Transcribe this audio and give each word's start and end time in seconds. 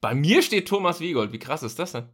Bei 0.00 0.14
mir 0.14 0.42
steht 0.42 0.68
Thomas 0.68 1.00
Wiegold. 1.00 1.32
Wie 1.32 1.38
krass 1.38 1.62
ist 1.62 1.78
das 1.78 1.92
denn? 1.92 2.08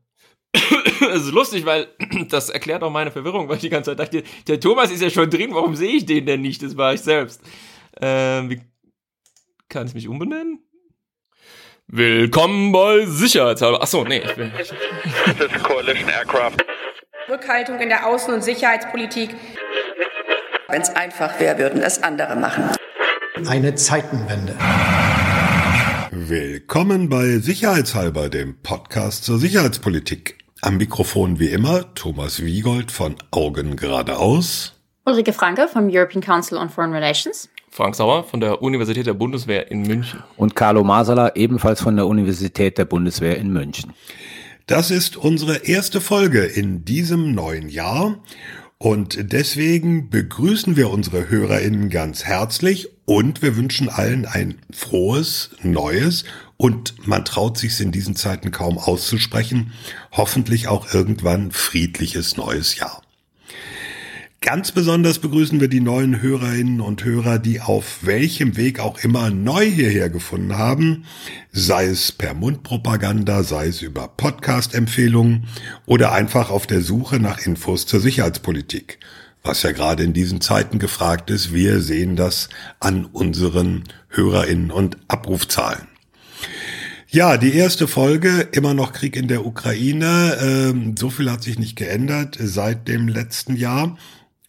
Es 1.09 1.23
ist 1.23 1.33
lustig, 1.33 1.65
weil 1.67 1.89
das 2.31 2.51
erklärt 2.51 2.83
auch 2.83 2.91
meine 2.91 3.11
Verwirrung, 3.13 3.49
weil 3.49 3.57
ich 3.57 3.63
die 3.63 3.69
ganze 3.69 3.91
Zeit 3.91 4.01
dachte, 4.01 4.23
der 4.49 4.59
Thomas 4.59 4.91
ist 4.91 5.03
ja 5.03 5.11
schon 5.11 5.31
drin, 5.31 5.55
warum 5.55 5.77
sehe 5.77 5.93
ich 5.93 6.07
den 6.07 6.27
denn 6.27 6.41
nicht? 6.41 6.63
Das 6.63 6.77
war 6.77 6.95
ich 6.95 7.01
selbst. 7.03 7.41
Ähm, 8.01 8.51
wie 8.51 8.61
kann 9.69 9.87
ich 9.87 9.95
mich 9.95 10.09
umbenennen? 10.09 10.61
Willkommen 11.87 12.73
bei 12.73 13.07
Sicherheitshalber. 13.07 13.81
Achso, 13.81 14.05
nee, 14.05 14.19
ich 14.19 14.35
bin. 14.35 14.51
This 14.57 14.73
is 14.73 15.63
Coalition 15.63 16.09
Aircraft. 16.09 16.57
Rückhaltung 17.29 17.79
in 17.79 17.89
der 17.89 18.07
Außen- 18.07 18.35
und 18.35 18.43
Sicherheitspolitik. 18.43 19.31
Wenn 20.69 20.83
es 20.83 20.91
einfach 20.91 21.39
wäre, 21.39 21.59
würden 21.59 21.83
es 21.83 22.03
andere 22.03 22.35
machen. 22.35 22.71
Eine 23.47 23.75
Zeitenwende. 23.77 24.57
Willkommen 26.29 27.09
bei 27.09 27.39
Sicherheitshalber, 27.39 28.29
dem 28.29 28.57
Podcast 28.61 29.23
zur 29.23 29.39
Sicherheitspolitik. 29.39 30.39
Am 30.61 30.77
Mikrofon 30.77 31.39
wie 31.39 31.51
immer 31.51 31.95
Thomas 31.95 32.45
Wiegold 32.45 32.91
von 32.91 33.15
Augen 33.31 33.77
geradeaus. 33.77 34.75
Ulrike 35.05 35.33
Franke 35.33 35.69
vom 35.69 35.89
European 35.89 36.21
Council 36.21 36.59
on 36.59 36.69
Foreign 36.69 36.93
Relations. 36.93 37.49
Frank 37.71 37.95
Sauer 37.95 38.25
von 38.25 38.41
der 38.41 38.61
Universität 38.61 39.07
der 39.07 39.15
Bundeswehr 39.15 39.71
in 39.71 39.83
München. 39.83 40.21
Und 40.37 40.57
Carlo 40.57 40.83
Masala 40.83 41.37
ebenfalls 41.37 41.81
von 41.81 41.95
der 41.95 42.09
Universität 42.09 42.77
der 42.77 42.87
Bundeswehr 42.87 43.37
in 43.37 43.53
München. 43.53 43.93
Das 44.67 44.91
ist 44.91 45.17
unsere 45.17 45.59
erste 45.59 46.01
Folge 46.01 46.43
in 46.43 46.85
diesem 46.85 47.37
neuen 47.37 47.69
Jahr 47.69 48.19
und 48.79 49.33
deswegen 49.33 50.11
begrüßen 50.11 50.77
wir 50.77 50.91
unsere 50.91 51.31
HörerInnen 51.31 51.89
ganz 51.89 52.25
herzlich 52.25 52.96
und 53.07 53.41
wir 53.41 53.57
wünschen 53.57 53.89
allen 53.89 54.27
ein 54.27 54.59
frohes, 54.71 55.51
neues 55.63 56.25
und 56.59 57.07
man 57.07 57.25
traut 57.25 57.57
sich 57.57 57.81
in 57.81 57.93
diesen 57.93 58.17
Zeiten 58.17 58.51
kaum 58.51 58.77
auszusprechen, 58.79 59.73
hoffentlich 60.13 60.69
auch 60.69 60.93
irgendwann 60.93 61.53
friedliches 61.53 62.37
neues 62.37 62.77
Jahr. 62.77 63.03
Ganz 64.43 64.71
besonders 64.71 65.19
begrüßen 65.19 65.61
wir 65.61 65.69
die 65.69 65.81
neuen 65.81 66.21
Hörerinnen 66.21 66.81
und 66.81 67.05
Hörer, 67.05 67.39
die 67.39 67.61
auf 67.61 68.01
welchem 68.03 68.57
Weg 68.57 68.81
auch 68.81 68.99
immer 68.99 69.31
neu 69.31 69.65
hierher 69.65 70.09
gefunden 70.09 70.57
haben, 70.57 71.05
sei 71.53 71.87
es 71.87 72.13
per 72.13 72.35
Mundpropaganda, 72.35 73.43
sei 73.43 73.69
es 73.69 73.83
über 73.83 74.09
Podcast-Empfehlungen 74.09 75.49
oder 75.85 76.13
einfach 76.13 76.51
auf 76.51 76.67
der 76.67 76.81
Suche 76.81 77.19
nach 77.19 77.45
Infos 77.45 77.87
zur 77.87 77.99
Sicherheitspolitik. 77.99 78.99
Was 79.47 79.63
ja 79.63 79.71
gerade 79.71 80.03
in 80.03 80.13
diesen 80.13 80.41
Zeiten 80.41 80.81
gefragt 80.81 81.31
ist, 81.31 81.55
wir 81.55 81.81
sehen 81.81 82.17
das 82.17 82.49
an 82.81 83.05
unseren 83.05 83.85
Hörerinnen 84.09 84.73
und 84.73 84.97
Abrufzahlen. 85.07 85.87
Ja, 87.09 87.37
die 87.37 87.55
erste 87.55 87.87
Folge, 87.87 88.49
immer 88.51 88.75
noch 88.75 88.93
Krieg 88.93 89.15
in 89.15 89.29
der 89.29 89.47
Ukraine. 89.47 90.37
Ähm, 90.43 90.97
so 90.99 91.11
viel 91.11 91.31
hat 91.31 91.45
sich 91.45 91.61
nicht 91.61 91.77
geändert 91.77 92.37
seit 92.41 92.89
dem 92.89 93.07
letzten 93.07 93.55
Jahr. 93.55 93.97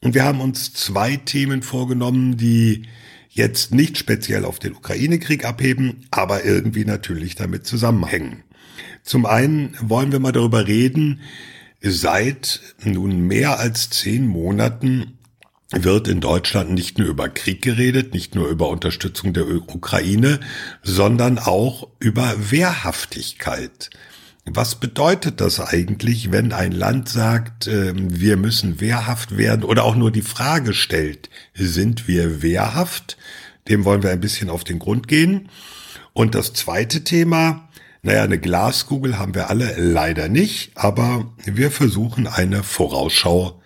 Und 0.01 0.15
wir 0.15 0.23
haben 0.23 0.41
uns 0.41 0.73
zwei 0.73 1.15
Themen 1.17 1.61
vorgenommen, 1.61 2.35
die 2.35 2.87
jetzt 3.29 3.75
nicht 3.75 3.99
speziell 3.99 4.45
auf 4.45 4.57
den 4.57 4.73
Ukraine-Krieg 4.73 5.45
abheben, 5.45 6.07
aber 6.09 6.43
irgendwie 6.43 6.85
natürlich 6.85 7.35
damit 7.35 7.67
zusammenhängen. 7.67 8.41
Zum 9.03 9.27
einen 9.27 9.77
wollen 9.79 10.11
wir 10.11 10.19
mal 10.19 10.31
darüber 10.31 10.65
reden, 10.65 11.21
seit 11.81 12.61
nun 12.83 13.27
mehr 13.27 13.59
als 13.59 13.89
zehn 13.89 14.27
Monaten 14.27 15.17
wird 15.71 16.07
in 16.07 16.21
Deutschland 16.21 16.71
nicht 16.71 16.97
nur 16.97 17.07
über 17.07 17.27
Krieg 17.27 17.61
geredet, 17.61 18.13
nicht 18.13 18.35
nur 18.35 18.47
über 18.47 18.69
Unterstützung 18.69 19.33
der 19.33 19.47
Ukraine, 19.47 20.39
sondern 20.81 21.39
auch 21.39 21.89
über 21.99 22.51
Wehrhaftigkeit. 22.51 23.89
Was 24.45 24.75
bedeutet 24.75 25.41
das 25.41 25.59
eigentlich, 25.59 26.31
wenn 26.31 26.53
ein 26.53 26.71
Land 26.71 27.09
sagt, 27.09 27.67
ähm, 27.67 28.17
wir 28.17 28.37
müssen 28.37 28.79
wehrhaft 28.79 29.35
werden 29.37 29.65
oder 29.65 29.83
auch 29.83 29.97
nur 29.97 30.09
die 30.09 30.21
Frage 30.21 30.73
stellt, 30.73 31.29
sind 31.53 32.07
wir 32.07 32.41
wehrhaft? 32.41 33.17
Dem 33.67 33.83
wollen 33.83 34.03
wir 34.03 34.11
ein 34.11 34.21
bisschen 34.21 34.49
auf 34.49 34.63
den 34.63 34.79
Grund 34.79 35.09
gehen. 35.09 35.49
Und 36.13 36.33
das 36.33 36.53
zweite 36.53 37.03
Thema, 37.03 37.66
naja, 38.01 38.23
eine 38.23 38.39
Glaskugel 38.39 39.17
haben 39.17 39.35
wir 39.35 39.49
alle 39.49 39.75
leider 39.77 40.29
nicht, 40.29 40.71
aber 40.75 41.33
wir 41.45 41.71
versuchen 41.71 42.27
eine 42.27 42.63
Vorausschau 42.63 43.61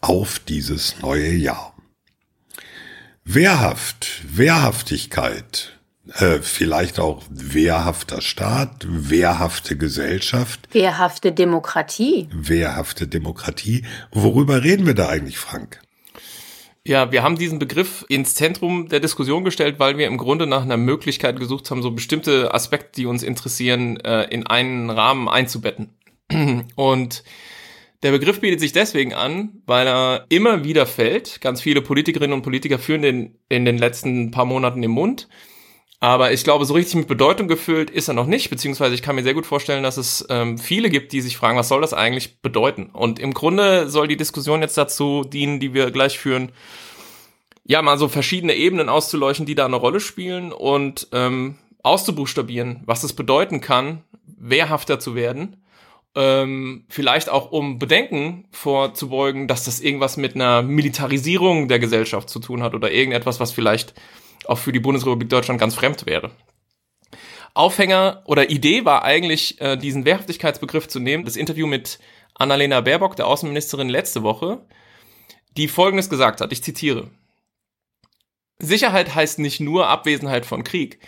auf 0.00 0.38
dieses 0.38 1.00
neue 1.00 1.30
Jahr. 1.32 1.74
Wehrhaft, 3.24 4.22
Wehrhaftigkeit, 4.26 5.78
äh, 6.18 6.40
vielleicht 6.40 7.00
auch 7.00 7.22
wehrhafter 7.30 8.20
Staat, 8.20 8.86
wehrhafte 8.86 9.76
Gesellschaft. 9.76 10.68
Wehrhafte 10.72 11.32
Demokratie. 11.32 12.28
Wehrhafte 12.32 13.06
Demokratie. 13.06 13.84
Worüber 14.10 14.62
reden 14.62 14.86
wir 14.86 14.94
da 14.94 15.08
eigentlich, 15.08 15.38
Frank? 15.38 15.80
Ja, 16.86 17.10
wir 17.10 17.22
haben 17.22 17.36
diesen 17.38 17.58
Begriff 17.58 18.04
ins 18.10 18.34
Zentrum 18.34 18.90
der 18.90 19.00
Diskussion 19.00 19.42
gestellt, 19.42 19.78
weil 19.78 19.96
wir 19.96 20.06
im 20.06 20.18
Grunde 20.18 20.46
nach 20.46 20.62
einer 20.62 20.76
Möglichkeit 20.76 21.40
gesucht 21.40 21.70
haben, 21.70 21.80
so 21.80 21.90
bestimmte 21.92 22.52
Aspekte, 22.52 22.92
die 22.96 23.06
uns 23.06 23.22
interessieren, 23.22 23.98
äh, 24.00 24.24
in 24.24 24.46
einen 24.46 24.90
Rahmen 24.90 25.26
einzubetten. 25.28 25.94
Und 26.76 27.24
der 28.02 28.10
Begriff 28.10 28.40
bietet 28.40 28.60
sich 28.60 28.72
deswegen 28.72 29.14
an, 29.14 29.62
weil 29.64 29.86
er 29.86 30.26
immer 30.28 30.62
wieder 30.62 30.84
fällt. 30.84 31.40
Ganz 31.40 31.62
viele 31.62 31.80
Politikerinnen 31.80 32.34
und 32.34 32.42
Politiker 32.42 32.78
führen 32.78 33.00
den 33.00 33.38
in 33.48 33.64
den 33.64 33.78
letzten 33.78 34.30
paar 34.30 34.44
Monaten 34.44 34.82
im 34.82 34.90
Mund. 34.90 35.26
Aber 36.04 36.32
ich 36.32 36.44
glaube, 36.44 36.66
so 36.66 36.74
richtig 36.74 36.96
mit 36.96 37.08
Bedeutung 37.08 37.48
gefüllt 37.48 37.88
ist 37.88 38.08
er 38.08 38.14
noch 38.14 38.26
nicht, 38.26 38.50
beziehungsweise 38.50 38.94
ich 38.94 39.00
kann 39.00 39.16
mir 39.16 39.22
sehr 39.22 39.32
gut 39.32 39.46
vorstellen, 39.46 39.82
dass 39.82 39.96
es 39.96 40.22
ähm, 40.28 40.58
viele 40.58 40.90
gibt, 40.90 41.12
die 41.12 41.22
sich 41.22 41.38
fragen, 41.38 41.56
was 41.56 41.68
soll 41.68 41.80
das 41.80 41.94
eigentlich 41.94 42.42
bedeuten? 42.42 42.90
Und 42.92 43.18
im 43.18 43.32
Grunde 43.32 43.88
soll 43.88 44.06
die 44.06 44.18
Diskussion 44.18 44.60
jetzt 44.60 44.76
dazu 44.76 45.24
dienen, 45.24 45.60
die 45.60 45.72
wir 45.72 45.90
gleich 45.90 46.18
führen, 46.18 46.52
ja, 47.64 47.80
mal 47.80 47.96
so 47.96 48.08
verschiedene 48.08 48.54
Ebenen 48.54 48.90
auszuleuchten, 48.90 49.46
die 49.46 49.54
da 49.54 49.64
eine 49.64 49.76
Rolle 49.76 49.98
spielen 49.98 50.52
und 50.52 51.08
ähm, 51.12 51.54
auszubuchstabieren, 51.82 52.82
was 52.84 53.02
es 53.02 53.14
bedeuten 53.14 53.62
kann, 53.62 54.02
wehrhafter 54.26 55.00
zu 55.00 55.14
werden. 55.14 55.56
Ähm, 56.14 56.84
vielleicht 56.90 57.30
auch 57.30 57.50
um 57.50 57.78
Bedenken 57.78 58.44
vorzubeugen, 58.50 59.48
dass 59.48 59.64
das 59.64 59.80
irgendwas 59.80 60.18
mit 60.18 60.34
einer 60.34 60.60
Militarisierung 60.60 61.66
der 61.68 61.78
Gesellschaft 61.78 62.28
zu 62.28 62.40
tun 62.40 62.62
hat 62.62 62.74
oder 62.74 62.92
irgendetwas, 62.92 63.40
was 63.40 63.52
vielleicht 63.52 63.94
auch 64.48 64.58
für 64.58 64.72
die 64.72 64.80
Bundesrepublik 64.80 65.28
Deutschland 65.28 65.60
ganz 65.60 65.74
fremd 65.74 66.06
wäre. 66.06 66.30
Aufhänger 67.54 68.22
oder 68.26 68.50
Idee 68.50 68.84
war 68.84 69.04
eigentlich, 69.04 69.60
äh, 69.60 69.76
diesen 69.76 70.04
Wehrhaftigkeitsbegriff 70.04 70.88
zu 70.88 70.98
nehmen. 70.98 71.24
Das 71.24 71.36
Interview 71.36 71.66
mit 71.66 72.00
Annalena 72.34 72.80
Baerbock, 72.80 73.14
der 73.14 73.28
Außenministerin, 73.28 73.88
letzte 73.88 74.24
Woche, 74.24 74.66
die 75.56 75.68
Folgendes 75.68 76.10
gesagt 76.10 76.40
hat, 76.40 76.52
ich 76.52 76.64
zitiere. 76.64 77.10
Sicherheit 78.58 79.14
heißt 79.14 79.38
nicht 79.38 79.60
nur 79.60 79.88
Abwesenheit 79.88 80.46
von 80.46 80.64
Krieg. 80.64 80.98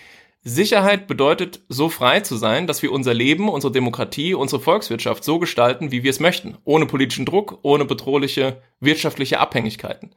Sicherheit 0.43 1.09
bedeutet, 1.09 1.63
so 1.69 1.89
frei 1.89 2.21
zu 2.21 2.37
sein, 2.37 2.69
dass 2.69 2.81
wir 2.81 2.93
unser 2.93 3.13
Leben, 3.13 3.49
unsere 3.49 3.73
Demokratie, 3.73 4.33
unsere 4.35 4.63
Volkswirtschaft 4.63 5.25
so 5.25 5.41
gestalten, 5.41 5.91
wie 5.91 6.05
wir 6.05 6.11
es 6.11 6.21
möchten. 6.21 6.57
Ohne 6.63 6.87
politischen 6.87 7.27
Druck, 7.27 7.59
ohne 7.63 7.85
bedrohliche 7.85 8.63
wirtschaftliche 8.79 9.41
Abhängigkeiten. 9.41 10.15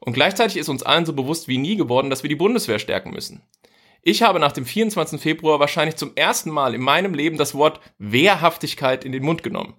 Und 0.00 0.14
gleichzeitig 0.14 0.56
ist 0.56 0.68
uns 0.68 0.82
allen 0.82 1.06
so 1.06 1.12
bewusst 1.12 1.46
wie 1.46 1.58
nie 1.58 1.76
geworden, 1.76 2.10
dass 2.10 2.22
wir 2.22 2.28
die 2.28 2.36
Bundeswehr 2.36 2.78
stärken 2.78 3.10
müssen. 3.10 3.42
Ich 4.02 4.22
habe 4.22 4.40
nach 4.40 4.52
dem 4.52 4.64
24. 4.64 5.20
Februar 5.20 5.60
wahrscheinlich 5.60 5.96
zum 5.96 6.12
ersten 6.16 6.50
Mal 6.50 6.74
in 6.74 6.80
meinem 6.80 7.12
Leben 7.12 7.36
das 7.36 7.54
Wort 7.54 7.80
Wehrhaftigkeit 7.98 9.04
in 9.04 9.12
den 9.12 9.22
Mund 9.22 9.42
genommen. 9.42 9.74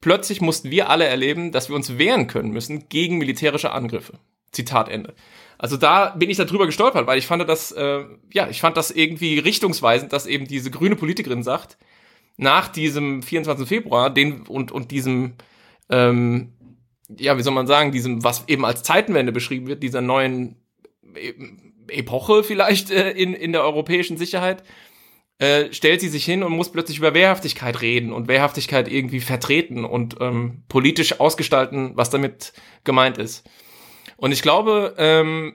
Plötzlich 0.00 0.40
mussten 0.40 0.70
wir 0.70 0.90
alle 0.90 1.06
erleben, 1.06 1.50
dass 1.50 1.68
wir 1.68 1.76
uns 1.76 1.98
wehren 1.98 2.28
können 2.28 2.50
müssen 2.50 2.88
gegen 2.88 3.18
militärische 3.18 3.72
Angriffe. 3.72 4.18
Zitat 4.52 4.88
Ende. 4.88 5.14
Also 5.58 5.76
da 5.76 6.10
bin 6.10 6.30
ich 6.30 6.36
darüber 6.36 6.66
gestolpert, 6.66 7.06
weil 7.06 7.18
ich 7.18 7.26
fand 7.26 7.48
das, 7.48 7.72
äh, 7.72 8.04
ja, 8.32 8.48
ich 8.48 8.60
fand 8.60 8.76
das 8.76 8.90
irgendwie 8.90 9.38
richtungsweisend, 9.38 10.12
dass 10.12 10.26
eben 10.26 10.46
diese 10.46 10.70
grüne 10.70 10.94
Politikerin 10.94 11.42
sagt, 11.42 11.78
nach 12.36 12.68
diesem 12.68 13.22
24. 13.22 13.66
Februar 13.66 14.10
den 14.10 14.42
und 14.42 14.72
und 14.72 14.90
diesem 14.90 15.34
ähm, 15.90 16.53
ja, 17.18 17.36
wie 17.38 17.42
soll 17.42 17.54
man 17.54 17.66
sagen, 17.66 17.92
diesem, 17.92 18.24
was 18.24 18.44
eben 18.48 18.64
als 18.64 18.82
Zeitenwende 18.82 19.32
beschrieben 19.32 19.66
wird, 19.66 19.82
dieser 19.82 20.00
neuen 20.00 20.56
Epoche 21.88 22.44
vielleicht 22.44 22.90
äh, 22.90 23.10
in, 23.10 23.34
in 23.34 23.52
der 23.52 23.62
europäischen 23.62 24.16
Sicherheit, 24.16 24.62
äh, 25.38 25.72
stellt 25.72 26.00
sie 26.00 26.08
sich 26.08 26.24
hin 26.24 26.42
und 26.42 26.52
muss 26.52 26.70
plötzlich 26.70 26.98
über 26.98 27.14
Wehrhaftigkeit 27.14 27.80
reden 27.80 28.12
und 28.12 28.28
Wehrhaftigkeit 28.28 28.88
irgendwie 28.88 29.20
vertreten 29.20 29.84
und 29.84 30.16
ähm, 30.20 30.62
politisch 30.68 31.20
ausgestalten, 31.20 31.92
was 31.96 32.10
damit 32.10 32.52
gemeint 32.84 33.18
ist. 33.18 33.48
Und 34.16 34.32
ich 34.32 34.42
glaube, 34.42 34.94
ähm, 34.96 35.54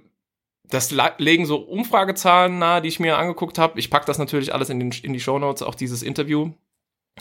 das 0.65 0.94
legen 1.17 1.45
so 1.45 1.57
Umfragezahlen 1.57 2.59
nahe, 2.59 2.81
die 2.81 2.89
ich 2.89 3.00
mir 3.00 3.17
angeguckt 3.17 3.57
habe. 3.57 3.79
Ich 3.79 3.89
pack 3.89 4.05
das 4.05 4.19
natürlich 4.19 4.53
alles 4.53 4.69
in, 4.69 4.79
den, 4.79 4.91
in 5.01 5.13
die 5.13 5.19
Show 5.19 5.39
Notes, 5.39 5.63
auch 5.63 5.75
dieses 5.75 6.03
Interview. 6.03 6.51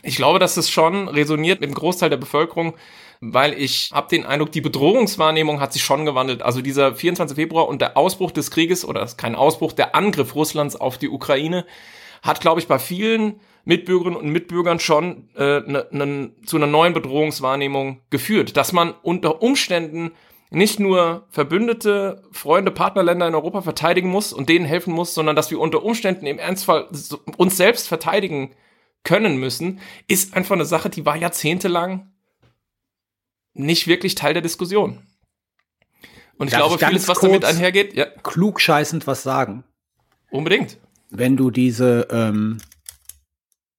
Ich 0.03 0.17
glaube, 0.17 0.39
dass 0.39 0.57
es 0.57 0.71
schon 0.71 1.09
resoniert 1.09 1.61
mit 1.61 1.71
dem 1.71 1.75
Großteil 1.75 2.11
der 2.11 2.19
Bevölkerung, 2.19 2.75
weil 3.21 3.55
ich 3.55 3.91
habe 3.93 4.09
den 4.09 4.25
Eindruck, 4.25 4.53
die 4.53 4.61
Bedrohungswahrnehmung 4.61 5.61
hat 5.61 5.73
sich 5.73 5.83
schon 5.83 6.05
gewandelt. 6.05 6.43
Also 6.43 6.61
dieser 6.61 6.95
24. 6.95 7.35
Februar 7.35 7.69
und 7.69 7.81
der 7.81 7.97
Ausbruch 7.97 8.31
des 8.31 8.51
Krieges 8.51 8.85
oder 8.85 9.07
kein 9.17 9.35
Ausbruch, 9.35 9.73
der 9.73 9.95
Angriff 9.95 10.35
Russlands 10.35 10.77
auf 10.77 10.99
die 10.99 11.09
Ukraine 11.09 11.67
hat, 12.23 12.41
glaube 12.41 12.61
ich, 12.61 12.67
bei 12.67 12.79
vielen 12.79 13.41
Mitbürgerinnen 13.65 14.19
und 14.19 14.31
Mitbürgern 14.31 14.81
schon 14.81 15.29
äh, 15.37 15.61
ne, 15.61 15.87
ne, 15.91 16.31
zu 16.47 16.57
einer 16.57 16.67
neuen 16.67 16.95
Bedrohungswahrnehmung 16.95 18.01
geführt, 18.11 18.57
dass 18.57 18.73
man 18.73 18.95
unter 19.03 19.43
Umständen 19.43 20.13
nicht 20.51 20.81
nur 20.81 21.27
Verbündete, 21.29 22.23
Freunde, 22.33 22.71
Partnerländer 22.71 23.29
in 23.29 23.35
Europa 23.35 23.61
verteidigen 23.61 24.09
muss 24.09 24.33
und 24.33 24.49
denen 24.49 24.65
helfen 24.65 24.95
muss, 24.95 25.13
sondern 25.13 25.37
dass 25.37 25.51
wir 25.51 25.61
unter 25.61 25.83
Umständen 25.83 26.27
im 26.27 26.39
Ernstfall 26.39 26.89
uns 27.37 27.57
selbst 27.57 27.89
verteidigen 27.89 28.55
können 29.05 29.37
müssen, 29.39 29.81
ist 30.07 30.35
einfach 30.35 30.55
eine 30.55 30.65
Sache, 30.65 30.89
die 30.89 31.05
war 31.05 31.17
jahrzehntelang 31.17 32.11
nicht 33.59 33.87
wirklich 33.87 34.15
Teil 34.15 34.33
der 34.33 34.43
Diskussion. 34.43 35.03
Und 36.39 36.47
ich 36.47 36.53
Darf 36.53 36.69
glaube, 36.69 36.77
ich 36.81 36.89
vieles, 36.89 37.09
was 37.09 37.21
damit 37.21 37.45
einhergeht, 37.45 37.95
ja, 37.95 38.07
klugscheißend 38.07 39.07
was 39.07 39.23
sagen. 39.23 39.65
unbedingt. 40.31 40.79
Wenn 41.11 41.37
du 41.37 41.51
diese 41.51 42.07
ähm, 42.11 42.59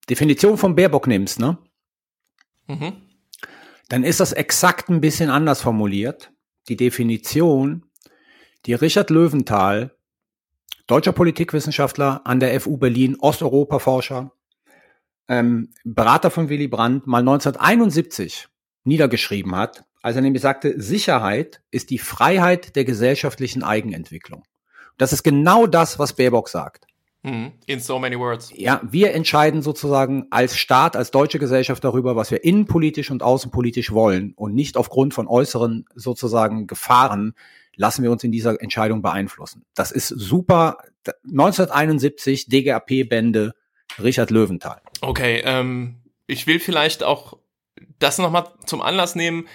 Definition 0.10 0.58
von 0.58 0.76
Baerbock 0.76 1.08
nimmst, 1.08 1.40
ne? 1.40 1.58
Mhm. 2.68 2.94
dann 3.88 4.04
ist 4.04 4.20
das 4.20 4.32
exakt 4.32 4.90
ein 4.90 5.02
bisschen 5.02 5.32
anders 5.32 5.62
formuliert. 5.62 6.32
Die 6.68 6.76
Definition, 6.76 7.86
die 8.68 8.76
Richard 8.76 9.10
Löwenthal, 9.10 9.96
deutscher 10.86 11.14
Politikwissenschaftler 11.14 12.22
an 12.26 12.40
der 12.40 12.60
FU 12.62 12.78
Berlin, 12.78 13.16
Osteuropa-Forscher, 13.20 14.32
ähm, 15.28 15.74
Berater 15.84 16.30
von 16.30 16.50
Willy 16.50 16.68
Brandt, 16.68 17.08
mal 17.08 17.20
1971 17.20 18.49
niedergeschrieben 18.84 19.56
hat, 19.56 19.84
als 20.02 20.16
er 20.16 20.22
nämlich 20.22 20.42
sagte, 20.42 20.82
Sicherheit 20.82 21.62
ist 21.72 21.90
die 21.90 22.00
Freiheit 22.00 22.76
der 22.76 22.86
gesellschaftlichen 22.86 23.64
Eigenentwicklung. 23.64 24.44
Das 24.98 25.14
ist 25.14 25.24
genau 25.24 25.68
das, 25.68 26.00
was 26.00 26.14
Baerbock 26.14 26.50
sagt. 26.50 26.86
Mhm. 27.24 27.52
In 27.66 27.80
so 27.80 28.00
many 28.00 28.18
words. 28.18 28.52
Ja, 28.56 28.82
wir 28.90 29.14
entscheiden 29.14 29.62
sozusagen 29.62 30.28
als 30.30 30.58
Staat, 30.58 30.96
als 30.96 31.12
deutsche 31.12 31.40
Gesellschaft 31.40 31.84
darüber, 31.84 32.16
was 32.16 32.32
wir 32.32 32.44
innenpolitisch 32.44 33.12
und 33.12 33.24
außenpolitisch 33.24 33.92
wollen 33.92 34.34
und 34.36 34.56
nicht 34.56 34.78
aufgrund 34.78 35.14
von 35.14 35.28
äußeren 35.28 35.86
sozusagen 35.96 36.68
Gefahren 36.68 37.34
lassen 37.76 38.04
wir 38.04 38.12
uns 38.12 38.24
in 38.24 38.32
dieser 38.32 38.62
Entscheidung 38.62 39.02
beeinflussen. 39.02 39.64
Das 39.74 39.92
ist 39.92 40.10
super. 40.10 40.80
1971 41.30 42.48
DGAP-Bände 42.48 43.54
Richard 44.02 44.32
Löwenthal. 44.32 44.82
Okay, 45.02 45.42
ähm, 45.46 46.02
ich 46.28 46.46
will 46.46 46.60
vielleicht 46.60 47.04
auch 47.04 47.39
das 48.00 48.18
nochmal 48.18 48.48
zum 48.66 48.82
Anlass 48.82 49.16
nehmen, 49.16 49.48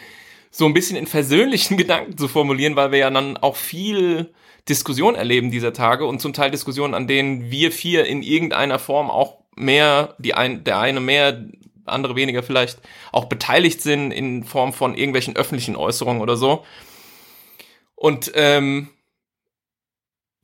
so 0.50 0.66
ein 0.66 0.74
bisschen 0.74 0.96
in 0.96 1.06
versöhnlichen 1.06 1.76
Gedanken 1.78 2.16
zu 2.16 2.28
formulieren, 2.28 2.76
weil 2.76 2.92
wir 2.92 2.98
ja 2.98 3.10
dann 3.10 3.36
auch 3.36 3.56
viel 3.56 4.32
Diskussion 4.68 5.14
erleben 5.14 5.50
dieser 5.50 5.72
Tage 5.72 6.06
und 6.06 6.20
zum 6.20 6.32
Teil 6.32 6.50
Diskussionen, 6.50 6.94
an 6.94 7.06
denen 7.06 7.50
wir 7.50 7.70
vier 7.70 8.06
in 8.06 8.22
irgendeiner 8.22 8.78
Form 8.78 9.10
auch 9.10 9.38
mehr, 9.56 10.14
die 10.18 10.34
ein, 10.34 10.64
der 10.64 10.78
eine 10.78 11.00
mehr, 11.00 11.44
andere 11.84 12.16
weniger 12.16 12.42
vielleicht 12.42 12.78
auch 13.12 13.26
beteiligt 13.26 13.82
sind 13.82 14.10
in 14.10 14.44
Form 14.44 14.72
von 14.72 14.96
irgendwelchen 14.96 15.36
öffentlichen 15.36 15.76
Äußerungen 15.76 16.22
oder 16.22 16.36
so. 16.36 16.64
Und 17.94 18.32
ähm, 18.34 18.88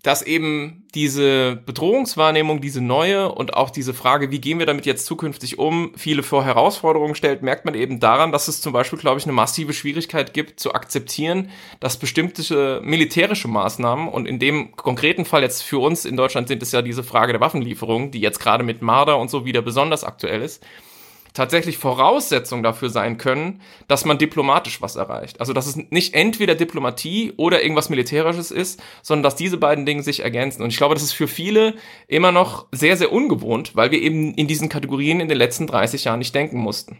dass 0.03 0.23
eben 0.23 0.87
diese 0.95 1.57
Bedrohungswahrnehmung, 1.67 2.61
diese 2.61 2.81
neue 2.81 3.31
und 3.33 3.55
auch 3.55 3.71
diese 3.71 3.95
Frage, 3.95 4.31
wie 4.31 4.41
gehen 4.41 4.59
wir 4.59 4.67
damit 4.67 4.87
jetzt 4.87 5.07
zukünftig 5.07 5.59
um, 5.59 5.93
viele 5.97 6.23
vor 6.23 6.45
Herausforderungen 6.45 7.15
stellt, 7.15 7.43
merkt 7.43 7.65
man 7.65 7.75
eben 7.75 8.01
daran, 8.01 8.33
dass 8.33 8.49
es 8.49 8.61
zum 8.61 8.73
Beispiel, 8.73 8.99
glaube 8.99 9.19
ich, 9.19 9.27
eine 9.27 9.33
massive 9.33 9.73
Schwierigkeit 9.73 10.33
gibt, 10.33 10.59
zu 10.59 10.73
akzeptieren, 10.73 11.51
dass 11.81 11.99
bestimmte 11.99 12.81
militärische 12.83 13.49
Maßnahmen 13.49 14.09
und 14.09 14.27
in 14.27 14.39
dem 14.39 14.75
konkreten 14.75 15.25
Fall 15.25 15.43
jetzt 15.43 15.63
für 15.63 15.79
uns 15.79 16.05
in 16.05 16.17
Deutschland 16.17 16.49
sind 16.49 16.63
es 16.63 16.73
ja 16.73 16.83
diese 16.83 17.05
Frage 17.05 17.33
der 17.33 17.41
Waffenlieferung, 17.41 18.11
die 18.11 18.21
jetzt 18.21 18.41
gerade 18.41 18.65
mit 18.65 18.83
Marder 18.83 19.19
und 19.19 19.31
so 19.31 19.45
wieder 19.45 19.63
besonders 19.63 20.03
aktuell 20.03 20.43
ist, 20.43 20.65
tatsächlich 21.35 21.79
Voraussetzung 21.79 22.63
dafür 22.63 22.91
sein 22.91 23.19
können, 23.19 23.61
dass 23.89 24.05
man 24.05 24.19
diplomatisch 24.19 24.83
was 24.83 24.97
erreicht. 24.97 25.41
Also 25.41 25.53
dass 25.53 25.67
es 25.67 25.77
nicht 25.77 26.15
entweder 26.15 26.55
Diplomatie 26.55 27.33
oder 27.37 27.63
irgendwas 27.63 27.89
Militärisches 27.89 28.51
ist, 28.51 28.83
sondern 29.03 29.23
dass 29.23 29.37
diese 29.37 29.57
beiden 29.57 29.87
Dinge 29.87 30.03
sich 30.03 30.21
ergänzen. 30.21 30.63
Und 30.63 30.71
ich 30.71 30.77
glaube, 30.77 30.95
das 30.95 31.05
ist 31.05 31.13
für 31.13 31.29
viele 31.29 31.75
immer 32.09 32.33
noch 32.33 32.67
sehr, 32.73 32.97
sehr 32.97 33.13
ungewohnt, 33.13 33.77
weil 33.77 33.91
wir 33.91 34.01
eben 34.01 34.35
in 34.35 34.47
diesen 34.47 34.69
Kategorien 34.69 35.21
in 35.21 35.29
den 35.29 35.39
letzten 35.39 35.67
30 35.67 36.05
Jahren 36.05 36.19
nicht 36.19 36.35
denken 36.35 36.59
mussten. 36.59 36.99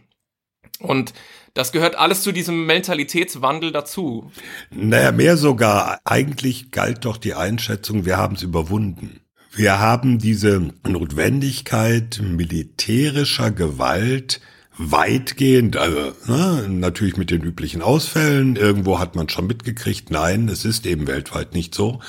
Und 0.79 1.13
das 1.53 1.71
gehört 1.71 1.95
alles 1.95 2.23
zu 2.23 2.31
diesem 2.31 2.65
Mentalitätswandel 2.65 3.71
dazu. 3.71 4.31
Naja, 4.71 5.11
mehr 5.11 5.37
sogar. 5.37 5.99
Eigentlich 6.05 6.71
galt 6.71 7.05
doch 7.05 7.17
die 7.17 7.33
Einschätzung, 7.33 8.05
wir 8.05 8.17
haben 8.17 8.35
es 8.35 8.43
überwunden. 8.43 9.20
Wir 9.53 9.79
haben 9.79 10.17
diese 10.17 10.71
Notwendigkeit 10.87 12.21
militärischer 12.23 13.51
Gewalt 13.51 14.39
weitgehend, 14.77 15.75
also 15.75 16.13
ne, 16.25 16.67
natürlich 16.69 17.17
mit 17.17 17.31
den 17.31 17.41
üblichen 17.41 17.81
Ausfällen, 17.81 18.55
irgendwo 18.55 18.99
hat 18.99 19.15
man 19.17 19.27
schon 19.27 19.47
mitgekriegt, 19.47 20.09
nein, 20.09 20.47
es 20.47 20.63
ist 20.63 20.85
eben 20.85 21.05
weltweit 21.05 21.53
nicht 21.53 21.75
so, 21.75 21.99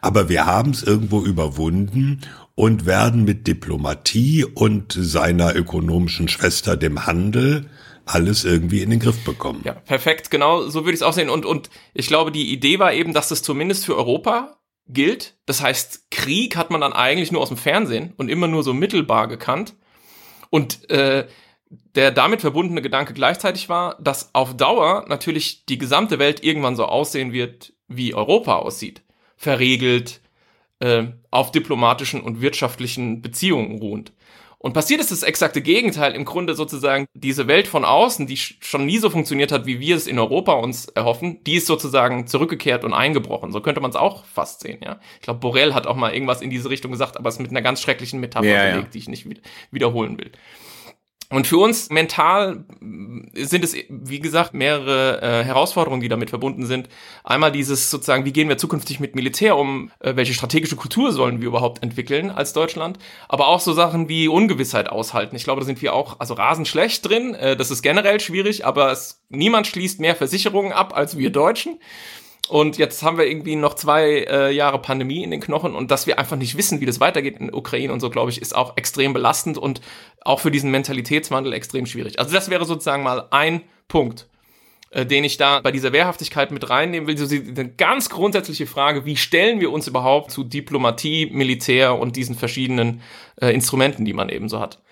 aber 0.00 0.28
wir 0.28 0.46
haben 0.46 0.70
es 0.70 0.84
irgendwo 0.84 1.20
überwunden 1.22 2.20
und 2.54 2.86
werden 2.86 3.24
mit 3.24 3.48
Diplomatie 3.48 4.44
und 4.44 4.92
seiner 4.96 5.56
ökonomischen 5.56 6.28
Schwester, 6.28 6.76
dem 6.76 7.04
Handel, 7.04 7.68
alles 8.06 8.44
irgendwie 8.44 8.80
in 8.80 8.90
den 8.90 9.00
Griff 9.00 9.24
bekommen. 9.24 9.62
Ja, 9.64 9.72
perfekt, 9.72 10.30
genau, 10.30 10.68
so 10.68 10.84
würde 10.84 10.92
ich 10.92 11.00
es 11.00 11.02
auch 11.02 11.12
sehen. 11.12 11.30
Und, 11.30 11.44
und 11.44 11.68
ich 11.94 12.06
glaube, 12.06 12.30
die 12.30 12.52
Idee 12.52 12.78
war 12.78 12.92
eben, 12.92 13.12
dass 13.12 13.28
das 13.28 13.42
zumindest 13.42 13.84
für 13.84 13.96
Europa 13.96 14.56
gilt. 14.88 15.36
Das 15.46 15.62
heißt, 15.62 16.10
Krieg 16.10 16.56
hat 16.56 16.70
man 16.70 16.80
dann 16.80 16.92
eigentlich 16.92 17.32
nur 17.32 17.40
aus 17.40 17.48
dem 17.48 17.56
Fernsehen 17.56 18.12
und 18.16 18.28
immer 18.28 18.48
nur 18.48 18.62
so 18.62 18.74
mittelbar 18.74 19.28
gekannt. 19.28 19.74
Und 20.50 20.90
äh, 20.90 21.26
der 21.94 22.10
damit 22.10 22.42
verbundene 22.42 22.82
Gedanke 22.82 23.14
gleichzeitig 23.14 23.68
war, 23.68 23.96
dass 24.00 24.34
auf 24.34 24.56
Dauer 24.56 25.06
natürlich 25.08 25.64
die 25.66 25.78
gesamte 25.78 26.18
Welt 26.18 26.44
irgendwann 26.44 26.76
so 26.76 26.84
aussehen 26.84 27.32
wird, 27.32 27.72
wie 27.88 28.14
Europa 28.14 28.56
aussieht. 28.56 29.02
Verregelt, 29.36 30.20
äh, 30.80 31.04
auf 31.30 31.52
diplomatischen 31.52 32.20
und 32.20 32.40
wirtschaftlichen 32.40 33.22
Beziehungen 33.22 33.78
ruhend. 33.78 34.12
Und 34.62 34.74
passiert 34.74 35.00
ist 35.00 35.10
das 35.10 35.24
exakte 35.24 35.60
Gegenteil, 35.60 36.14
im 36.14 36.24
Grunde 36.24 36.54
sozusagen 36.54 37.06
diese 37.14 37.48
Welt 37.48 37.66
von 37.66 37.84
außen, 37.84 38.28
die 38.28 38.36
schon 38.36 38.86
nie 38.86 38.98
so 38.98 39.10
funktioniert 39.10 39.50
hat, 39.50 39.66
wie 39.66 39.80
wir 39.80 39.96
es 39.96 40.06
in 40.06 40.20
Europa 40.20 40.52
uns 40.52 40.86
erhoffen, 40.86 41.42
die 41.44 41.56
ist 41.56 41.66
sozusagen 41.66 42.28
zurückgekehrt 42.28 42.84
und 42.84 42.92
eingebrochen. 42.94 43.50
So 43.50 43.60
könnte 43.60 43.80
man 43.80 43.90
es 43.90 43.96
auch 43.96 44.24
fast 44.24 44.60
sehen, 44.60 44.78
ja. 44.82 45.00
Ich 45.16 45.22
glaube, 45.22 45.40
Borrell 45.40 45.74
hat 45.74 45.88
auch 45.88 45.96
mal 45.96 46.14
irgendwas 46.14 46.40
in 46.40 46.50
diese 46.50 46.70
Richtung 46.70 46.92
gesagt, 46.92 47.16
aber 47.16 47.28
es 47.28 47.40
mit 47.40 47.50
einer 47.50 47.60
ganz 47.60 47.82
schrecklichen 47.82 48.20
Metapher 48.20 48.46
Ja, 48.46 48.64
ja. 48.66 48.74
belegt, 48.76 48.94
die 48.94 48.98
ich 48.98 49.08
nicht 49.08 49.28
wieder- 49.28 49.42
wiederholen 49.72 50.16
will. 50.18 50.30
Und 51.32 51.46
für 51.46 51.56
uns 51.56 51.88
mental 51.88 52.64
sind 53.34 53.64
es, 53.64 53.74
wie 53.88 54.20
gesagt, 54.20 54.52
mehrere 54.52 55.22
äh, 55.22 55.44
Herausforderungen, 55.44 56.02
die 56.02 56.10
damit 56.10 56.28
verbunden 56.28 56.66
sind. 56.66 56.90
Einmal 57.24 57.50
dieses 57.50 57.90
sozusagen, 57.90 58.26
wie 58.26 58.34
gehen 58.34 58.50
wir 58.50 58.58
zukünftig 58.58 59.00
mit 59.00 59.14
Militär 59.14 59.56
um, 59.56 59.90
äh, 60.00 60.14
welche 60.14 60.34
strategische 60.34 60.76
Kultur 60.76 61.10
sollen 61.10 61.40
wir 61.40 61.48
überhaupt 61.48 61.82
entwickeln 61.82 62.30
als 62.30 62.52
Deutschland, 62.52 62.98
aber 63.28 63.48
auch 63.48 63.60
so 63.60 63.72
Sachen 63.72 64.10
wie 64.10 64.28
Ungewissheit 64.28 64.90
aushalten. 64.90 65.34
Ich 65.34 65.44
glaube, 65.44 65.62
da 65.62 65.64
sind 65.64 65.80
wir 65.80 65.94
auch 65.94 66.20
also 66.20 66.34
rasend 66.34 66.68
schlecht 66.68 67.08
drin. 67.08 67.34
Äh, 67.34 67.56
das 67.56 67.70
ist 67.70 67.80
generell 67.80 68.20
schwierig, 68.20 68.66
aber 68.66 68.92
es, 68.92 69.22
niemand 69.30 69.66
schließt 69.66 70.00
mehr 70.00 70.14
Versicherungen 70.14 70.72
ab 70.72 70.94
als 70.94 71.16
wir 71.16 71.30
Deutschen. 71.30 71.78
Und 72.48 72.76
jetzt 72.76 73.02
haben 73.02 73.18
wir 73.18 73.26
irgendwie 73.26 73.56
noch 73.56 73.74
zwei 73.74 74.26
äh, 74.28 74.52
Jahre 74.52 74.80
Pandemie 74.80 75.22
in 75.22 75.30
den 75.30 75.40
Knochen 75.40 75.74
und 75.74 75.90
dass 75.90 76.06
wir 76.06 76.18
einfach 76.18 76.36
nicht 76.36 76.56
wissen, 76.56 76.80
wie 76.80 76.86
das 76.86 77.00
weitergeht 77.00 77.38
in 77.38 77.54
Ukraine 77.54 77.92
und 77.92 78.00
so, 78.00 78.10
glaube 78.10 78.30
ich, 78.30 78.42
ist 78.42 78.54
auch 78.54 78.76
extrem 78.76 79.12
belastend 79.12 79.58
und 79.58 79.80
auch 80.22 80.40
für 80.40 80.50
diesen 80.50 80.70
Mentalitätswandel 80.70 81.52
extrem 81.52 81.86
schwierig. 81.86 82.18
Also 82.18 82.34
das 82.34 82.50
wäre 82.50 82.64
sozusagen 82.64 83.04
mal 83.04 83.28
ein 83.30 83.62
Punkt, 83.86 84.28
äh, 84.90 85.06
den 85.06 85.22
ich 85.22 85.36
da 85.36 85.60
bei 85.60 85.70
dieser 85.70 85.92
Wehrhaftigkeit 85.92 86.50
mit 86.50 86.68
reinnehmen 86.68 87.06
will. 87.06 87.16
So 87.16 87.32
eine 87.32 87.70
ganz 87.70 88.10
grundsätzliche 88.10 88.66
Frage, 88.66 89.06
wie 89.06 89.16
stellen 89.16 89.60
wir 89.60 89.70
uns 89.70 89.86
überhaupt 89.86 90.32
zu 90.32 90.42
Diplomatie, 90.42 91.30
Militär 91.32 91.98
und 91.98 92.16
diesen 92.16 92.34
verschiedenen 92.34 93.02
äh, 93.40 93.54
Instrumenten, 93.54 94.04
die 94.04 94.14
man 94.14 94.28
eben 94.28 94.48
so 94.48 94.58
hat. 94.58 94.82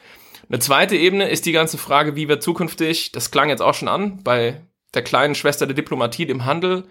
Eine 0.49 0.61
zweite 0.61 0.97
Ebene 0.97 1.29
ist 1.29 1.47
die 1.47 1.53
ganze 1.53 1.79
Frage, 1.79 2.17
wie 2.17 2.29
wir 2.29 2.41
zukünftig, 2.41 3.13
das 3.13 3.31
klang 3.31 3.51
jetzt 3.51 3.63
auch 3.63 3.75
schon 3.75 3.89
an, 3.89 4.23
bei 4.23 4.63
der 4.95 5.03
kleinen 5.03 5.35
Schwester 5.35 5.67
der 5.67 5.77
Diplomatie, 5.77 6.27
dem 6.27 6.45
Handel, 6.45 6.85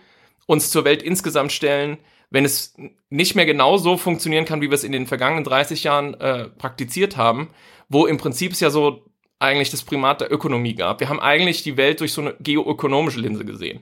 uns 0.49 0.71
zur 0.71 0.83
Welt 0.83 1.03
insgesamt 1.03 1.51
stellen, 1.51 1.99
wenn 2.31 2.43
es 2.43 2.73
nicht 3.11 3.35
mehr 3.35 3.45
genau 3.45 3.77
so 3.77 3.97
funktionieren 3.97 4.45
kann, 4.45 4.61
wie 4.61 4.69
wir 4.69 4.73
es 4.73 4.83
in 4.83 4.91
den 4.91 5.05
vergangenen 5.05 5.43
30 5.43 5.83
Jahren 5.83 6.15
äh, 6.15 6.49
praktiziert 6.49 7.17
haben, 7.17 7.49
wo 7.87 8.07
im 8.07 8.17
Prinzip 8.17 8.53
es 8.53 8.59
ja 8.59 8.71
so 8.71 9.05
eigentlich 9.37 9.69
das 9.69 9.83
Primat 9.83 10.21
der 10.21 10.31
Ökonomie 10.31 10.73
gab. 10.73 11.01
Wir 11.01 11.09
haben 11.09 11.19
eigentlich 11.19 11.61
die 11.61 11.77
Welt 11.77 11.99
durch 11.99 12.13
so 12.13 12.21
eine 12.21 12.35
geoökonomische 12.39 13.19
Linse 13.19 13.45
gesehen. 13.45 13.81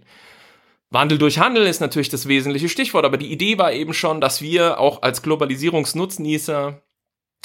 Wandel 0.89 1.17
durch 1.17 1.39
Handel 1.39 1.65
ist 1.67 1.79
natürlich 1.79 2.09
das 2.09 2.27
wesentliche 2.27 2.67
Stichwort, 2.67 3.05
aber 3.05 3.17
die 3.17 3.31
Idee 3.31 3.57
war 3.57 3.71
eben 3.71 3.93
schon, 3.93 4.19
dass 4.19 4.41
wir 4.41 4.77
auch 4.77 5.03
als 5.03 5.21
Globalisierungsnutznießer 5.21 6.81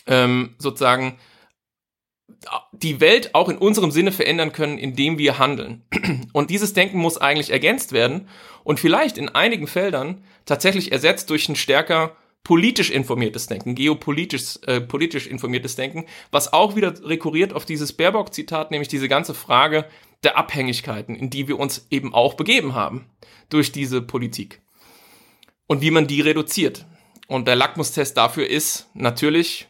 ähm, 0.07 0.57
sozusagen 0.59 1.19
die 2.73 3.01
Welt 3.01 3.35
auch 3.35 3.49
in 3.49 3.59
unserem 3.59 3.91
Sinne 3.91 4.13
verändern 4.13 4.53
können, 4.53 4.79
indem 4.79 5.19
wir 5.19 5.39
handeln. 5.39 5.83
Und 6.33 6.51
dieses 6.51 6.73
Denken 6.73 6.99
muss 6.99 7.19
eigentlich 7.19 7.51
ergänzt 7.51 7.93
werden 7.93 8.29
und 8.65 8.79
vielleicht 8.79 9.19
in 9.19 9.29
einigen 9.29 9.67
Feldern 9.67 10.25
tatsächlich 10.47 10.93
ersetzt 10.93 11.31
durch 11.31 11.49
ein 11.49 11.57
stärker 11.57 12.17
politisch 12.45 12.91
informiertes 12.91 13.47
Denken, 13.47 13.75
geopolitisch 13.75 14.59
äh, 14.67 14.81
politisch 14.81 15.27
informiertes 15.27 15.77
Denken, 15.77 16.07
was 16.31 16.53
auch 16.53 16.77
wieder 16.77 16.95
rekurriert 17.05 17.53
auf 17.53 17.65
dieses 17.65 17.93
Baerbock-Zitat, 17.93 18.71
nämlich 18.71 18.89
diese 18.89 19.09
ganze 19.09 19.35
Frage 19.35 19.87
der 20.25 20.37
Abhängigkeiten, 20.37 21.15
in 21.15 21.31
die 21.31 21.49
wir 21.49 21.59
uns 21.59 21.87
eben 21.91 22.15
auch 22.15 22.35
begeben 22.35 22.75
haben 22.75 23.07
durch 23.49 23.73
diese 23.73 24.03
Politik 24.03 24.61
und 25.67 25.83
wie 25.83 25.91
man 25.91 26.07
die 26.07 26.21
reduziert. 26.21 26.87
Und 27.29 27.49
der 27.49 27.57
Lackmustest 27.57 28.17
dafür 28.17 28.49
ist 28.49 28.91
natürlich 28.95 29.69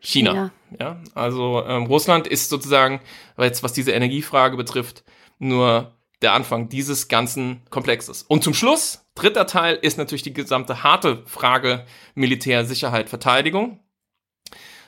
China. 0.00 0.32
China. 0.32 0.52
Ja, 0.78 1.00
also 1.14 1.64
ähm, 1.66 1.84
Russland 1.86 2.26
ist 2.26 2.48
sozusagen, 2.48 3.00
jetzt 3.38 3.62
was 3.62 3.72
diese 3.72 3.92
Energiefrage 3.92 4.56
betrifft, 4.56 5.04
nur 5.38 5.94
der 6.22 6.34
Anfang 6.34 6.68
dieses 6.68 7.08
ganzen 7.08 7.62
Komplexes. 7.70 8.22
Und 8.22 8.44
zum 8.44 8.54
Schluss, 8.54 9.06
dritter 9.14 9.46
Teil, 9.46 9.78
ist 9.80 9.98
natürlich 9.98 10.22
die 10.22 10.34
gesamte 10.34 10.82
harte 10.82 11.22
Frage 11.26 11.86
Militär, 12.14 12.64
Sicherheit, 12.64 13.08
Verteidigung. 13.08 13.80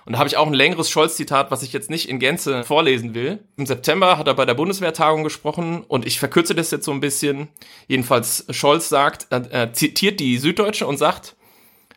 Und 0.05 0.15
da 0.15 0.19
habe 0.19 0.29
ich 0.29 0.37
auch 0.37 0.49
ein 0.49 0.55
längeres 0.55 0.91
Scholz-Zitat, 0.91 1.51
was 1.53 1.63
ich 1.63 1.73
jetzt 1.73 1.89
nicht 1.89 2.09
in 2.09 2.19
Gänze 2.19 2.65
vorlesen 2.65 3.15
will. 3.15 3.47
Im 3.57 3.67
September 3.67 4.19
hat 4.19 4.27
er 4.27 4.35
bei 4.35 4.45
der 4.45 4.55
Bundeswehrtagung 4.55 5.23
gesprochen 5.23 5.85
und 5.87 6.07
ich 6.07 6.19
verkürze 6.19 6.57
das 6.57 6.73
jetzt 6.73 6.85
so 6.85 6.91
ein 6.91 7.01
bisschen. 7.01 7.49
Jedenfalls 7.87 8.45
Scholz 8.51 8.89
sagt, 8.89 9.29
er 9.31 9.73
zitiert 9.73 10.19
die 10.19 10.39
Süddeutsche 10.39 10.89
und 10.89 10.97
sagt, 10.97 11.37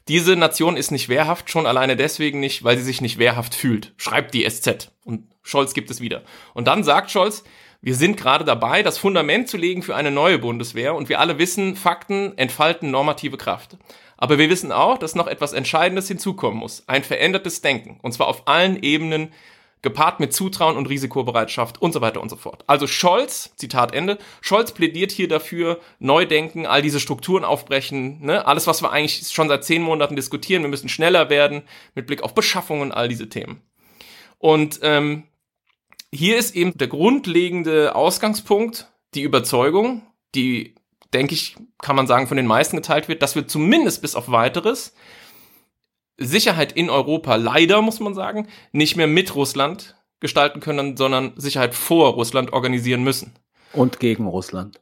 diese 0.08 0.36
Nation 0.36 0.78
ist 0.78 0.92
nicht 0.92 1.10
wehrhaft, 1.10 1.50
schon 1.50 1.66
alleine 1.66 1.96
deswegen 1.96 2.40
nicht, 2.40 2.64
weil 2.64 2.78
sie 2.78 2.84
sich 2.84 3.02
nicht 3.02 3.18
wehrhaft 3.18 3.56
fühlt. 3.56 3.94
Schreibt 3.98 4.34
die 4.34 4.48
SZ. 4.48 4.92
Und 5.04 5.24
Scholz 5.42 5.74
gibt 5.74 5.90
es 5.90 6.00
wieder. 6.00 6.24
Und 6.54 6.68
dann 6.68 6.84
sagt 6.84 7.12
Scholz, 7.12 7.44
wir 7.82 7.96
sind 7.96 8.18
gerade 8.18 8.46
dabei, 8.46 8.84
das 8.84 8.98
Fundament 8.98 9.50
zu 9.50 9.58
legen 9.58 9.84
für 9.84 9.96
eine 9.96 10.12
neue 10.12 10.40
Bundeswehr 10.40 10.96
und 10.96 11.10
wir 11.10 11.20
alle 11.20 11.38
wissen, 11.38 11.76
Fakten 11.76 12.38
entfalten 12.38 12.92
normative 12.92 13.38
Kraft. 13.38 13.78
Aber 14.18 14.38
wir 14.38 14.50
wissen 14.50 14.72
auch, 14.72 14.98
dass 14.98 15.16
noch 15.16 15.28
etwas 15.28 15.54
Entscheidendes 15.54 16.08
hinzukommen 16.08 16.60
muss. 16.60 16.84
Ein 16.88 17.04
verändertes 17.04 17.62
Denken. 17.62 18.00
Und 18.02 18.14
zwar 18.14 18.28
auf 18.28 18.48
allen 18.48 18.82
Ebenen, 18.82 19.32
gepaart 19.86 20.20
mit 20.20 20.34
Zutrauen 20.34 20.76
und 20.76 20.90
Risikobereitschaft 20.90 21.82
und 21.82 21.94
so 21.94 22.02
weiter 22.02 22.22
und 22.22 22.28
so 22.28 22.36
fort. 22.36 22.66
Also 22.68 22.88
Scholz, 22.88 23.54
Zitat 23.56 23.96
Ende, 23.96 24.18
Scholz 24.42 24.74
plädiert 24.74 25.14
hier 25.14 25.30
dafür, 25.30 25.80
neu 26.00 26.26
denken, 26.26 26.66
all 26.66 26.82
diese 26.82 27.00
Strukturen 27.00 27.46
aufbrechen, 27.46 28.20
ne? 28.22 28.46
alles, 28.46 28.68
was 28.68 28.82
wir 28.82 28.92
eigentlich 28.92 29.30
schon 29.30 29.48
seit 29.48 29.64
zehn 29.64 29.82
Monaten 29.82 30.18
diskutieren, 30.18 30.64
wir 30.64 30.70
müssen 30.70 30.90
schneller 30.90 31.30
werden, 31.30 31.62
mit 31.94 32.08
Blick 32.08 32.22
auf 32.22 32.36
Beschaffungen, 32.36 32.92
all 32.92 33.08
diese 33.08 33.30
Themen. 33.30 33.62
Und 34.40 34.80
ähm, 34.82 35.24
hier 36.12 36.38
ist 36.38 36.56
eben 36.56 36.78
der 36.78 36.88
grundlegende 36.88 37.96
Ausgangspunkt, 37.96 38.92
die 39.14 39.22
Überzeugung, 39.22 40.02
die 40.34 40.76
denke 41.14 41.34
ich, 41.34 41.56
kann 41.82 41.96
man 41.96 42.08
sagen, 42.08 42.28
von 42.28 42.38
den 42.38 42.48
meisten 42.48 42.76
geteilt 42.76 43.08
wird, 43.08 43.22
dass 43.22 43.36
wir 43.36 43.48
zumindest 43.48 44.02
bis 44.02 44.16
auf 44.16 44.30
weiteres 44.32 44.94
Sicherheit 46.18 46.72
in 46.72 46.90
Europa 46.90 47.36
leider, 47.36 47.82
muss 47.82 48.00
man 48.00 48.14
sagen, 48.14 48.48
nicht 48.72 48.96
mehr 48.96 49.08
mit 49.08 49.36
Russland 49.36 49.96
gestalten 50.20 50.60
können, 50.60 50.98
sondern 50.98 51.34
Sicherheit 51.36 51.76
vor 51.76 52.14
Russland 52.14 52.54
organisieren 52.54 53.04
müssen. 53.04 53.34
Und 53.74 54.00
gegen 54.00 54.26
Russland. 54.26 54.82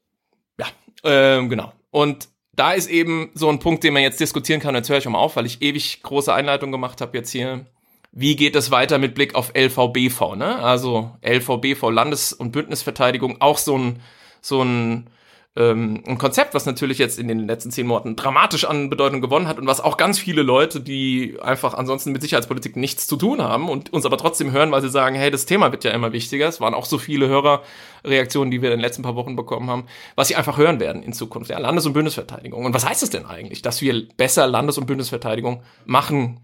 Ja, 0.59 0.67
ähm, 1.03 1.49
genau. 1.49 1.73
Und 1.89 2.29
da 2.55 2.73
ist 2.73 2.89
eben 2.89 3.31
so 3.33 3.49
ein 3.49 3.59
Punkt, 3.59 3.83
den 3.83 3.93
man 3.93 4.03
jetzt 4.03 4.19
diskutieren 4.19 4.59
kann. 4.59 4.75
Jetzt 4.75 4.89
höre 4.89 4.99
ich 4.99 5.07
mal 5.07 5.17
auf, 5.17 5.35
weil 5.35 5.47
ich 5.47 5.61
ewig 5.61 6.03
große 6.03 6.33
Einleitung 6.33 6.71
gemacht 6.71 7.01
habe 7.01 7.17
jetzt 7.17 7.31
hier. 7.31 7.65
Wie 8.11 8.35
geht 8.35 8.55
es 8.55 8.69
weiter 8.69 8.99
mit 8.99 9.15
Blick 9.15 9.33
auf 9.33 9.53
LVBV? 9.55 10.35
Ne? 10.35 10.59
Also 10.59 11.11
LVBV 11.25 11.89
Landes- 11.89 12.31
und 12.31 12.51
Bündnisverteidigung, 12.51 13.41
auch 13.41 13.57
so 13.57 13.75
ein 13.75 13.99
so 14.39 14.61
ein 14.61 15.09
ähm, 15.55 16.03
ein 16.07 16.17
Konzept, 16.17 16.55
was 16.55 16.65
natürlich 16.65 16.97
jetzt 16.97 17.19
in 17.19 17.27
den 17.27 17.45
letzten 17.45 17.69
zehn 17.69 17.85
Monaten 17.85 18.15
dramatisch 18.15 18.65
an 18.65 18.89
Bedeutung 18.89 19.21
gewonnen 19.21 19.47
hat 19.47 19.59
und 19.59 19.67
was 19.67 19.81
auch 19.81 19.97
ganz 19.97 20.17
viele 20.17 20.41
Leute, 20.41 20.81
die 20.81 21.37
einfach 21.41 21.75
ansonsten 21.75 22.11
mit 22.11 22.23
Sicherheitspolitik 22.23 22.75
nichts 22.75 23.05
zu 23.05 23.17
tun 23.17 23.39
haben 23.39 23.69
und 23.69 23.93
uns 23.93 24.05
aber 24.05 24.17
trotzdem 24.17 24.51
hören, 24.51 24.71
weil 24.71 24.81
sie 24.81 24.89
sagen, 24.89 25.15
hey, 25.15 25.29
das 25.29 25.45
Thema 25.45 25.71
wird 25.71 25.83
ja 25.83 25.91
immer 25.91 26.11
wichtiger. 26.11 26.47
Es 26.47 26.59
waren 26.59 26.73
auch 26.73 26.85
so 26.85 26.97
viele 26.97 27.27
Hörerreaktionen, 27.27 28.49
die 28.49 28.63
wir 28.63 28.71
in 28.71 28.77
den 28.77 28.81
letzten 28.81 29.03
paar 29.03 29.15
Wochen 29.15 29.35
bekommen 29.35 29.69
haben, 29.69 29.85
was 30.15 30.27
sie 30.27 30.35
einfach 30.35 30.57
hören 30.57 30.79
werden 30.79 31.03
in 31.03 31.13
Zukunft. 31.13 31.51
Ja, 31.51 31.59
Landes- 31.59 31.85
und 31.85 31.93
Bündnisverteidigung. 31.93 32.65
Und 32.65 32.73
was 32.73 32.87
heißt 32.87 33.03
es 33.03 33.11
denn 33.11 33.27
eigentlich, 33.27 33.61
dass 33.61 33.81
wir 33.81 34.07
besser 34.17 34.47
Landes- 34.47 34.79
und 34.79 34.87
Bündnisverteidigung 34.87 35.61
machen 35.85 36.39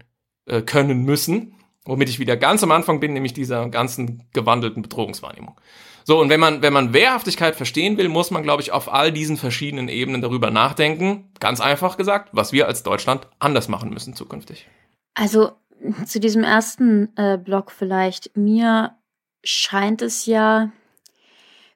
äh, 0.46 0.62
können 0.62 1.04
müssen? 1.04 1.56
Womit 1.84 2.10
ich 2.10 2.20
wieder 2.20 2.36
ganz 2.36 2.62
am 2.62 2.70
Anfang 2.70 3.00
bin, 3.00 3.14
nämlich 3.14 3.32
dieser 3.32 3.68
ganzen 3.70 4.28
gewandelten 4.32 4.82
Bedrohungswahrnehmung. 4.82 5.58
So, 6.10 6.18
und 6.18 6.28
wenn 6.28 6.40
man, 6.40 6.60
wenn 6.60 6.72
man 6.72 6.92
Wehrhaftigkeit 6.92 7.54
verstehen 7.54 7.96
will, 7.96 8.08
muss 8.08 8.32
man, 8.32 8.42
glaube 8.42 8.62
ich, 8.62 8.72
auf 8.72 8.92
all 8.92 9.12
diesen 9.12 9.36
verschiedenen 9.36 9.86
Ebenen 9.86 10.20
darüber 10.20 10.50
nachdenken. 10.50 11.30
Ganz 11.38 11.60
einfach 11.60 11.96
gesagt, 11.96 12.30
was 12.32 12.52
wir 12.52 12.66
als 12.66 12.82
Deutschland 12.82 13.28
anders 13.38 13.68
machen 13.68 13.90
müssen 13.90 14.14
zukünftig. 14.14 14.66
Also 15.14 15.52
zu 16.04 16.18
diesem 16.18 16.42
ersten 16.42 17.16
äh, 17.16 17.38
Block 17.38 17.70
vielleicht. 17.70 18.36
Mir 18.36 18.96
scheint 19.44 20.02
es 20.02 20.26
ja, 20.26 20.72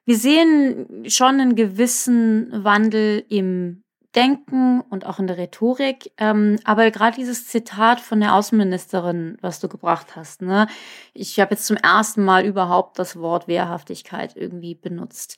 wir 0.03 0.17
sehen 0.17 1.05
schon 1.07 1.39
einen 1.39 1.55
gewissen 1.55 2.49
Wandel 2.51 3.23
im 3.29 3.84
Denken 4.15 4.81
und 4.81 5.05
auch 5.05 5.19
in 5.19 5.27
der 5.27 5.37
Rhetorik. 5.37 6.11
Ähm, 6.17 6.57
aber 6.63 6.89
gerade 6.91 7.17
dieses 7.17 7.47
Zitat 7.47 7.99
von 7.99 8.19
der 8.19 8.33
Außenministerin, 8.35 9.37
was 9.41 9.59
du 9.59 9.67
gebracht 9.67 10.15
hast, 10.15 10.41
ne? 10.41 10.67
Ich 11.13 11.39
habe 11.39 11.55
jetzt 11.55 11.65
zum 11.65 11.77
ersten 11.77 12.23
Mal 12.23 12.45
überhaupt 12.45 12.97
das 12.97 13.17
Wort 13.19 13.47
Wehrhaftigkeit 13.47 14.35
irgendwie 14.35 14.75
benutzt. 14.75 15.37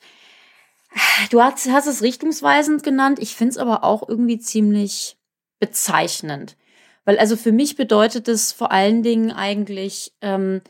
Du 1.30 1.42
hast, 1.42 1.68
hast 1.70 1.86
es 1.86 2.02
richtungsweisend 2.02 2.82
genannt. 2.82 3.18
Ich 3.18 3.34
finde 3.34 3.50
es 3.50 3.58
aber 3.58 3.84
auch 3.84 4.08
irgendwie 4.08 4.38
ziemlich 4.38 5.18
bezeichnend. 5.58 6.56
Weil 7.04 7.18
also 7.18 7.36
für 7.36 7.52
mich 7.52 7.76
bedeutet 7.76 8.28
es 8.28 8.52
vor 8.52 8.70
allen 8.70 9.02
Dingen 9.02 9.32
eigentlich, 9.32 10.12
ähm, 10.20 10.62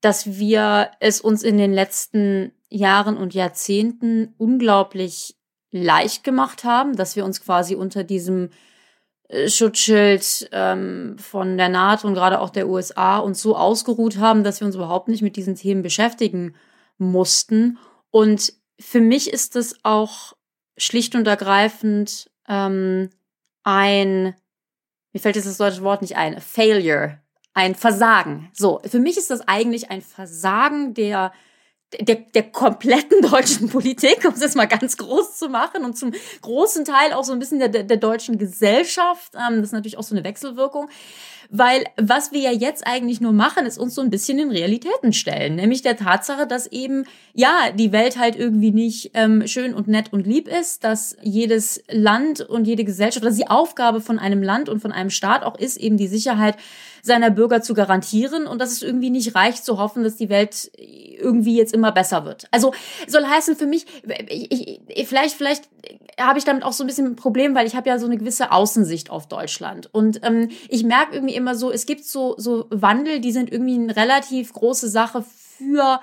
dass 0.00 0.38
wir 0.38 0.90
es 1.00 1.20
uns 1.20 1.42
in 1.42 1.58
den 1.58 1.72
letzten 1.72 2.52
Jahren 2.68 3.16
und 3.16 3.34
Jahrzehnten 3.34 4.34
unglaublich 4.38 5.36
leicht 5.70 6.24
gemacht 6.24 6.64
haben, 6.64 6.96
dass 6.96 7.16
wir 7.16 7.24
uns 7.24 7.40
quasi 7.40 7.74
unter 7.74 8.04
diesem 8.04 8.50
äh, 9.28 9.48
Schutzschild 9.48 10.48
ähm, 10.52 11.16
von 11.18 11.56
der 11.56 11.68
NATO 11.68 12.06
und 12.06 12.14
gerade 12.14 12.40
auch 12.40 12.50
der 12.50 12.68
USA 12.68 13.18
uns 13.18 13.40
so 13.40 13.56
ausgeruht 13.56 14.18
haben, 14.18 14.44
dass 14.44 14.60
wir 14.60 14.66
uns 14.66 14.76
überhaupt 14.76 15.08
nicht 15.08 15.22
mit 15.22 15.36
diesen 15.36 15.56
Themen 15.56 15.82
beschäftigen 15.82 16.54
mussten. 16.98 17.78
Und 18.10 18.52
für 18.78 19.00
mich 19.00 19.32
ist 19.32 19.56
es 19.56 19.78
auch 19.82 20.34
schlicht 20.76 21.14
und 21.14 21.26
ergreifend 21.26 22.30
ähm, 22.48 23.10
ein, 23.64 24.34
mir 25.12 25.20
fällt 25.20 25.36
jetzt 25.36 25.48
das 25.48 25.58
deutsche 25.58 25.82
Wort 25.82 26.02
nicht 26.02 26.16
ein, 26.16 26.40
Failure, 26.40 27.18
ein 27.54 27.74
Versagen. 27.74 28.50
So, 28.52 28.80
für 28.84 29.00
mich 29.00 29.16
ist 29.16 29.30
das 29.30 29.46
eigentlich 29.48 29.90
ein 29.90 30.02
Versagen 30.02 30.94
der 30.94 31.32
der, 32.00 32.16
der 32.16 32.50
kompletten 32.50 33.22
deutschen 33.30 33.68
Politik, 33.68 34.24
um 34.24 34.34
es 34.34 34.40
jetzt 34.40 34.56
mal 34.56 34.66
ganz 34.66 34.96
groß 34.96 35.36
zu 35.36 35.48
machen 35.48 35.84
und 35.84 35.96
zum 35.96 36.12
großen 36.42 36.84
Teil 36.84 37.12
auch 37.12 37.24
so 37.24 37.32
ein 37.32 37.38
bisschen 37.38 37.58
der, 37.58 37.68
der, 37.68 37.96
deutschen 37.96 38.38
Gesellschaft. 38.38 39.32
Ähm, 39.34 39.56
das 39.56 39.66
ist 39.66 39.72
natürlich 39.72 39.98
auch 39.98 40.02
so 40.02 40.14
eine 40.14 40.24
Wechselwirkung. 40.24 40.88
Weil 41.50 41.84
was 41.96 42.32
wir 42.32 42.40
ja 42.40 42.52
jetzt 42.52 42.86
eigentlich 42.86 43.20
nur 43.20 43.32
machen, 43.32 43.66
ist 43.66 43.78
uns 43.78 43.94
so 43.94 44.02
ein 44.02 44.10
bisschen 44.10 44.38
in 44.38 44.50
Realitäten 44.50 45.12
stellen. 45.12 45.56
Nämlich 45.56 45.82
der 45.82 45.96
Tatsache, 45.96 46.46
dass 46.46 46.66
eben, 46.66 47.04
ja, 47.34 47.70
die 47.74 47.92
Welt 47.92 48.18
halt 48.18 48.36
irgendwie 48.36 48.70
nicht 48.70 49.10
ähm, 49.14 49.46
schön 49.46 49.74
und 49.74 49.88
nett 49.88 50.12
und 50.12 50.26
lieb 50.26 50.48
ist, 50.48 50.84
dass 50.84 51.16
jedes 51.22 51.82
Land 51.90 52.40
und 52.40 52.66
jede 52.66 52.84
Gesellschaft, 52.84 53.24
dass 53.24 53.36
die 53.36 53.48
Aufgabe 53.48 54.00
von 54.00 54.18
einem 54.18 54.42
Land 54.42 54.68
und 54.68 54.80
von 54.80 54.92
einem 54.92 55.10
Staat 55.10 55.44
auch 55.44 55.58
ist, 55.58 55.76
eben 55.76 55.96
die 55.96 56.08
Sicherheit 56.08 56.56
seiner 57.02 57.30
Bürger 57.30 57.62
zu 57.62 57.72
garantieren 57.74 58.46
und 58.46 58.60
dass 58.60 58.72
es 58.72 58.82
irgendwie 58.82 59.10
nicht 59.10 59.34
reicht 59.34 59.64
zu 59.64 59.78
hoffen, 59.78 60.02
dass 60.02 60.16
die 60.16 60.28
Welt 60.28 60.70
irgendwie 60.76 61.56
jetzt 61.56 61.72
immer 61.72 61.92
besser 61.92 62.24
wird. 62.24 62.46
Also 62.50 62.72
soll 63.06 63.24
heißen 63.24 63.56
für 63.56 63.66
mich, 63.66 63.86
ich, 64.28 64.80
ich, 64.88 65.08
vielleicht, 65.08 65.36
vielleicht 65.36 65.68
habe 66.18 66.38
ich 66.38 66.44
damit 66.44 66.64
auch 66.64 66.72
so 66.72 66.82
ein 66.84 66.86
bisschen 66.86 67.06
ein 67.06 67.16
Problem, 67.16 67.54
weil 67.54 67.66
ich 67.66 67.76
habe 67.76 67.88
ja 67.88 67.98
so 67.98 68.06
eine 68.06 68.16
gewisse 68.16 68.50
Außensicht 68.52 69.10
auf 69.10 69.28
Deutschland 69.28 69.92
und 69.92 70.20
ähm, 70.24 70.48
ich 70.68 70.84
merke 70.84 71.14
irgendwie 71.14 71.34
immer 71.34 71.54
so, 71.54 71.70
es 71.70 71.86
gibt 71.86 72.04
so 72.04 72.34
so 72.38 72.66
Wandel, 72.70 73.20
die 73.20 73.32
sind 73.32 73.52
irgendwie 73.52 73.74
eine 73.74 73.96
relativ 73.96 74.52
große 74.52 74.88
Sache 74.88 75.24
für 75.58 76.00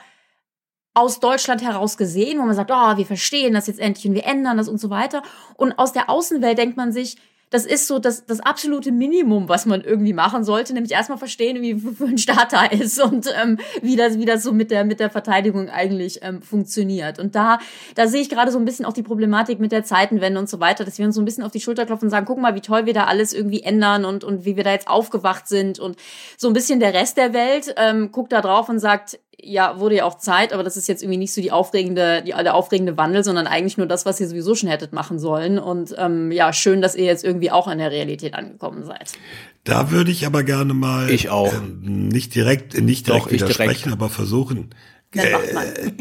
aus 0.93 1.19
Deutschland 1.19 1.63
heraus 1.63 1.97
gesehen, 1.97 2.39
wo 2.39 2.43
man 2.43 2.55
sagt, 2.55 2.71
oh, 2.71 2.97
wir 2.97 3.05
verstehen 3.05 3.53
das 3.53 3.67
jetzt 3.67 3.79
endlich 3.79 4.07
und 4.07 4.13
wir 4.13 4.25
ändern 4.25 4.57
das 4.57 4.69
und 4.69 4.79
so 4.79 4.91
weiter. 4.91 5.23
Und 5.55 5.79
aus 5.79 5.91
der 5.91 6.09
Außenwelt 6.09 6.57
denkt 6.57 6.77
man 6.77 6.91
sich, 6.91 7.17
das 7.53 7.67
ist 7.67 7.85
so 7.85 7.99
das, 7.99 8.25
das 8.25 8.39
absolute 8.39 8.91
Minimum, 8.91 9.47
was 9.47 9.67
man 9.67 9.81
irgendwie 9.81 10.13
machen 10.13 10.43
sollte, 10.43 10.73
nämlich 10.73 10.91
erstmal 10.91 11.19
verstehen, 11.19 11.61
wie 11.61 11.75
für 11.95 12.05
ein 12.05 12.17
Staat 12.17 12.51
da 12.51 12.65
ist 12.65 12.99
und 12.99 13.31
ähm, 13.39 13.59
wie, 13.83 13.95
das, 13.95 14.17
wie 14.17 14.25
das 14.25 14.41
so 14.41 14.51
mit 14.51 14.71
der, 14.71 14.83
mit 14.83 14.99
der 14.99 15.11
Verteidigung 15.11 15.69
eigentlich 15.69 16.21
ähm, 16.23 16.41
funktioniert. 16.41 17.19
Und 17.19 17.35
da, 17.35 17.59
da 17.93 18.07
sehe 18.07 18.21
ich 18.21 18.29
gerade 18.29 18.51
so 18.51 18.57
ein 18.57 18.65
bisschen 18.65 18.85
auch 18.85 18.93
die 18.93 19.03
Problematik 19.03 19.59
mit 19.59 19.71
der 19.71 19.83
Zeitenwende 19.83 20.39
und 20.39 20.49
so 20.49 20.59
weiter, 20.59 20.83
dass 20.83 20.97
wir 20.97 21.05
uns 21.05 21.13
so 21.13 21.21
ein 21.21 21.25
bisschen 21.25 21.43
auf 21.43 21.51
die 21.51 21.59
Schulter 21.59 21.85
klopfen 21.85 22.07
und 22.07 22.09
sagen, 22.09 22.25
guck 22.25 22.39
mal, 22.39 22.55
wie 22.55 22.61
toll 22.61 22.87
wir 22.87 22.93
da 22.93 23.03
alles 23.03 23.33
irgendwie 23.33 23.61
ändern 23.61 24.03
und, 24.03 24.23
und 24.23 24.45
wie 24.45 24.57
wir 24.57 24.63
da 24.63 24.71
jetzt 24.71 24.87
aufgewacht 24.87 25.47
sind. 25.47 25.77
Und 25.77 25.95
so 26.37 26.47
ein 26.47 26.53
bisschen 26.53 26.79
der 26.79 26.95
Rest 26.95 27.17
der 27.17 27.33
Welt 27.33 27.75
ähm, 27.77 28.11
guckt 28.11 28.31
da 28.31 28.41
drauf 28.41 28.67
und 28.67 28.79
sagt, 28.79 29.19
ja, 29.41 29.79
wurde 29.79 29.95
ja 29.95 30.05
auch 30.05 30.17
Zeit, 30.17 30.53
aber 30.53 30.63
das 30.63 30.77
ist 30.77 30.87
jetzt 30.87 31.03
irgendwie 31.03 31.17
nicht 31.17 31.33
so 31.33 31.41
die 31.41 31.51
aufregende, 31.51 32.23
die, 32.25 32.31
der 32.31 32.53
aufregende 32.53 32.97
Wandel, 32.97 33.23
sondern 33.23 33.47
eigentlich 33.47 33.77
nur 33.77 33.87
das, 33.87 34.05
was 34.05 34.19
ihr 34.19 34.27
sowieso 34.27 34.55
schon 34.55 34.69
hättet 34.69 34.93
machen 34.93 35.19
sollen. 35.19 35.59
Und 35.59 35.95
ähm, 35.97 36.31
ja, 36.31 36.53
schön, 36.53 36.81
dass 36.81 36.95
ihr 36.95 37.05
jetzt 37.05 37.23
irgendwie 37.23 37.51
auch 37.51 37.67
an 37.67 37.77
der 37.77 37.91
Realität 37.91 38.33
angekommen 38.33 38.85
seid. 38.85 39.13
Da 39.63 39.91
würde 39.91 40.11
ich 40.11 40.25
aber 40.25 40.43
gerne 40.43 40.73
mal 40.73 41.09
ich 41.09 41.29
auch. 41.29 41.53
Ähm, 41.53 42.07
nicht 42.07 42.35
direkt, 42.35 42.79
nicht 42.79 43.07
direkt 43.07 43.25
Doch, 43.25 43.31
widersprechen, 43.31 43.83
direkt. 43.83 44.01
aber 44.01 44.09
versuchen. 44.09 44.69
Äh, 45.15 45.91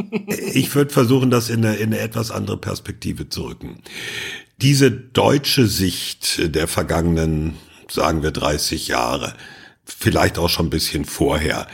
ich 0.53 0.75
würde 0.75 0.93
versuchen, 0.93 1.31
das 1.31 1.51
in 1.51 1.65
eine, 1.65 1.77
in 1.77 1.93
eine 1.93 1.99
etwas 1.99 2.31
andere 2.31 2.57
Perspektive 2.57 3.29
zu 3.29 3.43
rücken. 3.43 3.83
Diese 4.61 4.91
deutsche 4.91 5.67
Sicht 5.67 6.55
der 6.55 6.69
vergangenen, 6.69 7.57
sagen 7.91 8.23
wir 8.23 8.31
30 8.31 8.89
Jahre, 8.89 9.35
vielleicht 9.85 10.39
auch 10.39 10.49
schon 10.49 10.67
ein 10.67 10.71
bisschen 10.71 11.05
vorher, 11.05 11.67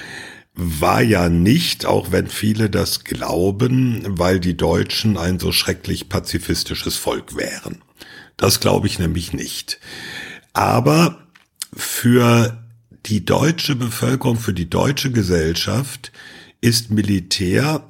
war 0.61 1.03
ja 1.03 1.29
nicht, 1.29 1.87
auch 1.87 2.11
wenn 2.11 2.27
viele 2.27 2.69
das 2.69 3.05
glauben, 3.05 4.03
weil 4.19 4.41
die 4.41 4.57
Deutschen 4.57 5.17
ein 5.17 5.39
so 5.39 5.53
schrecklich 5.53 6.09
pazifistisches 6.09 6.97
Volk 6.97 7.37
wären. 7.37 7.81
Das 8.37 8.59
glaube 8.59 8.89
ich 8.89 8.99
nämlich 8.99 9.33
nicht. 9.33 9.79
Aber 10.53 11.29
für 11.73 12.65
die 13.07 13.25
deutsche 13.25 13.77
Bevölkerung, 13.77 14.37
für 14.37 14.53
die 14.53 14.69
deutsche 14.69 15.13
Gesellschaft 15.13 16.11
ist 16.61 16.91
Militär 16.91 17.87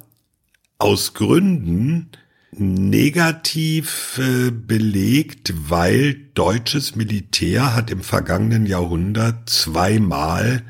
aus 0.77 1.15
Gründen 1.15 2.11
negativ 2.51 4.19
äh, 4.19 4.51
belegt, 4.51 5.53
weil 5.69 6.15
deutsches 6.35 6.95
Militär 6.95 7.75
hat 7.75 7.89
im 7.89 8.01
vergangenen 8.01 8.67
Jahrhundert 8.67 9.49
zweimal 9.49 10.63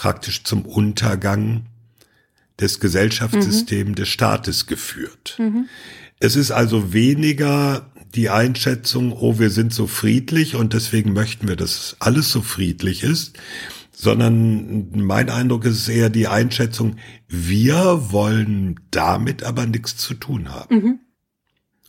praktisch 0.00 0.44
zum 0.44 0.64
Untergang 0.64 1.66
des 2.58 2.80
Gesellschaftssystems 2.80 3.96
des 3.96 4.08
Staates 4.08 4.66
geführt. 4.66 5.38
Es 6.20 6.36
ist 6.36 6.52
also 6.52 6.94
weniger 6.94 7.90
die 8.14 8.30
Einschätzung, 8.30 9.12
oh, 9.12 9.38
wir 9.38 9.50
sind 9.50 9.74
so 9.74 9.86
friedlich 9.86 10.54
und 10.54 10.72
deswegen 10.72 11.12
möchten 11.12 11.48
wir, 11.48 11.56
dass 11.56 11.96
alles 11.98 12.32
so 12.32 12.40
friedlich 12.40 13.02
ist, 13.02 13.38
sondern 13.92 14.88
mein 14.92 15.28
Eindruck 15.28 15.66
ist 15.66 15.86
eher 15.86 16.08
die 16.08 16.28
Einschätzung, 16.28 16.96
wir 17.28 18.10
wollen 18.10 18.80
damit 18.90 19.42
aber 19.42 19.66
nichts 19.66 19.98
zu 19.98 20.14
tun 20.14 20.48
haben. 20.48 21.00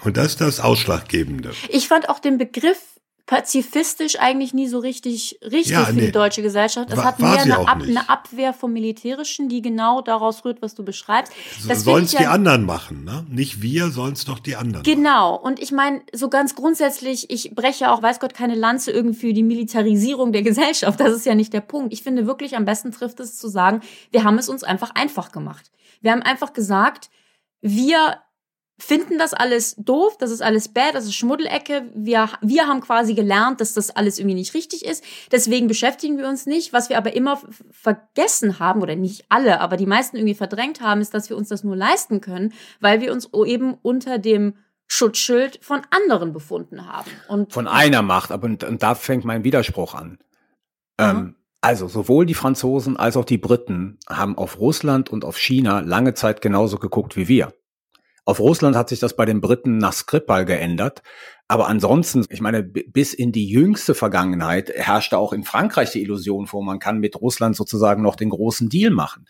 Und 0.03 0.17
das 0.17 0.27
ist 0.33 0.41
das 0.41 0.59
Ausschlaggebende. 0.59 1.53
Ich 1.69 1.87
fand 1.87 2.09
auch 2.09 2.19
den 2.19 2.37
Begriff 2.37 2.99
pazifistisch 3.25 4.19
eigentlich 4.19 4.53
nie 4.53 4.67
so 4.67 4.79
richtig 4.79 5.39
richtig 5.43 5.71
Ja, 5.71 5.85
für 5.85 5.93
nee. 5.93 6.07
die 6.07 6.11
deutsche 6.11 6.41
Gesellschaft. 6.41 6.89
Es 6.91 6.97
War- 6.97 7.05
hat 7.05 7.19
mehr 7.19 7.41
eine, 7.41 7.59
Ab 7.67 7.81
eine 7.81 8.09
Abwehr 8.09 8.53
vom 8.53 8.73
Militärischen, 8.73 9.49
die 9.49 9.61
genau 9.61 10.01
daraus 10.01 10.43
rührt, 10.45 10.61
was 10.61 10.75
du 10.75 10.83
beschreibst. 10.83 11.31
Das 11.67 11.83
Sollen 11.83 12.03
es 12.05 12.11
ich 12.13 12.17
die 12.17 12.23
ja 12.23 12.31
anderen 12.31 12.65
machen, 12.65 13.03
ne? 13.03 13.25
Nicht 13.29 13.61
wir, 13.61 13.89
sollen 13.89 14.13
es 14.13 14.25
doch 14.25 14.39
die 14.39 14.55
anderen. 14.55 14.83
Genau. 14.83 15.35
Und 15.35 15.59
ich 15.61 15.71
meine, 15.71 16.01
so 16.13 16.29
ganz 16.29 16.55
grundsätzlich, 16.55 17.29
ich 17.29 17.55
breche 17.55 17.91
auch, 17.91 18.01
weiß 18.01 18.19
Gott, 18.19 18.33
keine 18.33 18.55
Lanze 18.55 18.91
irgendwie 18.91 19.19
für 19.27 19.33
die 19.33 19.43
Militarisierung 19.43 20.31
der 20.31 20.41
Gesellschaft. 20.51 20.99
Das 20.99 21.13
ist 21.13 21.25
ja 21.25 21.35
nicht 21.35 21.53
der 21.53 21.61
Punkt. 21.61 21.93
Ich 21.93 22.03
finde 22.03 22.27
wirklich, 22.27 22.55
am 22.57 22.65
besten 22.65 22.91
trifft 22.91 23.19
es 23.19 23.37
zu 23.37 23.47
sagen, 23.47 23.81
wir 24.11 24.23
haben 24.23 24.37
es 24.37 24.49
uns 24.49 24.63
einfach 24.63 24.93
einfach 24.95 25.31
gemacht. 25.31 25.71
Wir 26.01 26.11
haben 26.11 26.21
einfach 26.21 26.53
gesagt, 26.53 27.09
wir 27.61 28.17
finden 28.81 29.19
das 29.19 29.33
alles 29.33 29.75
doof, 29.77 30.17
das 30.17 30.31
ist 30.31 30.41
alles 30.41 30.69
bad, 30.69 30.95
das 30.95 31.05
ist 31.05 31.15
Schmuddelecke. 31.15 31.83
Wir, 31.93 32.29
wir 32.41 32.67
haben 32.67 32.81
quasi 32.81 33.13
gelernt, 33.13 33.61
dass 33.61 33.73
das 33.73 33.91
alles 33.91 34.17
irgendwie 34.17 34.35
nicht 34.35 34.53
richtig 34.55 34.83
ist. 34.83 35.03
Deswegen 35.31 35.67
beschäftigen 35.67 36.17
wir 36.17 36.27
uns 36.27 36.47
nicht. 36.47 36.73
Was 36.73 36.89
wir 36.89 36.97
aber 36.97 37.15
immer 37.15 37.39
vergessen 37.69 38.59
haben, 38.59 38.81
oder 38.81 38.95
nicht 38.95 39.25
alle, 39.29 39.61
aber 39.61 39.77
die 39.77 39.85
meisten 39.85 40.17
irgendwie 40.17 40.33
verdrängt 40.33 40.81
haben, 40.81 40.99
ist, 40.99 41.13
dass 41.13 41.29
wir 41.29 41.37
uns 41.37 41.49
das 41.49 41.63
nur 41.63 41.75
leisten 41.75 42.21
können, 42.21 42.53
weil 42.79 43.01
wir 43.01 43.13
uns 43.13 43.29
eben 43.45 43.75
unter 43.81 44.17
dem 44.17 44.55
Schutzschild 44.87 45.59
von 45.61 45.81
anderen 45.91 46.33
befunden 46.33 46.91
haben. 46.91 47.11
Und 47.27 47.53
von 47.53 47.67
einer 47.67 48.01
Macht, 48.01 48.31
aber 48.31 48.45
und, 48.45 48.63
und 48.63 48.81
da 48.81 48.95
fängt 48.95 49.25
mein 49.25 49.43
Widerspruch 49.43 49.93
an. 49.93 50.17
Ähm, 50.97 51.35
also 51.61 51.87
sowohl 51.87 52.25
die 52.25 52.33
Franzosen 52.33 52.97
als 52.97 53.15
auch 53.15 53.25
die 53.25 53.37
Briten 53.37 53.99
haben 54.09 54.37
auf 54.37 54.59
Russland 54.59 55.09
und 55.09 55.23
auf 55.23 55.37
China 55.37 55.81
lange 55.81 56.15
Zeit 56.15 56.41
genauso 56.41 56.77
geguckt 56.77 57.15
wie 57.15 57.27
wir. 57.27 57.53
Auf 58.31 58.39
Russland 58.39 58.77
hat 58.77 58.87
sich 58.87 59.01
das 59.01 59.13
bei 59.17 59.25
den 59.25 59.41
Briten 59.41 59.77
nach 59.77 59.91
Skripal 59.91 60.45
geändert. 60.45 61.03
Aber 61.49 61.67
ansonsten, 61.67 62.25
ich 62.29 62.39
meine, 62.39 62.63
bis 62.63 63.13
in 63.13 63.33
die 63.33 63.49
jüngste 63.49 63.93
Vergangenheit 63.93 64.71
herrschte 64.73 65.17
auch 65.17 65.33
in 65.33 65.43
Frankreich 65.43 65.91
die 65.91 66.01
Illusion 66.01 66.47
vor, 66.47 66.63
man 66.63 66.79
kann 66.79 66.99
mit 66.99 67.19
Russland 67.19 67.57
sozusagen 67.57 68.01
noch 68.01 68.15
den 68.15 68.29
großen 68.29 68.69
Deal 68.69 68.89
machen. 68.89 69.27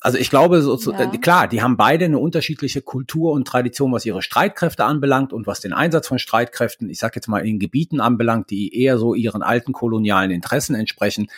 Also 0.00 0.16
ich 0.16 0.30
glaube, 0.30 0.62
so, 0.62 0.78
Ja. 0.90 1.08
klar, 1.18 1.48
die 1.48 1.60
haben 1.60 1.76
beide 1.76 2.06
eine 2.06 2.18
unterschiedliche 2.18 2.80
Kultur 2.80 3.32
und 3.32 3.46
Tradition, 3.46 3.92
was 3.92 4.06
ihre 4.06 4.22
Streitkräfte 4.22 4.84
anbelangt 4.86 5.34
und 5.34 5.46
was 5.46 5.60
den 5.60 5.74
Einsatz 5.74 6.08
von 6.08 6.18
Streitkräften, 6.18 6.88
ich 6.88 6.98
sage 6.98 7.16
jetzt 7.16 7.28
mal 7.28 7.46
in 7.46 7.58
Gebieten 7.58 8.00
anbelangt, 8.00 8.48
die 8.48 8.74
eher 8.74 8.96
so 8.96 9.12
ihren 9.12 9.42
alten 9.42 9.74
kolonialen 9.74 10.30
Interessen 10.30 10.74
entsprechen. 10.74 11.28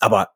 Aber 0.00 0.30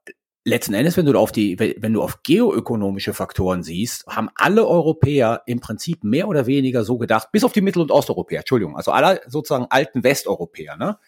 letzten 0.45 0.75
Endes, 0.75 0.97
wenn 0.97 1.07
du 1.07 1.19
auf 1.19 1.33
die, 1.33 1.59
wenn 1.59 1.93
du 1.93 2.03
auf 2.03 2.23
geoökonomische 2.23 3.15
Faktoren 3.15 3.63
siehst, 3.63 4.07
haben 4.07 4.29
alle 4.35 4.67
Europäer 4.67 5.43
im 5.47 5.61
Prinzip 5.61 6.05
mehr 6.05 6.29
oder 6.29 6.47
weniger 6.47 6.85
so 6.85 6.99
gedacht, 6.99 7.29
bis 7.33 7.45
auf 7.45 7.53
die 7.53 7.61
Mittel- 7.61 7.83
und 7.83 7.91
Osteuropäer, 7.91 8.41
Entschuldigung, 8.41 8.77
also 8.77 8.91
alle 8.91 9.21
sozusagen 9.27 9.67
alten 9.71 10.03
Westeuropäer, 10.03 10.77
ne, 10.77 10.99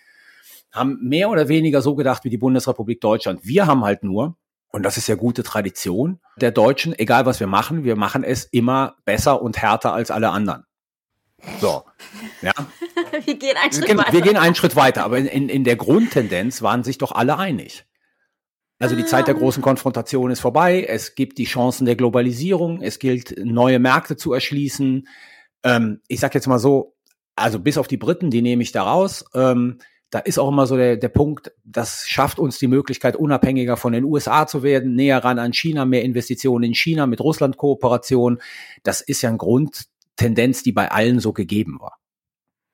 haben 0.73 0.99
mehr 1.03 1.31
oder 1.31 1.49
weniger 1.49 1.83
so 1.83 1.94
gedacht 1.94 2.25
wie 2.25 2.31
die 2.31 2.38
Bundesrepublik 2.38 3.01
Deutschland. 3.01 3.40
Wir 3.44 3.66
haben 3.66 3.85
halt 3.85 4.03
nur, 4.05 4.37
und 4.70 4.83
das 4.83 4.97
ist 4.97 5.09
ja 5.09 5.14
gute 5.14 5.42
Tradition 5.42 6.20
der 6.37 6.51
Deutschen, 6.51 6.99
egal 6.99 7.27
was 7.27 7.40
wir 7.40 7.47
machen, 7.47 7.85
wir 7.85 7.97
machen 7.97 8.25
es 8.25 8.44
immer 8.44 8.97
besser 9.05 9.42
und 9.42 9.57
härter 9.59 9.92
als 9.92 10.11
alle 10.11 10.31
anderen. 10.31 10.64
So, 11.61 11.85
ja. 12.40 12.53
wir 13.25 13.35
gehen 13.35 13.57
einen 13.57 13.73
Schritt 13.73 13.88
Wir, 13.88 13.99
weiter. 13.99 14.12
wir 14.12 14.20
gehen 14.20 14.37
einen 14.37 14.55
Schritt 14.55 14.77
weiter, 14.77 15.05
aber 15.05 15.18
in, 15.18 15.49
in 15.49 15.64
der 15.64 15.77
Grundtendenz 15.77 16.62
waren 16.62 16.85
sich 16.85 16.99
doch 16.99 17.12
alle 17.12 17.37
einig. 17.37 17.85
Also 18.78 18.96
die 18.96 19.04
Zeit 19.04 19.28
der 19.28 19.34
großen 19.34 19.62
Konfrontation 19.62 20.30
ist 20.30 20.40
vorbei. 20.40 20.84
Es 20.84 21.14
gibt 21.14 21.38
die 21.38 21.44
Chancen 21.44 21.87
der 21.87 21.96
Globalisierung. 21.96 22.82
Es 22.82 22.98
gilt, 22.98 23.34
neue 23.38 23.78
Märkte 23.78 24.16
zu 24.16 24.32
erschließen. 24.32 25.06
Ähm, 25.62 26.00
ich 26.08 26.20
sag 26.20 26.34
jetzt 26.34 26.48
mal 26.48 26.58
so, 26.58 26.96
also 27.37 27.60
bis 27.60 27.78
auf 27.78 27.88
die 27.88 27.96
Briten, 27.96 28.30
die 28.30 28.42
nehme 28.42 28.62
ich 28.62 28.72
da 28.72 28.82
raus. 28.82 29.24
Ähm, 29.34 29.78
da 30.10 30.20
ist 30.20 30.38
auch 30.38 30.48
immer 30.48 30.66
so 30.66 30.76
der, 30.76 30.96
der 30.96 31.08
Punkt, 31.08 31.52
das 31.64 32.06
schafft 32.06 32.38
uns 32.38 32.58
die 32.58 32.68
Möglichkeit, 32.68 33.16
unabhängiger 33.16 33.76
von 33.76 33.92
den 33.92 34.04
USA 34.04 34.46
zu 34.46 34.62
werden, 34.62 34.94
näher 34.94 35.24
ran 35.24 35.40
an 35.40 35.52
China, 35.52 35.84
mehr 35.84 36.02
Investitionen 36.02 36.64
in 36.64 36.74
China, 36.74 37.06
mit 37.06 37.20
Russland 37.20 37.56
Kooperation. 37.56 38.40
Das 38.84 39.00
ist 39.00 39.22
ja 39.22 39.28
eine 39.28 39.38
Grundtendenz, 39.38 40.62
die 40.62 40.72
bei 40.72 40.90
allen 40.90 41.18
so 41.18 41.32
gegeben 41.32 41.78
war. 41.80 41.98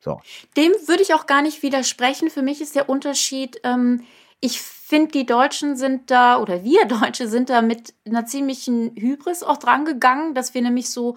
So. 0.01 0.21
Dem 0.57 0.73
würde 0.87 1.03
ich 1.03 1.15
auch 1.15 1.27
gar 1.27 1.41
nicht 1.41 1.63
widersprechen. 1.63 2.31
Für 2.31 2.43
mich 2.43 2.61
ist 2.61 2.75
der 2.75 2.89
Unterschied, 2.89 3.61
ähm, 3.65 4.03
ich 4.41 4.61
finde, 4.91 5.13
die 5.13 5.25
Deutschen 5.25 5.77
sind 5.77 6.11
da, 6.11 6.39
oder 6.39 6.63
wir 6.65 6.85
Deutsche 7.01 7.29
sind 7.29 7.49
da 7.49 7.63
mit 7.63 7.95
einer 8.05 8.27
ziemlichen 8.27 8.95
Hybris 8.97 9.43
auch 9.43 9.57
drangegangen, 9.57 10.35
dass 10.35 10.53
wir 10.53 10.61
nämlich 10.61 10.91
so 10.91 11.17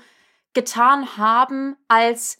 getan 0.53 1.17
haben, 1.17 1.75
als 1.87 2.37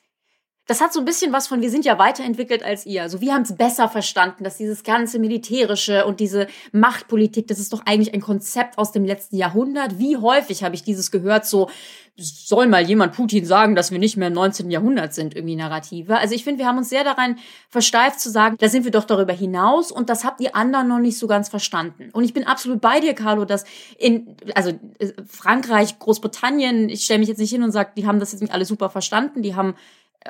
das 0.65 0.79
hat 0.79 0.93
so 0.93 0.99
ein 0.99 1.05
bisschen 1.05 1.33
was 1.33 1.47
von, 1.47 1.61
wir 1.61 1.69
sind 1.69 1.83
ja 1.83 1.99
weiterentwickelt 1.99 2.63
als 2.63 2.85
ihr. 2.85 3.01
Also 3.01 3.19
wir 3.19 3.33
haben 3.33 3.41
es 3.41 3.55
besser 3.55 3.89
verstanden, 3.89 4.43
dass 4.43 4.57
dieses 4.57 4.83
ganze 4.83 5.19
Militärische 5.19 6.05
und 6.05 6.19
diese 6.19 6.47
Machtpolitik, 6.71 7.47
das 7.47 7.59
ist 7.59 7.73
doch 7.73 7.85
eigentlich 7.85 8.13
ein 8.13 8.21
Konzept 8.21 8.77
aus 8.77 8.91
dem 8.91 9.03
letzten 9.03 9.35
Jahrhundert. 9.35 9.99
Wie 9.99 10.17
häufig 10.17 10.63
habe 10.63 10.75
ich 10.75 10.83
dieses 10.83 11.11
gehört, 11.11 11.45
so 11.45 11.69
soll 12.15 12.67
mal 12.67 12.83
jemand 12.83 13.13
Putin 13.15 13.43
sagen, 13.43 13.73
dass 13.73 13.91
wir 13.91 13.97
nicht 13.97 14.17
mehr 14.17 14.27
im 14.27 14.35
19. 14.35 14.69
Jahrhundert 14.69 15.15
sind, 15.15 15.35
irgendwie 15.35 15.55
Narrative. 15.55 16.17
Also 16.17 16.35
ich 16.35 16.43
finde, 16.43 16.59
wir 16.59 16.67
haben 16.67 16.77
uns 16.77 16.89
sehr 16.89 17.03
daran 17.03 17.39
versteift 17.69 18.19
zu 18.19 18.29
sagen, 18.29 18.55
da 18.59 18.69
sind 18.69 18.83
wir 18.83 18.91
doch 18.91 19.05
darüber 19.05 19.33
hinaus 19.33 19.91
und 19.91 20.11
das 20.11 20.23
habt 20.23 20.39
ihr 20.39 20.55
anderen 20.55 20.87
noch 20.87 20.99
nicht 20.99 21.17
so 21.17 21.25
ganz 21.25 21.49
verstanden. 21.49 22.11
Und 22.13 22.23
ich 22.23 22.33
bin 22.33 22.45
absolut 22.45 22.81
bei 22.81 22.99
dir, 22.99 23.15
Carlo, 23.15 23.45
dass 23.45 23.65
in, 23.97 24.35
also 24.53 24.69
äh, 24.99 25.11
Frankreich, 25.25 25.97
Großbritannien, 25.97 26.87
ich 26.87 27.03
stelle 27.03 27.19
mich 27.19 27.29
jetzt 27.29 27.39
nicht 27.39 27.49
hin 27.49 27.63
und 27.63 27.71
sage, 27.71 27.93
die 27.97 28.05
haben 28.05 28.19
das 28.19 28.31
jetzt 28.31 28.41
nicht 28.41 28.53
alle 28.53 28.65
super 28.65 28.91
verstanden, 28.91 29.41
die 29.41 29.55
haben 29.55 29.73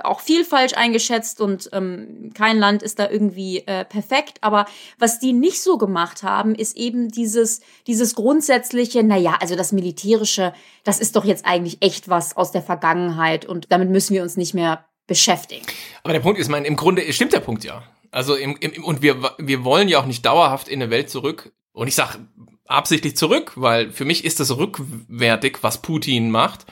auch 0.03 0.19
viel 0.19 0.43
falsch 0.43 0.73
eingeschätzt 0.73 1.39
und 1.39 1.69
ähm, 1.73 2.32
kein 2.34 2.58
Land 2.58 2.82
ist 2.82 2.99
da 2.99 3.10
irgendwie 3.10 3.60
äh, 3.60 3.86
perfekt. 3.86 4.39
Aber 4.41 4.65
was 4.97 5.19
die 5.19 5.34
nicht 5.34 5.62
so 5.62 5.77
gemacht 5.77 6.23
haben, 6.23 6.56
ist 6.56 6.75
eben 6.75 7.10
dieses, 7.10 7.62
dieses 7.86 8.15
grundsätzliche, 8.15 9.03
naja, 9.03 9.38
also 9.39 9.56
das 9.56 9.71
Militärische, 9.71 10.53
das 10.84 10.99
ist 10.99 11.15
doch 11.15 11.25
jetzt 11.25 11.45
eigentlich 11.45 11.77
echt 11.82 12.10
was 12.10 12.36
aus 12.36 12.51
der 12.51 12.63
Vergangenheit 12.63 13.45
und 13.45 13.71
damit 13.71 13.89
müssen 13.89 14.13
wir 14.13 14.23
uns 14.23 14.38
nicht 14.38 14.53
mehr 14.53 14.86
beschäftigen. 15.06 15.65
Aber 16.03 16.13
der 16.13 16.21
Punkt 16.21 16.39
ist, 16.39 16.49
mein, 16.49 16.65
im 16.65 16.75
Grunde 16.75 17.12
stimmt 17.13 17.34
der 17.34 17.41
Punkt 17.41 17.63
ja. 17.63 17.84
Also 18.12 18.36
im, 18.36 18.56
im, 18.58 18.84
und 18.84 19.01
wir, 19.01 19.32
wir 19.38 19.63
wollen 19.63 19.88
ja 19.88 19.99
auch 19.99 20.06
nicht 20.06 20.25
dauerhaft 20.25 20.67
in 20.67 20.82
eine 20.82 20.91
Welt 20.91 21.10
zurück. 21.10 21.51
Und 21.71 21.88
ich 21.88 21.95
sage 21.95 22.19
absichtlich 22.65 23.17
zurück, 23.17 23.53
weil 23.56 23.91
für 23.91 24.06
mich 24.06 24.23
ist 24.23 24.39
das 24.39 24.56
rückwärtig, 24.56 25.60
was 25.62 25.82
Putin 25.82 26.32
macht 26.32 26.65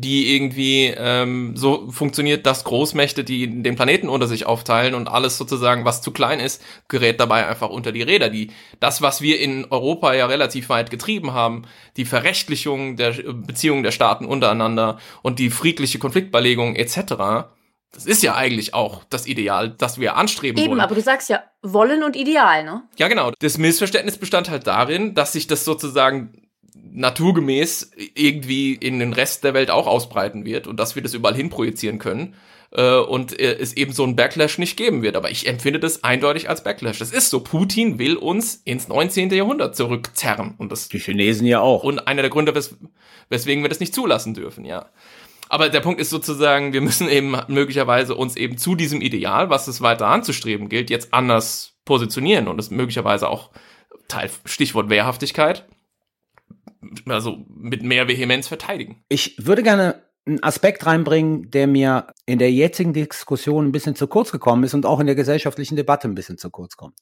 die 0.00 0.36
irgendwie 0.36 0.94
ähm, 0.96 1.56
so 1.56 1.90
funktioniert, 1.90 2.46
dass 2.46 2.62
Großmächte, 2.62 3.24
die 3.24 3.62
den 3.62 3.74
Planeten 3.74 4.08
unter 4.08 4.28
sich 4.28 4.46
aufteilen 4.46 4.94
und 4.94 5.08
alles 5.08 5.36
sozusagen, 5.36 5.84
was 5.84 6.02
zu 6.02 6.12
klein 6.12 6.38
ist, 6.38 6.62
gerät 6.86 7.18
dabei 7.18 7.48
einfach 7.48 7.68
unter 7.70 7.90
die 7.90 8.02
Räder. 8.02 8.28
Die, 8.28 8.52
das, 8.78 9.02
was 9.02 9.22
wir 9.22 9.40
in 9.40 9.66
Europa 9.70 10.14
ja 10.14 10.26
relativ 10.26 10.68
weit 10.68 10.90
getrieben 10.90 11.32
haben, 11.32 11.62
die 11.96 12.04
Verrechtlichung 12.04 12.96
der 12.96 13.10
Beziehungen 13.10 13.82
der 13.82 13.90
Staaten 13.90 14.24
untereinander 14.24 14.98
und 15.22 15.40
die 15.40 15.50
friedliche 15.50 15.98
Konfliktbeilegung 15.98 16.76
etc., 16.76 17.48
das 17.90 18.04
ist 18.04 18.22
ja 18.22 18.36
eigentlich 18.36 18.74
auch 18.74 19.02
das 19.08 19.26
Ideal, 19.26 19.70
das 19.70 19.98
wir 19.98 20.16
anstreben 20.16 20.58
Eben, 20.58 20.72
wollen. 20.72 20.80
aber 20.80 20.94
du 20.94 21.00
sagst 21.00 21.30
ja 21.30 21.42
wollen 21.62 22.04
und 22.04 22.14
ideal, 22.14 22.62
ne? 22.62 22.82
Ja, 22.98 23.08
genau. 23.08 23.32
Das 23.40 23.56
Missverständnis 23.56 24.18
bestand 24.18 24.50
halt 24.50 24.66
darin, 24.66 25.14
dass 25.14 25.32
sich 25.32 25.46
das 25.46 25.64
sozusagen 25.64 26.47
naturgemäß 26.92 27.92
irgendwie 28.14 28.74
in 28.74 28.98
den 28.98 29.12
Rest 29.12 29.44
der 29.44 29.54
Welt 29.54 29.70
auch 29.70 29.86
ausbreiten 29.86 30.44
wird 30.44 30.66
und 30.66 30.78
dass 30.78 30.94
wir 30.94 31.02
das 31.02 31.14
überall 31.14 31.34
hin 31.34 31.50
projizieren 31.50 31.98
können 31.98 32.34
äh, 32.72 32.96
und 32.96 33.38
äh, 33.38 33.56
es 33.58 33.72
eben 33.74 33.92
so 33.92 34.04
einen 34.04 34.16
Backlash 34.16 34.58
nicht 34.58 34.76
geben 34.76 35.02
wird. 35.02 35.16
Aber 35.16 35.30
ich 35.30 35.46
empfinde 35.46 35.80
das 35.80 36.04
eindeutig 36.04 36.48
als 36.48 36.64
Backlash. 36.64 36.98
Das 36.98 37.12
ist 37.12 37.30
so. 37.30 37.40
Putin 37.40 37.98
will 37.98 38.16
uns 38.16 38.56
ins 38.64 38.88
19. 38.88 39.30
Jahrhundert 39.30 39.76
zurückzerren. 39.76 40.54
Und 40.58 40.72
das, 40.72 40.88
Die 40.88 40.98
Chinesen 40.98 41.46
ja 41.46 41.60
auch. 41.60 41.84
und 41.84 42.06
einer 42.06 42.22
der 42.22 42.30
Gründe, 42.30 42.54
wes 42.54 42.76
weswegen 43.30 43.62
wir 43.62 43.68
das 43.68 43.80
nicht 43.80 43.94
zulassen 43.94 44.32
dürfen, 44.32 44.64
ja. 44.64 44.86
Aber 45.50 45.68
der 45.68 45.80
Punkt 45.80 46.00
ist 46.00 46.10
sozusagen, 46.10 46.72
wir 46.72 46.80
müssen 46.80 47.08
eben 47.08 47.36
möglicherweise 47.48 48.14
uns 48.14 48.36
eben 48.36 48.58
zu 48.58 48.74
diesem 48.74 49.00
Ideal, 49.00 49.50
was 49.50 49.68
es 49.68 49.80
weiter 49.80 50.06
anzustreben 50.06 50.68
gilt, 50.68 50.90
jetzt 50.90 51.12
anders 51.14 51.74
positionieren 51.84 52.48
und 52.48 52.58
das 52.58 52.70
möglicherweise 52.70 53.28
auch 53.28 53.50
Teil, 54.08 54.30
Stichwort 54.44 54.90
Wehrhaftigkeit, 54.90 55.66
also 57.06 57.44
mit 57.48 57.82
mehr 57.82 58.08
Vehemenz 58.08 58.48
verteidigen. 58.48 59.02
Ich 59.08 59.34
würde 59.38 59.62
gerne 59.62 60.02
einen 60.26 60.42
Aspekt 60.42 60.84
reinbringen, 60.86 61.50
der 61.50 61.66
mir 61.66 62.08
in 62.26 62.38
der 62.38 62.52
jetzigen 62.52 62.92
Diskussion 62.92 63.66
ein 63.66 63.72
bisschen 63.72 63.94
zu 63.94 64.06
kurz 64.06 64.30
gekommen 64.30 64.64
ist 64.64 64.74
und 64.74 64.86
auch 64.86 65.00
in 65.00 65.06
der 65.06 65.14
gesellschaftlichen 65.14 65.76
Debatte 65.76 66.08
ein 66.08 66.14
bisschen 66.14 66.38
zu 66.38 66.50
kurz 66.50 66.76
kommt. 66.76 66.98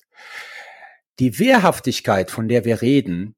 Die 1.18 1.38
Wehrhaftigkeit, 1.38 2.30
von 2.30 2.48
der 2.48 2.64
wir 2.64 2.82
reden, 2.82 3.34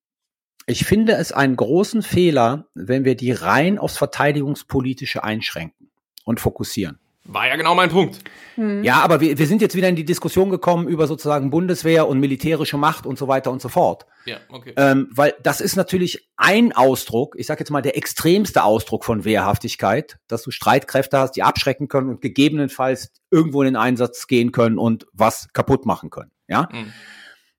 ich 0.66 0.84
finde 0.84 1.14
es 1.14 1.32
einen 1.32 1.56
großen 1.56 2.02
Fehler, 2.02 2.68
wenn 2.74 3.04
wir 3.04 3.14
die 3.14 3.32
rein 3.32 3.78
aufs 3.78 3.96
Verteidigungspolitische 3.96 5.24
einschränken 5.24 5.90
und 6.24 6.40
fokussieren. 6.40 6.98
War 7.30 7.46
ja 7.46 7.56
genau 7.56 7.74
mein 7.74 7.90
Punkt. 7.90 8.20
Ja, 8.56 9.02
aber 9.02 9.20
wir, 9.20 9.38
wir 9.38 9.46
sind 9.46 9.60
jetzt 9.60 9.76
wieder 9.76 9.88
in 9.88 9.96
die 9.96 10.06
Diskussion 10.06 10.48
gekommen 10.48 10.88
über 10.88 11.06
sozusagen 11.06 11.50
Bundeswehr 11.50 12.08
und 12.08 12.18
militärische 12.20 12.78
Macht 12.78 13.06
und 13.06 13.18
so 13.18 13.28
weiter 13.28 13.52
und 13.52 13.60
so 13.60 13.68
fort. 13.68 14.06
Ja, 14.24 14.38
okay. 14.48 14.72
Ähm, 14.76 15.08
weil 15.12 15.34
das 15.42 15.60
ist 15.60 15.76
natürlich 15.76 16.28
ein 16.38 16.72
Ausdruck, 16.72 17.36
ich 17.38 17.46
sage 17.46 17.60
jetzt 17.60 17.70
mal 17.70 17.82
der 17.82 17.98
extremste 17.98 18.64
Ausdruck 18.64 19.04
von 19.04 19.24
Wehrhaftigkeit, 19.24 20.18
dass 20.26 20.42
du 20.42 20.50
Streitkräfte 20.50 21.18
hast, 21.18 21.32
die 21.32 21.42
abschrecken 21.42 21.88
können 21.88 22.08
und 22.08 22.22
gegebenenfalls 22.22 23.12
irgendwo 23.30 23.60
in 23.60 23.66
den 23.66 23.76
Einsatz 23.76 24.26
gehen 24.26 24.50
können 24.50 24.78
und 24.78 25.06
was 25.12 25.52
kaputt 25.52 25.84
machen 25.84 26.08
können. 26.08 26.32
Ja. 26.48 26.68
Mhm. 26.72 26.92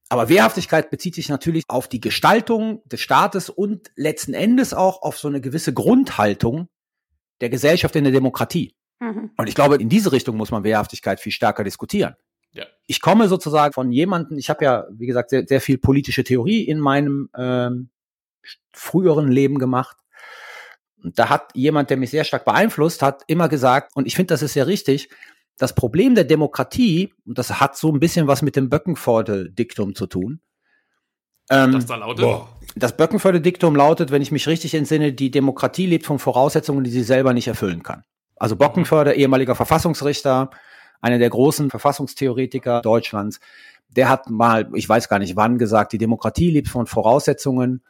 Aber 0.09 0.29
Wehrhaftigkeit 0.29 0.89
bezieht 0.89 1.13
sich 1.13 1.29
natürlich 1.29 1.63
auf 1.67 1.87
die 1.87 2.01
Gestaltung 2.01 2.81
des 2.85 3.01
Staates 3.01 3.51
und 3.51 3.91
letzten 3.95 4.33
Endes 4.33 4.73
auch 4.73 5.03
auf 5.03 5.19
so 5.19 5.27
eine 5.27 5.41
gewisse 5.41 5.73
Grundhaltung 5.73 6.67
der 7.39 7.49
Gesellschaft 7.49 7.95
in 7.95 8.03
der 8.03 8.13
Demokratie. 8.13 8.73
Mhm. 8.99 9.31
Und 9.37 9.47
ich 9.47 9.55
glaube, 9.55 9.75
in 9.77 9.89
diese 9.89 10.11
Richtung 10.11 10.37
muss 10.37 10.51
man 10.51 10.63
Wehrhaftigkeit 10.63 11.19
viel 11.19 11.31
stärker 11.31 11.63
diskutieren. 11.63 12.15
Ja. 12.51 12.65
Ich 12.87 13.01
komme 13.01 13.27
sozusagen 13.27 13.73
von 13.73 13.91
jemandem, 13.91 14.37
ich 14.37 14.49
habe 14.49 14.65
ja, 14.65 14.85
wie 14.91 15.05
gesagt, 15.05 15.29
sehr, 15.29 15.45
sehr 15.47 15.61
viel 15.61 15.77
politische 15.77 16.23
Theorie 16.23 16.63
in 16.63 16.79
meinem 16.79 17.29
ähm, 17.37 17.89
früheren 18.73 19.29
Leben 19.29 19.59
gemacht. 19.59 19.97
Und 21.01 21.17
da 21.17 21.29
hat 21.29 21.51
jemand, 21.53 21.89
der 21.89 21.97
mich 21.97 22.09
sehr 22.09 22.23
stark 22.23 22.45
beeinflusst 22.45 23.01
hat, 23.01 23.23
immer 23.27 23.47
gesagt, 23.47 23.95
und 23.95 24.05
ich 24.05 24.15
finde, 24.15 24.33
das 24.33 24.41
ist 24.41 24.53
sehr 24.53 24.67
richtig, 24.67 25.09
das 25.57 25.75
Problem 25.75 26.15
der 26.15 26.23
Demokratie, 26.23 27.13
und 27.25 27.37
das 27.37 27.59
hat 27.59 27.77
so 27.77 27.91
ein 27.91 27.99
bisschen 27.99 28.27
was 28.27 28.41
mit 28.41 28.55
dem 28.55 28.69
Böckenforde-Diktum 28.69 29.93
zu 29.95 30.07
tun. 30.07 30.41
Ähm, 31.49 31.73
Das 31.73 31.85
da 31.85 31.95
lautet. 31.95 32.23
Boah. 32.23 32.49
das 32.75 32.95
Böckenförde-Diktum 32.95 33.75
lautet, 33.75 34.11
wenn 34.11 34.21
ich 34.21 34.31
mich 34.31 34.47
richtig 34.47 34.73
entsinne, 34.73 35.13
die 35.13 35.31
Demokratie 35.31 35.85
lebt 35.85 36.05
von 36.05 36.19
Voraussetzungen, 36.19 36.83
die 36.83 36.91
sie 36.91 37.03
selber 37.03 37.33
nicht 37.33 37.47
erfüllen 37.47 37.83
kann. 37.83 38.03
Also 38.39 38.55
Bockenförde, 38.55 39.13
ehemaliger 39.13 39.55
Verfassungsrichter, 39.55 40.49
einer 41.01 41.19
der 41.19 41.29
großen 41.29 41.69
Verfassungstheoretiker 41.69 42.81
Deutschlands, 42.81 43.39
der 43.89 44.09
hat 44.09 44.29
mal, 44.29 44.69
ich 44.73 44.87
weiß 44.87 45.09
gar 45.09 45.19
nicht 45.19 45.35
wann, 45.35 45.57
gesagt, 45.57 45.93
die 45.93 45.97
Demokratie 45.97 46.51
lebt 46.51 46.67
von 46.67 46.87
Voraussetzungen, 46.87 47.83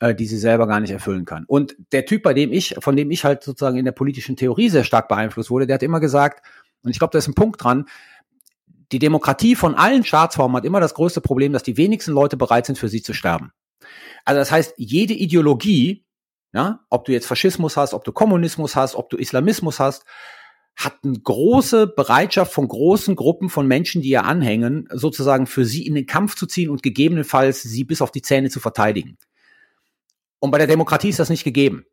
äh, 0.00 0.14
die 0.14 0.26
sie 0.26 0.38
selber 0.38 0.66
gar 0.66 0.80
nicht 0.80 0.90
erfüllen 0.90 1.24
kann. 1.24 1.44
Und 1.46 1.76
der 1.92 2.04
Typ, 2.04 2.22
bei 2.22 2.34
dem 2.34 2.52
ich, 2.52 2.76
von 2.80 2.96
dem 2.96 3.10
ich 3.10 3.24
halt 3.24 3.42
sozusagen 3.42 3.78
in 3.78 3.84
der 3.84 3.92
politischen 3.92 4.36
Theorie 4.36 4.68
sehr 4.68 4.84
stark 4.84 5.08
beeinflusst 5.08 5.50
wurde, 5.50 5.66
der 5.66 5.74
hat 5.74 5.82
immer 5.82 6.00
gesagt, 6.00 6.44
und 6.82 6.90
ich 6.90 6.98
glaube, 6.98 7.12
da 7.12 7.18
ist 7.18 7.28
ein 7.28 7.34
Punkt 7.34 7.62
dran, 7.62 7.86
die 8.92 8.98
Demokratie 8.98 9.56
von 9.56 9.74
allen 9.74 10.04
Staatsformen 10.04 10.56
hat 10.56 10.64
immer 10.64 10.80
das 10.80 10.94
größte 10.94 11.20
Problem, 11.20 11.52
dass 11.52 11.64
die 11.64 11.76
wenigsten 11.76 12.12
Leute 12.12 12.36
bereit 12.36 12.66
sind, 12.66 12.78
für 12.78 12.88
sie 12.88 13.02
zu 13.02 13.12
sterben. 13.12 13.52
Also 14.24 14.38
das 14.38 14.50
heißt, 14.50 14.74
jede 14.76 15.14
Ideologie, 15.14 16.05
ja, 16.56 16.80
ob 16.88 17.04
du 17.04 17.12
jetzt 17.12 17.26
Faschismus 17.26 17.76
hast, 17.76 17.92
ob 17.92 18.02
du 18.02 18.12
Kommunismus 18.12 18.76
hast, 18.76 18.94
ob 18.94 19.10
du 19.10 19.18
Islamismus 19.18 19.78
hast, 19.78 20.06
hat 20.74 20.94
eine 21.04 21.18
große 21.18 21.86
Bereitschaft 21.86 22.50
von 22.50 22.66
großen 22.66 23.14
Gruppen 23.14 23.50
von 23.50 23.66
Menschen, 23.66 24.00
die 24.00 24.08
ihr 24.08 24.24
anhängen, 24.24 24.88
sozusagen 24.90 25.46
für 25.46 25.66
sie 25.66 25.86
in 25.86 25.94
den 25.94 26.06
Kampf 26.06 26.34
zu 26.34 26.46
ziehen 26.46 26.70
und 26.70 26.82
gegebenenfalls 26.82 27.62
sie 27.62 27.84
bis 27.84 28.00
auf 28.00 28.10
die 28.10 28.22
Zähne 28.22 28.48
zu 28.48 28.58
verteidigen. 28.58 29.18
Und 30.38 30.50
bei 30.50 30.56
der 30.56 30.66
Demokratie 30.66 31.10
ist 31.10 31.18
das 31.18 31.28
nicht 31.28 31.44
gegeben. 31.44 31.84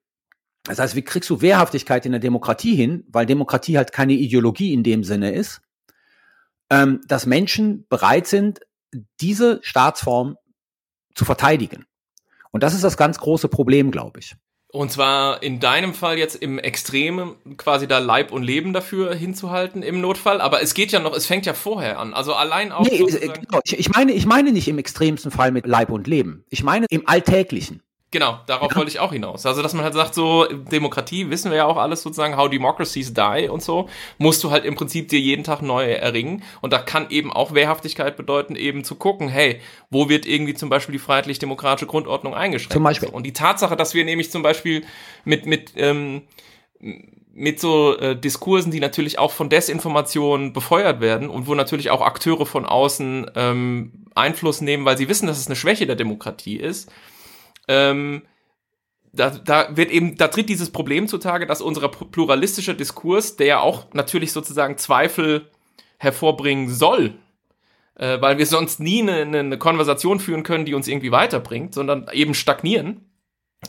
Das 0.63 0.79
heißt, 0.79 0.95
wie 0.95 1.03
kriegst 1.03 1.29
du 1.29 1.41
Wehrhaftigkeit 1.41 2.05
in 2.05 2.13
der 2.13 2.21
Demokratie 2.21 2.75
hin, 2.75 3.03
weil 3.09 3.25
Demokratie 3.25 3.75
halt 3.75 3.91
keine 3.91 4.13
Ideologie 4.13 4.71
in 4.71 4.83
dem 4.83 5.03
Sinne 5.03 5.33
ist, 5.33 5.61
ähm, 6.69 7.01
dass 7.05 7.25
Menschen 7.25 7.85
bereit 7.89 8.27
sind, 8.27 8.61
diese 9.19 9.59
Staatsform 9.61 10.37
zu 11.15 11.25
verteidigen. 11.25 11.85
Und 12.51 12.63
das 12.63 12.73
ist 12.73 12.83
das 12.83 12.97
ganz 12.97 13.17
große 13.17 13.49
Problem, 13.49 13.91
glaube 13.91 14.19
ich. 14.19 14.35
Und 14.75 14.91
zwar 14.91 15.43
in 15.43 15.59
deinem 15.59 15.93
Fall 15.93 16.17
jetzt 16.17 16.35
im 16.35 16.57
Extremen 16.57 17.35
quasi 17.57 17.87
da 17.87 17.99
Leib 17.99 18.31
und 18.31 18.41
Leben 18.41 18.73
dafür 18.73 19.13
hinzuhalten 19.13 19.83
im 19.83 20.01
Notfall. 20.01 20.41
Aber 20.41 20.63
es 20.63 20.73
geht 20.73 20.91
ja 20.91 20.99
noch, 20.99 21.15
es 21.15 21.27
fängt 21.27 21.45
ja 21.45 21.53
vorher 21.53 21.99
an. 21.99 22.15
Also 22.15 22.33
allein 22.33 22.71
auch. 22.71 22.83
Nee, 22.83 23.03
äh, 23.03 23.27
genau. 23.27 23.59
ich, 23.63 23.77
ich 23.77 23.91
meine, 23.91 24.13
ich 24.13 24.25
meine 24.25 24.51
nicht 24.51 24.67
im 24.67 24.79
extremsten 24.79 25.29
Fall 25.29 25.51
mit 25.51 25.67
Leib 25.67 25.91
und 25.91 26.07
Leben. 26.07 26.43
Ich 26.49 26.63
meine 26.63 26.87
im 26.89 27.07
Alltäglichen. 27.07 27.83
Genau, 28.13 28.37
darauf 28.45 28.75
wollte 28.75 28.91
ich 28.91 28.99
auch 28.99 29.11
hinaus. 29.11 29.43
Also, 29.47 29.63
dass 29.63 29.73
man 29.73 29.83
halt 29.83 29.95
sagt, 29.95 30.13
so, 30.13 30.45
Demokratie, 30.45 31.31
wissen 31.31 31.49
wir 31.49 31.57
ja 31.57 31.65
auch 31.65 31.77
alles 31.77 32.03
sozusagen, 32.03 32.37
how 32.37 32.47
democracies 32.47 33.11
die 33.11 33.49
und 33.49 33.63
so, 33.63 33.89
musst 34.19 34.43
du 34.43 34.51
halt 34.51 34.65
im 34.65 34.75
Prinzip 34.75 35.09
dir 35.09 35.19
jeden 35.19 35.43
Tag 35.43 35.63
neu 35.63 35.91
erringen. 35.91 36.43
Und 36.61 36.73
da 36.73 36.77
kann 36.77 37.09
eben 37.09 37.33
auch 37.33 37.55
Wehrhaftigkeit 37.55 38.15
bedeuten, 38.15 38.55
eben 38.55 38.83
zu 38.83 38.93
gucken, 38.93 39.29
hey, 39.29 39.61
wo 39.89 40.09
wird 40.09 40.27
irgendwie 40.27 40.53
zum 40.53 40.69
Beispiel 40.69 40.93
die 40.93 40.99
freiheitlich-demokratische 40.99 41.87
Grundordnung 41.87 42.35
eingeschränkt? 42.35 42.73
Zum 42.73 42.83
Beispiel. 42.83 43.09
Und 43.09 43.23
die 43.23 43.33
Tatsache, 43.33 43.75
dass 43.75 43.95
wir 43.95 44.05
nämlich 44.05 44.29
zum 44.29 44.43
Beispiel 44.43 44.85
mit, 45.25 45.47
mit, 45.47 45.71
ähm, 45.75 46.21
mit 47.33 47.59
so 47.59 47.97
äh, 47.97 48.15
Diskursen, 48.15 48.71
die 48.71 48.79
natürlich 48.79 49.17
auch 49.17 49.31
von 49.31 49.49
Desinformation 49.49 50.53
befeuert 50.53 51.01
werden 51.01 51.29
und 51.29 51.47
wo 51.47 51.55
natürlich 51.55 51.89
auch 51.89 52.01
Akteure 52.01 52.45
von 52.45 52.67
außen 52.67 53.31
ähm, 53.33 53.91
Einfluss 54.13 54.61
nehmen, 54.61 54.85
weil 54.85 54.99
sie 54.99 55.09
wissen, 55.09 55.25
dass 55.25 55.39
es 55.39 55.47
eine 55.47 55.55
Schwäche 55.55 55.87
der 55.87 55.95
Demokratie 55.95 56.57
ist, 56.57 56.91
ähm, 57.67 58.23
da, 59.13 59.29
da 59.29 59.77
wird 59.77 59.91
eben, 59.91 60.17
da 60.17 60.27
tritt 60.27 60.49
dieses 60.49 60.71
Problem 60.71 61.07
zutage, 61.07 61.45
dass 61.45 61.61
unser 61.61 61.87
pluralistischer 61.87 62.73
Diskurs, 62.73 63.35
der 63.35 63.47
ja 63.47 63.59
auch 63.59 63.85
natürlich 63.93 64.31
sozusagen 64.31 64.77
Zweifel 64.77 65.49
hervorbringen 65.99 66.69
soll, 66.69 67.13
äh, 67.95 68.19
weil 68.19 68.39
wir 68.39 68.47
sonst 68.47 68.79
nie 68.79 69.01
eine, 69.01 69.39
eine, 69.39 69.57
Konversation 69.57 70.19
führen 70.19 70.43
können, 70.43 70.65
die 70.65 70.73
uns 70.73 70.87
irgendwie 70.87 71.11
weiterbringt, 71.11 71.75
sondern 71.75 72.07
eben 72.11 72.33
stagnieren 72.33 73.01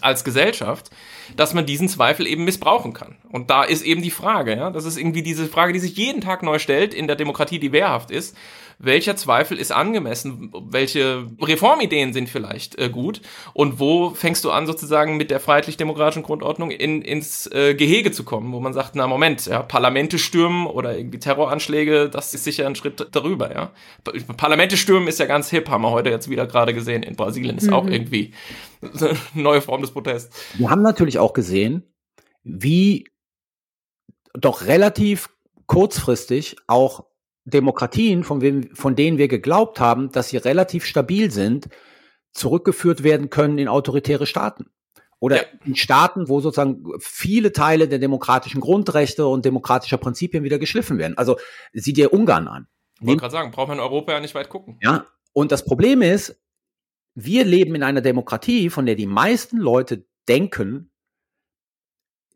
als 0.01 0.25
Gesellschaft, 0.25 0.91
dass 1.37 1.55
man 1.55 1.67
diesen 1.67 1.89
Zweifel 1.89 2.27
eben 2.27 2.45
missbrauchen 2.45 2.95
kann. 2.95 3.19
Und 3.31 3.51
da 3.51 3.63
ist 3.63 3.83
eben 3.83 4.03
die 4.03 4.11
Frage, 4.11 4.57
ja, 4.57 4.71
das 4.71 4.87
ist 4.87 4.97
irgendwie 4.97 5.23
diese 5.23 5.47
Frage, 5.47 5.73
die 5.73 5.79
sich 5.79 5.97
jeden 5.97 6.21
Tag 6.21 6.43
neu 6.43 6.59
stellt 6.59 6.95
in 6.95 7.07
der 7.07 7.17
Demokratie, 7.17 7.59
die 7.59 7.71
wehrhaft 7.71 8.11
ist. 8.11 8.37
Welcher 8.79 9.17
Zweifel 9.17 9.59
ist 9.59 9.73
angemessen? 9.73 10.53
Welche 10.69 11.27
Reformideen 11.41 12.13
sind 12.13 12.29
vielleicht 12.29 12.79
äh, 12.79 12.89
gut? 12.89 13.21
Und 13.53 13.79
wo 13.79 14.11
fängst 14.11 14.45
du 14.45 14.51
an, 14.51 14.67
sozusagen 14.67 15.17
mit 15.17 15.31
der 15.31 15.41
freiheitlich-demokratischen 15.41 16.23
Grundordnung 16.23 16.71
in, 16.71 17.03
ins 17.03 17.47
äh, 17.49 17.75
Gehege 17.75 18.13
zu 18.13 18.25
kommen, 18.25 18.53
wo 18.53 18.61
man 18.61 18.73
sagt, 18.73 18.95
na 18.95 19.07
Moment, 19.07 19.47
ja, 19.47 19.63
Parlamente 19.63 20.19
stürmen 20.19 20.67
oder 20.67 20.97
irgendwie 20.97 21.19
Terroranschläge, 21.19 22.09
das 22.11 22.35
ist 22.35 22.45
sicher 22.45 22.67
ein 22.67 22.75
Schritt 22.75 23.09
darüber, 23.13 23.53
ja. 23.53 23.73
Parlamente 24.37 24.77
stürmen 24.77 25.09
ist 25.09 25.19
ja 25.19 25.27
ganz 25.27 25.51
hip, 25.51 25.69
haben 25.69 25.83
wir 25.83 25.91
heute 25.91 26.11
jetzt 26.11 26.29
wieder 26.29 26.47
gerade 26.47 26.75
gesehen. 26.75 27.03
In 27.03 27.17
Brasilien 27.17 27.57
ist 27.57 27.73
auch 27.73 27.87
irgendwie 27.87 28.35
eine 28.83 29.17
neue 29.35 29.61
Form 29.61 29.81
des 29.81 29.91
Protests. 29.91 30.37
Wir 30.55 30.71
haben 30.71 30.83
natürlich 30.83 31.19
auch 31.19 31.33
gesehen, 31.33 31.85
wie 32.43 33.07
doch 34.35 34.67
relativ 34.67 35.31
kurzfristig 35.67 36.57
auch 36.67 37.07
Demokratien, 37.45 38.25
von, 38.25 38.41
wem, 38.41 38.75
von 38.75 38.97
denen 38.97 39.19
wir 39.19 39.29
geglaubt 39.29 39.81
haben, 39.81 40.11
dass 40.11 40.31
sie 40.31 40.39
relativ 40.39 40.85
stabil 40.85 41.31
sind, 41.31 41.69
zurückgeführt 42.33 43.03
werden 43.03 43.31
können 43.31 43.59
in 43.59 43.69
autoritäre 43.69 44.27
Staaten. 44.27 44.67
Oder 45.21 45.37
Ja. 45.37 45.43
in 45.65 45.77
Staaten, 45.77 46.29
wo 46.29 46.41
sozusagen 46.41 46.85
viele 46.99 47.53
Teile 47.53 47.89
der 47.89 47.99
demokratischen 47.99 48.61
Grundrechte 48.61 49.27
und 49.27 49.45
demokratischer 49.45 49.99
Prinzipien 49.99 50.43
wieder 50.43 50.59
geschliffen 50.59 50.99
werden. 50.99 51.17
Also 51.17 51.39
sieh 51.73 51.93
dir 51.93 52.13
Ungarn 52.13 52.49
an. 52.49 52.67
Ich 53.01 53.07
wollte 53.07 53.21
gerade 53.21 53.33
sagen, 53.33 53.51
braucht 53.51 53.69
man 53.69 53.79
in 53.79 53.83
Europa 53.85 54.13
ja 54.13 54.21
nicht 54.21 54.35
weit 54.35 54.49
gucken. 54.49 54.79
Ja, 54.83 55.07
und 55.33 55.53
das 55.53 55.65
Problem 55.65 56.03
ist, 56.03 56.41
wir 57.15 57.45
leben 57.45 57.75
in 57.75 57.83
einer 57.83 58.01
Demokratie, 58.01 58.71
von 58.71 58.87
der 58.87 58.97
die 58.97 59.07
meisten 59.07 59.59
Leute 59.59 60.07
denken, 60.29 60.91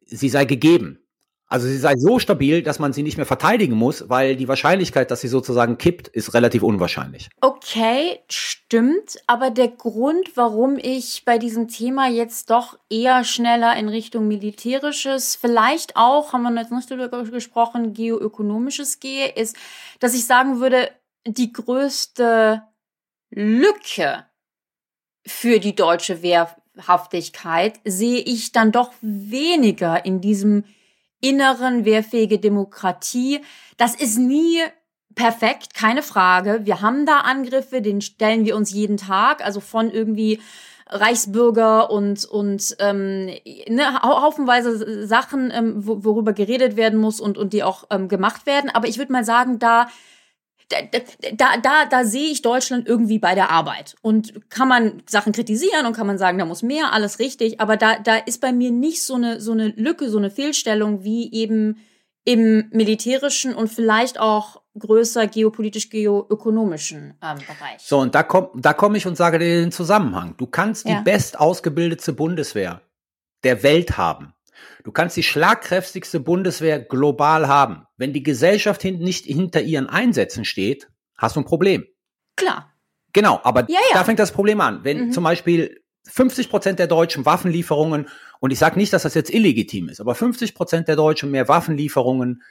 sie 0.05 0.29
sei 0.29 0.45
gegeben. 0.45 1.01
Also 1.51 1.67
sie 1.67 1.79
sei 1.79 1.95
so 1.97 2.19
stabil, 2.19 2.63
dass 2.63 2.79
man 2.79 2.93
sie 2.93 3.03
nicht 3.03 3.17
mehr 3.17 3.25
verteidigen 3.25 3.75
muss, 3.75 4.11
weil 4.11 4.37
die 4.37 4.49
Wahrscheinlichkeit, 4.49 5.11
dass 5.11 5.23
sie 5.23 5.29
sozusagen 5.29 5.79
kippt, 5.79 6.09
ist 6.09 6.35
relativ 6.35 6.63
unwahrscheinlich. 6.63 7.31
Okay, 7.41 8.21
stimmt. 8.29 9.17
Aber 9.27 9.51
der 9.51 9.69
Grund, 9.69 10.37
warum 10.37 10.77
ich 10.77 11.23
bei 11.25 11.39
diesem 11.39 11.69
Thema 11.69 12.09
jetzt 12.09 12.51
doch 12.51 12.79
eher 12.91 13.25
schneller 13.25 13.75
in 13.77 13.89
Richtung 13.89 14.29
militärisches, 14.29 15.37
vielleicht 15.37 15.97
auch, 15.97 16.35
haben 16.35 16.43
wir 16.43 16.61
jetzt 16.61 16.71
nicht 16.71 16.91
darüber 16.91 17.25
gesprochen, 17.25 17.95
geoökonomisches 17.95 19.01
gehe, 19.01 19.29
ist, 19.29 19.57
dass 20.01 20.15
ich 20.15 20.27
sagen 20.27 20.61
würde, 20.61 20.91
die 21.27 21.53
größte 21.53 22.63
Lücke 23.31 24.27
für 25.27 25.61
die 25.61 25.75
deutsche 25.75 26.23
Wehrhaftigkeit 26.23 27.81
sehe 27.85 28.21
ich 28.21 28.53
dann 28.53 28.71
doch 28.71 28.93
weniger 29.01 30.05
in 30.05 30.21
diesem 30.21 30.65
inneren 31.21 31.85
wehrfähige 31.85 32.39
Demokratie. 32.39 33.41
Das 33.77 33.95
ist 33.95 34.19
nie 34.19 34.61
perfekt, 35.15 35.75
keine 35.75 36.03
Frage. 36.03 36.61
Wir 36.65 36.81
haben 36.81 37.05
da 37.07 37.19
Angriffe, 37.21 37.83
den 37.83 38.01
stellen 38.01 38.45
wir 38.45 38.55
uns 38.57 38.73
jeden 38.73 38.97
Tag, 38.97 39.45
also 39.45 39.61
von 39.61 39.91
irgendwie 39.91 40.41
Reichsbürger 40.91 41.91
und 41.91 42.25
und 42.25 42.77
ähm, 42.79 43.27
ne, 43.69 44.03
hau- 44.03 44.23
haufenweise 44.23 45.07
Sachen, 45.07 45.51
ähm, 45.53 45.87
wo- 45.87 46.03
worüber 46.05 46.33
geredet 46.33 46.77
werden 46.77 46.99
muss 46.99 47.21
und 47.21 47.37
und 47.37 47.53
die 47.53 47.63
auch 47.63 47.85
ähm, 47.91 48.09
gemacht 48.09 48.47
werden. 48.47 48.71
Aber 48.71 48.89
ich 48.89 48.97
würde 48.97 49.13
mal 49.13 49.25
sagen, 49.25 49.59
da 49.59 49.89
da, 50.69 51.57
da, 51.63 51.87
da, 51.87 52.05
sehe 52.05 52.31
ich 52.31 52.43
Deutschland 52.43 52.87
irgendwie 52.87 53.19
bei 53.19 53.35
der 53.35 53.51
Arbeit. 53.51 53.97
Und 54.03 54.51
kann 54.51 54.69
man 54.69 55.03
Sachen 55.09 55.33
kritisieren 55.33 55.87
und 55.87 55.97
kann 55.97 56.07
man 56.07 56.19
sagen, 56.19 56.39
da 56.39 56.45
muss 56.45 56.63
mehr, 56.63 56.93
alles 56.93 57.19
richtig. 57.19 57.61
Aber 57.61 57.77
da, 57.77 57.99
da 57.99 58.17
ist 58.17 58.41
bei 58.41 58.53
mir 58.53 58.71
nicht 58.71 59.03
so 59.03 59.15
eine, 59.15 59.41
so 59.41 59.53
eine 59.53 59.69
Lücke, 59.69 60.11
so 60.11 60.19
eine 60.19 60.31
Fehlstellung 60.31 61.05
wie 61.05 61.33
eben 61.33 61.79
im 62.25 62.69
militärischen 62.73 63.55
und 63.55 63.69
vielleicht 63.69 64.21
auch 64.21 64.61
größer 64.79 65.27
geopolitisch-geoökonomischen 65.27 67.15
ähm, 67.23 67.39
Bereich. 67.39 67.79
So, 67.81 67.99
und 68.01 68.15
da 68.15 68.23
komme 68.23 68.51
da 68.55 68.75
komm 68.75 68.95
ich 68.95 69.07
und 69.07 69.17
sage 69.17 69.39
dir 69.39 69.63
den 69.63 69.73
Zusammenhang. 69.73 70.35
Du 70.37 70.47
kannst 70.47 70.87
Ja. 70.87 70.99
die 70.99 71.11
bestausgebildete 71.11 72.13
Bundeswehr 72.13 72.83
der 73.45 73.63
Welt 73.63 73.97
haben. 73.97 74.35
Du 74.89 74.93
kannst 74.93 75.19
die 75.19 75.23
schlagkräftigste 75.23 76.19
Bundeswehr 76.19 76.79
global 76.81 77.47
haben. 77.47 77.83
Wenn 77.99 78.15
die 78.15 78.23
Gesellschaft 78.23 78.81
hin, 78.81 79.01
nicht 79.01 79.27
hinter 79.27 79.61
ihren 79.61 79.87
Einsätzen 79.87 80.47
steht, 80.47 80.89
hast 81.19 81.37
du 81.37 81.41
ein 81.41 81.45
Problem. 81.45 81.85
Klar. 82.37 82.73
Genau, 83.13 83.39
aber 83.45 83.67
Ja, 83.69 83.79
ja. 83.91 83.95
da 83.99 84.05
fängt 84.05 84.19
das 84.19 84.33
Problem 84.33 84.63
an. 84.63 84.85
Wenn 84.85 85.09
Mhm. 85.09 85.13
zum 85.13 85.25
Beispiel 85.25 85.83
50 86.07 86.49
Prozent 86.49 86.79
der 86.79 86.87
Deutschen 86.87 87.27
Waffenlieferungen, 87.27 88.09
und 88.41 88.51
ich 88.51 88.59
sage 88.59 88.79
nicht, 88.79 88.95
dass 88.95 89.03
das 89.03 89.13
jetzt 89.13 89.29
illegitim 89.29 89.91
ist, 89.91 90.01
aber 90.01 90.15
50 90.15 90.55
Prozent 90.55 90.89
der 90.89 90.97
Deutschen 90.97 91.31
mehr 91.31 91.49
Waffenlieferungen 91.49 92.43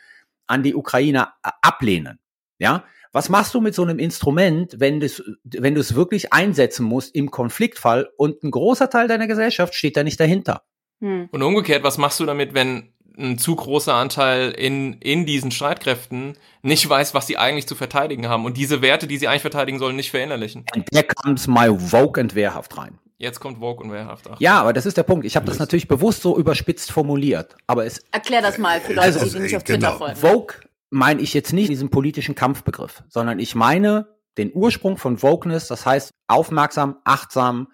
an 0.46 0.62
die 0.62 0.76
Ukraine 0.76 1.30
a- 1.42 1.54
ablehnen. 1.64 2.20
Ja, 2.60 2.84
was 3.14 3.30
machst 3.30 3.56
du 3.56 3.62
mit 3.62 3.74
so 3.74 3.82
einem 3.82 3.98
Instrument, 3.98 4.80
wenn 4.80 5.00
du 5.00 5.08
wenn 5.44 5.74
du 5.74 5.82
es 5.82 5.96
wirklich 5.96 6.34
einsetzen 6.34 6.86
musst 6.86 7.16
im 7.16 7.32
Konfliktfall 7.32 8.12
und 8.16 8.44
ein 8.44 8.52
großer 8.52 8.92
Teil 8.92 9.08
deiner 9.08 9.26
Gesellschaft 9.26 9.74
steht 9.74 9.98
da 9.98 10.04
nicht 10.04 10.20
dahinter? 10.20 10.62
Hm. 11.00 11.30
Und 11.32 11.44
umgekehrt, 11.44 11.84
was 11.84 11.98
machst 11.98 12.20
du 12.20 12.26
damit, 12.26 12.54
wenn 12.54 12.90
ein 13.18 13.38
zu 13.38 13.56
großer 13.56 13.94
Anteil 13.94 14.52
in, 14.52 14.94
in 14.94 15.26
diesen 15.26 15.52
Streitkräften 15.52 16.38
nicht 16.62 16.88
weiß, 16.88 17.14
was 17.14 17.26
sie 17.26 17.38
eigentlich 17.38 17.68
zu 17.68 17.76
verteidigen 17.76 18.28
haben 18.30 18.46
und 18.46 18.58
diese 18.58 18.82
Werte, 18.82 19.08
die 19.08 19.18
sie 19.18 19.28
eigentlich 19.28 19.42
verteidigen 19.42 19.80
sollen, 19.80 19.96
nicht 19.96 20.12
verinnerlichen? 20.12 20.66
Und 20.76 20.86
there 20.92 21.04
comes 21.04 21.48
my 21.48 21.68
woke 21.70 22.20
and 22.22 22.36
wehrhaft 22.36 22.78
rein. 22.78 23.00
Jetzt 23.20 23.40
kommt 23.40 23.58
Vogue 23.60 23.84
und 23.84 23.92
Wehrhaft. 23.92 24.30
Ach. 24.32 24.40
Ja, 24.40 24.62
aber 24.62 24.74
das 24.74 24.86
ist 24.86 24.96
der 24.96 25.04
Punkt. 25.04 25.26
Ich 25.26 25.36
habe 25.36 25.46
das 25.48 25.58
natürlich 25.58 25.88
bewusst 25.88 26.22
so 26.22 26.38
überspitzt 26.38 26.92
formuliert, 26.92 27.56
aber 27.66 27.86
es 27.86 28.00
Erklär 28.12 28.44
das 28.44 28.60
mal 28.60 28.80
für 28.80 28.94
Leute, 28.94 29.08
Also, 29.08 29.26
die 29.26 29.40
nicht 29.40 29.58
auf 29.58 29.64
genau. 29.64 29.98
Twitter 29.98 29.98
folgen. 29.98 30.16
Vogue 30.16 30.56
meine 30.92 31.22
ich 31.22 31.34
jetzt 31.34 31.52
nicht 31.52 31.70
diesen 31.70 31.90
politischen 31.90 32.36
Kampfbegriff, 32.36 33.04
sondern 33.10 33.40
ich 33.40 33.56
meine 33.56 34.08
den 34.38 34.52
Ursprung 34.54 34.98
von 34.98 35.22
Wokeness, 35.24 35.68
das 35.68 35.86
heißt 35.86 36.12
aufmerksam, 36.28 36.98
achtsam, 37.06 37.70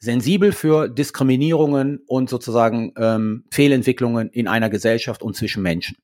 sensibel 0.00 0.52
für 0.52 0.88
Diskriminierungen 0.88 2.00
und 2.06 2.30
sozusagen 2.30 2.92
ähm, 2.96 3.44
Fehlentwicklungen 3.50 4.30
in 4.30 4.48
einer 4.48 4.70
Gesellschaft 4.70 5.22
und 5.22 5.36
zwischen 5.36 5.62
Menschen. 5.62 5.98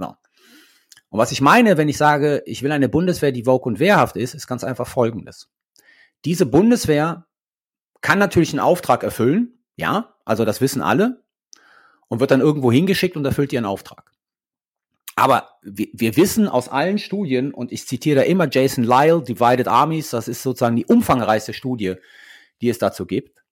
Ja. 0.00 0.18
Und 1.10 1.18
was 1.18 1.32
ich 1.32 1.42
meine, 1.42 1.76
wenn 1.76 1.88
ich 1.88 1.98
sage, 1.98 2.42
ich 2.46 2.62
will 2.62 2.72
eine 2.72 2.88
Bundeswehr, 2.88 3.32
die 3.32 3.46
woke 3.46 3.68
und 3.68 3.78
wehrhaft 3.78 4.16
ist, 4.16 4.34
ist 4.34 4.46
ganz 4.46 4.64
einfach 4.64 4.88
Folgendes. 4.88 5.50
Diese 6.24 6.46
Bundeswehr 6.46 7.26
kann 8.00 8.18
natürlich 8.18 8.50
einen 8.50 8.60
Auftrag 8.60 9.02
erfüllen, 9.04 9.58
ja, 9.76 10.14
also 10.24 10.44
das 10.44 10.62
wissen 10.62 10.80
alle, 10.80 11.22
und 12.08 12.20
wird 12.20 12.30
dann 12.30 12.40
irgendwo 12.40 12.72
hingeschickt 12.72 13.16
und 13.16 13.24
erfüllt 13.24 13.52
ihren 13.52 13.66
Auftrag. 13.66 14.12
Aber 15.14 15.48
wir, 15.62 15.88
wir 15.92 16.16
wissen 16.16 16.48
aus 16.48 16.68
allen 16.68 16.98
Studien, 16.98 17.52
und 17.52 17.70
ich 17.70 17.86
zitiere 17.86 18.20
da 18.20 18.22
immer 18.22 18.48
Jason 18.50 18.84
Lyle, 18.84 19.22
Divided 19.22 19.68
Armies, 19.68 20.10
das 20.10 20.28
ist 20.28 20.42
sozusagen 20.42 20.76
die 20.76 20.86
umfangreichste 20.86 21.52
Studie, 21.52 21.96
die 22.60 22.68
es 22.68 22.78
dazu 22.78 23.06
gibt. 23.06 23.44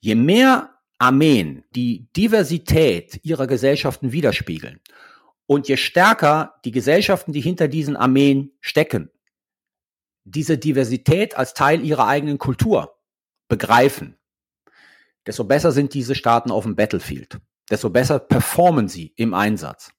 Je 0.00 0.14
mehr 0.14 0.78
Armeen 0.98 1.64
die 1.74 2.08
Diversität 2.16 3.20
ihrer 3.22 3.46
Gesellschaften 3.46 4.12
widerspiegeln 4.12 4.80
und 5.46 5.68
je 5.68 5.76
stärker 5.76 6.54
die 6.64 6.72
Gesellschaften, 6.72 7.32
die 7.32 7.40
hinter 7.40 7.68
diesen 7.68 7.96
Armeen 7.96 8.52
stecken, 8.60 9.10
diese 10.24 10.58
Diversität 10.58 11.36
als 11.36 11.54
Teil 11.54 11.84
ihrer 11.84 12.06
eigenen 12.06 12.38
Kultur 12.38 12.96
begreifen, 13.48 14.16
desto 15.26 15.44
besser 15.44 15.72
sind 15.72 15.94
diese 15.94 16.14
Staaten 16.14 16.50
auf 16.50 16.64
dem 16.64 16.76
Battlefield. 16.76 17.38
Desto 17.70 17.90
besser 17.90 18.18
performen 18.18 18.88
sie 18.88 19.12
im 19.16 19.34
Einsatz. 19.34 19.90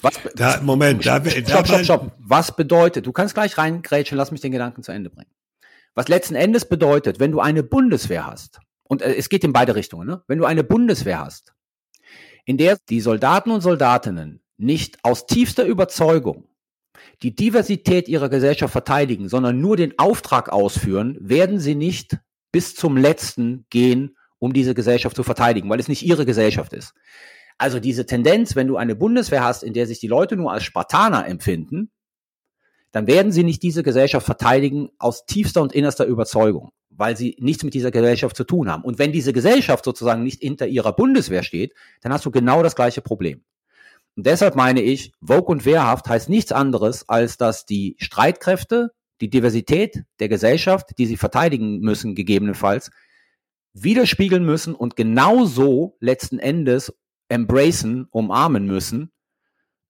Was, 0.00 0.20
Da, 0.34 0.60
Moment, 0.60 1.04
da, 1.06 1.18
da, 1.18 1.30
stopp, 1.30 1.66
stopp, 1.66 1.84
stopp. 1.84 2.12
Was 2.18 2.54
bedeutet, 2.54 3.06
du 3.06 3.12
kannst 3.12 3.34
gleich 3.34 3.56
reingrätschen, 3.56 4.18
lass 4.18 4.30
mich 4.30 4.40
den 4.40 4.52
Gedanken 4.52 4.82
zu 4.82 4.92
Ende 4.92 5.08
bringen. 5.08 5.30
Was 5.94 6.08
letzten 6.08 6.34
Endes 6.34 6.68
bedeutet, 6.68 7.20
wenn 7.20 7.32
du 7.32 7.40
eine 7.40 7.62
Bundeswehr 7.62 8.26
hast, 8.26 8.60
und 8.84 9.02
äh, 9.02 9.14
es 9.14 9.28
geht 9.28 9.44
in 9.44 9.52
beide 9.52 9.74
Richtungen, 9.74 10.06
ne? 10.06 10.22
wenn 10.26 10.38
du 10.38 10.44
eine 10.44 10.64
Bundeswehr 10.64 11.20
hast, 11.20 11.54
in 12.44 12.58
der 12.58 12.78
die 12.88 13.00
Soldaten 13.00 13.50
und 13.50 13.60
Soldatinnen 13.60 14.42
nicht 14.56 14.98
aus 15.02 15.26
tiefster 15.26 15.64
Überzeugung 15.64 16.48
die 17.22 17.34
Diversität 17.34 18.08
ihrer 18.08 18.28
Gesellschaft 18.28 18.72
verteidigen, 18.72 19.28
sondern 19.28 19.60
nur 19.60 19.76
den 19.76 19.98
Auftrag 19.98 20.50
ausführen, 20.50 21.16
werden 21.20 21.58
sie 21.58 21.74
nicht 21.74 22.18
bis 22.52 22.74
zum 22.74 22.96
letzten 22.96 23.66
gehen, 23.70 24.16
um 24.38 24.52
diese 24.52 24.74
Gesellschaft 24.74 25.16
zu 25.16 25.22
verteidigen, 25.22 25.68
weil 25.68 25.80
es 25.80 25.88
nicht 25.88 26.04
ihre 26.04 26.26
Gesellschaft 26.26 26.72
ist. 26.72 26.94
Also 27.56 27.80
diese 27.80 28.06
Tendenz, 28.06 28.56
wenn 28.56 28.66
du 28.66 28.76
eine 28.76 28.96
Bundeswehr 28.96 29.44
hast, 29.44 29.62
in 29.62 29.72
der 29.72 29.86
sich 29.86 30.00
die 30.00 30.08
Leute 30.08 30.36
nur 30.36 30.52
als 30.52 30.64
Spartaner 30.64 31.26
empfinden, 31.26 31.90
dann 32.94 33.08
werden 33.08 33.32
sie 33.32 33.42
nicht 33.42 33.64
diese 33.64 33.82
Gesellschaft 33.82 34.24
verteidigen 34.24 34.88
aus 35.00 35.26
tiefster 35.26 35.60
und 35.62 35.72
innerster 35.72 36.06
Überzeugung, 36.06 36.70
weil 36.90 37.16
sie 37.16 37.36
nichts 37.40 37.64
mit 37.64 37.74
dieser 37.74 37.90
Gesellschaft 37.90 38.36
zu 38.36 38.44
tun 38.44 38.70
haben. 38.70 38.84
Und 38.84 39.00
wenn 39.00 39.10
diese 39.10 39.32
Gesellschaft 39.32 39.84
sozusagen 39.84 40.22
nicht 40.22 40.40
hinter 40.40 40.68
ihrer 40.68 40.92
Bundeswehr 40.92 41.42
steht, 41.42 41.74
dann 42.02 42.12
hast 42.12 42.24
du 42.24 42.30
genau 42.30 42.62
das 42.62 42.76
gleiche 42.76 43.02
Problem. 43.02 43.42
Und 44.14 44.26
deshalb 44.26 44.54
meine 44.54 44.80
ich, 44.80 45.10
Vogue 45.20 45.48
und 45.48 45.64
Wehrhaft 45.64 46.08
heißt 46.08 46.28
nichts 46.28 46.52
anderes, 46.52 47.08
als 47.08 47.36
dass 47.36 47.66
die 47.66 47.96
Streitkräfte, 47.98 48.92
die 49.20 49.28
Diversität 49.28 50.04
der 50.20 50.28
Gesellschaft, 50.28 50.90
die 50.96 51.06
sie 51.06 51.16
verteidigen 51.16 51.80
müssen, 51.80 52.14
gegebenenfalls, 52.14 52.92
widerspiegeln 53.72 54.44
müssen 54.44 54.72
und 54.72 54.94
genauso 54.94 55.96
letzten 55.98 56.38
Endes 56.38 56.96
embracen, 57.28 58.06
umarmen 58.12 58.66
müssen, 58.66 59.10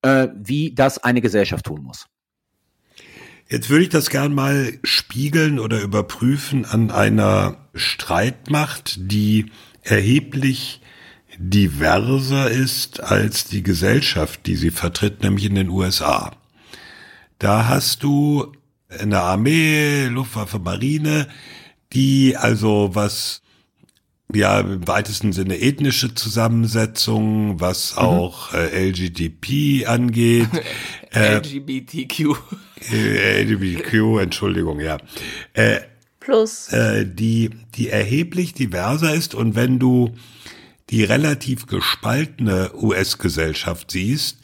äh, 0.01 0.29
wie 0.35 0.75
das 0.75 1.05
eine 1.05 1.21
Gesellschaft 1.21 1.67
tun 1.67 1.83
muss. 1.83 2.07
Jetzt 3.55 3.71
würde 3.71 3.85
ich 3.85 3.91
das 3.91 4.11
gern 4.11 4.35
mal 4.35 4.81
spiegeln 4.83 5.61
oder 5.61 5.81
überprüfen 5.81 6.65
an 6.65 6.91
einer 6.91 7.57
Streitmacht, 7.73 8.97
die 8.99 9.53
erheblich 9.85 10.81
diverser 11.39 12.51
ist 12.51 12.99
als 13.01 13.45
die 13.45 13.63
Gesellschaft, 13.63 14.47
die 14.47 14.57
sie 14.57 14.73
vertritt, 14.73 15.23
nämlich 15.23 15.45
in 15.45 15.55
den 15.55 15.69
USA. 15.69 16.33
Da 17.39 17.69
hast 17.69 18.03
du 18.03 18.51
eine 18.89 19.21
Armee, 19.21 20.07
Luftwaffe, 20.07 20.59
Marine, 20.59 21.29
die 21.93 22.37
also 22.37 22.91
was 22.95 23.41
ja 24.33 24.61
im 24.61 24.87
weitesten 24.87 25.33
Sinne 25.33 25.61
ethnische 25.61 26.15
Zusammensetzung, 26.15 27.61
was 27.61 27.97
auch 27.97 28.53
äh, 28.53 28.89
LGTB 28.89 29.87
angeht, 29.87 30.49
äh, 31.15 31.37
LGBTQ. 31.37 32.37
äh, 32.93 33.43
LGBTQ, 33.43 34.21
Entschuldigung, 34.21 34.81
ja, 34.81 34.99
äh, 35.53 35.81
Plus. 36.25 36.73
Äh, 36.73 37.05
die, 37.07 37.51
die 37.75 37.91
erheblich 37.91 38.55
diverser 38.55 39.15
ist 39.15 39.35
und 39.35 39.55
wenn 39.57 39.79
du 39.79 40.15
die 40.89 41.05
relativ 41.05 41.67
gespaltene 41.67 42.71
US-Gesellschaft 42.75 43.91
siehst, 43.91 44.39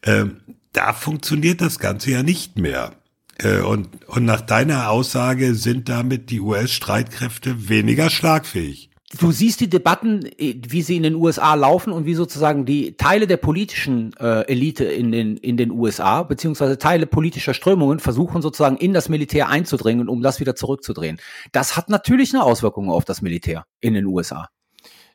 äh, 0.00 0.24
da 0.72 0.92
funktioniert 0.94 1.60
das 1.60 1.78
Ganze 1.78 2.10
ja 2.10 2.22
nicht 2.22 2.58
mehr. 2.58 2.92
Äh, 3.38 3.60
und, 3.60 3.88
und 4.06 4.24
nach 4.24 4.40
deiner 4.40 4.88
Aussage 4.88 5.54
sind 5.54 5.90
damit 5.90 6.30
die 6.30 6.40
US-Streitkräfte 6.40 7.68
weniger 7.68 8.08
schlagfähig. 8.08 8.90
Du 9.18 9.32
siehst 9.32 9.60
die 9.60 9.68
Debatten, 9.68 10.26
äh, 10.38 10.54
wie 10.68 10.82
sie 10.82 10.96
in 10.96 11.02
den 11.02 11.14
USA 11.14 11.54
laufen 11.54 11.92
und 11.92 12.06
wie 12.06 12.14
sozusagen 12.14 12.64
die 12.64 12.96
Teile 12.96 13.26
der 13.26 13.36
politischen 13.36 14.14
äh, 14.18 14.42
Elite 14.42 14.84
in 14.84 15.12
den, 15.12 15.36
in 15.36 15.56
den 15.56 15.70
USA, 15.70 16.22
beziehungsweise 16.22 16.78
Teile 16.78 17.06
politischer 17.06 17.54
Strömungen 17.54 17.98
versuchen 17.98 18.42
sozusagen 18.42 18.76
in 18.76 18.92
das 18.92 19.08
Militär 19.08 19.48
einzudringen, 19.48 20.08
um 20.08 20.22
das 20.22 20.40
wieder 20.40 20.54
zurückzudrehen. 20.54 21.18
Das 21.52 21.76
hat 21.76 21.88
natürlich 21.88 22.34
eine 22.34 22.42
Auswirkung 22.42 22.90
auf 22.90 23.04
das 23.04 23.22
Militär 23.22 23.64
in 23.80 23.94
den 23.94 24.06
USA. 24.06 24.48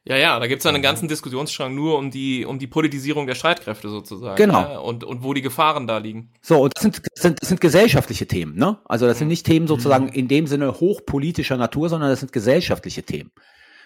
Ja, 0.04 0.18
ja, 0.18 0.40
da 0.40 0.48
gibt's 0.48 0.66
einen 0.66 0.82
ganzen 0.82 1.08
Diskussionsstrang 1.08 1.76
nur 1.76 2.00
um 2.00 2.10
die, 2.10 2.44
um 2.44 2.58
die 2.58 2.66
Politisierung 2.66 3.28
der 3.28 3.36
Streitkräfte 3.36 3.88
sozusagen. 3.88 4.36
Genau. 4.36 4.60
Ja, 4.60 4.80
und, 4.80 5.04
und 5.04 5.22
wo 5.22 5.36
die 5.36 5.44
Gefahren 5.44 5.86
da 5.86 6.00
liegen. 6.00 6.32
So, 6.42 6.60
und 6.60 6.74
das 6.76 6.82
sind, 6.82 7.02
das 7.14 7.22
sind, 7.22 7.40
das 7.40 7.50
sind 7.50 7.62
gesellschaftliche 7.62 8.26
Themen, 8.26 8.56
ne? 8.56 8.80
Also 8.86 9.06
das 9.06 9.20
sind 9.20 9.28
nicht 9.28 9.46
Themen 9.46 9.68
sozusagen 9.68 10.08
in 10.10 10.28
dem 10.28 10.48
Sinne 10.48 10.80
hochpolitischer 10.80 11.56
Natur, 11.56 11.90
sondern 11.90 12.10
das 12.10 12.22
sind 12.22 12.32
gesellschaftliche 12.32 13.04
Themen. 13.04 13.32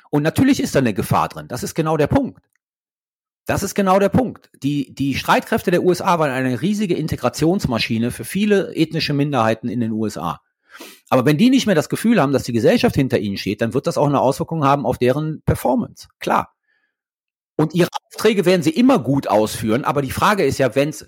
Und 0.10 0.24
natürlich 0.24 0.60
ist 0.60 0.76
da 0.76 0.80
eine 0.80 0.94
Gefahr 0.94 1.30
drin. 1.30 1.48
Das 1.48 1.64
ist 1.64 1.76
genau 1.76 1.98
der 1.98 2.08
Punkt. 2.08 2.42
Das 3.46 3.62
ist 3.62 3.76
genau 3.76 4.00
der 4.00 4.10
Punkt. 4.10 4.50
Die, 4.64 4.94
die 4.94 5.16
Streitkräfte 5.16 5.70
der 5.70 5.84
USA 5.84 6.18
waren 6.18 6.32
eine 6.32 6.62
riesige 6.62 6.96
Integrationsmaschine 6.96 8.12
für 8.12 8.26
viele 8.26 8.76
ethnische 8.76 9.14
Minderheiten 9.14 9.70
in 9.70 9.80
den 9.80 9.92
USA. 9.92 10.42
Aber 11.10 11.26
wenn 11.26 11.38
die 11.38 11.50
nicht 11.50 11.68
mehr 11.68 11.76
das 11.76 11.90
Gefühl 11.90 12.22
haben, 12.22 12.34
dass 12.34 12.44
die 12.44 12.54
Gesellschaft 12.54 12.96
hinter 12.96 13.20
ihnen 13.20 13.38
steht, 13.38 13.62
dann 13.62 13.74
wird 13.74 13.88
das 13.88 13.98
auch 13.98 14.08
eine 14.08 14.20
Auswirkung 14.20 14.66
haben 14.66 14.86
auf 14.86 14.98
deren 14.98 15.42
Performance. 15.44 16.08
Klar. 16.20 16.54
Und 17.56 17.74
ihre 17.74 17.90
Aufträge 18.08 18.46
werden 18.46 18.64
sie 18.64 18.72
immer 18.72 19.00
gut 19.00 19.28
ausführen, 19.28 19.86
aber 19.86 20.02
die 20.02 20.12
Frage 20.12 20.44
ist 20.44 20.58
ja, 20.58 20.76
wenn 20.76 20.90
es 20.90 21.08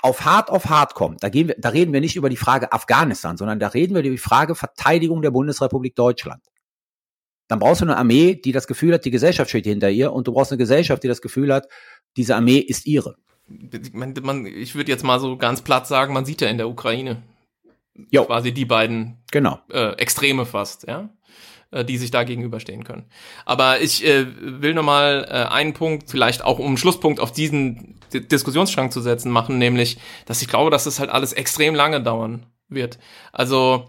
auf 0.00 0.24
hart 0.24 0.48
auf 0.48 0.66
hart 0.66 0.94
kommt, 0.94 1.22
da, 1.22 1.28
gehen 1.28 1.48
wir, 1.48 1.56
da 1.58 1.70
reden 1.70 1.92
wir 1.92 2.00
nicht 2.00 2.16
über 2.16 2.30
die 2.30 2.36
Frage 2.36 2.72
Afghanistan, 2.72 3.36
sondern 3.36 3.58
da 3.58 3.68
reden 3.68 3.94
wir 3.94 4.00
über 4.00 4.10
die 4.10 4.18
Frage 4.18 4.54
Verteidigung 4.54 5.20
der 5.20 5.32
Bundesrepublik 5.32 5.94
Deutschland. 5.94 6.42
Dann 7.50 7.58
brauchst 7.58 7.80
du 7.80 7.84
eine 7.84 7.96
Armee, 7.96 8.36
die 8.36 8.52
das 8.52 8.68
Gefühl 8.68 8.94
hat, 8.94 9.04
die 9.04 9.10
Gesellschaft 9.10 9.50
steht 9.50 9.64
hinter 9.64 9.90
ihr, 9.90 10.12
und 10.12 10.28
du 10.28 10.32
brauchst 10.32 10.52
eine 10.52 10.58
Gesellschaft, 10.58 11.02
die 11.02 11.08
das 11.08 11.20
Gefühl 11.20 11.52
hat, 11.52 11.66
diese 12.16 12.36
Armee 12.36 12.58
ist 12.58 12.86
ihre. 12.86 13.16
Man, 13.92 14.14
man, 14.22 14.46
ich 14.46 14.76
würde 14.76 14.92
jetzt 14.92 15.02
mal 15.02 15.18
so 15.18 15.36
ganz 15.36 15.60
platt 15.60 15.88
sagen, 15.88 16.14
man 16.14 16.24
sieht 16.24 16.40
ja 16.40 16.48
in 16.48 16.58
der 16.58 16.68
Ukraine 16.68 17.24
Jo. 18.10 18.24
quasi 18.24 18.52
die 18.52 18.66
beiden 18.66 19.16
Genau. 19.32 19.58
äh, 19.72 19.94
Extreme 19.94 20.46
fast, 20.46 20.86
ja, 20.86 21.10
äh, 21.72 21.84
die 21.84 21.98
sich 21.98 22.12
da 22.12 22.22
gegenüberstehen 22.22 22.84
können. 22.84 23.06
Aber 23.46 23.80
ich 23.80 24.06
äh, 24.06 24.26
will 24.40 24.72
nochmal 24.72 25.26
äh, 25.28 25.52
einen 25.52 25.72
Punkt, 25.72 26.08
vielleicht 26.08 26.44
auch 26.44 26.60
um 26.60 26.68
einen 26.68 26.76
Schlusspunkt 26.76 27.18
auf 27.18 27.32
diesen 27.32 27.98
D 28.12 28.20
Diskussionsstrang 28.20 28.92
zu 28.92 29.00
setzen, 29.00 29.32
machen, 29.32 29.58
nämlich, 29.58 29.98
dass 30.26 30.40
ich 30.40 30.46
glaube, 30.46 30.70
dass 30.70 30.84
das 30.84 31.00
halt 31.00 31.10
alles 31.10 31.32
extrem 31.32 31.74
lange 31.74 32.00
dauern 32.00 32.46
wird. 32.68 33.00
Also 33.32 33.88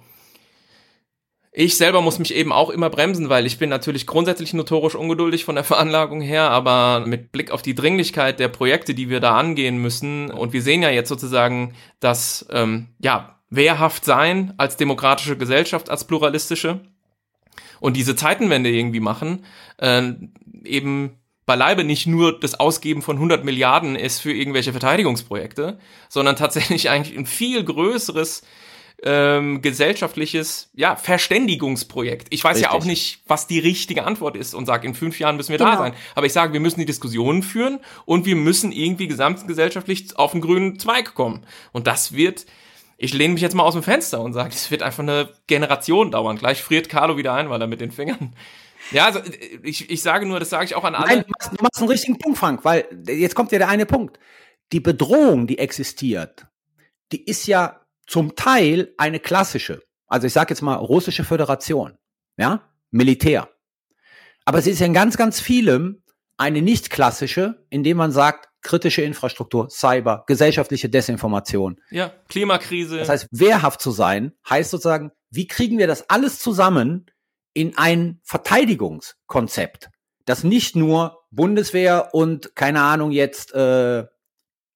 ich 1.53 1.75
selber 1.75 2.01
muss 2.01 2.17
mich 2.17 2.33
eben 2.33 2.53
auch 2.53 2.69
immer 2.69 2.89
bremsen, 2.89 3.27
weil 3.27 3.45
ich 3.45 3.59
bin 3.59 3.69
natürlich 3.69 4.07
grundsätzlich 4.07 4.53
notorisch 4.53 4.95
ungeduldig 4.95 5.43
von 5.43 5.55
der 5.55 5.63
Veranlagung 5.65 6.21
her, 6.21 6.49
aber 6.49 7.05
mit 7.05 7.31
Blick 7.31 7.51
auf 7.51 7.61
die 7.61 7.75
Dringlichkeit 7.75 8.39
der 8.39 8.47
Projekte, 8.47 8.93
die 8.93 9.09
wir 9.09 9.19
da 9.19 9.37
angehen 9.37 9.77
müssen, 9.77 10.31
und 10.31 10.53
wir 10.53 10.61
sehen 10.61 10.81
ja 10.81 10.89
jetzt 10.89 11.09
sozusagen, 11.09 11.73
dass 11.99 12.45
ähm, 12.51 12.87
ja 12.99 13.37
wehrhaft 13.49 14.05
sein 14.05 14.53
als 14.57 14.77
demokratische 14.77 15.37
Gesellschaft, 15.37 15.89
als 15.89 16.05
pluralistische 16.05 16.79
und 17.81 17.97
diese 17.97 18.15
Zeitenwende 18.15 18.69
irgendwie 18.69 19.01
machen, 19.01 19.43
äh, 19.77 20.13
eben 20.63 21.17
beileibe 21.45 21.83
nicht 21.83 22.07
nur 22.07 22.39
das 22.39 22.61
Ausgeben 22.61 23.01
von 23.01 23.17
100 23.17 23.43
Milliarden 23.43 23.97
ist 23.97 24.19
für 24.19 24.31
irgendwelche 24.31 24.71
Verteidigungsprojekte, 24.71 25.79
sondern 26.07 26.37
tatsächlich 26.37 26.89
eigentlich 26.91 27.17
ein 27.17 27.25
viel 27.25 27.61
größeres 27.61 28.43
ähm, 29.03 29.61
gesellschaftliches 29.61 30.69
ja, 30.73 30.95
Verständigungsprojekt. 30.95 32.27
Ich 32.29 32.43
weiß 32.43 32.59
ja 32.59 32.67
Richtig. 32.69 32.81
auch 32.81 32.85
nicht, 32.85 33.21
was 33.27 33.47
die 33.47 33.59
richtige 33.59 34.03
Antwort 34.03 34.37
ist 34.37 34.53
und 34.53 34.65
sage, 34.65 34.87
in 34.87 34.93
fünf 34.93 35.19
Jahren 35.19 35.37
müssen 35.37 35.51
wir 35.51 35.57
da 35.57 35.71
Genau. 35.71 35.77
sein. 35.79 35.93
Aber 36.15 36.25
ich 36.25 36.33
sage, 36.33 36.53
wir 36.53 36.59
müssen 36.59 36.79
die 36.79 36.85
Diskussionen 36.85 37.41
führen 37.41 37.79
und 38.05 38.25
wir 38.25 38.35
müssen 38.35 38.71
irgendwie 38.71 39.07
gesamtgesellschaftlich 39.07 40.17
auf 40.17 40.33
den 40.33 40.41
grünen 40.41 40.77
Zweig 40.77 41.15
kommen. 41.15 41.45
Und 41.71 41.87
das 41.87 42.13
wird, 42.13 42.45
ich 42.97 43.13
lehne 43.13 43.33
mich 43.33 43.41
jetzt 43.41 43.55
mal 43.55 43.63
aus 43.63 43.73
dem 43.73 43.83
Fenster 43.83 44.21
und 44.21 44.33
sage, 44.33 44.49
es 44.53 44.69
wird 44.69 44.83
einfach 44.83 45.01
eine 45.03 45.29
Generation 45.47 46.11
dauern. 46.11 46.37
Gleich 46.37 46.61
friert 46.61 46.87
Carlo 46.87 47.17
wieder 47.17 47.33
ein, 47.33 47.49
weil 47.49 47.59
er 47.59 47.67
mit 47.67 47.81
den 47.81 47.91
Fingern. 47.91 48.35
Ja, 48.91 49.05
also 49.05 49.19
ich, 49.63 49.89
ich 49.89 50.01
sage 50.01 50.25
nur, 50.25 50.39
das 50.39 50.49
sage 50.49 50.65
ich 50.65 50.75
auch 50.75 50.83
an 50.83 50.95
alle. 50.95 51.07
Nein, 51.07 51.23
du 51.25 51.31
machst, 51.39 51.51
du 51.57 51.63
machst 51.63 51.79
einen 51.79 51.89
richtigen 51.89 52.17
Punkt, 52.19 52.37
Frank, 52.37 52.65
weil 52.65 52.85
jetzt 53.07 53.35
kommt 53.35 53.51
ja 53.51 53.57
der 53.57 53.69
eine 53.69 53.85
Punkt. 53.85 54.19
Die 54.73 54.79
Bedrohung, 54.79 55.47
die 55.47 55.57
existiert, 55.59 56.47
die 57.11 57.23
ist 57.23 57.47
ja 57.47 57.80
zum 58.07 58.35
Teil 58.35 58.93
eine 58.97 59.19
klassische. 59.19 59.81
Also 60.07 60.27
ich 60.27 60.33
sage 60.33 60.53
jetzt 60.53 60.61
mal 60.61 60.75
russische 60.75 61.23
Föderation, 61.23 61.97
ja, 62.37 62.69
Militär. 62.89 63.49
Aber 64.45 64.61
sie 64.61 64.71
ist 64.71 64.79
ja 64.79 64.85
in 64.85 64.93
ganz, 64.93 65.17
ganz 65.17 65.39
vielem 65.39 66.03
eine 66.37 66.61
nicht 66.61 66.89
klassische, 66.89 67.65
indem 67.69 67.97
man 67.97 68.11
sagt, 68.11 68.49
kritische 68.61 69.01
Infrastruktur, 69.01 69.69
Cyber, 69.69 70.23
gesellschaftliche 70.27 70.89
Desinformation. 70.89 71.79
Ja, 71.89 72.13
Klimakrise. 72.29 72.97
Das 72.97 73.09
heißt, 73.09 73.27
wehrhaft 73.31 73.81
zu 73.81 73.91
sein, 73.91 74.33
heißt 74.49 74.71
sozusagen, 74.71 75.11
wie 75.29 75.47
kriegen 75.47 75.77
wir 75.77 75.87
das 75.87 76.09
alles 76.09 76.39
zusammen 76.39 77.05
in 77.53 77.77
ein 77.77 78.19
Verteidigungskonzept, 78.23 79.89
das 80.25 80.43
nicht 80.43 80.75
nur 80.75 81.23
Bundeswehr 81.31 82.09
und 82.13 82.55
keine 82.55 82.81
Ahnung 82.81 83.11
jetzt, 83.11 83.53
äh, 83.53 84.05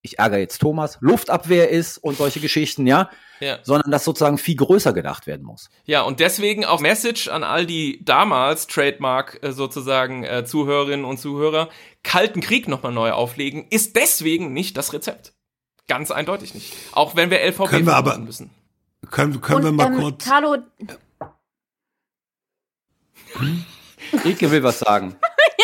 ich 0.06 0.20
ärgere 0.20 0.39
jetzt 0.39 0.60
Thomas, 0.60 0.98
Luftabwehr 1.02 1.70
ist 1.70 1.98
und 1.98 2.18
solche 2.18 2.39
Geschichten, 2.39 2.88
ja, 2.88 3.10
ja. 3.39 3.60
sondern 3.63 3.91
das 3.91 4.04
sozusagen 4.06 4.38
viel 4.38 4.56
größer 4.56 4.94
gedacht 4.94 5.28
werden 5.28 5.46
muss. 5.46 5.70
Ja, 5.86 6.04
und 6.04 6.20
deswegen 6.20 6.63
auch 6.63 6.80
Message 6.80 7.28
an 7.28 7.44
all 7.44 7.65
die 7.65 8.04
damals 8.06 8.68
Trademark 8.68 9.39
äh, 9.44 9.52
sozusagen 9.52 10.24
äh, 10.24 10.46
Zuhörerinnen 10.46 11.06
und 11.06 11.18
Zuhörer, 11.18 11.70
Kalten 12.04 12.41
Krieg 12.41 12.68
nochmal 12.68 12.94
neu 12.94 13.12
auflegen, 13.12 13.65
ist 13.70 13.96
deswegen 13.96 14.54
nicht 14.54 14.78
das 14.78 14.94
Rezept. 14.94 15.34
Ganz 15.88 16.12
eindeutig 16.12 16.54
nicht. 16.54 16.74
Auch 16.94 17.15
wenn 17.15 17.30
wir 17.30 17.44
LVP 17.44 17.70
Können 17.70 17.86
wir 17.86 17.96
aber- 17.96 18.18
müssen. 18.18 18.50
Können, 19.12 19.39
können 19.41 19.63
wir 19.63 19.70
Und 19.70 19.76
mal 19.76 19.94
ähm, 19.94 20.00
kurz. 20.00 20.26
Carlo, 20.26 20.58
Rike 24.24 24.50
will 24.52 24.63
was 24.63 24.80
sagen. 24.80 25.15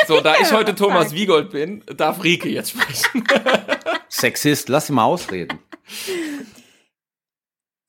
So, 0.08 0.22
da 0.22 0.36
ich 0.42 0.52
heute 0.54 0.76
Thomas. 0.76 1.14
Wiegold 1.14 1.52
bin, 1.52 1.84
darf 1.96 2.24
Rike 2.24 2.50
jetzt 2.50 2.72
sprechen. 2.72 3.24
Sexist, 4.12 4.68
lass 4.70 4.88
sie 4.88 4.94
mal 4.94 5.06
ausreden. 5.06 5.60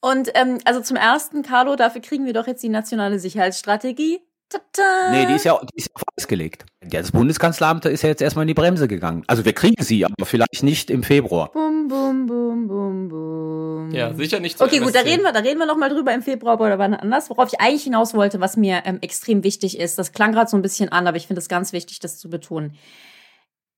und 0.00 0.30
ähm, 0.34 0.58
also 0.64 0.80
zum 0.80 0.96
ersten, 0.96 1.42
Carlo, 1.42 1.74
dafür 1.76 2.00
kriegen 2.00 2.24
wir 2.26 2.32
doch 2.32 2.46
jetzt 2.46 2.62
die 2.62 2.68
nationale 2.68 3.18
Sicherheitsstrategie. 3.18 4.20
Tada! 4.48 5.10
Nee, 5.10 5.26
die 5.26 5.34
ist 5.34 5.44
ja, 5.44 5.58
die 5.60 5.78
ist 5.78 5.90
auf 5.94 6.02
Eis 6.16 6.28
gelegt. 6.28 6.66
Das 6.80 7.10
Bundeskanzleramt 7.10 7.86
ist 7.86 8.02
ja 8.02 8.10
jetzt 8.10 8.20
erstmal 8.22 8.42
in 8.44 8.48
die 8.48 8.54
Bremse 8.54 8.86
gegangen. 8.86 9.24
Also 9.26 9.44
wir 9.44 9.52
kriegen 9.52 9.82
sie, 9.82 10.04
aber 10.04 10.26
vielleicht 10.26 10.62
nicht 10.62 10.90
im 10.90 11.02
Februar. 11.02 11.50
Bum, 11.52 11.88
bum, 11.88 12.26
bum, 12.26 12.68
bum, 12.68 13.08
bum. 13.08 13.90
ja, 13.92 14.12
sicher 14.14 14.40
nicht 14.40 14.60
Okay, 14.60 14.78
gut, 14.78 14.94
da 14.94 15.00
MSC. 15.00 15.10
reden 15.10 15.22
wir, 15.24 15.32
da 15.32 15.40
reden 15.40 15.58
wir 15.58 15.66
noch 15.66 15.78
mal 15.78 15.88
drüber 15.88 16.12
im 16.12 16.22
Februar 16.22 16.60
oder 16.60 16.78
wann 16.78 16.94
anders. 16.94 17.30
Worauf 17.30 17.48
ich 17.52 17.60
eigentlich 17.60 17.84
hinaus 17.84 18.14
wollte, 18.14 18.40
was 18.40 18.56
mir 18.56 18.82
ähm, 18.84 18.98
extrem 19.00 19.42
wichtig 19.42 19.78
ist, 19.78 19.98
das 19.98 20.12
klang 20.12 20.32
gerade 20.32 20.50
so 20.50 20.56
ein 20.56 20.62
bisschen 20.62 20.90
an, 20.90 21.06
aber 21.06 21.16
ich 21.16 21.26
finde 21.26 21.40
es 21.40 21.48
ganz 21.48 21.72
wichtig, 21.72 21.98
das 22.00 22.18
zu 22.18 22.28
betonen. 22.28 22.76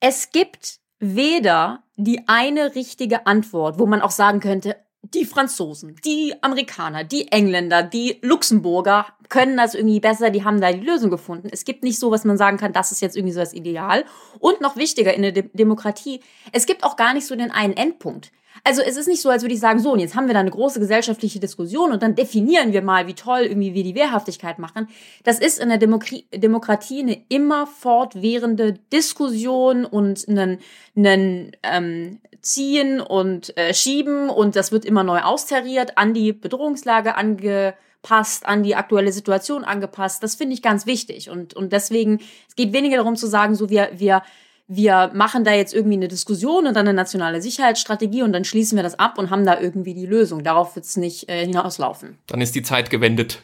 Es 0.01 0.31
gibt 0.33 0.81
weder 0.99 1.83
die 1.97 2.27
eine 2.27 2.75
richtige 2.75 3.27
Antwort, 3.27 3.79
wo 3.79 3.87
man 3.87 4.03
auch 4.03 4.11
sagen 4.11 4.41
könnte, 4.41 4.77
die 5.13 5.25
Franzosen, 5.25 5.97
die 6.05 6.35
Amerikaner, 6.41 7.05
die 7.05 7.31
Engländer, 7.31 7.83
die 7.83 8.19
Luxemburger 8.23 9.07
können 9.29 9.57
das 9.57 9.75
irgendwie 9.75 10.01
besser, 10.01 10.31
die 10.31 10.45
haben 10.45 10.61
da 10.61 10.73
die 10.73 10.85
Lösung 10.85 11.11
gefunden. 11.11 11.49
Es 11.53 11.65
gibt 11.65 11.83
nicht 11.83 11.99
so, 11.99 12.11
was 12.11 12.25
man 12.25 12.39
sagen 12.39 12.57
kann, 12.57 12.73
das 12.73 12.91
ist 12.91 13.01
jetzt 13.01 13.17
irgendwie 13.17 13.35
so 13.35 13.41
das 13.41 13.53
Ideal. 13.53 14.05
Und 14.39 14.61
noch 14.61 14.77
wichtiger 14.77 15.13
in 15.13 15.23
der 15.23 15.33
De 15.33 15.51
Demokratie, 15.53 16.21
es 16.53 16.67
gibt 16.67 16.85
auch 16.85 16.97
gar 16.97 17.13
nicht 17.13 17.27
so 17.27 17.37
den 17.37 17.51
einen 17.51 17.77
Endpunkt. 17.77 18.33
Also 18.63 18.83
es 18.83 18.97
ist 18.97 19.09
nicht 19.09 19.21
so, 19.21 19.31
als 19.31 19.43
würde 19.43 19.55
ich 19.55 19.61
sagen, 19.61 19.81
so, 19.81 19.93
und 19.93 19.99
jetzt 19.99 20.15
haben 20.15 20.27
wir 20.27 20.35
da 20.35 20.41
eine 20.41 20.51
große 20.51 20.79
gesellschaftliche 20.79 21.41
Diskussion 21.41 21.91
und 21.93 22.03
dann 22.03 22.15
definieren 22.15 22.73
wir 22.73 22.83
mal, 22.83 23.07
wie 23.09 23.15
toll 23.15 23.41
irgendwie 23.41 23.75
wir 23.75 23.83
die 23.83 23.95
Wehrhaftigkeit 23.95 24.59
machen. 24.59 24.89
Das 25.25 25.41
ist 25.41 25.59
in 25.59 25.69
der 25.69 25.79
Demokratie, 25.79 26.27
Demokratie 26.33 27.01
eine 27.01 27.23
immer 27.29 27.67
fortwährende 27.67 28.75
Diskussion 28.93 29.85
und 29.85 30.29
einen, 30.29 30.61
einen 30.97 31.53
ähm, 31.63 32.21
Ziehen 32.41 33.01
und 33.01 33.57
äh, 33.57 33.75
Schieben 33.75 34.29
und 34.29 34.55
das 34.55 34.71
wird 34.71 34.85
immer 34.85 35.03
neu 35.03 35.21
austariert, 35.21 35.99
an 35.99 36.15
die 36.15 36.33
Bedrohungslage 36.33 37.17
angepasst, 37.17 38.47
an 38.47 38.63
die 38.63 38.77
aktuelle 38.77 39.13
Situation 39.13 39.65
angepasst. 39.65 40.23
Das 40.23 40.37
finde 40.37 40.55
ich 40.55 40.63
ganz 40.63 40.87
wichtig 40.87 41.31
und, 41.31 41.55
und 41.55 41.73
deswegen, 41.73 42.21
es 42.49 42.55
geht 42.55 42.73
weniger 42.73 42.99
darum 42.99 43.17
zu 43.17 43.27
sagen, 43.27 43.55
so 43.55 43.71
wir, 43.71 43.91
wir 43.97 44.23
wir 44.67 45.11
machen 45.15 45.45
da 45.45 45.53
jetzt 45.53 45.75
irgendwie 45.75 45.97
eine 45.97 46.09
Diskussion 46.09 46.67
und 46.67 46.75
dann 46.75 46.89
eine 46.89 46.95
nationale 46.95 47.43
Sicherheitsstrategie 47.43 48.23
und 48.23 48.33
dann 48.33 48.45
schließen 48.45 48.77
wir 48.77 48.83
das 48.83 48.99
ab 48.99 49.19
und 49.19 49.31
haben 49.31 49.45
da 49.45 49.61
irgendwie 49.61 49.95
die 49.95 50.07
Lösung. 50.07 50.43
Darauf 50.43 50.75
wird 50.75 50.87
es 50.87 50.97
nicht 50.97 51.29
äh, 51.29 51.45
hinauslaufen. 51.45 52.19
Dann 52.27 52.41
ist 52.41 52.55
die 52.55 52.63
Zeit 52.63 52.91
gewendet. 52.91 53.43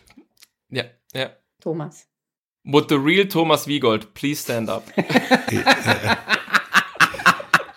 Ja, 0.71 0.85
ja. 1.15 1.31
Thomas. 1.61 2.07
Would 2.65 2.89
the 2.89 2.97
real 2.97 3.27
Thomas 3.27 3.67
Wiegold 3.67 4.15
please 4.15 4.43
stand 4.43 4.69
up? 4.71 4.85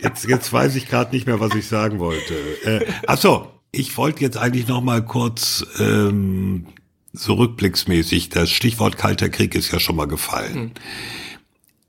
Jetzt, 0.03 0.25
jetzt 0.25 0.51
weiß 0.51 0.75
ich 0.75 0.89
gerade 0.89 1.15
nicht 1.15 1.27
mehr, 1.27 1.39
was 1.39 1.55
ich 1.55 1.65
sagen 1.65 1.99
wollte. 1.99 2.33
Äh, 2.65 2.85
ach 3.07 3.17
so, 3.17 3.49
ich 3.71 3.95
wollte 3.95 4.21
jetzt 4.21 4.35
eigentlich 4.35 4.67
noch 4.67 4.81
mal 4.81 5.03
kurz 5.03 5.65
ähm, 5.79 6.65
so 7.13 7.35
rückblicksmäßig, 7.35 8.27
das 8.27 8.49
Stichwort 8.49 8.97
Kalter 8.97 9.29
Krieg 9.29 9.55
ist 9.55 9.71
ja 9.71 9.79
schon 9.79 9.95
mal 9.95 10.07
gefallen. 10.07 10.53
Hm. 10.53 10.71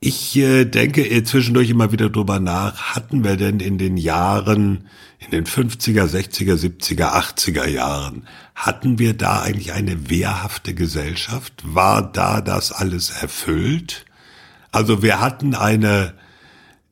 Ich 0.07 0.37
äh, 0.37 0.67
denke 0.67 1.01
äh, 1.09 1.25
zwischendurch 1.25 1.71
immer 1.71 1.91
wieder 1.91 2.11
drüber 2.11 2.39
nach, 2.39 2.95
hatten 2.95 3.25
wir 3.25 3.39
denn 3.39 3.59
in 3.59 3.79
den 3.79 3.97
Jahren, 3.97 4.87
in 5.19 5.31
den 5.31 5.47
50er, 5.47 6.05
60er, 6.05 6.57
70er, 6.57 7.15
80er 7.15 7.67
Jahren, 7.67 8.29
hatten 8.55 8.99
wir 8.99 9.15
da 9.15 9.41
eigentlich 9.41 9.73
eine 9.73 10.11
wehrhafte 10.11 10.75
Gesellschaft? 10.75 11.55
War 11.65 12.03
da 12.03 12.43
das 12.43 12.71
alles 12.71 13.09
erfüllt? 13.09 14.05
Also 14.73 15.03
wir 15.03 15.23
hatten 15.23 15.55
eine 15.55 16.13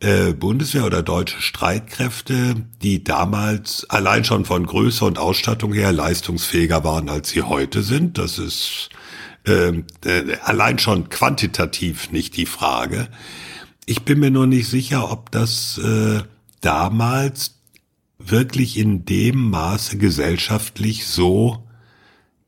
äh, 0.01 0.33
Bundeswehr 0.33 0.87
oder 0.87 1.03
deutsche 1.03 1.43
Streitkräfte, 1.43 2.65
die 2.81 3.05
damals 3.05 3.85
allein 3.91 4.25
schon 4.25 4.47
von 4.47 4.65
Größe 4.65 5.05
und 5.05 5.19
Ausstattung 5.19 5.75
her 5.75 5.93
leistungsfähiger 5.93 6.83
waren, 6.83 7.11
als 7.11 7.29
sie 7.29 7.43
heute 7.43 7.83
sind. 7.83 8.17
Das 8.17 8.39
ist 8.39 8.89
äh, 9.45 9.82
allein 10.43 10.78
schon 10.78 11.09
quantitativ 11.09 12.11
nicht 12.11 12.36
die 12.36 12.47
Frage. 12.47 13.09
Ich 13.86 14.03
bin 14.03 14.20
mir 14.20 14.30
nur 14.30 14.47
nicht 14.47 14.68
sicher, 14.68 15.11
ob 15.11 15.30
das 15.30 15.78
äh, 15.78 16.22
damals 16.61 17.57
wirklich 18.18 18.78
in 18.78 19.05
dem 19.05 19.51
Maße 19.51 19.99
gesellschaftlich 19.99 21.07
so 21.07 21.66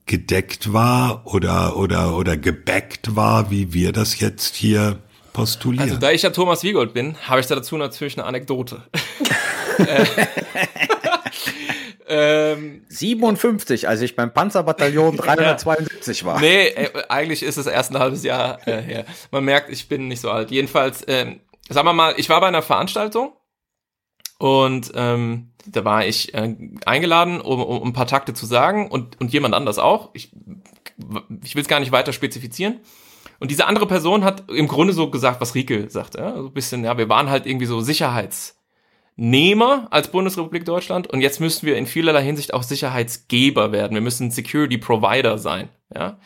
gedeckt 0.07 0.73
war 0.73 1.27
oder 1.27 1.77
oder 1.77 2.17
oder 2.17 2.37
gebackt 2.37 3.17
war, 3.17 3.51
wie 3.51 3.73
wir 3.73 3.93
das 3.93 4.21
jetzt 4.21 4.55
hier 4.55 4.99
postulieren. 5.33 5.89
Also 5.89 6.01
da 6.01 6.13
ich 6.13 6.23
ja 6.23 6.31
Thomas 6.31 6.63
Wiegold 6.63 6.95
bin, 6.95 7.17
habe 7.27 7.41
ich 7.41 7.47
da 7.47 7.55
dazu 7.57 7.77
natürlich 7.77 8.17
eine 8.17 8.27
Anekdote. 8.27 8.83
Äh, 12.15 12.53
ähm, 12.53 12.85
57, 12.89 13.89
als 13.89 14.01
ich 14.01 14.17
beim 14.17 14.33
Panzerbataillon 14.33 15.17
372 15.17 16.25
war. 16.25 16.41
Nee, 16.41 16.69
äh, 16.69 16.91
eigentlich 17.09 17.43
ist 17.43 17.57
es 17.57 17.67
erst 17.67 17.93
ein 17.93 17.99
halbes 17.99 18.23
Jahr 18.23 18.67
äh, 18.67 18.81
her. 18.81 19.05
Man 19.31 19.45
merkt, 19.45 19.71
ich 19.71 19.89
bin 19.89 20.09
nicht 20.09 20.21
so 20.21 20.31
alt. 20.31 20.51
Jedenfalls, 20.51 21.05
ähm, 21.09 21.41
sagen 21.69 21.87
wir 21.87 21.93
mal, 21.93 22.15
ich 22.17 22.29
war 22.29 22.41
bei 22.41 22.49
einer 22.49 22.63
Veranstaltung 22.63 23.33
und 24.39 24.93
ähm, 24.95 25.53
da 25.67 25.85
war 25.85 26.07
ich 26.07 26.35
äh, 26.35 26.57
eingeladen, 26.87 27.41
um, 27.41 27.63
um 27.63 27.89
ein 27.89 27.93
paar 27.93 28.07
Takte 28.07 28.35
zu 28.35 28.47
sagen 28.47 28.91
und, 28.91 29.21
und 29.21 29.33
jemand 29.33 29.55
anders 29.55 29.79
auch. 29.79 30.11
Ich, 30.15 30.33
ich 31.43 31.55
will 31.55 31.63
es 31.63 31.69
gar 31.69 31.81
nicht 31.81 31.93
weiter 31.93 32.13
spezifizieren. 32.13 32.81
Und 33.41 33.51
diese 33.51 33.67
andere 33.67 33.87
Person 33.87 34.25
hat 34.25 34.49
im 34.51 34.69
Grunde 34.69 34.93
so 34.93 35.11
gesagt, 35.11 35.41
was 35.41 35.55
Rieke 35.55 35.91
sagt. 35.91 36.15
Ja? 36.15 36.37
So 36.37 36.47
ein 36.47 36.53
bisschen, 36.53 36.85
ja, 36.85 36.97
wir 36.97 37.09
waren 37.09 37.31
halt 37.31 37.47
irgendwie 37.47 37.67
so 37.67 37.81
Sicherheitsnehmer 39.17 39.87
als 39.91 40.09
Bundesrepublik 40.09 40.65
Deutschland 40.65 41.07
und 41.09 41.21
jetzt 41.21 41.41
müssen 41.41 41.67
wir 41.67 41.77
in 41.77 41.87
vielerlei 41.87 42.23
Hinsicht 42.23 42.53
auch 42.53 42.63
Sicherheitsgeber 42.63 43.73
werden. 43.73 43.95
Wir 43.95 44.01
müssen 44.01 44.31
Security 44.31 44.79
Provider 44.79 45.39
sein. 45.39 45.69
Ja? 45.95 46.19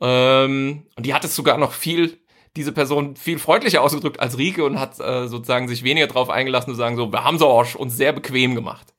Ähm, 0.00 0.86
und 0.96 1.06
die 1.06 1.14
hat 1.14 1.24
es 1.24 1.36
sogar 1.36 1.58
noch 1.58 1.72
viel 1.72 2.18
diese 2.54 2.72
Person 2.72 3.16
viel 3.16 3.38
freundlicher 3.38 3.80
ausgedrückt 3.80 4.20
als 4.20 4.36
Rieke 4.36 4.64
und 4.64 4.78
hat 4.78 5.00
äh, 5.00 5.26
sozusagen 5.26 5.68
sich 5.68 5.84
weniger 5.84 6.06
drauf 6.06 6.28
eingelassen 6.28 6.70
zu 6.70 6.76
sagen, 6.76 6.96
so, 6.96 7.10
wir 7.10 7.24
haben 7.24 7.36
es 7.36 7.42
auch 7.42 7.74
uns 7.76 7.96
sehr 7.96 8.12
bequem 8.12 8.54
gemacht 8.54 8.92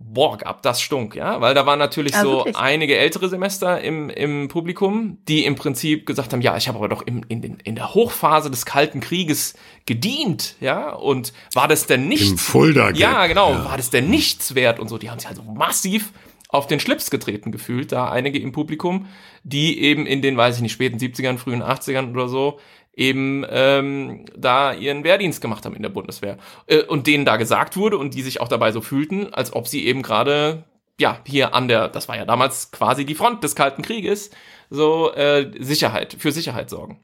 boah, 0.00 0.38
gab 0.38 0.62
das 0.62 0.80
stunk, 0.80 1.14
ja, 1.14 1.40
weil 1.40 1.54
da 1.54 1.66
waren 1.66 1.78
natürlich 1.78 2.12
ja, 2.12 2.22
so 2.22 2.38
wirklich? 2.38 2.56
einige 2.56 2.96
ältere 2.96 3.28
Semester 3.28 3.80
im, 3.80 4.10
im 4.10 4.48
Publikum, 4.48 5.18
die 5.28 5.44
im 5.44 5.54
Prinzip 5.54 6.06
gesagt 6.06 6.32
haben, 6.32 6.40
ja, 6.40 6.56
ich 6.56 6.68
habe 6.68 6.78
aber 6.78 6.88
doch 6.88 7.02
im, 7.02 7.22
in, 7.28 7.42
den, 7.42 7.58
in 7.64 7.74
der 7.74 7.94
Hochphase 7.94 8.50
des 8.50 8.64
Kalten 8.64 9.00
Krieges 9.00 9.54
gedient, 9.86 10.56
ja, 10.60 10.90
und 10.92 11.32
war 11.54 11.68
das 11.68 11.86
denn 11.86 12.08
nichts? 12.08 12.30
Im 12.30 12.38
Fulda 12.38 12.90
Ja, 12.90 13.26
genau, 13.26 13.52
ja. 13.52 13.64
war 13.64 13.76
das 13.76 13.90
denn 13.90 14.08
nichts 14.08 14.54
wert 14.54 14.80
und 14.80 14.88
so, 14.88 14.98
die 14.98 15.10
haben 15.10 15.18
sich 15.18 15.28
also 15.28 15.42
massiv 15.42 16.12
auf 16.48 16.66
den 16.66 16.80
Schlips 16.80 17.10
getreten 17.10 17.52
gefühlt, 17.52 17.92
da 17.92 18.10
einige 18.10 18.38
im 18.38 18.52
Publikum, 18.52 19.06
die 19.42 19.80
eben 19.80 20.06
in 20.06 20.22
den, 20.22 20.36
weiß 20.36 20.56
ich 20.56 20.62
nicht, 20.62 20.72
späten 20.72 20.98
70ern, 20.98 21.36
frühen 21.36 21.62
80ern 21.62 22.10
oder 22.10 22.28
so, 22.28 22.58
eben 22.98 23.46
ähm, 23.48 24.24
da 24.36 24.72
ihren 24.72 25.04
Wehrdienst 25.04 25.40
gemacht 25.40 25.64
haben 25.64 25.76
in 25.76 25.82
der 25.82 25.88
Bundeswehr. 25.88 26.36
Äh, 26.66 26.82
und 26.82 27.06
denen 27.06 27.24
da 27.24 27.36
gesagt 27.36 27.76
wurde 27.76 27.96
und 27.96 28.14
die 28.14 28.22
sich 28.22 28.40
auch 28.40 28.48
dabei 28.48 28.72
so 28.72 28.80
fühlten, 28.80 29.32
als 29.32 29.52
ob 29.52 29.68
sie 29.68 29.86
eben 29.86 30.02
gerade, 30.02 30.64
ja, 31.00 31.20
hier 31.24 31.54
an 31.54 31.68
der, 31.68 31.88
das 31.88 32.08
war 32.08 32.16
ja 32.16 32.24
damals 32.24 32.72
quasi 32.72 33.06
die 33.06 33.14
Front 33.14 33.44
des 33.44 33.54
Kalten 33.54 33.82
Krieges, 33.82 34.30
so 34.68 35.12
äh, 35.14 35.50
Sicherheit, 35.60 36.16
für 36.18 36.32
Sicherheit 36.32 36.68
sorgen. 36.70 37.00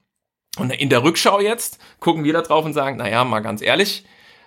Und 0.58 0.70
in 0.70 0.90
der 0.90 1.02
Rückschau 1.02 1.40
jetzt 1.40 1.78
gucken 2.00 2.24
wir 2.24 2.32
da 2.32 2.42
drauf 2.42 2.64
und 2.64 2.74
sagen, 2.74 2.96
naja, 2.96 3.24
mal 3.24 3.40
ganz 3.40 3.62
ehrlich, 3.62 4.04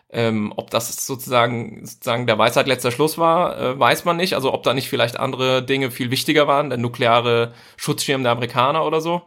ähm, 0.09 0.53
ob 0.55 0.69
das 0.69 1.05
sozusagen, 1.05 1.85
sozusagen 1.85 2.27
der 2.27 2.37
Weisheit 2.37 2.67
letzter 2.67 2.91
Schluss 2.91 3.17
war, 3.17 3.57
äh, 3.59 3.79
weiß 3.79 4.05
man 4.05 4.17
nicht. 4.17 4.35
Also 4.35 4.53
ob 4.53 4.63
da 4.63 4.73
nicht 4.73 4.89
vielleicht 4.89 5.19
andere 5.19 5.63
Dinge 5.63 5.91
viel 5.91 6.11
wichtiger 6.11 6.47
waren, 6.47 6.69
der 6.69 6.77
nukleare 6.77 7.53
Schutzschirm 7.75 8.23
der 8.23 8.31
Amerikaner 8.31 8.85
oder 8.85 9.01
so. 9.01 9.23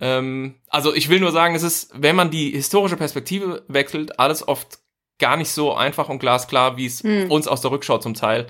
Ähm, 0.00 0.56
also 0.68 0.94
ich 0.94 1.08
will 1.08 1.20
nur 1.20 1.32
sagen, 1.32 1.54
es 1.54 1.62
ist, 1.62 1.90
wenn 1.94 2.16
man 2.16 2.30
die 2.30 2.50
historische 2.50 2.96
Perspektive 2.96 3.62
wechselt, 3.68 4.18
alles 4.18 4.46
oft 4.46 4.78
gar 5.18 5.36
nicht 5.36 5.50
so 5.50 5.74
einfach 5.74 6.08
und 6.08 6.18
glasklar, 6.18 6.76
wie 6.76 6.86
es 6.86 7.02
hm. 7.02 7.30
uns 7.30 7.46
aus 7.46 7.60
der 7.60 7.70
Rückschau 7.70 7.98
zum 7.98 8.14
Teil 8.14 8.46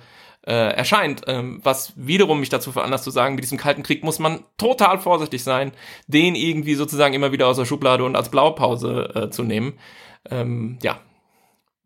äh, 0.46 0.52
erscheint. 0.52 1.22
Ähm, 1.26 1.60
was 1.62 1.92
wiederum 1.96 2.40
mich 2.40 2.48
dazu 2.48 2.72
veranlasst 2.72 3.04
zu 3.04 3.10
sagen, 3.10 3.34
mit 3.34 3.44
diesem 3.44 3.58
Kalten 3.58 3.82
Krieg 3.82 4.02
muss 4.02 4.18
man 4.18 4.44
total 4.56 4.98
vorsichtig 4.98 5.44
sein, 5.44 5.72
den 6.06 6.34
irgendwie 6.34 6.74
sozusagen 6.74 7.14
immer 7.14 7.32
wieder 7.32 7.46
aus 7.46 7.56
der 7.56 7.64
Schublade 7.64 8.04
und 8.04 8.16
als 8.16 8.30
Blaupause 8.30 9.12
äh, 9.14 9.30
zu 9.30 9.42
nehmen. 9.44 9.74
Ähm, 10.30 10.78
ja, 10.82 11.00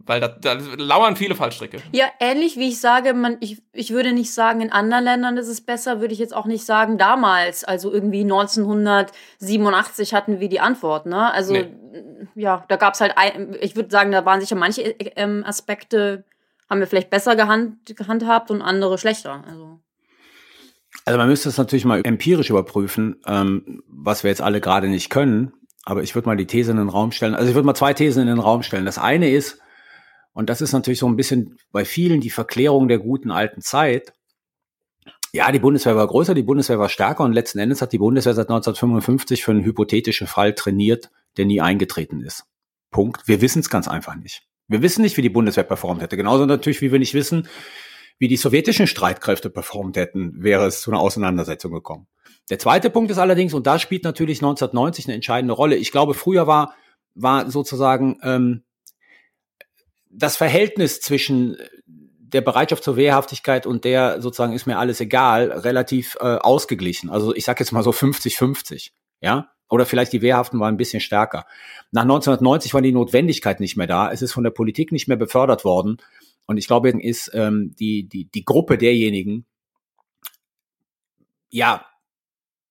weil 0.07 0.20
da, 0.20 0.28
da 0.28 0.54
lauern 0.76 1.16
viele 1.16 1.34
Fallstricke. 1.34 1.78
Ja, 1.92 2.07
ähnlich 2.20 2.57
wie 2.57 2.68
ich 2.68 2.80
sage, 2.80 3.12
man, 3.12 3.36
ich, 3.40 3.62
ich 3.72 3.90
würde 3.90 4.12
nicht 4.12 4.32
sagen, 4.32 4.61
in 4.61 4.72
anderen 4.72 5.04
Ländern 5.04 5.36
ist 5.36 5.48
es 5.48 5.61
besser, 5.61 6.00
würde 6.00 6.14
ich 6.14 6.20
jetzt 6.20 6.34
auch 6.34 6.46
nicht 6.46 6.64
sagen, 6.64 6.96
damals. 6.96 7.64
Also 7.64 7.92
irgendwie 7.92 8.22
1987 8.22 10.14
hatten 10.14 10.40
wir 10.40 10.48
die 10.48 10.61
Antwort, 10.61 11.07
ne? 11.07 11.32
Also 11.32 11.52
nee. 11.52 11.68
ja, 12.36 12.64
da 12.68 12.76
gab 12.76 12.94
es 12.94 13.00
halt, 13.00 13.14
ein, 13.16 13.57
ich 13.61 13.76
würde 13.76 13.90
sagen, 13.90 14.12
da 14.12 14.24
waren 14.24 14.40
sicher 14.40 14.57
manche 14.57 14.82
ähm, 14.82 15.44
Aspekte, 15.44 16.24
haben 16.70 16.80
wir 16.80 16.86
vielleicht 16.86 17.11
besser 17.11 17.36
gehand, 17.36 17.96
gehandhabt 17.96 18.50
und 18.50 18.62
andere 18.62 18.98
schlechter. 18.98 19.44
Also. 19.46 19.80
Also 21.04 21.18
man 21.18 21.28
müsste 21.28 21.48
es 21.48 21.59
natürlich 21.59 21.84
mal 21.84 22.00
empirisch 22.04 22.50
überprüfen, 22.50 23.20
ähm, 23.26 23.82
was 23.88 24.22
wir 24.22 24.30
jetzt 24.30 24.42
alle 24.42 24.61
gerade 24.61 24.88
nicht 24.88 25.11
können. 25.11 25.52
Aber 25.84 26.02
ich 26.02 26.14
würde 26.14 26.28
mal 26.28 26.36
die 26.36 26.46
These 26.46 26.72
in 26.72 26.78
den 26.78 26.88
Raum 26.88 27.12
stellen. 27.12 27.36
Also 27.36 27.48
ich 27.48 27.54
würde 27.54 27.66
mal 27.66 27.74
zwei 27.74 27.92
Thesen 27.92 28.22
in 28.22 28.28
den 28.28 28.40
Raum 28.40 28.64
stellen. 28.64 28.84
Das 28.84 28.98
eine 28.98 29.30
ist, 29.30 29.61
und 30.37 30.51
das 30.51 30.61
ist 30.61 30.72
natürlich 30.72 30.99
so 30.99 31.09
ein 31.09 31.16
bisschen 31.16 31.59
bei 31.72 31.87
vielen 31.87 32.20
die 32.20 32.28
Verklärung 32.28 32.89
der 32.89 32.99
guten 32.99 33.30
alten 33.30 33.62
Zeit. 33.62 34.12
Ja, 35.32 35.51
die 35.51 35.59
Bundeswehr 35.59 35.97
war 35.97 36.07
größer, 36.07 36.34
die 36.34 36.43
Bundeswehr 36.43 36.78
war 36.78 36.91
stärker 36.91 37.24
und 37.24 37.32
letzten 37.32 37.59
Endes 37.59 37.80
hat 37.80 37.95
die 37.95 37.99
Bundeswehr 37.99 38.34
seit 38.34 38.51
1955 38.51 39.43
für 39.43 39.53
einen 39.53 39.64
hypothetischen 39.64 40.26
Fall 40.26 40.55
trainiert, 40.55 41.11
der 41.39 41.47
nie 41.47 41.62
eingetreten 41.62 42.20
ist. 42.20 42.45
Punkt. 42.91 43.26
Wir 43.26 43.41
wissen 43.41 43.61
es 43.61 43.70
ganz 43.70 43.89
einfach 43.89 44.14
nicht. 44.14 44.43
Wir 44.68 44.82
wissen 44.82 45.01
nicht, 45.01 45.16
wie 45.16 45.22
die 45.22 45.30
Bundeswehr 45.30 45.64
performt 45.64 46.03
hätte. 46.03 46.18
Genauso 46.18 46.45
natürlich, 46.45 46.82
wie 46.82 46.93
wir 46.93 46.99
nicht 46.99 47.14
wissen, 47.14 47.49
wie 48.18 48.28
die 48.28 48.37
sowjetischen 48.37 48.87
Streitkräfte 48.87 49.49
performt 49.49 49.97
hätten, 49.97 50.34
wäre 50.37 50.66
es 50.66 50.82
zu 50.82 50.91
einer 50.91 51.01
Auseinandersetzung 51.01 51.72
gekommen. 51.72 52.09
Der 52.51 52.59
zweite 52.59 52.91
Punkt 52.91 53.11
ist 53.11 53.16
allerdings, 53.16 53.55
und 53.55 53.66
da 53.66 53.78
spielt 53.78 54.05
natürlich 54.05 54.41
1990 54.41 55.07
eine 55.07 55.14
entscheidende 55.14 55.55
Rolle. 55.55 55.76
Ich 55.76 55.93
glaube, 55.93 56.12
früher 56.12 56.47
war, 56.47 56.74
war 57.14 57.51
sozusagen 57.51 58.18
ähm, 58.22 58.64
das 60.17 60.37
Verhältnis 60.37 61.01
zwischen 61.01 61.57
der 61.87 62.41
Bereitschaft 62.41 62.83
zur 62.83 62.97
Wehrhaftigkeit 62.97 63.67
und 63.67 63.85
der 63.85 64.21
sozusagen 64.21 64.53
ist 64.53 64.67
mir 64.67 64.79
alles 64.79 65.01
egal, 65.01 65.53
relativ 65.53 66.17
äh, 66.21 66.37
ausgeglichen. 66.37 67.11
Also 67.11 67.35
ich 67.35 67.45
sage 67.45 67.62
jetzt 67.62 67.73
mal 67.73 67.83
so 67.83 67.91
50-50, 67.91 68.91
ja. 69.21 69.51
Oder 69.69 69.85
vielleicht 69.85 70.12
die 70.12 70.23
Wehrhaften 70.23 70.61
waren 70.61 70.75
ein 70.75 70.77
bisschen 70.77 71.01
stärker. 71.01 71.45
Nach 71.91 72.03
1990 72.03 72.73
war 72.73 72.83
die 72.83 72.93
Notwendigkeit 72.93 73.59
nicht 73.59 73.77
mehr 73.77 73.89
da. 73.89 74.12
Es 74.12 74.23
ist 74.23 74.33
von 74.33 74.45
der 74.45 74.53
Politik 74.53 74.93
nicht 74.93 75.09
mehr 75.09 75.17
befördert 75.17 75.64
worden. 75.64 75.97
Und 76.47 76.57
ich 76.57 76.69
glaube, 76.69 76.91
ist 76.91 77.33
ähm, 77.35 77.75
die, 77.77 78.09
die, 78.09 78.27
die 78.27 78.45
Gruppe 78.45 78.79
derjenigen, 78.79 79.45
ja, 81.51 81.85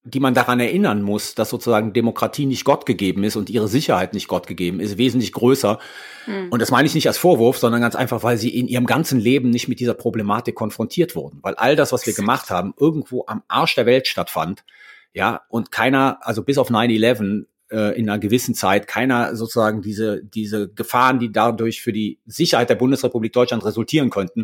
die 0.08 0.20
man 0.20 0.36
daran 0.36 0.60
erinnern 0.60 1.02
muss, 1.02 1.34
dass 1.34 1.50
sozusagen 1.50 1.92
Demokratie 1.92 2.46
nicht 2.46 2.64
Gott 2.64 2.86
gegeben 2.86 3.24
ist 3.24 3.36
und 3.36 3.50
ihre 3.50 3.68
Sicherheit 3.68 4.14
nicht 4.14 4.28
Gott 4.28 4.46
gegeben 4.46 4.80
ist, 4.80 5.00
wesentlich 5.00 5.32
größer. 5.32 5.80
Hm. 6.26 6.50
Und 6.52 6.62
das 6.62 6.70
meine 6.70 6.86
ich 6.86 6.94
nicht 6.94 7.08
als 7.08 7.18
Vorwurf, 7.18 7.58
sondern 7.58 7.82
ganz 7.82 7.96
einfach, 7.96 8.22
weil 8.22 8.38
sie 8.38 8.56
in 8.56 8.68
ihrem 8.68 8.86
ganzen 8.86 9.20
Leben 9.20 9.50
nicht 9.50 9.68
mit 9.68 9.80
dieser 9.80 9.96
Problematik 9.96 10.54
konfrontiert 10.54 11.16
wurden. 11.16 11.40
Weil 11.42 11.56
all 11.56 11.76
das, 11.76 11.92
was 11.92 12.06
wir 12.06 12.14
gemacht 12.14 12.52
haben, 12.52 12.76
irgendwo 12.80 13.26
am 13.26 13.42
Arsch 13.48 13.74
der 13.74 13.88
Welt 13.88 14.08
stattfand. 14.08 14.64
Ja, 15.12 15.42
und 15.50 15.72
keiner, 15.72 16.20
also 16.22 16.44
bis 16.44 16.60
auf 16.60 16.70
9-11, 16.70 17.48
äh, 17.72 17.98
in 17.98 18.08
einer 18.08 18.20
gewissen 18.20 18.54
Zeit 18.54 18.88
keiner 18.88 19.36
sozusagen 19.36 19.82
diese, 19.82 20.24
diese 20.24 20.70
Gefahren, 20.70 21.18
die 21.18 21.32
dadurch 21.32 21.82
für 21.82 21.94
die 21.94 22.20
Sicherheit 22.28 22.70
der 22.70 22.76
Bundesrepublik 22.76 23.34
Deutschland 23.34 23.66
resultieren 23.66 24.12
könnten, 24.12 24.44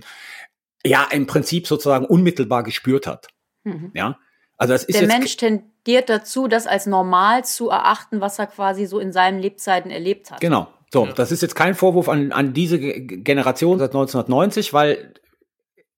ja, 0.84 1.08
im 1.12 1.28
Prinzip 1.28 1.68
sozusagen 1.68 2.06
unmittelbar 2.06 2.64
gespürt 2.64 3.06
hat. 3.06 3.28
Mhm. 3.64 3.92
Ja. 3.94 4.18
Also 4.62 4.74
das 4.74 4.84
ist 4.84 5.00
der 5.00 5.08
Mensch 5.08 5.38
ten, 5.38 5.64
tendiert 5.84 6.08
dazu, 6.08 6.48
das 6.48 6.68
als 6.68 6.86
normal 6.86 7.44
zu 7.44 7.70
erachten, 7.70 8.22
was 8.22 8.38
er 8.38 8.46
quasi 8.46 8.86
so 8.86 9.00
in 9.00 9.12
seinen 9.12 9.40
Lebzeiten 9.40 9.90
erlebt 9.90 10.30
hat. 10.30 10.40
Genau. 10.40 10.68
So, 10.94 11.08
das 11.08 11.32
ist 11.32 11.42
jetzt 11.42 11.56
kein 11.56 11.74
Vorwurf 11.74 12.10
an, 12.10 12.32
an 12.32 12.54
diese 12.54 12.78
Generation 12.80 13.80
seit 13.80 13.90
1990, 13.90 14.72
weil, 14.72 15.16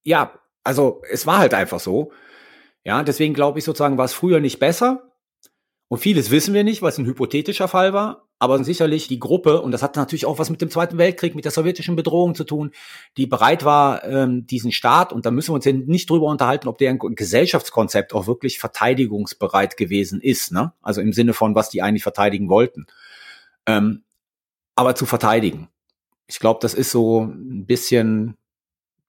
ja, 0.04 0.40
also 0.64 1.02
es 1.12 1.28
war 1.28 1.40
halt 1.40 1.54
einfach 1.54 1.82
so. 1.82 2.14
Ja, 2.86 3.04
deswegen 3.04 3.34
glaube 3.34 3.60
ich 3.60 3.66
sozusagen, 3.66 3.98
war 3.98 4.06
es 4.06 4.14
früher 4.14 4.40
nicht 4.40 4.60
besser. 4.60 5.12
Und 5.90 5.98
vieles 5.98 6.32
wissen 6.32 6.54
wir 6.54 6.64
nicht, 6.64 6.82
weil 6.82 6.90
es 6.90 6.98
ein 6.98 7.06
hypothetischer 7.06 7.68
Fall 7.68 7.92
war. 7.92 8.30
Aber 8.44 8.62
sicherlich 8.62 9.08
die 9.08 9.22
Gruppe, 9.22 9.62
und 9.62 9.72
das 9.72 9.82
hat 9.82 9.96
natürlich 9.96 10.26
auch 10.26 10.38
was 10.38 10.50
mit 10.50 10.62
dem 10.62 10.70
Zweiten 10.70 10.98
Weltkrieg, 10.98 11.34
mit 11.34 11.46
der 11.46 11.54
sowjetischen 11.54 11.96
Bedrohung 11.96 12.36
zu 12.36 12.44
tun, 12.44 12.72
die 13.16 13.26
bereit 13.26 13.64
war, 13.64 14.04
ähm, 14.04 14.46
diesen 14.46 14.74
Staat, 14.74 15.14
und 15.14 15.26
da 15.26 15.32
müssen 15.32 15.52
wir 15.52 15.54
uns 15.54 15.66
nicht 15.66 16.10
drüber 16.10 16.26
unterhalten, 16.26 16.68
ob 16.68 16.78
der 16.78 16.90
ein 16.90 17.00
Gesellschaftskonzept 17.00 18.14
auch 18.14 18.28
wirklich 18.28 18.60
verteidigungsbereit 18.60 19.78
gewesen 19.78 20.20
ist. 20.20 20.52
Ne? 20.52 20.74
Also 20.82 21.00
im 21.00 21.14
Sinne 21.14 21.34
von, 21.34 21.56
was 21.56 21.70
die 21.70 21.82
eigentlich 21.82 22.04
verteidigen 22.04 22.50
wollten. 22.50 22.86
Ähm, 23.66 24.04
aber 24.76 24.94
zu 24.96 25.06
verteidigen. 25.06 25.70
Ich 26.28 26.40
glaube, 26.40 26.60
das 26.62 26.74
ist 26.74 26.92
so 26.92 27.22
ein 27.22 27.66
bisschen 27.66 28.36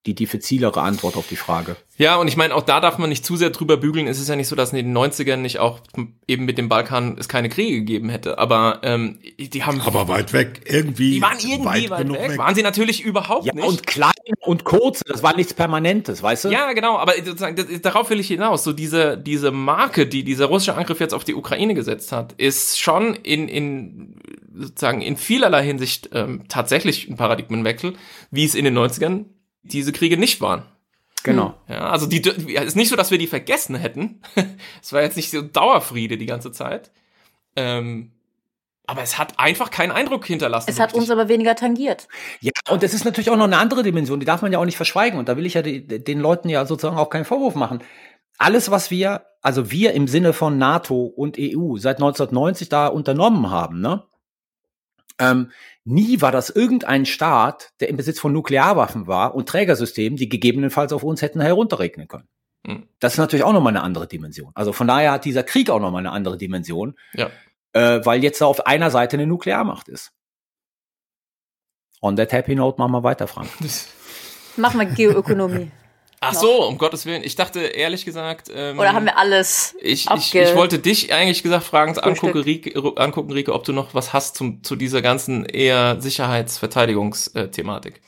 die 0.06 0.14
diffizilere 0.14 0.82
Antwort 0.82 1.16
auf 1.16 1.26
die 1.28 1.36
Frage. 1.36 1.76
Ja, 1.96 2.16
und 2.16 2.28
ich 2.28 2.36
meine, 2.36 2.54
auch 2.54 2.62
da 2.62 2.80
darf 2.80 2.98
man 2.98 3.08
nicht 3.08 3.24
zu 3.24 3.36
sehr 3.36 3.50
drüber 3.50 3.76
bügeln. 3.78 4.06
Es 4.06 4.20
ist 4.20 4.28
ja 4.28 4.36
nicht 4.36 4.48
so, 4.48 4.56
dass 4.56 4.72
in 4.72 4.76
den 4.76 4.96
90ern 4.96 5.36
nicht 5.36 5.60
auch 5.60 5.80
eben 6.26 6.44
mit 6.44 6.58
dem 6.58 6.68
Balkan 6.68 7.16
es 7.18 7.28
keine 7.28 7.48
Kriege 7.48 7.78
gegeben 7.78 8.10
hätte. 8.10 8.38
Aber 8.38 8.80
ähm, 8.82 9.18
die 9.38 9.62
haben. 9.62 9.80
Aber 9.80 10.08
weit 10.08 10.32
weg, 10.32 10.62
irgendwie. 10.66 11.12
Die 11.12 11.22
waren 11.22 11.38
irgendwie 11.38 11.88
weit, 11.88 11.90
weit 11.90 12.12
weg. 12.12 12.30
weg. 12.30 12.38
Waren 12.38 12.54
sie 12.54 12.62
natürlich 12.62 13.02
überhaupt 13.02 13.46
ja, 13.46 13.54
nicht. 13.54 13.64
Und 13.64 13.86
klein 13.86 14.12
und 14.40 14.64
kurz, 14.64 15.00
das 15.06 15.22
war 15.22 15.34
nichts 15.36 15.54
Permanentes, 15.54 16.22
weißt 16.22 16.46
du? 16.46 16.48
Ja, 16.50 16.72
genau, 16.72 16.98
aber 16.98 17.14
sozusagen, 17.24 17.56
das, 17.56 17.66
darauf 17.80 18.10
will 18.10 18.20
ich 18.20 18.28
hinaus. 18.28 18.64
So 18.64 18.72
diese, 18.72 19.16
diese 19.16 19.52
Marke, 19.52 20.06
die 20.06 20.24
dieser 20.24 20.46
russische 20.46 20.74
Angriff 20.74 21.00
jetzt 21.00 21.14
auf 21.14 21.24
die 21.24 21.34
Ukraine 21.34 21.74
gesetzt 21.74 22.12
hat, 22.12 22.32
ist 22.34 22.78
schon 22.78 23.14
in, 23.14 23.48
in 23.48 24.20
sozusagen 24.54 25.00
in 25.00 25.16
vielerlei 25.16 25.64
Hinsicht 25.64 26.10
ähm, 26.12 26.42
tatsächlich 26.48 27.08
ein 27.08 27.16
Paradigmenwechsel, 27.16 27.94
wie 28.30 28.44
es 28.44 28.54
in 28.54 28.64
den 28.64 28.76
90ern 28.76 29.24
diese 29.64 29.92
Kriege 29.92 30.16
nicht 30.16 30.40
waren. 30.40 30.62
Genau. 31.24 31.54
Ja, 31.68 31.88
also 31.88 32.06
die 32.06 32.22
es 32.54 32.64
ist 32.64 32.76
nicht 32.76 32.90
so, 32.90 32.96
dass 32.96 33.10
wir 33.10 33.18
die 33.18 33.26
vergessen 33.26 33.74
hätten. 33.74 34.20
es 34.82 34.92
war 34.92 35.02
jetzt 35.02 35.16
nicht 35.16 35.30
so 35.30 35.42
Dauerfriede 35.42 36.18
die 36.18 36.26
ganze 36.26 36.52
Zeit. 36.52 36.90
Ähm, 37.56 38.12
aber 38.86 39.02
es 39.02 39.16
hat 39.16 39.38
einfach 39.38 39.70
keinen 39.70 39.92
Eindruck 39.92 40.26
hinterlassen. 40.26 40.68
Es 40.68 40.78
hat 40.78 40.92
uns 40.92 41.10
aber 41.10 41.28
weniger 41.28 41.54
tangiert. 41.54 42.06
Ja, 42.40 42.52
und 42.68 42.82
es 42.82 42.92
ist 42.92 43.06
natürlich 43.06 43.30
auch 43.30 43.36
noch 43.36 43.46
eine 43.46 43.56
andere 43.56 43.82
Dimension, 43.82 44.20
die 44.20 44.26
darf 44.26 44.42
man 44.42 44.52
ja 44.52 44.58
auch 44.58 44.66
nicht 44.66 44.76
verschweigen. 44.76 45.18
Und 45.18 45.28
da 45.28 45.38
will 45.38 45.46
ich 45.46 45.54
ja 45.54 45.62
die, 45.62 45.86
den 45.86 46.20
Leuten 46.20 46.50
ja 46.50 46.66
sozusagen 46.66 46.98
auch 46.98 47.08
keinen 47.08 47.24
Vorwurf 47.24 47.54
machen. 47.54 47.82
Alles, 48.36 48.70
was 48.70 48.90
wir, 48.90 49.24
also 49.40 49.70
wir 49.70 49.92
im 49.92 50.06
Sinne 50.06 50.34
von 50.34 50.58
NATO 50.58 51.04
und 51.04 51.38
EU 51.38 51.76
seit 51.78 51.96
1990 51.96 52.68
da 52.68 52.88
unternommen 52.88 53.50
haben, 53.50 53.80
ne? 53.80 54.04
Ähm, 55.18 55.50
nie 55.84 56.20
war 56.20 56.32
das 56.32 56.50
irgendein 56.50 57.06
Staat, 57.06 57.72
der 57.80 57.88
im 57.88 57.96
Besitz 57.96 58.18
von 58.18 58.32
Nuklearwaffen 58.32 59.06
war 59.06 59.34
und 59.34 59.48
Trägersystemen, 59.48 60.16
die 60.16 60.28
gegebenenfalls 60.28 60.92
auf 60.92 61.02
uns 61.02 61.22
hätten 61.22 61.40
herunterregnen 61.40 62.08
können. 62.08 62.28
Mhm. 62.66 62.88
Das 62.98 63.14
ist 63.14 63.18
natürlich 63.18 63.44
auch 63.44 63.52
nochmal 63.52 63.72
eine 63.72 63.82
andere 63.82 64.08
Dimension. 64.08 64.50
Also 64.54 64.72
von 64.72 64.88
daher 64.88 65.12
hat 65.12 65.24
dieser 65.24 65.42
Krieg 65.42 65.70
auch 65.70 65.80
nochmal 65.80 66.00
eine 66.00 66.12
andere 66.12 66.36
Dimension, 66.36 66.96
ja. 67.12 67.30
äh, 67.72 68.04
weil 68.04 68.22
jetzt 68.22 68.40
da 68.40 68.46
auf 68.46 68.66
einer 68.66 68.90
Seite 68.90 69.16
eine 69.16 69.26
Nuklearmacht 69.26 69.88
ist. 69.88 70.12
On 72.00 72.16
that 72.16 72.32
happy 72.32 72.54
note 72.54 72.78
machen 72.78 72.92
wir 72.92 73.02
weiter, 73.02 73.26
Frank. 73.26 73.48
Machen 74.56 74.78
wir 74.78 74.86
Geoökonomie. 74.86 75.72
Ach 76.26 76.34
so, 76.34 76.66
um 76.66 76.78
Gottes 76.78 77.06
Willen. 77.06 77.22
Ich 77.24 77.36
dachte 77.36 77.60
ehrlich 77.60 78.04
gesagt. 78.04 78.50
Ähm, 78.54 78.78
Oder 78.78 78.92
haben 78.92 79.06
wir 79.06 79.18
alles? 79.18 79.74
Ich, 79.80 80.08
ich, 80.10 80.34
ich 80.34 80.54
wollte 80.54 80.78
dich 80.78 81.12
eigentlich 81.12 81.42
gesagt 81.42 81.64
fragen, 81.64 81.98
angucken 81.98 82.40
Rieke, 82.40 82.74
angucken, 82.96 83.32
Rieke, 83.32 83.52
ob 83.52 83.64
du 83.64 83.72
noch 83.72 83.94
was 83.94 84.12
hast 84.12 84.36
zum, 84.36 84.62
zu 84.62 84.76
dieser 84.76 85.02
ganzen 85.02 85.44
eher 85.44 86.00
Sicherheitsverteidigungsthematik. 86.00 88.00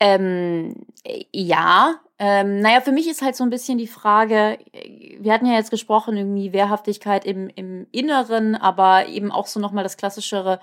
Ähm, 0.00 0.86
ja. 1.32 1.96
Ähm, 2.20 2.60
naja, 2.60 2.80
für 2.80 2.92
mich 2.92 3.08
ist 3.08 3.22
halt 3.22 3.36
so 3.36 3.44
ein 3.44 3.50
bisschen 3.50 3.78
die 3.78 3.86
Frage, 3.86 4.58
wir 5.20 5.32
hatten 5.32 5.46
ja 5.46 5.54
jetzt 5.54 5.70
gesprochen, 5.70 6.16
irgendwie 6.16 6.52
Wehrhaftigkeit 6.52 7.24
im, 7.24 7.48
im 7.54 7.86
Inneren, 7.92 8.56
aber 8.56 9.06
eben 9.06 9.30
auch 9.30 9.46
so 9.46 9.60
nochmal 9.60 9.84
das 9.84 9.96
klassischere 9.96 10.58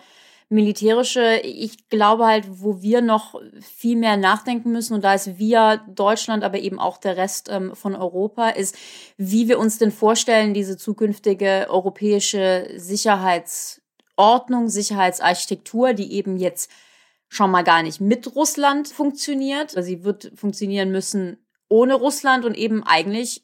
militärische, 0.49 1.37
ich 1.43 1.89
glaube 1.89 2.25
halt, 2.25 2.45
wo 2.49 2.81
wir 2.81 3.01
noch 3.01 3.35
viel 3.61 3.97
mehr 3.97 4.17
nachdenken 4.17 4.71
müssen, 4.71 4.93
und 4.93 5.03
da 5.03 5.13
ist 5.13 5.37
wir, 5.37 5.83
Deutschland, 5.87 6.43
aber 6.43 6.59
eben 6.59 6.79
auch 6.79 6.97
der 6.97 7.17
Rest 7.17 7.49
ähm, 7.51 7.75
von 7.75 7.95
Europa, 7.95 8.49
ist, 8.49 8.75
wie 9.17 9.47
wir 9.47 9.59
uns 9.59 9.77
denn 9.77 9.91
vorstellen, 9.91 10.53
diese 10.53 10.77
zukünftige 10.77 11.67
europäische 11.69 12.69
Sicherheitsordnung, 12.75 14.69
Sicherheitsarchitektur, 14.69 15.93
die 15.93 16.13
eben 16.13 16.37
jetzt 16.37 16.69
schon 17.27 17.51
mal 17.51 17.63
gar 17.63 17.83
nicht 17.83 17.99
mit 17.99 18.35
Russland 18.35 18.87
funktioniert. 18.87 19.71
Sie 19.71 20.03
wird 20.03 20.31
funktionieren 20.35 20.91
müssen 20.91 21.45
ohne 21.69 21.95
Russland 21.95 22.45
und 22.45 22.55
eben 22.55 22.83
eigentlich 22.83 23.43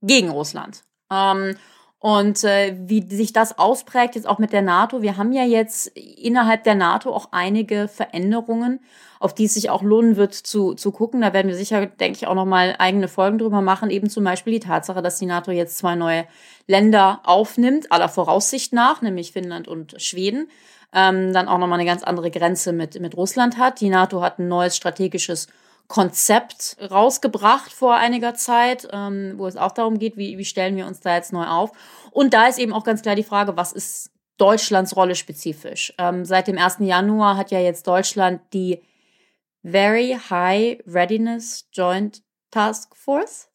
gegen 0.00 0.30
Russland. 0.30 0.84
Ähm, 1.10 1.56
und 2.02 2.42
äh, 2.42 2.74
wie 2.80 3.08
sich 3.08 3.32
das 3.32 3.58
ausprägt, 3.58 4.16
jetzt 4.16 4.26
auch 4.26 4.40
mit 4.40 4.52
der 4.52 4.60
NATO. 4.60 5.02
Wir 5.02 5.16
haben 5.16 5.32
ja 5.32 5.44
jetzt 5.44 5.86
innerhalb 5.86 6.64
der 6.64 6.74
NATO 6.74 7.14
auch 7.14 7.28
einige 7.30 7.86
Veränderungen, 7.86 8.80
auf 9.20 9.36
die 9.36 9.44
es 9.44 9.54
sich 9.54 9.70
auch 9.70 9.84
lohnen 9.84 10.16
wird 10.16 10.34
zu, 10.34 10.74
zu 10.74 10.90
gucken. 10.90 11.20
Da 11.20 11.32
werden 11.32 11.46
wir 11.46 11.54
sicher, 11.54 11.86
denke 11.86 12.16
ich, 12.16 12.26
auch 12.26 12.34
nochmal 12.34 12.74
eigene 12.80 13.06
Folgen 13.06 13.38
drüber 13.38 13.60
machen. 13.60 13.88
Eben 13.88 14.10
zum 14.10 14.24
Beispiel 14.24 14.54
die 14.54 14.66
Tatsache, 14.66 15.00
dass 15.00 15.20
die 15.20 15.26
NATO 15.26 15.52
jetzt 15.52 15.78
zwei 15.78 15.94
neue 15.94 16.24
Länder 16.66 17.20
aufnimmt, 17.22 17.92
aller 17.92 18.08
Voraussicht 18.08 18.72
nach, 18.72 19.00
nämlich 19.00 19.30
Finnland 19.30 19.68
und 19.68 19.94
Schweden. 20.02 20.48
Ähm, 20.92 21.32
dann 21.32 21.46
auch 21.46 21.58
nochmal 21.58 21.78
eine 21.78 21.88
ganz 21.88 22.02
andere 22.02 22.32
Grenze 22.32 22.72
mit, 22.72 23.00
mit 23.00 23.16
Russland 23.16 23.58
hat. 23.58 23.80
Die 23.80 23.90
NATO 23.90 24.22
hat 24.22 24.40
ein 24.40 24.48
neues 24.48 24.76
strategisches 24.76 25.46
Konzept 25.88 26.76
rausgebracht 26.90 27.72
vor 27.72 27.94
einiger 27.96 28.34
Zeit, 28.34 28.88
ähm, 28.92 29.34
wo 29.36 29.46
es 29.46 29.56
auch 29.56 29.72
darum 29.72 29.98
geht, 29.98 30.16
wie, 30.16 30.38
wie 30.38 30.44
stellen 30.44 30.76
wir 30.76 30.86
uns 30.86 31.00
da 31.00 31.14
jetzt 31.14 31.32
neu 31.32 31.46
auf. 31.46 31.72
Und 32.10 32.34
da 32.34 32.46
ist 32.46 32.58
eben 32.58 32.72
auch 32.72 32.84
ganz 32.84 33.02
klar 33.02 33.14
die 33.14 33.22
Frage, 33.22 33.56
was 33.56 33.72
ist 33.72 34.10
Deutschlands 34.38 34.96
Rolle 34.96 35.14
spezifisch? 35.14 35.92
Ähm, 35.98 36.24
seit 36.24 36.48
dem 36.48 36.58
1. 36.58 36.76
Januar 36.80 37.36
hat 37.36 37.50
ja 37.50 37.60
jetzt 37.60 37.86
Deutschland 37.86 38.40
die 38.52 38.82
Very 39.62 40.18
High 40.30 40.78
Readiness 40.86 41.68
Joint 41.72 42.22
Task 42.50 42.96
Force. 42.96 43.48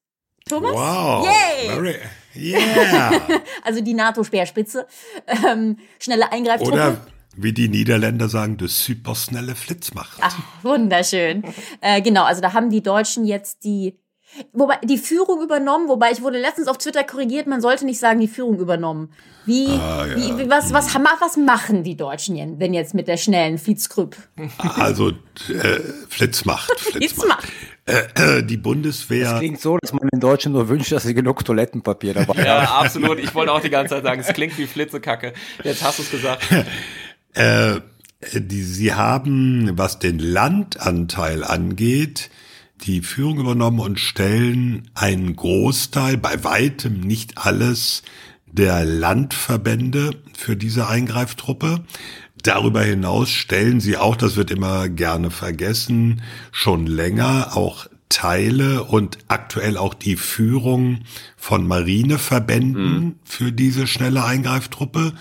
Thomas? 0.47 0.73
Wow. 0.73 1.25
Yay! 1.25 1.69
Very, 1.69 1.95
yeah. 2.35 3.21
also 3.63 3.81
die 3.81 3.93
NATO-Speerspitze. 3.93 4.87
Ähm, 5.27 5.77
schnelle 5.99 6.31
Eingreiftruppe. 6.31 6.73
Oder 6.73 6.97
wie 7.37 7.53
die 7.53 7.69
Niederländer 7.69 8.29
sagen, 8.29 8.57
das 8.57 8.83
supersnelle 8.83 9.55
Flitzmacht. 9.55 10.17
Ach, 10.21 10.37
wunderschön. 10.63 11.43
äh, 11.81 12.01
genau, 12.01 12.23
also 12.23 12.41
da 12.41 12.53
haben 12.53 12.69
die 12.69 12.81
Deutschen 12.83 13.25
jetzt 13.25 13.63
die 13.63 13.97
Wobei 14.51 14.75
die 14.83 14.97
Führung 14.97 15.41
übernommen, 15.41 15.87
wobei 15.87 16.11
ich 16.11 16.21
wurde 16.21 16.39
letztens 16.39 16.67
auf 16.67 16.77
Twitter 16.77 17.03
korrigiert, 17.03 17.47
man 17.47 17.61
sollte 17.61 17.85
nicht 17.85 17.99
sagen, 17.99 18.19
die 18.19 18.27
Führung 18.27 18.59
übernommen. 18.59 19.09
Wie, 19.45 19.67
Ah, 19.67 20.05
ja. 20.05 20.17
wie 20.17 20.49
was, 20.49 20.73
was, 20.73 20.93
was 20.93 21.37
machen 21.37 21.83
die 21.83 21.95
Deutschen 21.95 22.59
denn 22.59 22.73
jetzt 22.73 22.93
mit 22.93 23.07
der 23.07 23.15
schnellen 23.15 23.57
Flitzkrüpp? 23.57 24.17
Also 24.59 25.11
äh, 25.11 25.79
Flitzmacht. 26.09 26.71
Flitzmacht. 26.79 27.47
Äh, 27.85 28.39
äh, 28.39 28.43
die 28.43 28.57
Bundeswehr. 28.57 29.37
Klingt 29.39 29.61
so, 29.61 29.77
dass 29.77 29.93
man 29.93 30.09
in 30.11 30.19
Deutschland 30.19 30.55
nur 30.55 30.67
wünscht, 30.67 30.91
dass 30.91 31.03
sie 31.03 31.13
genug 31.13 31.45
Toilettenpapier 31.45 32.13
dabei 32.13 32.33
haben. 32.33 32.45
Ja, 32.45 32.63
absolut. 32.81 33.19
Ich 33.19 33.33
wollte 33.33 33.53
auch 33.53 33.61
die 33.61 33.69
ganze 33.69 33.95
Zeit 33.95 34.03
sagen, 34.03 34.19
es 34.19 34.27
klingt 34.33 34.57
wie 34.57 34.67
Flitzekacke. 34.67 35.31
Jetzt 35.63 35.81
hast 35.83 35.99
du 35.99 36.03
es 36.03 36.11
gesagt. 36.11 36.45
Äh, 37.37 37.81
die, 38.33 38.63
sie 38.63 38.95
haben, 38.95 39.77
was 39.77 39.99
den 39.99 40.17
Landanteil 40.17 41.43
angeht, 41.43 42.31
die 42.81 43.01
Führung 43.01 43.39
übernommen 43.39 43.79
und 43.79 43.99
stellen 43.99 44.89
einen 44.95 45.35
Großteil, 45.35 46.17
bei 46.17 46.43
weitem 46.43 46.99
nicht 46.99 47.37
alles, 47.37 48.01
der 48.47 48.85
Landverbände 48.85 50.11
für 50.35 50.55
diese 50.55 50.87
Eingreiftruppe. 50.87 51.83
Darüber 52.41 52.81
hinaus 52.81 53.29
stellen 53.29 53.81
sie 53.81 53.97
auch, 53.97 54.15
das 54.15 54.35
wird 54.35 54.49
immer 54.49 54.89
gerne 54.89 55.29
vergessen, 55.29 56.23
schon 56.51 56.87
länger 56.87 57.55
auch 57.55 57.87
Teile 58.09 58.83
und 58.83 59.17
aktuell 59.27 59.77
auch 59.77 59.93
die 59.93 60.15
Führung 60.15 61.01
von 61.35 61.67
Marineverbänden 61.67 63.19
für 63.23 63.51
diese 63.51 63.85
schnelle 63.85 64.23
Eingreiftruppe. 64.23 65.13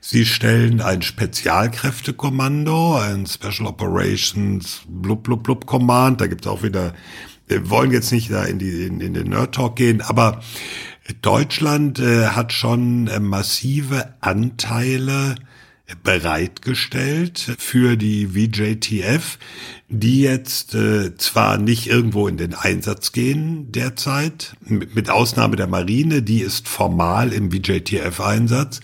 Sie 0.00 0.24
stellen 0.24 0.80
ein 0.80 1.02
Spezialkräftekommando, 1.02 2.96
ein 2.96 3.26
Special 3.26 3.66
Operations 3.66 4.82
blub 4.88 5.24
blub 5.24 5.42
blub 5.42 5.66
Command. 5.66 6.20
Da 6.20 6.26
gibt 6.26 6.46
es 6.46 6.50
auch 6.50 6.62
wieder, 6.62 6.94
wir 7.46 7.68
wollen 7.68 7.92
jetzt 7.92 8.12
nicht 8.12 8.30
da 8.30 8.44
in, 8.44 8.58
die, 8.58 8.86
in, 8.86 9.00
in 9.00 9.14
den 9.14 9.28
Nerd 9.28 9.54
Talk 9.54 9.76
gehen, 9.76 10.00
aber 10.00 10.40
Deutschland 11.20 11.98
äh, 11.98 12.28
hat 12.28 12.52
schon 12.52 13.08
äh, 13.08 13.20
massive 13.20 14.14
Anteile 14.20 15.34
bereitgestellt 16.02 17.54
für 17.58 17.96
die 17.96 18.28
VJTF, 18.28 19.38
die 19.88 20.22
jetzt 20.22 20.74
äh, 20.74 21.16
zwar 21.16 21.58
nicht 21.58 21.88
irgendwo 21.88 22.28
in 22.28 22.36
den 22.36 22.54
Einsatz 22.54 23.12
gehen 23.12 23.70
derzeit, 23.72 24.54
mit, 24.60 25.10
Ausnahme 25.10 25.56
der 25.56 25.66
Marine, 25.66 26.22
die 26.22 26.40
ist 26.40 26.68
formal 26.68 27.32
im 27.32 27.50
VJTF-Einsatz, 27.50 28.80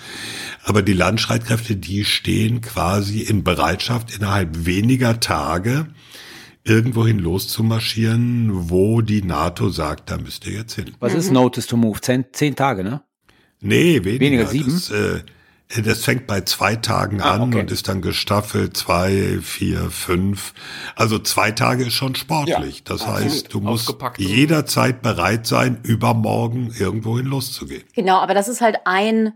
aber 0.64 0.82
die 0.82 0.92
Landstreitkräfte, 0.92 1.76
die 1.76 2.04
stehen 2.04 2.60
quasi 2.60 3.20
in 3.20 3.44
Bereitschaft 3.44 4.14
innerhalb 4.14 4.66
weniger 4.66 5.20
Tage 5.20 5.86
irgendwohin 6.64 7.18
loszumarschieren, 7.18 8.70
wo 8.70 9.00
die 9.00 9.22
NATO 9.22 9.70
sagt, 9.70 10.10
da 10.10 10.18
müsst 10.18 10.46
ihr 10.46 10.52
jetzt 10.52 10.74
hin. 10.74 10.94
Was 11.00 11.14
ist 11.14 11.32
Notice 11.32 11.66
to 11.66 11.76
Move? 11.76 12.00
Zehn, 12.00 12.26
zehn 12.32 12.54
Tage, 12.54 12.84
ne? 12.84 13.02
Nee, 13.60 14.04
weniger. 14.04 14.20
Weniger, 14.20 14.46
sieben? 14.46 14.72
Das, 14.72 14.90
äh, 14.90 15.20
das 15.84 16.04
fängt 16.04 16.26
bei 16.26 16.40
zwei 16.42 16.76
Tagen 16.76 17.20
Ah, 17.20 17.34
an 17.34 17.42
okay. 17.42 17.60
und 17.60 17.70
ist 17.70 17.88
dann 17.88 18.00
gestaffelt 18.00 18.76
zwei, 18.76 19.38
vier, 19.42 19.90
fünf. 19.90 20.54
Also 20.96 21.18
zwei 21.18 21.50
Tage 21.52 21.84
ist 21.86 21.92
schon 21.94 22.14
sportlich. 22.14 22.84
das 22.84 23.06
heißt, 23.06 23.52
du 23.52 23.60
musst 23.60 23.94
jederzeit 24.16 25.02
bereit 25.02 25.46
sein, 25.46 25.78
übermorgen 25.82 26.72
irgendwohin 26.78 27.26
loszugehen. 27.26 27.84
Genau, 27.94 28.16
aber 28.18 28.34
das 28.34 28.48
ist 28.48 28.60
halt 28.60 28.76
ein 28.86 29.32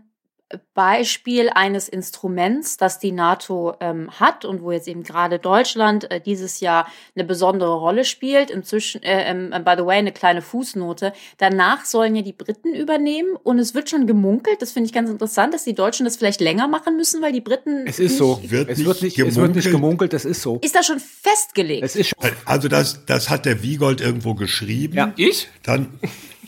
Beispiel 0.73 1.49
eines 1.53 1.87
Instruments, 1.89 2.77
das 2.77 2.99
die 2.99 3.11
NATO 3.11 3.75
ähm, 3.79 4.09
hat 4.19 4.45
und 4.45 4.61
wo 4.61 4.71
jetzt 4.71 4.87
eben 4.87 5.03
gerade 5.03 5.39
Deutschland 5.39 6.09
äh, 6.11 6.19
dieses 6.21 6.59
Jahr 6.59 6.87
eine 7.15 7.23
besondere 7.25 7.75
Rolle 7.75 8.05
spielt. 8.05 8.49
Inzwischen, 8.51 9.03
äh, 9.03 9.29
ähm, 9.29 9.49
by 9.63 9.73
the 9.77 9.85
way, 9.85 9.97
eine 9.97 10.11
kleine 10.11 10.41
Fußnote. 10.41 11.13
Danach 11.37 11.85
sollen 11.85 12.15
ja 12.15 12.21
die 12.21 12.33
Briten 12.33 12.73
übernehmen 12.73 13.35
und 13.43 13.59
es 13.59 13.73
wird 13.73 13.89
schon 13.89 14.07
gemunkelt, 14.07 14.61
das 14.61 14.71
finde 14.71 14.87
ich 14.87 14.93
ganz 14.93 15.09
interessant, 15.09 15.53
dass 15.53 15.63
die 15.63 15.73
Deutschen 15.75 16.05
das 16.05 16.17
vielleicht 16.17 16.41
länger 16.41 16.67
machen 16.67 16.97
müssen, 16.97 17.21
weil 17.21 17.31
die 17.33 17.41
Briten. 17.41 17.85
Es 17.87 17.99
ist 17.99 18.11
nicht- 18.11 18.17
so. 18.17 18.39
Wird 18.43 18.69
es, 18.69 18.77
nicht 18.77 18.87
wird 18.87 19.01
nicht, 19.01 19.19
es 19.19 19.35
wird 19.35 19.55
nicht 19.55 19.65
gemunkelt. 19.65 19.71
gemunkelt, 19.71 20.13
es 20.13 20.25
ist 20.25 20.41
so. 20.41 20.59
Ist 20.61 20.75
das 20.75 20.85
schon 20.85 20.99
festgelegt? 20.99 21.83
Es 21.83 21.95
ist 21.95 22.09
schon. 22.09 22.31
Also 22.45 22.67
das, 22.67 23.05
das 23.05 23.29
hat 23.29 23.45
der 23.45 23.63
Wiegold 23.63 24.01
irgendwo 24.01 24.33
geschrieben. 24.33 24.95
Ja. 24.95 25.13
Ich? 25.17 25.49
Dann, 25.63 25.99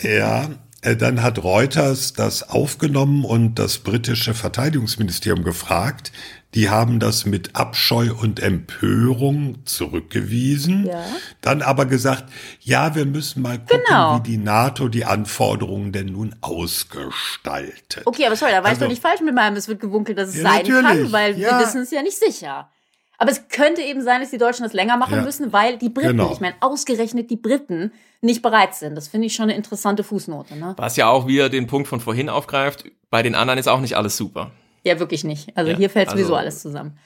ja, 0.02 0.44
äh, 0.44 0.48
dann 0.94 1.24
hat 1.24 1.44
Reuters 1.44 2.14
das 2.14 2.48
aufgenommen 2.50 3.26
und 3.26 3.56
das 3.56 3.80
britische 3.80 4.34
Verteidigungsministerium 4.34 5.44
gefragt. 5.44 6.12
Die 6.54 6.70
haben 6.70 7.00
das 7.00 7.26
mit 7.26 7.56
Abscheu 7.56 8.14
und 8.14 8.40
Empörung 8.40 9.66
zurückgewiesen. 9.66 10.86
Ja. 10.86 11.04
Dann 11.42 11.62
aber 11.62 11.86
gesagt, 11.86 12.26
ja, 12.62 12.96
wir 12.96 13.06
müssen 13.06 13.42
mal 13.42 13.58
gucken, 13.60 13.82
Genau. 13.88 14.18
wie 14.20 14.24
die 14.32 14.38
NATO 14.38 14.88
die 14.88 15.04
Anforderungen 15.04 15.92
denn 15.92 16.08
nun 16.08 16.34
ausgestaltet. 16.40 18.04
Okay, 18.06 18.26
aber 18.26 18.36
sorry, 18.36 18.52
da 18.52 18.60
weißt 18.60 18.70
Also- 18.76 18.86
du 18.86 18.90
nicht 18.90 19.02
falsch 19.02 19.22
mit 19.22 19.36
meinem, 19.36 19.56
es 19.58 19.68
wird 19.68 19.80
gewunkelt, 19.82 20.18
dass 20.18 20.30
es 20.30 20.38
Ja, 20.38 20.44
sein 20.44 20.64
kann, 20.66 20.84
natürlich. 20.84 21.12
weil 21.12 21.38
Ja. 21.38 21.60
wir 21.60 21.66
wissen 21.66 21.82
es 21.82 21.92
ja 21.92 22.02
nicht 22.02 22.18
sicher. 22.18 22.70
Aber 23.18 23.32
es 23.32 23.48
könnte 23.50 23.82
eben 23.82 24.02
sein, 24.02 24.22
dass 24.22 24.32
die 24.32 24.38
Deutschen 24.38 24.64
das 24.64 24.74
länger 24.74 24.98
machen 24.98 25.16
Ja. 25.16 25.22
müssen, 25.22 25.54
weil 25.54 25.78
die 25.78 25.90
Briten, 25.90 26.10
Genau. 26.10 26.32
ich 26.32 26.40
meine, 26.40 26.56
ausgerechnet 26.62 27.30
die 27.30 27.38
Briten, 27.38 27.92
nicht 28.22 28.42
bereit 28.42 28.74
sind. 28.76 28.96
Das 28.96 29.08
finde 29.08 29.28
ich 29.28 29.36
schon 29.36 29.44
eine 29.44 29.56
interessante 29.56 30.04
Fußnote. 30.04 30.56
Ne? 30.58 30.74
Was 30.78 30.96
ja 30.98 31.08
auch 31.08 31.28
wieder 31.28 31.50
den 31.50 31.68
Punkt 31.68 31.88
von 31.88 32.00
vorhin 32.00 32.28
aufgreift, 32.30 32.86
bei 33.12 33.22
den 33.24 33.36
anderen 33.36 33.60
ist 33.60 33.68
auch 33.68 33.80
nicht 33.82 33.96
alles 33.96 34.18
super. 34.18 34.52
Ja, 34.84 35.00
wirklich 35.00 35.24
nicht. 35.24 35.56
Also 35.56 35.72
Ja, 35.72 35.78
hier 35.78 35.90
fällt 35.90 36.10
also- 36.10 36.18
sowieso 36.20 36.36
alles 36.36 36.62
zusammen. 36.62 36.98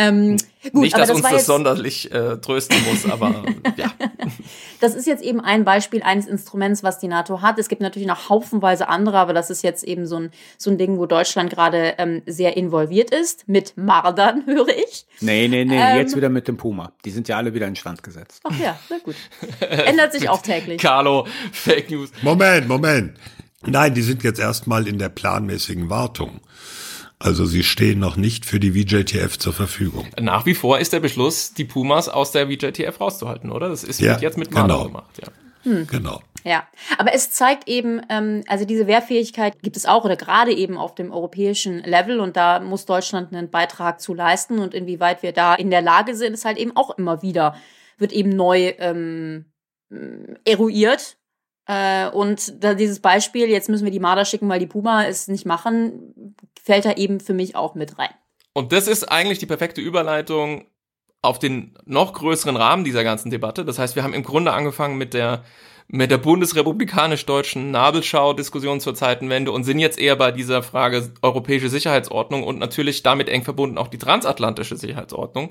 Ähm, 0.00 0.36
gut, 0.62 0.74
nicht, 0.74 0.94
aber 0.94 1.00
dass 1.00 1.08
das 1.08 1.16
uns 1.16 1.24
war 1.24 1.30
das 1.32 1.40
jetzt, 1.40 1.46
sonderlich 1.46 2.12
äh, 2.12 2.36
trösten 2.36 2.76
muss, 2.88 3.10
aber 3.10 3.44
ja. 3.76 3.92
das 4.80 4.94
ist 4.94 5.08
jetzt 5.08 5.24
eben 5.24 5.40
ein 5.40 5.64
Beispiel 5.64 6.04
eines 6.04 6.28
Instruments, 6.28 6.84
was 6.84 7.00
die 7.00 7.08
NATO 7.08 7.42
hat. 7.42 7.58
Es 7.58 7.68
gibt 7.68 7.82
natürlich 7.82 8.06
noch 8.06 8.28
haufenweise 8.28 8.88
andere, 8.88 9.18
aber 9.18 9.32
das 9.32 9.50
ist 9.50 9.64
jetzt 9.64 9.82
eben 9.82 10.06
so 10.06 10.20
ein, 10.20 10.30
so 10.56 10.70
ein 10.70 10.78
Ding, 10.78 10.98
wo 10.98 11.06
Deutschland 11.06 11.50
gerade 11.50 11.94
ähm, 11.98 12.22
sehr 12.26 12.56
involviert 12.56 13.10
ist. 13.10 13.48
Mit 13.48 13.76
Mardern, 13.76 14.44
höre 14.46 14.68
ich. 14.68 15.04
Nee, 15.20 15.48
nee, 15.48 15.64
nee, 15.64 15.76
Ähm. 15.76 15.96
jetzt 15.96 16.14
wieder 16.14 16.28
mit 16.28 16.46
dem 16.46 16.56
Puma. 16.56 16.92
Die 17.04 17.10
sind 17.10 17.26
ja 17.26 17.36
alle 17.36 17.52
wieder 17.52 17.66
instand 17.66 18.04
gesetzt. 18.04 18.40
Ach 18.44 18.56
ja, 18.56 18.78
na 18.90 18.98
gut. 18.98 19.16
Ändert 19.58 20.12
sich 20.12 20.28
auch 20.28 20.42
täglich. 20.42 20.80
Carlo, 20.80 21.26
Fake 21.50 21.90
News. 21.90 22.10
Moment, 22.22 22.68
Moment. 22.68 23.18
Nein, 23.66 23.94
die 23.94 24.02
sind 24.02 24.22
jetzt 24.22 24.38
erstmal 24.38 24.86
in 24.86 25.00
der 25.00 25.08
planmäßigen 25.08 25.90
Wartung. 25.90 26.40
Also 27.18 27.46
sie 27.46 27.64
stehen 27.64 27.98
noch 27.98 28.16
nicht 28.16 28.46
für 28.46 28.60
die 28.60 28.72
VJTF 28.72 29.38
zur 29.38 29.52
Verfügung. 29.52 30.06
Nach 30.20 30.46
wie 30.46 30.54
vor 30.54 30.78
ist 30.78 30.92
der 30.92 31.00
Beschluss, 31.00 31.52
die 31.52 31.64
Pumas 31.64 32.08
aus 32.08 32.30
der 32.30 32.46
VJTF 32.46 33.00
rauszuhalten, 33.00 33.50
oder? 33.50 33.68
Das 33.68 33.82
ist 33.82 34.00
Ja, 34.00 34.12
wird 34.12 34.22
jetzt 34.22 34.38
mit 34.38 34.52
Marder 34.52 34.74
genau. 34.74 34.86
gemacht, 34.86 35.18
ja. 35.20 35.28
Genau. 35.90 36.22
Ja, 36.44 36.66
aber 36.96 37.12
es 37.12 37.30
zeigt 37.30 37.68
eben, 37.68 38.00
ähm, 38.08 38.44
also 38.46 38.64
diese 38.64 38.86
Wehrfähigkeit 38.86 39.60
gibt 39.62 39.76
es 39.76 39.86
auch 39.86 40.04
oder 40.04 40.16
gerade 40.16 40.52
eben 40.52 40.78
auf 40.78 40.94
dem 40.94 41.10
europäischen 41.10 41.80
Level 41.80 42.20
und 42.20 42.36
da 42.36 42.60
muss 42.60 42.86
Deutschland 42.86 43.34
einen 43.34 43.50
Beitrag 43.50 44.00
zu 44.00 44.14
leisten 44.14 44.58
und 44.58 44.72
inwieweit 44.72 45.22
wir 45.22 45.32
da 45.32 45.54
in 45.54 45.70
der 45.70 45.82
Lage 45.82 46.14
sind, 46.14 46.34
ist 46.34 46.44
halt 46.44 46.58
eben 46.58 46.76
auch 46.76 46.96
immer 46.96 47.22
wieder, 47.22 47.56
wird 47.98 48.12
eben 48.12 48.30
neu 48.30 48.72
ähm, 48.78 49.46
eruiert. 50.44 51.18
Äh, 51.68 52.08
und 52.08 52.64
da 52.64 52.74
dieses 52.74 52.98
Beispiel, 52.98 53.48
jetzt 53.48 53.68
müssen 53.68 53.84
wir 53.84 53.92
die 53.92 54.00
Marder 54.00 54.24
schicken, 54.24 54.48
weil 54.48 54.58
die 54.58 54.66
Puma 54.66 55.04
es 55.04 55.28
nicht 55.28 55.46
machen, 55.46 56.34
fällt 56.60 56.86
da 56.86 56.92
eben 56.94 57.20
für 57.20 57.34
mich 57.34 57.54
auch 57.54 57.74
mit 57.74 57.98
rein. 57.98 58.10
Und 58.54 58.72
das 58.72 58.88
ist 58.88 59.04
eigentlich 59.04 59.38
die 59.38 59.46
perfekte 59.46 59.80
Überleitung 59.80 60.66
auf 61.20 61.38
den 61.38 61.76
noch 61.84 62.14
größeren 62.14 62.56
Rahmen 62.56 62.84
dieser 62.84 63.04
ganzen 63.04 63.30
Debatte. 63.30 63.64
Das 63.64 63.78
heißt, 63.78 63.96
wir 63.96 64.02
haben 64.02 64.14
im 64.14 64.22
Grunde 64.22 64.52
angefangen 64.52 64.98
mit 64.98 65.14
der 65.14 65.44
mit 65.90 66.10
der 66.10 66.18
bundesrepublikanisch-deutschen 66.18 67.70
Nabelschau-Diskussion 67.70 68.78
zur 68.78 68.94
Zeitenwende 68.94 69.52
und 69.52 69.64
sind 69.64 69.78
jetzt 69.78 69.98
eher 69.98 70.16
bei 70.16 70.30
dieser 70.30 70.62
Frage 70.62 71.10
europäische 71.22 71.70
Sicherheitsordnung 71.70 72.42
und 72.42 72.58
natürlich 72.58 73.02
damit 73.02 73.30
eng 73.30 73.42
verbunden 73.42 73.78
auch 73.78 73.88
die 73.88 73.96
transatlantische 73.96 74.76
Sicherheitsordnung. 74.76 75.50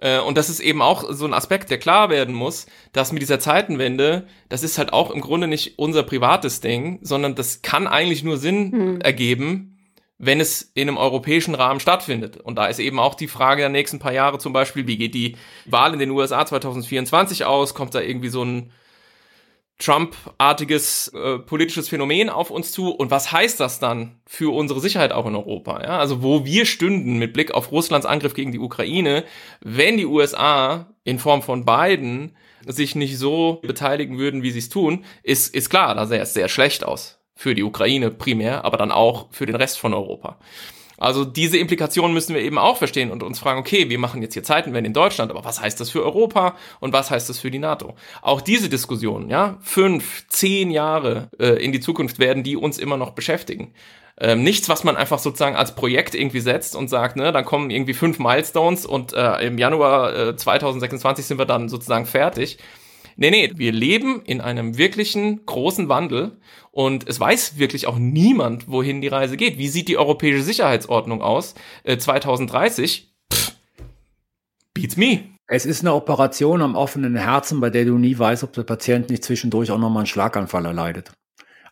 Äh, 0.00 0.18
Und 0.18 0.36
das 0.36 0.48
ist 0.48 0.60
eben 0.60 0.82
auch 0.82 1.04
so 1.10 1.24
ein 1.26 1.34
Aspekt, 1.34 1.70
der 1.70 1.78
klar 1.78 2.10
werden 2.10 2.34
muss, 2.34 2.66
dass 2.92 3.12
mit 3.12 3.22
dieser 3.22 3.38
Zeitenwende, 3.38 4.26
das 4.48 4.62
ist 4.62 4.78
halt 4.78 4.92
auch 4.92 5.10
im 5.10 5.20
Grunde 5.20 5.46
nicht 5.46 5.78
unser 5.78 6.02
privates 6.02 6.60
Ding, 6.60 6.98
sondern 7.02 7.34
das 7.34 7.62
kann 7.62 7.86
eigentlich 7.86 8.24
nur 8.24 8.36
Sinn 8.38 9.00
ergeben, 9.02 9.76
wenn 10.22 10.40
es 10.40 10.62
in 10.74 10.88
einem 10.88 10.98
europäischen 10.98 11.54
Rahmen 11.54 11.80
stattfindet. 11.80 12.36
Und 12.36 12.56
da 12.56 12.66
ist 12.66 12.78
eben 12.78 12.98
auch 12.98 13.14
die 13.14 13.28
Frage 13.28 13.62
der 13.62 13.70
nächsten 13.70 13.98
paar 13.98 14.12
Jahre 14.12 14.38
zum 14.38 14.52
Beispiel, 14.52 14.86
wie 14.86 14.98
geht 14.98 15.14
die 15.14 15.36
Wahl 15.64 15.92
in 15.94 15.98
den 15.98 16.10
USA 16.10 16.44
2024 16.44 17.44
aus? 17.44 17.74
Kommt 17.74 17.94
da 17.94 18.00
irgendwie 18.00 18.28
so 18.28 18.44
ein 18.44 18.70
Trump-artiges 19.80 21.08
äh, 21.08 21.38
politisches 21.38 21.88
Phänomen 21.88 22.28
auf 22.28 22.50
uns 22.50 22.70
zu? 22.70 22.90
Und 22.90 23.10
was 23.10 23.32
heißt 23.32 23.58
das 23.58 23.80
dann 23.80 24.20
für 24.26 24.54
unsere 24.54 24.80
Sicherheit 24.80 25.12
auch 25.12 25.26
in 25.26 25.34
Europa? 25.34 25.82
Ja? 25.82 25.98
Also 25.98 26.22
wo 26.22 26.44
wir 26.44 26.66
stünden 26.66 27.18
mit 27.18 27.32
Blick 27.32 27.52
auf 27.52 27.72
Russlands 27.72 28.06
Angriff 28.06 28.34
gegen 28.34 28.52
die 28.52 28.58
Ukraine, 28.58 29.24
wenn 29.60 29.96
die 29.96 30.06
USA 30.06 30.94
in 31.02 31.18
Form 31.18 31.42
von 31.42 31.64
Biden 31.64 32.36
sich 32.66 32.94
nicht 32.94 33.18
so 33.18 33.60
beteiligen 33.62 34.18
würden, 34.18 34.42
wie 34.42 34.50
sie 34.50 34.58
es 34.58 34.68
tun, 34.68 35.04
ist, 35.22 35.54
ist 35.54 35.70
klar, 35.70 35.94
da 35.94 36.06
sähe 36.06 36.20
es 36.20 36.34
sehr 36.34 36.48
schlecht 36.48 36.84
aus. 36.84 37.18
Für 37.34 37.54
die 37.54 37.62
Ukraine 37.62 38.10
primär, 38.10 38.66
aber 38.66 38.76
dann 38.76 38.92
auch 38.92 39.28
für 39.32 39.46
den 39.46 39.56
Rest 39.56 39.78
von 39.78 39.94
Europa. 39.94 40.38
Also 41.00 41.24
diese 41.24 41.58
Implikationen 41.58 42.12
müssen 42.12 42.34
wir 42.34 42.42
eben 42.42 42.58
auch 42.58 42.76
verstehen 42.76 43.10
und 43.10 43.22
uns 43.22 43.40
fragen, 43.40 43.58
okay, 43.58 43.88
wir 43.88 43.98
machen 43.98 44.22
jetzt 44.22 44.34
hier 44.34 44.44
Zeitenwende 44.44 44.86
in 44.86 44.94
Deutschland, 44.94 45.30
aber 45.30 45.44
was 45.44 45.60
heißt 45.60 45.80
das 45.80 45.90
für 45.90 46.04
Europa 46.04 46.56
und 46.78 46.92
was 46.92 47.10
heißt 47.10 47.28
das 47.28 47.40
für 47.40 47.50
die 47.50 47.58
NATO? 47.58 47.94
Auch 48.20 48.42
diese 48.42 48.68
Diskussionen, 48.68 49.30
ja, 49.30 49.56
fünf, 49.62 50.26
zehn 50.28 50.70
Jahre 50.70 51.30
äh, 51.38 51.64
in 51.64 51.72
die 51.72 51.80
Zukunft 51.80 52.18
werden 52.18 52.44
die 52.44 52.56
uns 52.56 52.78
immer 52.78 52.98
noch 52.98 53.12
beschäftigen. 53.12 53.72
Ähm, 54.18 54.42
nichts, 54.42 54.68
was 54.68 54.84
man 54.84 54.96
einfach 54.96 55.18
sozusagen 55.18 55.56
als 55.56 55.74
Projekt 55.74 56.14
irgendwie 56.14 56.40
setzt 56.40 56.76
und 56.76 56.88
sagt, 56.88 57.16
ne, 57.16 57.32
dann 57.32 57.46
kommen 57.46 57.70
irgendwie 57.70 57.94
fünf 57.94 58.18
Milestones 58.18 58.84
und 58.84 59.14
äh, 59.14 59.46
im 59.46 59.56
Januar 59.56 60.14
äh, 60.14 60.36
2026 60.36 61.24
sind 61.24 61.38
wir 61.38 61.46
dann 61.46 61.70
sozusagen 61.70 62.04
fertig. 62.04 62.58
Nee, 63.16 63.30
nee, 63.30 63.52
wir 63.56 63.72
leben 63.72 64.22
in 64.24 64.40
einem 64.40 64.78
wirklichen 64.78 65.44
großen 65.46 65.88
Wandel 65.88 66.38
und 66.70 67.08
es 67.08 67.18
weiß 67.18 67.58
wirklich 67.58 67.86
auch 67.86 67.98
niemand, 67.98 68.68
wohin 68.68 69.00
die 69.00 69.08
Reise 69.08 69.36
geht. 69.36 69.58
Wie 69.58 69.68
sieht 69.68 69.88
die 69.88 69.98
europäische 69.98 70.42
Sicherheitsordnung 70.42 71.22
aus 71.22 71.54
äh, 71.84 71.98
2030? 71.98 73.12
Pff, 73.32 73.54
beats 74.74 74.96
me. 74.96 75.20
Es 75.46 75.66
ist 75.66 75.80
eine 75.80 75.94
Operation 75.94 76.62
am 76.62 76.76
offenen 76.76 77.16
Herzen, 77.16 77.60
bei 77.60 77.70
der 77.70 77.84
du 77.84 77.98
nie 77.98 78.16
weißt, 78.16 78.44
ob 78.44 78.52
der 78.52 78.62
Patient 78.62 79.10
nicht 79.10 79.24
zwischendurch 79.24 79.72
auch 79.72 79.78
nochmal 79.78 80.02
einen 80.02 80.06
Schlaganfall 80.06 80.64
erleidet. 80.64 81.12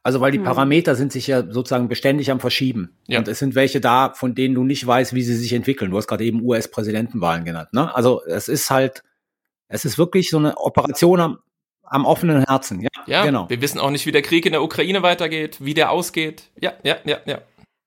Also 0.03 0.21
weil 0.21 0.33
die 0.33 0.39
Hm. 0.39 0.45
Parameter 0.45 0.95
sind 0.95 1.13
sich 1.13 1.27
ja 1.27 1.45
sozusagen 1.51 1.89
beständig 1.89 2.31
am 2.31 2.41
Verschieben. 2.41 2.97
Ja. 3.07 3.19
Und 3.19 3.29
es 3.29 3.39
sind 3.39 3.55
welche 3.55 3.81
da, 3.81 4.13
von 4.15 4.35
denen 4.35 4.55
du 4.55 4.65
nicht 4.65 4.87
weißt, 4.87 5.15
wie 5.15 5.23
sie 5.23 5.37
sich 5.37 5.53
entwickeln. 5.53 5.91
Du 5.91 5.97
hast 5.97 6.09
gerade 6.09 6.25
eben 6.25 6.43
US-Präsidentenwahlen 6.43 7.45
genannt. 7.45 7.73
Ne? 7.73 7.95
Also 7.95 8.23
es 8.25 8.49
ist 8.49 8.71
halt, 8.71 9.03
es 9.69 9.85
ist 9.85 9.99
wirklich 9.99 10.31
so 10.31 10.39
eine 10.39 10.57
Operation 10.57 11.21
am, 11.21 11.39
am 11.83 12.05
offenen 12.05 12.45
Herzen. 12.45 12.81
Ja, 12.81 12.89
Ja, 13.07 13.25
genau. 13.25 13.49
wir 13.49 13.61
wissen 13.61 13.79
auch 13.79 13.91
nicht, 13.91 14.07
wie 14.07 14.13
der 14.13 14.23
Krieg 14.23 14.47
in 14.47 14.53
der 14.53 14.63
Ukraine 14.63 15.03
weitergeht, 15.03 15.59
wie 15.61 15.75
der 15.75 15.91
ausgeht. 15.91 16.51
Ja, 16.61 16.73
ja, 16.83 16.97
ja, 17.05 17.19
ja. 17.27 17.41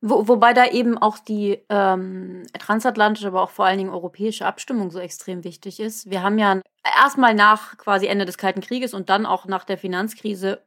Wo, 0.04 0.28
wobei 0.28 0.54
da 0.54 0.66
eben 0.66 0.98
auch 0.98 1.20
die 1.20 1.60
ähm, 1.70 2.44
transatlantische, 2.58 3.28
aber 3.28 3.44
auch 3.44 3.52
vor 3.52 3.66
allen 3.66 3.78
Dingen 3.78 3.92
europäische 3.92 4.48
Abstimmung 4.48 4.90
so 4.90 5.00
extrem 5.00 5.44
wichtig 5.44 5.80
ist. 5.80 6.10
Wir 6.10 6.24
haben 6.24 6.40
ja 6.40 6.60
erstmal 7.00 7.36
nach 7.36 7.78
quasi 7.78 8.08
Ende 8.08 8.26
des 8.26 8.40
Kalten 8.40 8.62
Krieges 8.62 8.96
und 8.96 9.10
dann 9.10 9.28
auch 9.28 9.46
nach 9.46 9.64
der 9.64 9.78
Finanzkrise 9.78 10.64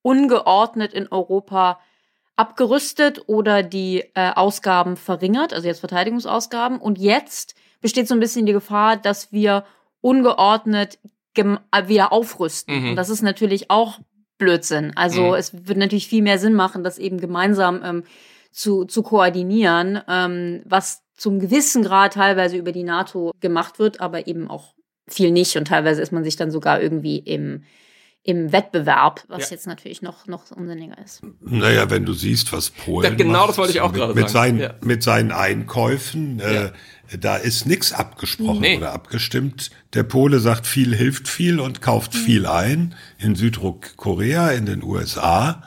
ungeordnet 0.00 0.94
in 0.94 1.08
Europa 1.08 1.80
abgerüstet 2.36 3.24
oder 3.26 3.62
die 3.62 4.04
äh, 4.14 4.32
Ausgaben 4.34 4.96
verringert, 4.96 5.52
also 5.52 5.66
jetzt 5.66 5.80
Verteidigungsausgaben. 5.80 6.78
Und 6.78 6.98
jetzt 6.98 7.56
besteht 7.82 8.08
so 8.08 8.14
ein 8.14 8.20
bisschen 8.20 8.46
die 8.46 8.52
Gefahr, 8.52 8.96
dass 8.96 9.32
wir 9.32 9.64
ungeordnet 10.00 10.98
wieder 11.86 12.12
aufrüsten. 12.12 12.82
Mhm. 12.82 12.90
Und 12.90 12.96
das 12.96 13.10
ist 13.10 13.22
natürlich 13.22 13.70
auch 13.70 14.00
Blödsinn. 14.38 14.92
Also 14.96 15.28
mhm. 15.28 15.34
es 15.34 15.66
wird 15.68 15.78
natürlich 15.78 16.08
viel 16.08 16.22
mehr 16.22 16.38
Sinn 16.38 16.54
machen, 16.54 16.82
das 16.82 16.98
eben 16.98 17.18
gemeinsam 17.18 17.80
ähm, 17.84 18.04
zu, 18.50 18.84
zu 18.84 19.02
koordinieren, 19.02 20.00
ähm, 20.08 20.62
was 20.64 21.02
zum 21.16 21.38
gewissen 21.38 21.82
Grad 21.82 22.14
teilweise 22.14 22.56
über 22.56 22.72
die 22.72 22.84
NATO 22.84 23.32
gemacht 23.40 23.78
wird, 23.78 24.00
aber 24.00 24.26
eben 24.26 24.48
auch 24.48 24.74
viel 25.08 25.30
nicht. 25.30 25.56
Und 25.56 25.68
teilweise 25.68 26.00
ist 26.02 26.12
man 26.12 26.24
sich 26.24 26.36
dann 26.36 26.50
sogar 26.50 26.80
irgendwie 26.80 27.18
im 27.18 27.64
im 28.28 28.52
Wettbewerb, 28.52 29.24
was 29.28 29.48
ja. 29.48 29.56
jetzt 29.56 29.66
natürlich 29.66 30.02
noch, 30.02 30.26
noch 30.26 30.50
unsinniger 30.50 30.98
ist. 31.02 31.22
Naja, 31.40 31.88
wenn 31.88 32.04
du 32.04 32.12
siehst, 32.12 32.52
was 32.52 32.68
Polen 32.68 33.10
ja, 33.10 33.16
genau 33.16 33.38
macht, 33.38 33.48
das 33.48 33.58
wollte 33.58 33.72
ich 33.72 33.80
auch 33.80 33.90
gerade 33.90 34.12
mit 34.12 34.28
sagen. 34.28 34.58
Seinen, 34.58 34.60
ja. 34.60 34.74
Mit 34.82 35.02
seinen 35.02 35.32
Einkäufen, 35.32 36.38
äh, 36.38 36.70
da 37.18 37.36
ist 37.36 37.64
nichts 37.64 37.94
abgesprochen 37.94 38.60
nee. 38.60 38.76
oder 38.76 38.92
abgestimmt. 38.92 39.70
Der 39.94 40.02
Pole 40.02 40.40
sagt, 40.40 40.66
viel 40.66 40.94
hilft 40.94 41.26
viel 41.26 41.58
und 41.58 41.80
kauft 41.80 42.12
mhm. 42.12 42.18
viel 42.18 42.46
ein. 42.46 42.94
In 43.16 43.34
Südkorea, 43.34 44.50
in 44.50 44.66
den 44.66 44.82
USA. 44.82 45.62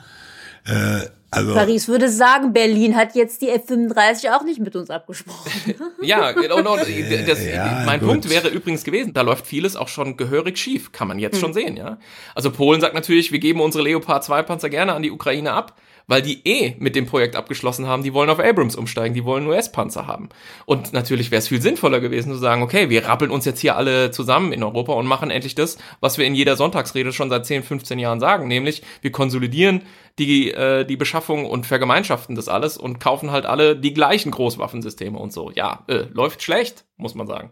Äh, 0.64 1.06
also, 1.34 1.54
Paris 1.54 1.88
würde 1.88 2.10
sagen, 2.10 2.52
Berlin 2.52 2.94
hat 2.94 3.14
jetzt 3.14 3.40
die 3.40 3.48
F-35 3.48 4.36
auch 4.36 4.44
nicht 4.44 4.60
mit 4.60 4.76
uns 4.76 4.90
abgesprochen. 4.90 5.74
ja, 6.02 6.32
genau. 6.32 6.60
No, 6.60 6.76
das, 6.76 7.44
ja, 7.44 7.82
mein 7.86 8.00
gut. 8.00 8.08
Punkt 8.08 8.30
wäre 8.30 8.48
übrigens 8.48 8.84
gewesen, 8.84 9.14
da 9.14 9.22
läuft 9.22 9.46
vieles 9.46 9.74
auch 9.74 9.88
schon 9.88 10.18
gehörig 10.18 10.58
schief, 10.58 10.92
kann 10.92 11.08
man 11.08 11.18
jetzt 11.18 11.36
hm. 11.36 11.40
schon 11.40 11.54
sehen, 11.54 11.76
ja. 11.78 11.98
Also 12.34 12.50
Polen 12.50 12.82
sagt 12.82 12.94
natürlich, 12.94 13.32
wir 13.32 13.38
geben 13.38 13.62
unsere 13.62 13.82
Leopard 13.82 14.22
2 14.22 14.42
Panzer 14.42 14.68
gerne 14.68 14.92
an 14.92 15.02
die 15.02 15.10
Ukraine 15.10 15.52
ab 15.52 15.74
weil 16.06 16.22
die 16.22 16.46
eh 16.46 16.74
mit 16.78 16.96
dem 16.96 17.06
Projekt 17.06 17.36
abgeschlossen 17.36 17.86
haben, 17.86 18.02
die 18.02 18.12
wollen 18.12 18.30
auf 18.30 18.38
Abrams 18.38 18.76
umsteigen, 18.76 19.14
die 19.14 19.24
wollen 19.24 19.46
US-Panzer 19.46 20.06
haben. 20.06 20.28
Und 20.66 20.92
natürlich 20.92 21.30
wäre 21.30 21.40
es 21.40 21.48
viel 21.48 21.62
sinnvoller 21.62 22.00
gewesen 22.00 22.32
zu 22.32 22.38
sagen, 22.38 22.62
okay, 22.62 22.90
wir 22.90 23.06
rappeln 23.06 23.30
uns 23.30 23.44
jetzt 23.44 23.60
hier 23.60 23.76
alle 23.76 24.10
zusammen 24.10 24.52
in 24.52 24.62
Europa 24.62 24.92
und 24.92 25.06
machen 25.06 25.30
endlich 25.30 25.54
das, 25.54 25.78
was 26.00 26.18
wir 26.18 26.26
in 26.26 26.34
jeder 26.34 26.56
Sonntagsrede 26.56 27.12
schon 27.12 27.30
seit 27.30 27.46
10, 27.46 27.62
15 27.62 27.98
Jahren 27.98 28.20
sagen, 28.20 28.48
nämlich 28.48 28.82
wir 29.00 29.12
konsolidieren 29.12 29.82
die, 30.18 30.50
äh, 30.50 30.84
die 30.84 30.96
Beschaffung 30.96 31.46
und 31.46 31.66
vergemeinschaften 31.66 32.34
das 32.34 32.48
alles 32.48 32.76
und 32.76 33.00
kaufen 33.00 33.30
halt 33.30 33.46
alle 33.46 33.76
die 33.76 33.94
gleichen 33.94 34.30
Großwaffensysteme 34.30 35.18
und 35.18 35.32
so. 35.32 35.50
Ja, 35.54 35.84
äh, 35.88 36.04
läuft 36.12 36.42
schlecht, 36.42 36.84
muss 36.96 37.14
man 37.14 37.26
sagen. 37.26 37.50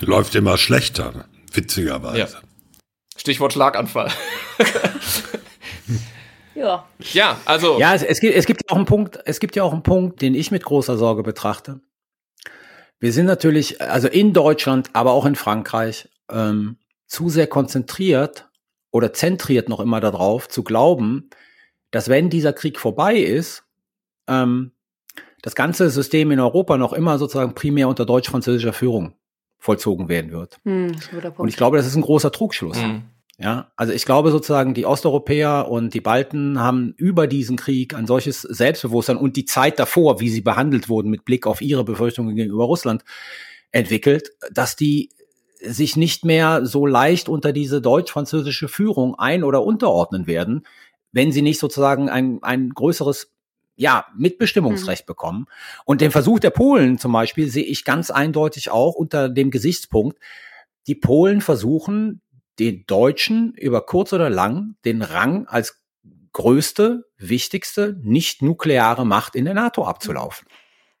Läuft 0.00 0.34
immer 0.34 0.58
schlechter, 0.58 1.26
witzigerweise. 1.52 2.18
Ja. 2.18 2.28
Stichwort 3.16 3.52
Schlaganfall. 3.52 4.10
Ja. 6.54 6.86
Ja, 7.12 7.40
also. 7.44 7.78
Ja, 7.78 7.94
es, 7.94 8.02
es, 8.02 8.20
gibt, 8.20 8.34
es 8.34 8.46
gibt 8.46 8.62
ja 8.62 8.72
auch 8.72 8.76
einen 8.76 8.86
Punkt, 8.86 9.18
es 9.24 9.40
gibt 9.40 9.56
ja 9.56 9.62
auch 9.62 9.72
einen 9.72 9.82
Punkt, 9.82 10.22
den 10.22 10.34
ich 10.34 10.50
mit 10.50 10.64
großer 10.64 10.96
Sorge 10.96 11.22
betrachte. 11.22 11.80
Wir 13.00 13.12
sind 13.12 13.26
natürlich, 13.26 13.80
also 13.80 14.08
in 14.08 14.32
Deutschland, 14.32 14.90
aber 14.92 15.12
auch 15.12 15.26
in 15.26 15.34
Frankreich, 15.34 16.08
ähm, 16.30 16.76
zu 17.06 17.28
sehr 17.28 17.46
konzentriert 17.46 18.48
oder 18.90 19.12
zentriert 19.12 19.68
noch 19.68 19.80
immer 19.80 20.00
darauf, 20.00 20.48
zu 20.48 20.62
glauben, 20.62 21.30
dass 21.90 22.08
wenn 22.08 22.30
dieser 22.30 22.52
Krieg 22.52 22.78
vorbei 22.78 23.16
ist, 23.16 23.64
ähm, 24.28 24.72
das 25.42 25.54
ganze 25.54 25.90
System 25.90 26.30
in 26.30 26.40
Europa 26.40 26.78
noch 26.78 26.92
immer 26.92 27.18
sozusagen 27.18 27.54
primär 27.54 27.88
unter 27.88 28.06
deutsch-französischer 28.06 28.72
Führung 28.72 29.14
vollzogen 29.58 30.08
werden 30.08 30.30
wird. 30.30 30.58
Hm, 30.64 30.96
Und 31.36 31.48
ich 31.48 31.56
glaube, 31.56 31.76
das 31.76 31.86
ist 31.86 31.96
ein 31.96 32.02
großer 32.02 32.32
Trugschluss. 32.32 32.80
Hm. 32.80 33.02
Ja, 33.42 33.72
also 33.74 33.92
ich 33.92 34.04
glaube 34.04 34.30
sozusagen, 34.30 34.72
die 34.72 34.86
Osteuropäer 34.86 35.66
und 35.68 35.94
die 35.94 36.00
Balten 36.00 36.60
haben 36.60 36.94
über 36.96 37.26
diesen 37.26 37.56
Krieg 37.56 37.92
ein 37.92 38.06
solches 38.06 38.42
Selbstbewusstsein 38.42 39.16
und 39.16 39.34
die 39.34 39.46
Zeit 39.46 39.80
davor, 39.80 40.20
wie 40.20 40.28
sie 40.28 40.42
behandelt 40.42 40.88
wurden 40.88 41.10
mit 41.10 41.24
Blick 41.24 41.48
auf 41.48 41.60
ihre 41.60 41.82
Befürchtungen 41.82 42.36
gegenüber 42.36 42.64
Russland, 42.64 43.04
entwickelt, 43.72 44.30
dass 44.52 44.76
die 44.76 45.10
sich 45.60 45.96
nicht 45.96 46.24
mehr 46.24 46.64
so 46.64 46.86
leicht 46.86 47.28
unter 47.28 47.52
diese 47.52 47.80
deutsch-französische 47.82 48.68
Führung 48.68 49.16
ein- 49.16 49.42
oder 49.42 49.64
unterordnen 49.64 50.28
werden, 50.28 50.64
wenn 51.10 51.32
sie 51.32 51.42
nicht 51.42 51.58
sozusagen 51.58 52.08
ein, 52.08 52.38
ein 52.42 52.70
größeres 52.70 53.32
ja, 53.74 54.06
Mitbestimmungsrecht 54.16 55.04
mhm. 55.04 55.06
bekommen. 55.06 55.46
Und 55.84 56.00
den 56.00 56.12
Versuch 56.12 56.38
der 56.38 56.50
Polen 56.50 56.96
zum 56.98 57.10
Beispiel 57.10 57.48
sehe 57.48 57.64
ich 57.64 57.84
ganz 57.84 58.12
eindeutig 58.12 58.70
auch 58.70 58.94
unter 58.94 59.28
dem 59.28 59.50
Gesichtspunkt, 59.50 60.18
die 60.86 60.94
Polen 60.94 61.40
versuchen, 61.40 62.21
den 62.58 62.84
Deutschen 62.86 63.54
über 63.54 63.82
kurz 63.86 64.12
oder 64.12 64.30
lang 64.30 64.76
den 64.84 65.02
Rang 65.02 65.46
als 65.46 65.82
größte, 66.32 67.04
wichtigste 67.18 67.96
nicht-nukleare 68.02 69.04
Macht 69.04 69.34
in 69.34 69.44
der 69.44 69.54
NATO 69.54 69.84
abzulaufen. 69.84 70.46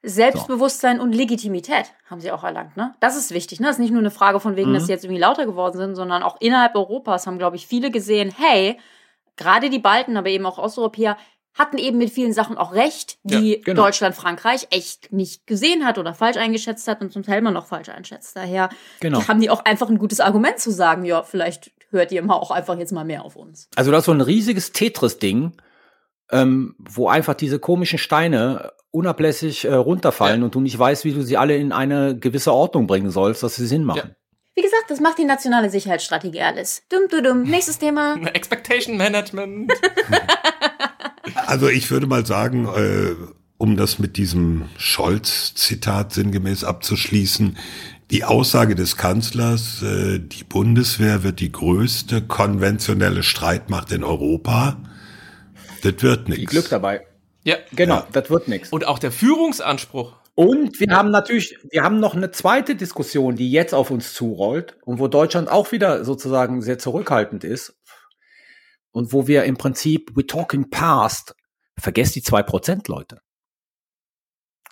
Selbstbewusstsein 0.02 0.96
so. 0.96 1.02
und 1.04 1.12
Legitimität 1.12 1.94
haben 2.06 2.20
sie 2.20 2.32
auch 2.32 2.42
erlangt. 2.42 2.76
Ne? 2.76 2.94
Das 3.00 3.16
ist 3.16 3.32
wichtig. 3.32 3.60
Ne? 3.60 3.66
Das 3.66 3.76
ist 3.76 3.80
nicht 3.80 3.92
nur 3.92 4.00
eine 4.00 4.10
Frage 4.10 4.40
von 4.40 4.56
wegen, 4.56 4.70
mhm. 4.70 4.74
dass 4.74 4.86
sie 4.86 4.92
jetzt 4.92 5.04
irgendwie 5.04 5.20
lauter 5.20 5.46
geworden 5.46 5.76
sind, 5.76 5.94
sondern 5.94 6.22
auch 6.22 6.40
innerhalb 6.40 6.74
Europas 6.74 7.26
haben, 7.26 7.38
glaube 7.38 7.56
ich, 7.56 7.66
viele 7.66 7.90
gesehen, 7.90 8.34
hey, 8.36 8.78
gerade 9.36 9.70
die 9.70 9.78
Balten, 9.78 10.16
aber 10.16 10.28
eben 10.28 10.44
auch 10.44 10.58
Osteuropäer, 10.58 11.16
hatten 11.54 11.78
eben 11.78 11.98
mit 11.98 12.10
vielen 12.10 12.32
Sachen 12.32 12.56
auch 12.56 12.72
recht, 12.72 13.18
die 13.24 13.54
ja, 13.54 13.58
genau. 13.62 13.84
Deutschland, 13.84 14.14
Frankreich 14.14 14.68
echt 14.70 15.12
nicht 15.12 15.46
gesehen 15.46 15.84
hat 15.84 15.98
oder 15.98 16.14
falsch 16.14 16.38
eingeschätzt 16.38 16.88
hat 16.88 17.00
und 17.02 17.12
zum 17.12 17.22
Teil 17.22 17.38
immer 17.38 17.50
noch 17.50 17.66
falsch 17.66 17.90
einschätzt. 17.90 18.36
Daher 18.36 18.70
genau. 19.00 19.26
haben 19.28 19.40
die 19.40 19.50
auch 19.50 19.64
einfach 19.64 19.88
ein 19.90 19.98
gutes 19.98 20.20
Argument 20.20 20.58
zu 20.58 20.70
sagen, 20.70 21.04
ja, 21.04 21.22
vielleicht 21.22 21.72
hört 21.90 22.10
ihr 22.10 22.22
mal 22.22 22.36
auch 22.36 22.50
einfach 22.50 22.78
jetzt 22.78 22.92
mal 22.92 23.04
mehr 23.04 23.24
auf 23.24 23.36
uns. 23.36 23.68
Also 23.76 23.90
das 23.90 24.00
ist 24.00 24.06
so 24.06 24.12
ein 24.12 24.22
riesiges 24.22 24.72
Tetris-Ding, 24.72 25.52
ähm, 26.30 26.74
wo 26.78 27.08
einfach 27.08 27.34
diese 27.34 27.58
komischen 27.58 27.98
Steine 27.98 28.72
unablässig 28.90 29.64
äh, 29.64 29.74
runterfallen 29.74 30.40
ja. 30.40 30.44
und 30.46 30.54
du 30.54 30.60
nicht 30.60 30.78
weißt, 30.78 31.04
wie 31.04 31.12
du 31.12 31.22
sie 31.22 31.36
alle 31.36 31.56
in 31.56 31.72
eine 31.72 32.16
gewisse 32.18 32.52
Ordnung 32.52 32.86
bringen 32.86 33.10
sollst, 33.10 33.42
dass 33.42 33.56
sie 33.56 33.66
Sinn 33.66 33.84
machen. 33.84 34.10
Ja. 34.10 34.16
Wie 34.54 34.62
gesagt, 34.62 34.84
das 34.88 35.00
macht 35.00 35.18
die 35.18 35.24
nationale 35.24 35.70
Sicherheitsstrategie 35.70 36.42
alles. 36.42 36.82
Dumm, 36.90 37.08
dumm, 37.10 37.22
dumm. 37.22 37.42
Nächstes 37.42 37.78
Thema. 37.78 38.16
Expectation 38.34 38.96
Management. 38.96 39.72
Also 41.46 41.68
ich 41.68 41.90
würde 41.90 42.06
mal 42.06 42.26
sagen, 42.26 42.66
äh, 42.66 43.14
um 43.58 43.76
das 43.76 43.98
mit 43.98 44.16
diesem 44.16 44.64
Scholz-Zitat 44.76 46.12
sinngemäß 46.12 46.64
abzuschließen, 46.64 47.56
die 48.10 48.24
Aussage 48.24 48.74
des 48.74 48.96
Kanzlers, 48.96 49.82
äh, 49.82 50.18
die 50.18 50.44
Bundeswehr 50.44 51.22
wird 51.22 51.40
die 51.40 51.52
größte 51.52 52.22
konventionelle 52.22 53.22
Streitmacht 53.22 53.92
in 53.92 54.04
Europa, 54.04 54.78
das 55.82 55.94
wird 56.00 56.28
nichts. 56.28 56.50
Glück 56.50 56.68
dabei. 56.68 57.06
Ja. 57.44 57.56
Genau, 57.72 57.96
ja. 57.96 58.06
das 58.12 58.30
wird 58.30 58.48
nichts. 58.48 58.70
Und 58.70 58.86
auch 58.86 58.98
der 58.98 59.12
Führungsanspruch. 59.12 60.14
Und 60.34 60.80
wir 60.80 60.88
haben 60.96 61.10
natürlich, 61.10 61.58
wir 61.70 61.82
haben 61.82 62.00
noch 62.00 62.14
eine 62.14 62.30
zweite 62.30 62.74
Diskussion, 62.74 63.36
die 63.36 63.50
jetzt 63.50 63.74
auf 63.74 63.90
uns 63.90 64.14
zurollt 64.14 64.76
und 64.84 64.98
wo 64.98 65.06
Deutschland 65.08 65.50
auch 65.50 65.72
wieder 65.72 66.04
sozusagen 66.04 66.62
sehr 66.62 66.78
zurückhaltend 66.78 67.44
ist 67.44 67.74
und 68.92 69.12
wo 69.12 69.26
wir 69.26 69.44
im 69.44 69.56
Prinzip, 69.56 70.12
we 70.14 70.26
talking 70.26 70.70
past, 70.70 71.34
vergesst 71.78 72.14
die 72.14 72.22
zwei 72.22 72.42
Prozent, 72.42 72.88
Leute. 72.88 73.20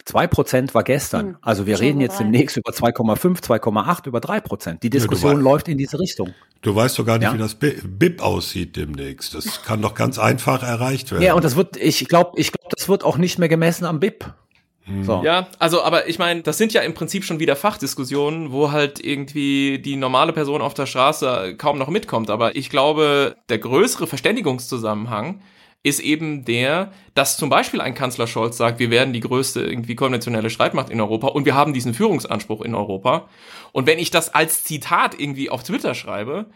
Zwei 0.04 0.26
Prozent 0.26 0.74
war 0.74 0.82
gestern. 0.82 1.26
Hm, 1.26 1.36
also 1.42 1.66
wir 1.66 1.78
reden 1.78 2.00
jetzt 2.00 2.18
demnächst 2.20 2.56
über 2.56 2.72
2,5, 2.72 3.42
2,8, 3.42 4.06
über 4.08 4.20
drei 4.20 4.40
Prozent. 4.40 4.82
Die 4.82 4.90
Diskussion 4.90 5.36
ja, 5.36 5.42
läuft 5.42 5.68
in 5.68 5.76
diese 5.76 5.98
Richtung. 5.98 6.34
Du 6.62 6.74
weißt 6.74 6.98
doch 6.98 7.04
gar 7.04 7.18
nicht, 7.18 7.26
ja? 7.26 7.34
wie 7.34 7.38
das 7.38 7.54
BIP 7.56 8.22
aussieht 8.22 8.76
demnächst. 8.76 9.34
Das 9.34 9.62
kann 9.62 9.82
doch 9.82 9.94
ganz 9.94 10.18
einfach 10.18 10.62
erreicht 10.62 11.10
werden. 11.10 11.22
Ja, 11.22 11.34
und 11.34 11.44
das 11.44 11.54
wird, 11.56 11.76
ich 11.76 12.08
glaube, 12.08 12.32
ich 12.40 12.52
glaube, 12.52 12.74
das 12.76 12.88
wird 12.88 13.04
auch 13.04 13.18
nicht 13.18 13.38
mehr 13.38 13.48
gemessen 13.48 13.84
am 13.84 14.00
BIP. 14.00 14.32
Hm. 14.90 15.04
So. 15.04 15.22
Ja, 15.24 15.48
also, 15.58 15.82
aber 15.82 16.08
ich 16.08 16.18
meine, 16.18 16.42
das 16.42 16.58
sind 16.58 16.72
ja 16.72 16.82
im 16.82 16.94
Prinzip 16.94 17.24
schon 17.24 17.38
wieder 17.38 17.56
Fachdiskussionen, 17.56 18.50
wo 18.50 18.72
halt 18.72 19.02
irgendwie 19.04 19.78
die 19.78 19.96
normale 19.96 20.32
Person 20.32 20.60
auf 20.60 20.74
der 20.74 20.86
Straße 20.86 21.54
kaum 21.56 21.78
noch 21.78 21.88
mitkommt. 21.88 22.28
Aber 22.28 22.56
ich 22.56 22.70
glaube, 22.70 23.36
der 23.48 23.58
größere 23.58 24.06
Verständigungszusammenhang 24.06 25.40
ist 25.82 26.00
eben 26.00 26.44
der, 26.44 26.92
dass 27.14 27.38
zum 27.38 27.48
Beispiel 27.48 27.80
ein 27.80 27.94
Kanzler 27.94 28.26
Scholz 28.26 28.56
sagt, 28.56 28.80
wir 28.80 28.90
werden 28.90 29.14
die 29.14 29.20
größte 29.20 29.62
irgendwie 29.62 29.94
konventionelle 29.94 30.50
Streitmacht 30.50 30.90
in 30.90 31.00
Europa 31.00 31.28
und 31.28 31.46
wir 31.46 31.54
haben 31.54 31.72
diesen 31.72 31.94
Führungsanspruch 31.94 32.62
in 32.62 32.74
Europa. 32.74 33.28
Und 33.72 33.86
wenn 33.86 33.98
ich 33.98 34.10
das 34.10 34.34
als 34.34 34.64
Zitat 34.64 35.18
irgendwie 35.18 35.48
auf 35.48 35.62
Twitter 35.62 35.94
schreibe, 35.94 36.46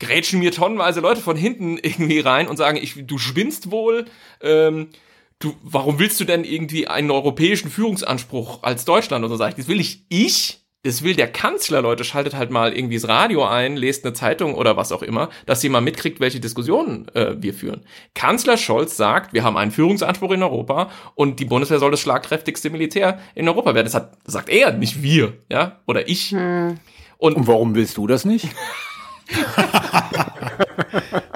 grätschen 0.00 0.40
mir 0.40 0.50
tonnenweise 0.50 1.00
Leute 1.00 1.20
von 1.20 1.36
hinten 1.36 1.78
irgendwie 1.82 2.18
rein 2.20 2.48
und 2.48 2.56
sagen, 2.56 2.78
ich, 2.80 3.06
du 3.06 3.18
spinnst 3.18 3.70
wohl, 3.70 4.06
ähm, 4.40 4.88
du, 5.38 5.54
warum 5.62 5.98
willst 5.98 6.20
du 6.20 6.24
denn 6.24 6.44
irgendwie 6.44 6.88
einen 6.88 7.10
europäischen 7.10 7.70
Führungsanspruch 7.70 8.62
als 8.62 8.84
Deutschland? 8.84 9.24
Und 9.24 9.30
so 9.30 9.36
sage 9.36 9.50
ich, 9.50 9.56
das 9.56 9.68
will 9.68 9.80
ich 9.80 10.04
ich, 10.08 10.60
das 10.82 11.02
will 11.02 11.16
der 11.16 11.26
Kanzler, 11.26 11.82
Leute, 11.82 12.04
schaltet 12.04 12.34
halt 12.34 12.50
mal 12.50 12.72
irgendwie 12.72 12.94
das 12.94 13.08
Radio 13.08 13.44
ein, 13.44 13.76
lest 13.76 14.04
eine 14.04 14.14
Zeitung 14.14 14.54
oder 14.54 14.76
was 14.76 14.92
auch 14.92 15.02
immer, 15.02 15.30
dass 15.44 15.64
ihr 15.64 15.70
mal 15.70 15.80
mitkriegt, 15.80 16.20
welche 16.20 16.38
Diskussionen 16.38 17.08
äh, 17.14 17.34
wir 17.38 17.54
führen. 17.54 17.82
Kanzler 18.14 18.56
Scholz 18.56 18.96
sagt, 18.96 19.32
wir 19.32 19.42
haben 19.42 19.56
einen 19.56 19.72
Führungsanspruch 19.72 20.30
in 20.30 20.44
Europa 20.44 20.90
und 21.16 21.40
die 21.40 21.44
Bundeswehr 21.44 21.80
soll 21.80 21.90
das 21.90 22.00
schlagkräftigste 22.00 22.70
Militär 22.70 23.18
in 23.34 23.48
Europa 23.48 23.74
werden. 23.74 23.86
Das, 23.86 23.94
hat, 23.94 24.16
sagt 24.26 24.48
er, 24.48 24.72
nicht 24.72 25.02
wir, 25.02 25.34
ja, 25.50 25.80
oder 25.86 26.08
ich. 26.08 26.30
Hm. 26.30 26.78
Und, 27.18 27.34
und 27.34 27.46
warum 27.48 27.74
willst 27.74 27.96
du 27.96 28.06
das 28.06 28.24
nicht? 28.24 28.48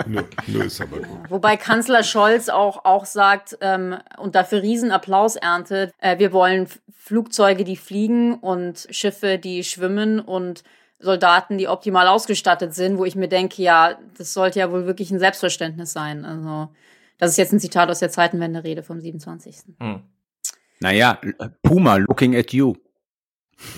nur, 0.06 0.24
nur 0.46 0.64
ist 0.64 0.80
aber 0.80 0.98
gut. 0.98 1.30
Wobei 1.30 1.56
Kanzler 1.56 2.02
Scholz 2.02 2.48
auch, 2.48 2.84
auch 2.84 3.04
sagt 3.04 3.58
ähm, 3.60 3.96
und 4.18 4.34
dafür 4.34 4.62
Riesenapplaus 4.62 5.36
erntet, 5.36 5.92
äh, 5.98 6.18
wir 6.18 6.32
wollen 6.32 6.68
Flugzeuge, 6.94 7.64
die 7.64 7.76
fliegen 7.76 8.34
und 8.34 8.86
Schiffe, 8.90 9.38
die 9.38 9.64
schwimmen 9.64 10.20
und 10.20 10.62
Soldaten, 11.00 11.58
die 11.58 11.66
optimal 11.66 12.06
ausgestattet 12.06 12.74
sind, 12.74 12.98
wo 12.98 13.04
ich 13.04 13.16
mir 13.16 13.28
denke, 13.28 13.62
ja, 13.62 13.98
das 14.18 14.34
sollte 14.34 14.58
ja 14.60 14.70
wohl 14.70 14.86
wirklich 14.86 15.10
ein 15.10 15.18
Selbstverständnis 15.18 15.92
sein. 15.92 16.24
Also, 16.24 16.68
das 17.18 17.30
ist 17.30 17.36
jetzt 17.38 17.52
ein 17.52 17.60
Zitat 17.60 17.90
aus 17.90 18.00
der 18.00 18.10
Zeitenwende-Rede 18.10 18.82
vom 18.82 19.00
27. 19.00 19.56
Hm. 19.80 20.02
Naja, 20.80 21.18
Puma, 21.62 21.96
looking 21.96 22.36
at 22.36 22.52
you. 22.52 22.74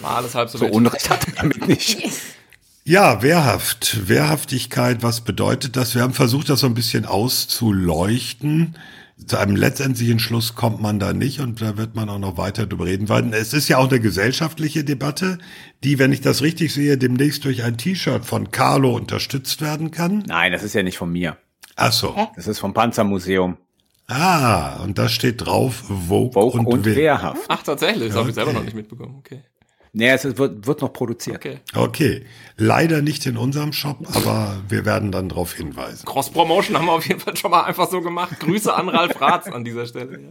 War 0.00 0.16
alles 0.18 0.34
halb 0.34 0.48
so, 0.48 0.58
So. 0.58 0.66
Unrecht 0.66 1.10
hat 1.10 1.26
er 1.28 1.34
damit 1.34 1.66
nicht. 1.68 1.98
Ja, 2.84 3.22
Wehrhaft. 3.22 4.08
Wehrhaftigkeit, 4.08 5.02
was 5.02 5.20
bedeutet 5.20 5.76
das? 5.76 5.94
Wir 5.94 6.02
haben 6.02 6.14
versucht, 6.14 6.48
das 6.48 6.60
so 6.60 6.66
ein 6.66 6.74
bisschen 6.74 7.06
auszuleuchten. 7.06 8.76
Zu 9.24 9.36
einem 9.36 9.54
letztendlichen 9.54 10.18
Schluss 10.18 10.56
kommt 10.56 10.82
man 10.82 10.98
da 10.98 11.12
nicht 11.12 11.38
und 11.38 11.62
da 11.62 11.76
wird 11.76 11.94
man 11.94 12.08
auch 12.08 12.18
noch 12.18 12.38
weiter 12.38 12.66
drüber 12.66 12.86
reden, 12.86 13.08
weil 13.08 13.32
es 13.34 13.52
ist 13.52 13.68
ja 13.68 13.78
auch 13.78 13.88
eine 13.88 14.00
gesellschaftliche 14.00 14.82
Debatte, 14.82 15.38
die, 15.84 16.00
wenn 16.00 16.10
ich 16.10 16.22
das 16.22 16.42
richtig 16.42 16.74
sehe, 16.74 16.98
demnächst 16.98 17.44
durch 17.44 17.62
ein 17.62 17.76
T-Shirt 17.78 18.24
von 18.24 18.50
Carlo 18.50 18.96
unterstützt 18.96 19.60
werden 19.60 19.92
kann. 19.92 20.24
Nein, 20.26 20.50
das 20.50 20.64
ist 20.64 20.74
ja 20.74 20.82
nicht 20.82 20.98
von 20.98 21.12
mir. 21.12 21.36
Ach 21.76 21.92
so. 21.92 22.16
Das 22.34 22.48
ist 22.48 22.58
vom 22.58 22.74
Panzermuseum. 22.74 23.58
Ah, 24.08 24.82
und 24.82 24.98
da 24.98 25.08
steht 25.08 25.46
drauf 25.46 25.84
Vogue, 26.08 26.32
Vogue 26.32 26.58
und, 26.58 26.66
und, 26.66 26.84
Wehr. 26.84 26.96
wehrhaft. 26.96 27.42
Ach, 27.46 27.62
tatsächlich, 27.62 28.08
das 28.08 28.16
habe 28.16 28.30
ich 28.30 28.36
Okay. 28.36 28.44
selber 28.44 28.52
noch 28.58 28.64
nicht 28.64 28.74
mitbekommen. 28.74 29.14
Okay. 29.18 29.42
Nee, 29.94 30.08
es 30.08 30.24
wird, 30.24 30.66
wird 30.66 30.80
noch 30.80 30.92
produziert. 30.94 31.36
okay. 31.36 31.60
Okay, 31.74 32.24
leider 32.56 33.02
nicht 33.02 33.26
in 33.26 33.36
unserem 33.36 33.74
Shop, 33.74 33.98
aber 34.14 34.56
wir 34.66 34.86
werden 34.86 35.12
dann 35.12 35.28
darauf 35.28 35.52
hinweisen. 35.52 36.06
Cross-Promotion 36.06 36.78
haben 36.78 36.86
wir 36.86 36.92
auf 36.92 37.06
jeden 37.06 37.20
Fall 37.20 37.36
schon 37.36 37.50
mal 37.50 37.64
einfach 37.64 37.90
so 37.90 38.00
gemacht. 38.00 38.40
Grüße 38.40 38.72
an 38.72 38.88
Ralf 38.88 39.20
Ratz 39.20 39.48
an 39.48 39.64
dieser 39.64 39.84
Stelle. 39.84 40.18
Ja. 40.18 40.28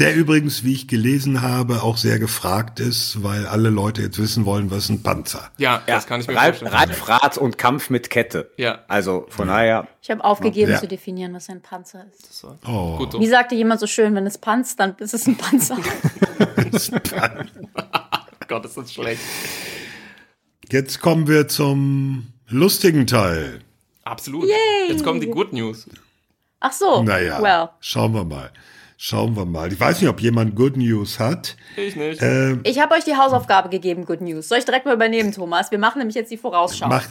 Der 0.00 0.16
übrigens, 0.16 0.64
wie 0.64 0.72
ich 0.72 0.88
gelesen 0.88 1.40
habe, 1.40 1.84
auch 1.84 1.98
sehr 1.98 2.18
gefragt 2.18 2.80
ist, 2.80 3.22
weil 3.22 3.46
alle 3.46 3.70
Leute 3.70 4.02
jetzt 4.02 4.18
wissen 4.18 4.44
wollen, 4.44 4.72
was 4.72 4.78
ist 4.84 4.88
ein 4.90 5.02
Panzer. 5.04 5.52
Ja, 5.56 5.82
das 5.86 6.08
kann 6.08 6.20
ich 6.20 6.26
mir 6.26 6.34
Ralf, 6.34 6.58
vorstellen. 6.58 6.74
Ralf 6.74 7.08
Ratz 7.08 7.36
und 7.36 7.58
Kampf 7.58 7.90
mit 7.90 8.10
Kette. 8.10 8.50
Ja. 8.56 8.80
Also 8.88 9.26
von 9.28 9.46
daher, 9.46 9.86
Ich 10.02 10.10
habe 10.10 10.24
aufgegeben 10.24 10.72
Ja. 10.72 10.80
zu 10.80 10.88
definieren, 10.88 11.32
was 11.32 11.48
ein 11.48 11.62
Panzer 11.62 12.06
ist. 12.18 12.44
Oh. 12.66 12.96
Gut 12.96 13.12
so. 13.12 13.20
Wie 13.20 13.28
sagte 13.28 13.54
jemand 13.54 13.78
so 13.78 13.86
schön, 13.86 14.16
wenn 14.16 14.26
es 14.26 14.36
panzt, 14.38 14.80
dann 14.80 14.96
ist 14.98 15.14
es 15.14 15.28
ein 15.28 15.36
Panzer. 15.36 15.76
Gott, 18.48 18.64
ist 18.64 18.76
das 18.76 18.92
schlecht. 18.92 19.20
Jetzt 20.70 21.00
kommen 21.00 21.28
wir 21.28 21.48
zum 21.48 22.26
lustigen 22.48 23.06
Teil. 23.06 23.60
Absolut. 24.04 24.48
Jetzt 24.88 25.04
kommen 25.04 25.20
die 25.20 25.28
Good 25.30 25.52
News. 25.52 25.88
Ach 26.60 26.72
so. 26.72 27.02
Naja, 27.02 27.40
Well. 27.42 27.68
schauen 27.80 28.14
wir 28.14 28.24
mal. 28.24 28.50
Schauen 28.98 29.36
wir 29.36 29.44
mal. 29.44 29.70
Ich 29.72 29.78
weiß 29.78 30.00
nicht, 30.00 30.08
ob 30.08 30.20
jemand 30.20 30.56
Good 30.56 30.76
News 30.76 31.18
hat. 31.18 31.56
Ich 31.76 31.96
nicht. 31.96 32.22
Äh, 32.22 32.56
Ich 32.62 32.80
habe 32.80 32.94
euch 32.94 33.04
die 33.04 33.14
Hausaufgabe 33.16 33.68
gegeben, 33.68 34.06
Good 34.06 34.22
News. 34.22 34.48
Soll 34.48 34.58
ich 34.58 34.64
direkt 34.64 34.86
mal 34.86 34.94
übernehmen, 34.94 35.32
Thomas? 35.32 35.70
Wir 35.70 35.78
machen 35.78 35.98
nämlich 35.98 36.14
jetzt 36.14 36.30
die 36.30 36.38
Vorausschau. 36.38 36.88
mach, 36.88 37.06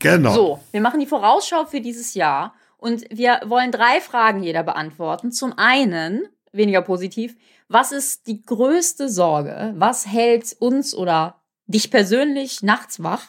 genau. 0.00 0.34
So, 0.34 0.60
wir 0.72 0.80
machen 0.80 0.98
die 1.00 1.06
Vorausschau 1.06 1.64
für 1.66 1.80
dieses 1.80 2.14
Jahr 2.14 2.54
und 2.76 3.04
wir 3.10 3.40
wollen 3.46 3.70
drei 3.70 4.00
Fragen 4.00 4.42
jeder 4.42 4.64
beantworten. 4.64 5.30
Zum 5.30 5.52
einen, 5.56 6.22
weniger 6.52 6.82
positiv, 6.82 7.36
was 7.68 7.92
ist 7.92 8.26
die 8.26 8.42
größte 8.42 9.08
Sorge? 9.08 9.74
Was 9.76 10.06
hält 10.06 10.56
uns 10.58 10.94
oder 10.94 11.42
dich 11.66 11.90
persönlich 11.90 12.62
nachts 12.62 13.02
wach? 13.02 13.26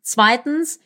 Zweitens, 0.00 0.80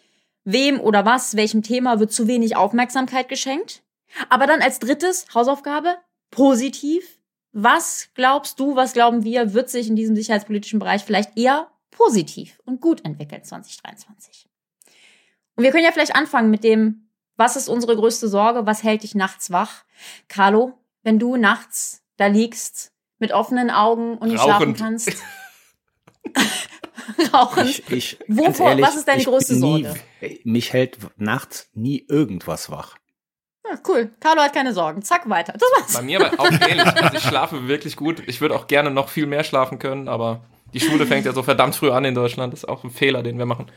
wem 0.45 0.80
oder 0.80 1.05
was, 1.05 1.36
welchem 1.36 1.62
Thema 1.62 2.01
wird 2.01 2.12
zu 2.12 2.26
wenig 2.26 2.57
Aufmerksamkeit 2.57 3.28
geschenkt? 3.28 3.82
Aber 4.28 4.47
dann 4.47 4.61
als 4.61 4.80
drittes, 4.80 5.26
Hausaufgabe, 5.34 5.97
positiv. 6.30 7.18
Was 7.53 8.09
glaubst 8.14 8.59
du, 8.61 8.76
was 8.76 8.93
glauben 8.93 9.24
wir, 9.24 9.55
wird 9.55 9.70
sich 9.70 9.88
in 9.88 9.97
diesem 9.97 10.16
sicherheitspolitischen 10.16 10.78
Bereich 10.78 11.05
vielleicht 11.05 11.36
eher 11.36 11.70
positiv 11.91 12.61
und 12.64 12.80
gut 12.80 13.05
entwickeln 13.05 13.45
2023? 13.45 14.49
Und 15.57 15.64
wir 15.64 15.70
können 15.70 15.84
ja 15.84 15.93
vielleicht 15.93 16.14
anfangen 16.14 16.51
mit 16.51 16.64
dem, 16.64 17.09
was 17.36 17.57
ist 17.57 17.68
unsere 17.68 17.97
größte 17.97 18.28
Sorge? 18.28 18.66
Was 18.66 18.82
hält 18.82 19.03
dich 19.03 19.14
nachts 19.14 19.51
wach? 19.51 19.84
Carlo, 20.28 20.78
wenn 21.03 21.18
du 21.18 21.36
nachts 21.36 22.03
da 22.21 22.27
liegst 22.27 22.93
mit 23.18 23.33
offenen 23.33 23.71
Augen 23.71 24.18
und 24.18 24.29
nicht 24.31 24.43
schlafen 24.43 24.75
kannst. 24.75 25.11
Rauchend. 27.33 27.68
ich, 27.71 27.91
ich 27.91 28.18
Wovor- 28.29 28.77
ganz 28.77 28.83
was 28.83 28.97
ist 28.97 29.09
deine 29.09 29.25
größte 29.25 29.55
nie, 29.55 29.85
Sorge? 29.85 30.01
Mich 30.45 30.73
hält 30.75 30.99
nachts 31.16 31.71
nie 31.73 32.05
irgendwas 32.09 32.71
wach. 32.71 32.97
Ja, 33.68 33.79
cool. 33.89 34.11
Carlo 34.21 34.43
hat 34.43 34.53
keine 34.53 34.75
Sorgen. 34.75 35.01
Zack, 35.03 35.29
weiter. 35.31 35.55
Das 35.55 35.62
Bei 35.93 35.95
war's. 35.99 36.03
mir 36.03 36.25
aber 36.27 36.39
auch 36.41 36.51
ähnlich. 36.68 36.87
Also 36.87 37.16
ich 37.16 37.23
schlafe 37.23 37.68
wirklich 37.68 37.97
gut. 37.97 38.23
Ich 38.27 38.41
würde 38.43 38.55
auch 38.55 38.66
gerne 38.66 38.91
noch 38.91 39.09
viel 39.09 39.27
mehr 39.27 39.45
schlafen 39.45 39.79
können, 39.79 40.09
aber 40.09 40.43
die 40.75 40.81
Schule 40.81 41.07
fängt 41.07 41.25
ja 41.25 41.33
so 41.33 41.43
verdammt 41.43 41.75
früh 41.75 41.91
an 41.91 42.05
in 42.05 42.14
Deutschland. 42.14 42.53
Das 42.53 42.61
ist 42.64 42.68
auch 42.68 42.85
ein 42.85 42.91
Fehler, 42.91 43.23
den 43.23 43.39
wir 43.39 43.47
machen. 43.47 43.71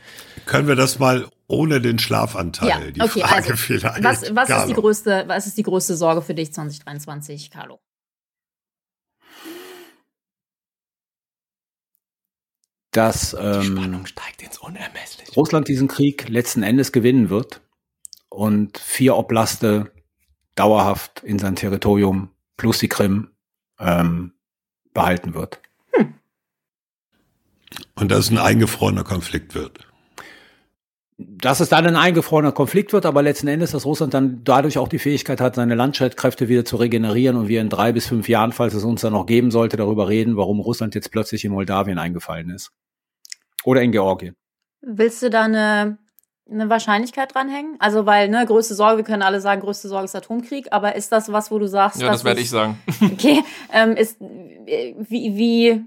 Können 0.44 0.68
wir 0.68 0.76
das 0.76 0.98
mal 0.98 1.26
ohne 1.48 1.80
den 1.80 1.98
Schlafanteil, 1.98 2.68
Ja, 2.68 2.78
die 2.90 3.00
okay, 3.00 3.20
Frage 3.20 3.34
also, 3.34 3.56
vielleicht. 3.56 4.04
Was, 4.04 4.34
was, 4.34 4.50
ist 4.50 4.66
die 4.68 4.74
größte, 4.74 5.24
was 5.28 5.46
ist 5.46 5.56
die 5.56 5.62
größte 5.62 5.96
Sorge 5.96 6.20
für 6.22 6.34
dich 6.34 6.52
2023, 6.52 7.50
Carlo? 7.50 7.80
Dass 12.94 13.36
ähm, 13.38 14.06
steigt 14.06 14.42
ins 14.42 14.58
Unermessliche. 14.58 15.32
Russland 15.34 15.68
diesen 15.68 15.88
Krieg 15.88 16.28
letzten 16.28 16.62
Endes 16.62 16.92
gewinnen 16.92 17.28
wird 17.28 17.60
und 18.28 18.78
vier 18.78 19.16
Oblaste 19.16 19.92
dauerhaft 20.54 21.22
in 21.24 21.38
sein 21.38 21.56
Territorium 21.56 22.30
plus 22.56 22.78
die 22.78 22.88
Krim 22.88 23.30
ähm, 23.78 24.32
behalten 24.92 25.34
wird. 25.34 25.60
Und 27.96 28.10
dass 28.10 28.20
es 28.20 28.30
ein 28.30 28.38
eingefrorener 28.38 29.04
Konflikt 29.04 29.54
wird. 29.54 29.86
Dass 31.16 31.60
es 31.60 31.68
dann 31.68 31.86
ein 31.86 31.94
eingefrorener 31.94 32.50
Konflikt 32.50 32.92
wird, 32.92 33.06
aber 33.06 33.22
letzten 33.22 33.46
Endes, 33.46 33.70
dass 33.70 33.86
Russland 33.86 34.14
dann 34.14 34.40
dadurch 34.42 34.78
auch 34.78 34.88
die 34.88 34.98
Fähigkeit 34.98 35.40
hat, 35.40 35.54
seine 35.54 35.76
Landstreitkräfte 35.76 36.48
wieder 36.48 36.64
zu 36.64 36.76
regenerieren 36.76 37.36
und 37.36 37.46
wir 37.46 37.60
in 37.60 37.68
drei 37.68 37.92
bis 37.92 38.06
fünf 38.06 38.28
Jahren, 38.28 38.50
falls 38.50 38.74
es 38.74 38.82
uns 38.82 39.02
dann 39.02 39.12
noch 39.12 39.26
geben 39.26 39.52
sollte, 39.52 39.76
darüber 39.76 40.08
reden, 40.08 40.36
warum 40.36 40.58
Russland 40.58 40.96
jetzt 40.96 41.12
plötzlich 41.12 41.44
in 41.44 41.52
Moldawien 41.52 41.98
eingefallen 41.98 42.50
ist. 42.50 42.72
Oder 43.62 43.82
in 43.82 43.92
Georgien. 43.92 44.34
Willst 44.82 45.22
du 45.22 45.30
da 45.30 45.42
eine, 45.42 45.98
eine 46.50 46.68
Wahrscheinlichkeit 46.68 47.32
dranhängen? 47.32 47.76
Also, 47.78 48.06
weil, 48.06 48.28
ne, 48.28 48.44
größte 48.44 48.74
Sorge, 48.74 48.98
wir 48.98 49.04
können 49.04 49.22
alle 49.22 49.40
sagen, 49.40 49.60
größte 49.60 49.86
Sorge 49.86 50.06
ist 50.06 50.16
Atomkrieg, 50.16 50.66
aber 50.72 50.96
ist 50.96 51.12
das 51.12 51.30
was, 51.30 51.50
wo 51.52 51.60
du 51.60 51.68
sagst, 51.68 52.02
Ja, 52.02 52.10
das 52.10 52.24
werde 52.24 52.40
ich 52.40 52.50
sagen. 52.50 52.78
Okay, 53.00 53.42
ähm, 53.72 53.96
ist, 53.96 54.20
wie, 54.20 55.36
wie, 55.36 55.84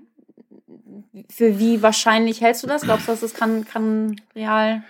für 1.30 1.60
wie 1.60 1.82
wahrscheinlich 1.82 2.42
hältst 2.42 2.64
du 2.64 2.68
das? 2.68 2.84
Glaubst 2.84 3.08
du, 3.08 3.12
dass 3.12 3.24
es 3.24 3.34
kann, 3.34 3.66
kann 3.66 4.22
real? 4.36 4.84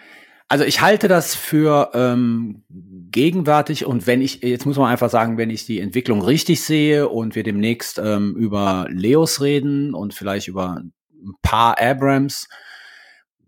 Also 0.50 0.64
ich 0.64 0.82
halte 0.82 1.08
das 1.08 1.36
für 1.36 1.92
ähm, 1.94 2.64
gegenwärtig 2.70 3.86
und 3.86 4.08
wenn 4.08 4.22
ich, 4.22 4.44
jetzt 4.44 4.66
muss 4.66 4.78
man 4.78 4.90
einfach 4.90 5.10
sagen, 5.10 5.38
wenn 5.38 5.50
ich 5.50 5.66
die 5.66 5.82
Entwicklung 5.82 6.22
richtig 6.22 6.62
sehe 6.62 7.10
und 7.10 7.36
wir 7.36 7.44
demnächst 7.44 8.00
ähm, 8.00 8.36
über 8.36 8.88
Leos 8.90 9.42
reden 9.42 9.94
und 9.94 10.14
vielleicht 10.14 10.48
über 10.48 10.78
ein 10.78 11.34
paar 11.42 11.82
Abrams, 11.82 12.48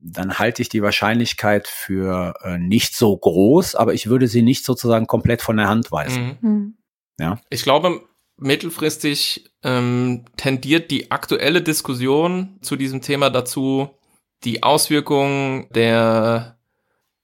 dann 0.02 0.40
halte 0.40 0.62
ich 0.62 0.70
die 0.70 0.82
Wahrscheinlichkeit 0.82 1.68
für 1.68 2.34
äh, 2.44 2.58
nicht 2.58 2.96
so 2.96 3.16
groß, 3.16 3.76
aber 3.76 3.94
ich 3.94 4.08
würde 4.08 4.28
sie 4.28 4.42
nicht 4.42 4.66
sozusagen 4.66 5.08
komplett 5.08 5.42
von 5.42 5.58
der 5.58 5.68
Hand 5.68 5.92
weisen. 5.92 6.38
Mhm. 6.42 6.76
Hm. 7.22 7.40
Ich 7.50 7.64
glaube, 7.64 8.02
mittelfristig 8.38 9.52
ähm, 9.64 10.26
tendiert 10.38 10.92
die 10.92 11.12
aktuelle 11.12 11.62
Diskussion 11.62 12.58
zu 12.62 12.76
diesem 12.78 13.02
Thema 13.02 13.30
dazu, 13.30 13.90
die 14.46 14.64
Auswirkungen 14.64 15.68
der 15.72 16.59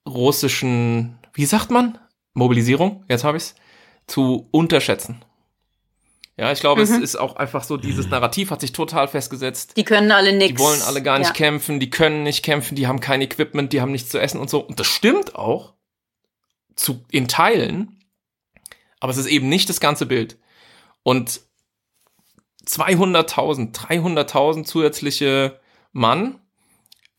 russischen, 0.07 1.17
wie 1.33 1.45
sagt 1.45 1.71
man, 1.71 1.97
Mobilisierung, 2.33 3.03
jetzt 3.07 3.23
habe 3.23 3.37
ich's, 3.37 3.55
zu 4.07 4.47
unterschätzen. 4.51 5.23
Ja, 6.37 6.51
ich 6.51 6.59
glaube, 6.59 6.81
es 6.81 6.89
Mhm. 6.89 7.01
ist 7.01 7.15
auch 7.15 7.37
einfach 7.37 7.63
so, 7.63 7.77
dieses 7.77 8.09
Narrativ 8.09 8.51
hat 8.51 8.59
sich 8.59 8.73
total 8.73 9.07
festgesetzt. 9.07 9.77
Die 9.77 9.85
können 9.85 10.11
alle 10.11 10.33
nix. 10.33 10.53
Die 10.53 10.59
wollen 10.59 10.81
alle 10.81 11.01
gar 11.01 11.17
nicht 11.17 11.29
ja. 11.29 11.33
kämpfen, 11.33 11.79
die 11.79 11.89
können 11.89 12.23
nicht 12.23 12.43
kämpfen, 12.43 12.75
die 12.75 12.87
haben 12.87 12.99
kein 12.99 13.21
Equipment, 13.21 13.71
die 13.71 13.79
haben 13.79 13.93
nichts 13.93 14.09
zu 14.09 14.19
essen 14.19 14.39
und 14.41 14.49
so. 14.49 14.59
Und 14.59 14.79
das 14.79 14.87
stimmt 14.87 15.35
auch 15.35 15.73
zu, 16.75 17.05
in 17.09 17.29
Teilen, 17.29 18.03
aber 18.99 19.11
es 19.11 19.17
ist 19.17 19.27
eben 19.27 19.47
nicht 19.47 19.69
das 19.69 19.79
ganze 19.79 20.05
Bild. 20.05 20.37
Und 21.03 21.39
200.000, 22.67 23.73
300.000 23.73 24.65
zusätzliche 24.65 25.59
Mann, 25.93 26.39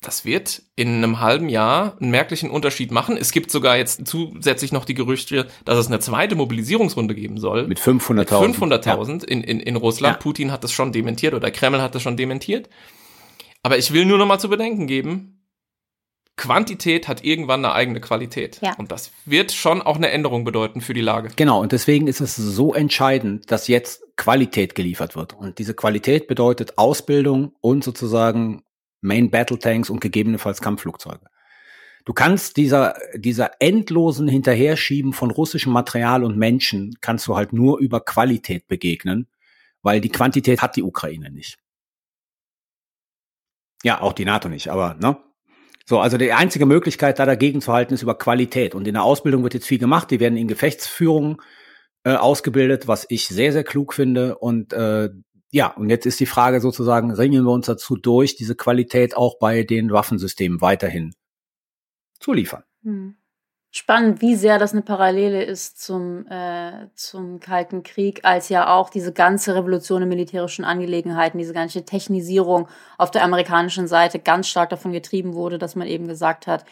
das 0.02 0.24
wird 0.24 0.62
in 0.76 0.88
einem 0.88 1.20
halben 1.20 1.48
Jahr 1.48 1.96
einen 2.00 2.10
merklichen 2.10 2.50
Unterschied 2.50 2.92
machen. 2.92 3.16
Es 3.16 3.32
gibt 3.32 3.50
sogar 3.50 3.76
jetzt 3.76 4.06
zusätzlich 4.06 4.70
noch 4.70 4.84
die 4.84 4.94
Gerüchte, 4.94 5.48
dass 5.64 5.78
es 5.78 5.86
eine 5.86 6.00
zweite 6.00 6.34
Mobilisierungsrunde 6.36 7.14
geben 7.14 7.38
soll. 7.38 7.66
Mit 7.66 7.80
500.000. 7.80 8.56
500.000 8.56 9.24
in, 9.24 9.42
in, 9.42 9.58
in 9.58 9.76
Russland. 9.76 10.16
Ja. 10.16 10.22
Putin 10.22 10.52
hat 10.52 10.64
das 10.64 10.72
schon 10.72 10.92
dementiert 10.92 11.34
oder 11.34 11.50
Kreml 11.50 11.80
hat 11.80 11.94
das 11.94 12.02
schon 12.02 12.16
dementiert. 12.16 12.68
Aber 13.62 13.78
ich 13.78 13.92
will 13.92 14.04
nur 14.04 14.18
noch 14.18 14.26
mal 14.26 14.38
zu 14.38 14.48
bedenken 14.48 14.86
geben, 14.86 15.36
Quantität 16.36 17.08
hat 17.08 17.24
irgendwann 17.24 17.64
eine 17.64 17.74
eigene 17.74 18.00
Qualität. 18.00 18.60
Ja. 18.62 18.74
Und 18.76 18.92
das 18.92 19.10
wird 19.24 19.52
schon 19.52 19.80
auch 19.80 19.96
eine 19.96 20.10
Änderung 20.10 20.44
bedeuten 20.44 20.82
für 20.82 20.92
die 20.92 21.00
Lage. 21.00 21.30
Genau, 21.34 21.62
und 21.62 21.72
deswegen 21.72 22.06
ist 22.06 22.20
es 22.20 22.36
so 22.36 22.74
entscheidend, 22.74 23.50
dass 23.50 23.68
jetzt 23.68 24.04
Qualität 24.16 24.74
geliefert 24.74 25.16
wird. 25.16 25.32
Und 25.32 25.58
diese 25.58 25.72
Qualität 25.72 26.28
bedeutet 26.28 26.76
Ausbildung 26.76 27.54
und 27.62 27.82
sozusagen 27.82 28.62
Main 29.06 29.30
Battle 29.30 29.58
Tanks 29.58 29.88
und 29.88 30.00
gegebenenfalls 30.00 30.60
Kampfflugzeuge. 30.60 31.26
Du 32.04 32.12
kannst 32.12 32.56
dieser, 32.56 32.94
dieser 33.14 33.50
endlosen 33.60 34.28
Hinterherschieben 34.28 35.12
von 35.12 35.30
russischem 35.30 35.72
Material 35.72 36.22
und 36.22 36.36
Menschen 36.36 36.96
kannst 37.00 37.26
du 37.26 37.36
halt 37.36 37.52
nur 37.52 37.80
über 37.80 38.00
Qualität 38.00 38.68
begegnen, 38.68 39.26
weil 39.82 40.00
die 40.00 40.10
Quantität 40.10 40.62
hat 40.62 40.76
die 40.76 40.82
Ukraine 40.82 41.30
nicht. 41.30 41.58
Ja, 43.82 44.00
auch 44.00 44.12
die 44.12 44.24
NATO 44.24 44.48
nicht, 44.48 44.68
aber, 44.68 44.94
ne? 44.94 45.16
So, 45.88 46.00
also 46.00 46.18
die 46.18 46.32
einzige 46.32 46.66
Möglichkeit, 46.66 47.20
da 47.20 47.26
dagegen 47.26 47.60
zu 47.60 47.72
halten, 47.72 47.94
ist 47.94 48.02
über 48.02 48.18
Qualität. 48.18 48.74
Und 48.74 48.88
in 48.88 48.94
der 48.94 49.04
Ausbildung 49.04 49.44
wird 49.44 49.54
jetzt 49.54 49.66
viel 49.66 49.78
gemacht. 49.78 50.10
Die 50.10 50.18
werden 50.18 50.36
in 50.36 50.48
Gefechtsführung 50.48 51.40
äh, 52.02 52.14
ausgebildet, 52.14 52.88
was 52.88 53.06
ich 53.08 53.28
sehr, 53.28 53.52
sehr 53.52 53.62
klug 53.62 53.94
finde. 53.94 54.36
Und 54.38 54.72
äh, 54.72 55.10
ja, 55.56 55.68
und 55.68 55.88
jetzt 55.88 56.04
ist 56.04 56.20
die 56.20 56.26
Frage 56.26 56.60
sozusagen, 56.60 57.10
ringen 57.10 57.44
wir 57.44 57.50
uns 57.50 57.64
dazu 57.64 57.96
durch, 57.96 58.36
diese 58.36 58.54
Qualität 58.54 59.16
auch 59.16 59.38
bei 59.38 59.62
den 59.62 59.90
Waffensystemen 59.90 60.60
weiterhin 60.60 61.14
zu 62.20 62.34
liefern. 62.34 62.62
Hm. 62.82 63.16
Spannend, 63.70 64.20
wie 64.20 64.36
sehr 64.36 64.58
das 64.58 64.72
eine 64.72 64.82
Parallele 64.82 65.42
ist 65.42 65.80
zum, 65.82 66.26
äh, 66.28 66.88
zum 66.94 67.40
Kalten 67.40 67.82
Krieg, 67.82 68.20
als 68.22 68.50
ja 68.50 68.74
auch 68.74 68.90
diese 68.90 69.14
ganze 69.14 69.54
Revolution 69.54 70.02
in 70.02 70.10
militärischen 70.10 70.66
Angelegenheiten, 70.66 71.38
diese 71.38 71.54
ganze 71.54 71.86
Technisierung 71.86 72.68
auf 72.98 73.10
der 73.10 73.24
amerikanischen 73.24 73.86
Seite 73.86 74.18
ganz 74.18 74.48
stark 74.48 74.68
davon 74.68 74.92
getrieben 74.92 75.32
wurde, 75.32 75.56
dass 75.56 75.74
man 75.74 75.88
eben 75.88 76.06
gesagt 76.06 76.46
hat, 76.46 76.66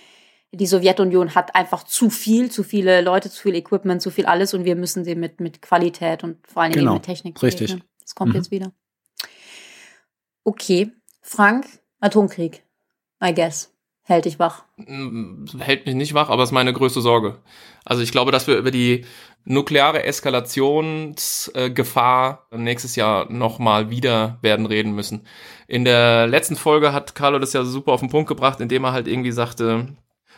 die 0.52 0.66
Sowjetunion 0.66 1.34
hat 1.34 1.54
einfach 1.54 1.84
zu 1.84 2.10
viel, 2.10 2.50
zu 2.50 2.62
viele 2.62 3.00
Leute, 3.00 3.30
zu 3.30 3.40
viel 3.40 3.54
Equipment, 3.54 4.02
zu 4.02 4.10
viel 4.10 4.26
alles 4.26 4.52
und 4.52 4.66
wir 4.66 4.76
müssen 4.76 5.04
sie 5.04 5.14
mit, 5.14 5.40
mit 5.40 5.62
Qualität 5.62 6.22
und 6.22 6.46
vor 6.46 6.62
allem 6.62 6.72
Genau, 6.72 6.94
mit 6.94 7.04
Technik 7.04 7.42
richtig. 7.42 7.70
begegnen. 7.70 7.93
Das 8.04 8.14
kommt 8.14 8.30
Mhm. 8.30 8.36
jetzt 8.36 8.50
wieder. 8.50 8.72
Okay, 10.44 10.90
Frank, 11.22 11.66
Atomkrieg, 12.00 12.62
I 13.22 13.34
guess, 13.34 13.72
hält 14.02 14.26
dich 14.26 14.38
wach. 14.38 14.64
Mm, 14.76 15.46
hält 15.58 15.86
mich 15.86 15.94
nicht 15.94 16.12
wach, 16.14 16.28
aber 16.28 16.42
ist 16.42 16.52
meine 16.52 16.72
größte 16.74 17.00
Sorge. 17.00 17.38
Also 17.84 18.02
ich 18.02 18.12
glaube, 18.12 18.30
dass 18.30 18.46
wir 18.46 18.58
über 18.58 18.70
die 18.70 19.06
nukleare 19.46 20.04
Eskalationsgefahr 20.04 22.46
nächstes 22.52 22.96
Jahr 22.96 23.30
nochmal 23.32 23.90
wieder 23.90 24.38
werden 24.42 24.66
reden 24.66 24.92
müssen. 24.94 25.26
In 25.66 25.84
der 25.84 26.26
letzten 26.26 26.56
Folge 26.56 26.92
hat 26.92 27.14
Carlo 27.14 27.38
das 27.38 27.52
ja 27.52 27.64
super 27.64 27.92
auf 27.92 28.00
den 28.00 28.10
Punkt 28.10 28.28
gebracht, 28.28 28.60
indem 28.60 28.84
er 28.84 28.92
halt 28.92 29.08
irgendwie 29.08 29.32
sagte, 29.32 29.96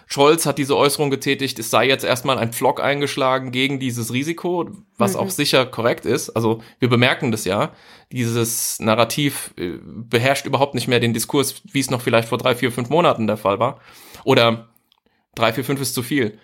Scholz 0.09 0.47
hat 0.47 0.59
diese 0.59 0.77
Äußerung 0.77 1.11
getätigt, 1.11 1.59
es 1.59 1.71
sei 1.71 1.89
jetzt 1.89 2.05
erstmal 2.05 2.39
ein 2.39 2.53
Pflock 2.53 2.81
eingeschlagen 2.81 3.51
gegen 3.51 3.81
dieses 3.81 4.13
Risiko, 4.13 4.71
was 4.97 5.15
Mhm. 5.15 5.19
auch 5.21 5.31
sicher 5.31 5.67
korrekt 5.67 6.07
ist. 6.07 6.31
Also 6.31 6.63
wir 6.79 6.89
bemerken 6.89 7.33
das 7.33 7.45
ja. 7.45 7.73
Dieses 8.13 8.79
Narrativ 8.79 9.53
äh, 9.57 9.73
beherrscht 9.83 10.47
überhaupt 10.47 10.75
nicht 10.75 10.87
mehr 10.87 11.01
den 11.01 11.13
Diskurs, 11.13 11.63
wie 11.73 11.81
es 11.81 11.91
noch 11.91 12.01
vielleicht 12.01 12.29
vor 12.29 12.39
drei, 12.39 12.55
vier, 12.55 12.71
fünf 12.71 12.89
Monaten 12.89 13.27
der 13.27 13.37
Fall 13.37 13.59
war. 13.59 13.81
Oder 14.23 14.69
drei, 15.35 15.53
vier, 15.53 15.65
fünf 15.65 15.81
ist 15.81 15.95
zu 15.95 16.05
viel. 16.05 16.39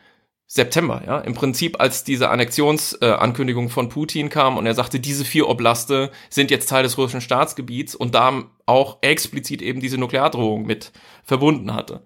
September, 0.49 1.03
ja. 1.07 1.21
Im 1.21 1.33
Prinzip, 1.33 1.81
als 1.81 2.05
diese 2.05 2.29
Annexionsankündigung 2.29 3.67
äh, 3.67 3.71
von 3.71 3.89
Putin 3.89 4.29
kam 4.29 4.59
und 4.59 4.67
er 4.67 4.75
sagte, 4.75 5.01
diese 5.01 5.25
vier 5.25 5.49
Oblaste 5.49 6.11
sind 6.29 6.51
jetzt 6.51 6.69
Teil 6.69 6.83
des 6.83 6.99
russischen 6.99 7.23
Staatsgebiets 7.23 7.95
und 7.95 8.15
da 8.15 8.43
auch 8.67 8.99
explizit 9.01 9.63
eben 9.63 9.81
diese 9.81 9.97
Nukleardrohung 9.99 10.67
mit 10.67 10.93
verbunden 11.25 11.75
hatte. 11.75 12.03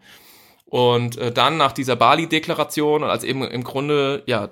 Und 0.67 1.17
äh, 1.17 1.33
dann 1.33 1.57
nach 1.57 1.73
dieser 1.73 1.97
Bali-Deklaration 1.97 3.05
und 3.05 3.09
als 3.09 3.25
eben 3.25 3.43
im 3.43 3.65
Grunde 3.65 4.23
ja 4.27 4.51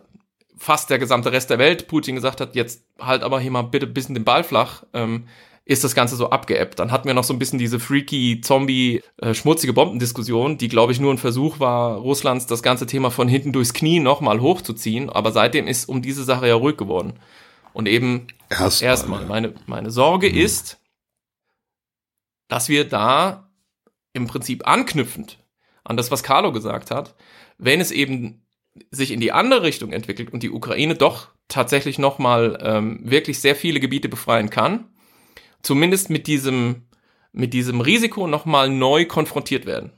fast 0.57 0.89
der 0.89 0.99
gesamte 0.99 1.33
Rest 1.33 1.51
der 1.51 1.59
Welt 1.59 1.89
Putin 1.89 2.15
gesagt 2.15 2.41
hat, 2.41 2.55
jetzt 2.55 2.85
halt 3.01 3.23
aber 3.23 3.41
hier 3.41 3.51
mal 3.51 3.63
bitte 3.63 3.87
ein 3.87 3.95
bisschen 3.95 4.15
den 4.15 4.25
Ball 4.25 4.45
flach, 4.45 4.85
ähm, 4.93 5.27
ist 5.65 5.83
das 5.83 5.95
Ganze 5.95 6.15
so 6.17 6.31
abgeebbt. 6.31 6.79
Dann 6.79 6.93
hatten 6.93 7.07
wir 7.07 7.15
noch 7.15 7.25
so 7.25 7.33
ein 7.33 7.39
bisschen 7.39 7.59
diese 7.59 7.81
freaky, 7.81 8.41
Zombie, 8.43 9.03
äh, 9.17 9.35
schmutzige 9.35 9.73
Bombendiskussion, 9.73 10.59
die, 10.59 10.69
glaube 10.69 10.93
ich, 10.93 11.01
nur 11.01 11.13
ein 11.13 11.19
Versuch 11.19 11.59
war, 11.59 11.97
Russlands 11.97 12.47
das 12.47 12.63
ganze 12.63 12.87
Thema 12.87 13.11
von 13.11 13.29
hinten 13.29 13.53
durchs 13.53 13.73
Knie 13.73 13.99
nochmal 13.99 14.41
hochzuziehen. 14.41 15.11
Aber 15.11 15.33
seitdem 15.33 15.67
ist 15.67 15.89
um 15.89 16.03
diese 16.03 16.23
Sache 16.23 16.47
ja 16.47 16.55
ruhig 16.55 16.77
geworden. 16.77 17.15
Und 17.73 17.89
eben 17.89 18.27
Erstmal. 18.51 18.89
erstmal, 18.89 19.25
meine, 19.25 19.55
meine 19.67 19.91
Sorge 19.91 20.29
ist, 20.29 20.79
dass 22.49 22.69
wir 22.69 22.89
da 22.89 23.51
im 24.13 24.27
Prinzip 24.27 24.69
anknüpfend 24.69 25.39
an 25.85 25.97
das, 25.97 26.11
was 26.11 26.23
Carlo 26.23 26.53
gesagt 26.53 26.91
hat, 26.91 27.15
wenn 27.59 27.81
es 27.81 27.91
eben 27.91 28.43
sich 28.91 29.13
in 29.13 29.21
die 29.21 29.33
andere 29.33 29.63
Richtung 29.63 29.93
entwickelt 29.93 30.33
und 30.33 30.43
die 30.43 30.51
Ukraine 30.51 30.95
doch 30.97 31.29
tatsächlich 31.49 31.99
nochmal 31.99 32.59
ähm, 32.63 33.01
wirklich 33.05 33.41
sehr 33.41 33.55
viele 33.55 33.79
Gebiete 33.79 34.09
befreien 34.09 34.51
kann, 34.51 34.89
zumindest 35.63 36.11
mit 36.11 36.27
diesem, 36.27 36.87
mit 37.33 37.53
diesem 37.53 37.81
Risiko 37.81 38.27
nochmal 38.27 38.69
neu 38.69 39.05
konfrontiert 39.07 39.67
werden. 39.67 39.93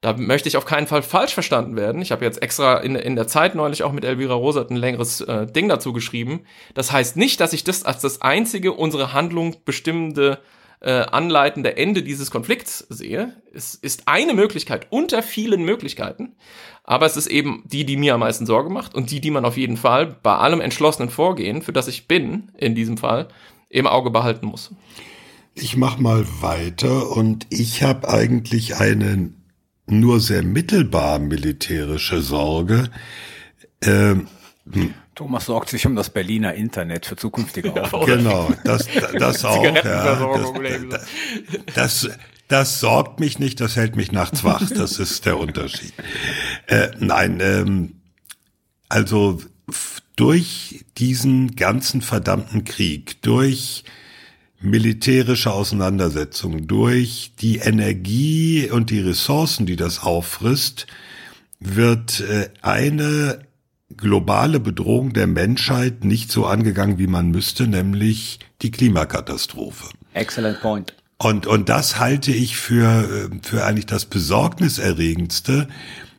Da 0.00 0.12
möchte 0.16 0.48
ich 0.48 0.56
auf 0.56 0.64
keinen 0.64 0.86
Fall 0.86 1.02
falsch 1.02 1.34
verstanden 1.34 1.76
werden. 1.76 2.00
Ich 2.00 2.12
habe 2.12 2.24
jetzt 2.24 2.40
extra 2.40 2.78
in, 2.78 2.94
in 2.94 3.16
der 3.16 3.26
Zeit 3.26 3.56
neulich 3.56 3.82
auch 3.82 3.90
mit 3.90 4.04
Elvira 4.04 4.34
Rosert 4.34 4.70
ein 4.70 4.76
längeres 4.76 5.20
äh, 5.22 5.46
Ding 5.46 5.68
dazu 5.68 5.92
geschrieben. 5.92 6.44
Das 6.74 6.92
heißt 6.92 7.16
nicht, 7.16 7.40
dass 7.40 7.52
ich 7.52 7.64
das 7.64 7.82
als 7.82 8.00
das 8.00 8.22
einzige 8.22 8.72
unsere 8.72 9.12
Handlung 9.12 9.56
bestimmende 9.64 10.38
äh, 10.80 10.90
anleitende 10.90 11.76
Ende 11.76 12.02
dieses 12.02 12.30
Konflikts 12.30 12.86
sehe. 12.88 13.34
Es 13.52 13.74
ist 13.74 14.06
eine 14.06 14.34
Möglichkeit 14.34 14.86
unter 14.90 15.22
vielen 15.22 15.64
Möglichkeiten, 15.64 16.36
aber 16.84 17.06
es 17.06 17.16
ist 17.16 17.26
eben 17.26 17.64
die, 17.66 17.84
die 17.84 17.96
mir 17.96 18.14
am 18.14 18.20
meisten 18.20 18.46
Sorge 18.46 18.70
macht 18.70 18.94
und 18.94 19.10
die, 19.10 19.20
die 19.20 19.30
man 19.30 19.44
auf 19.44 19.56
jeden 19.56 19.76
Fall 19.76 20.16
bei 20.22 20.36
allem 20.36 20.60
entschlossenen 20.60 21.10
Vorgehen, 21.10 21.62
für 21.62 21.72
das 21.72 21.88
ich 21.88 22.06
bin, 22.06 22.52
in 22.56 22.74
diesem 22.74 22.96
Fall, 22.96 23.28
im 23.68 23.86
Auge 23.86 24.10
behalten 24.10 24.46
muss. 24.46 24.70
Ich 25.54 25.76
mach 25.76 25.98
mal 25.98 26.24
weiter 26.40 27.10
und 27.10 27.46
ich 27.50 27.82
habe 27.82 28.08
eigentlich 28.08 28.76
eine 28.76 29.32
nur 29.86 30.20
sehr 30.20 30.42
mittelbar 30.42 31.18
militärische 31.18 32.20
Sorge. 32.20 32.90
Ähm, 33.82 34.28
Thomas 35.18 35.46
sorgt 35.46 35.68
sich 35.70 35.84
um 35.84 35.96
das 35.96 36.10
Berliner 36.10 36.54
Internet 36.54 37.04
für 37.04 37.16
zukünftige 37.16 37.74
Aufgaben. 37.82 38.06
genau, 38.06 38.54
das, 38.62 38.86
das 39.18 39.44
auch. 39.44 39.64
Ja, 39.64 39.74
Zigarettenversorgung, 39.74 40.90
das, 40.90 41.06
das, 41.74 42.10
das 42.46 42.78
sorgt 42.78 43.18
mich 43.18 43.40
nicht, 43.40 43.60
das 43.60 43.74
hält 43.74 43.96
mich 43.96 44.12
nachts 44.12 44.44
wach. 44.44 44.70
Das 44.70 45.00
ist 45.00 45.26
der 45.26 45.36
Unterschied. 45.36 45.92
Äh, 46.68 46.90
nein, 47.00 47.40
ähm, 47.40 47.94
also 48.88 49.40
durch 50.14 50.84
diesen 50.98 51.56
ganzen 51.56 52.00
verdammten 52.00 52.62
Krieg, 52.62 53.20
durch 53.22 53.82
militärische 54.60 55.52
Auseinandersetzungen, 55.52 56.68
durch 56.68 57.32
die 57.40 57.56
Energie 57.56 58.70
und 58.70 58.90
die 58.90 59.00
Ressourcen, 59.00 59.66
die 59.66 59.74
das 59.74 59.98
auffrisst, 59.98 60.86
wird 61.58 62.20
äh, 62.20 62.50
eine 62.62 63.47
globale 63.96 64.60
Bedrohung 64.60 65.12
der 65.12 65.26
Menschheit 65.26 66.04
nicht 66.04 66.30
so 66.30 66.46
angegangen, 66.46 66.98
wie 66.98 67.06
man 67.06 67.30
müsste, 67.30 67.66
nämlich 67.66 68.38
die 68.62 68.70
Klimakatastrophe. 68.70 69.88
Excellent 70.14 70.60
point. 70.60 70.94
Und, 71.18 71.46
und 71.46 71.68
das 71.68 71.98
halte 71.98 72.30
ich 72.30 72.56
für, 72.56 73.30
äh, 73.32 73.38
für 73.42 73.64
eigentlich 73.64 73.86
das 73.86 74.04
Besorgniserregendste. 74.04 75.68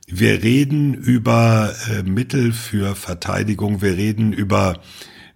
Wir 0.08 0.44
reden 0.44 0.94
über 0.94 1.74
äh, 1.90 2.04
Mittel 2.04 2.52
für 2.52 2.96
Verteidigung, 2.96 3.82
wir 3.82 3.96
reden 3.96 4.34
über 4.34 4.82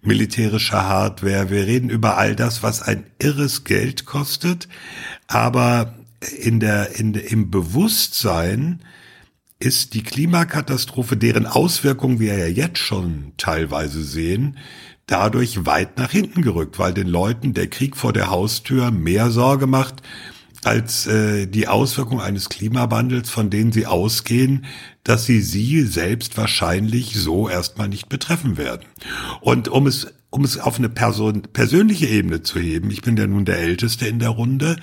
militärische 0.02 0.82
Hardware, 0.82 1.48
wir 1.48 1.66
reden 1.66 1.88
über 1.88 2.18
all 2.18 2.36
das, 2.36 2.62
was 2.62 2.82
ein 2.82 3.04
irres 3.18 3.64
Geld 3.64 4.04
kostet, 4.04 4.68
aber 5.28 5.94
in 6.38 6.60
der, 6.60 6.98
in, 6.98 7.14
im 7.14 7.50
Bewusstsein 7.50 8.80
ist 9.58 9.94
die 9.94 10.02
Klimakatastrophe, 10.02 11.16
deren 11.16 11.46
Auswirkungen 11.46 12.20
wir 12.20 12.36
ja 12.36 12.46
jetzt 12.46 12.78
schon 12.78 13.32
teilweise 13.36 14.02
sehen, 14.02 14.58
dadurch 15.06 15.66
weit 15.66 15.98
nach 15.98 16.10
hinten 16.10 16.42
gerückt, 16.42 16.78
weil 16.78 16.92
den 16.94 17.08
Leuten 17.08 17.54
der 17.54 17.68
Krieg 17.68 17.96
vor 17.96 18.12
der 18.12 18.30
Haustür 18.30 18.90
mehr 18.90 19.30
Sorge 19.30 19.66
macht 19.66 20.02
als 20.64 21.06
äh, 21.06 21.46
die 21.46 21.68
Auswirkung 21.68 22.20
eines 22.20 22.48
Klimawandels, 22.48 23.28
von 23.28 23.50
denen 23.50 23.72
sie 23.72 23.86
ausgehen, 23.86 24.64
dass 25.02 25.26
sie 25.26 25.40
sie 25.42 25.82
selbst 25.82 26.38
wahrscheinlich 26.38 27.14
so 27.16 27.48
erstmal 27.48 27.88
nicht 27.88 28.08
betreffen 28.08 28.56
werden. 28.56 28.86
Und 29.40 29.68
um 29.68 29.86
es 29.86 30.08
um 30.30 30.42
es 30.42 30.58
auf 30.58 30.78
eine 30.78 30.88
Person, 30.88 31.42
persönliche 31.52 32.08
Ebene 32.08 32.42
zu 32.42 32.58
heben, 32.58 32.90
ich 32.90 33.02
bin 33.02 33.16
ja 33.16 33.24
nun 33.24 33.44
der 33.44 33.58
Älteste 33.58 34.08
in 34.08 34.18
der 34.18 34.30
Runde, 34.30 34.76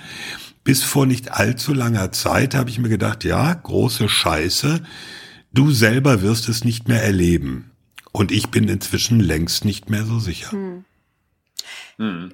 bis 0.64 0.82
vor 0.82 1.06
nicht 1.06 1.32
allzu 1.32 1.74
langer 1.74 2.12
Zeit 2.12 2.54
habe 2.54 2.70
ich 2.70 2.78
mir 2.78 2.88
gedacht, 2.88 3.24
ja, 3.24 3.52
große 3.52 4.08
Scheiße, 4.08 4.82
du 5.52 5.70
selber 5.70 6.22
wirst 6.22 6.48
es 6.48 6.64
nicht 6.64 6.88
mehr 6.88 7.02
erleben. 7.02 7.72
Und 8.12 8.30
ich 8.30 8.50
bin 8.50 8.68
inzwischen 8.68 9.20
längst 9.20 9.64
nicht 9.64 9.90
mehr 9.90 10.04
so 10.04 10.18
sicher. 10.18 10.50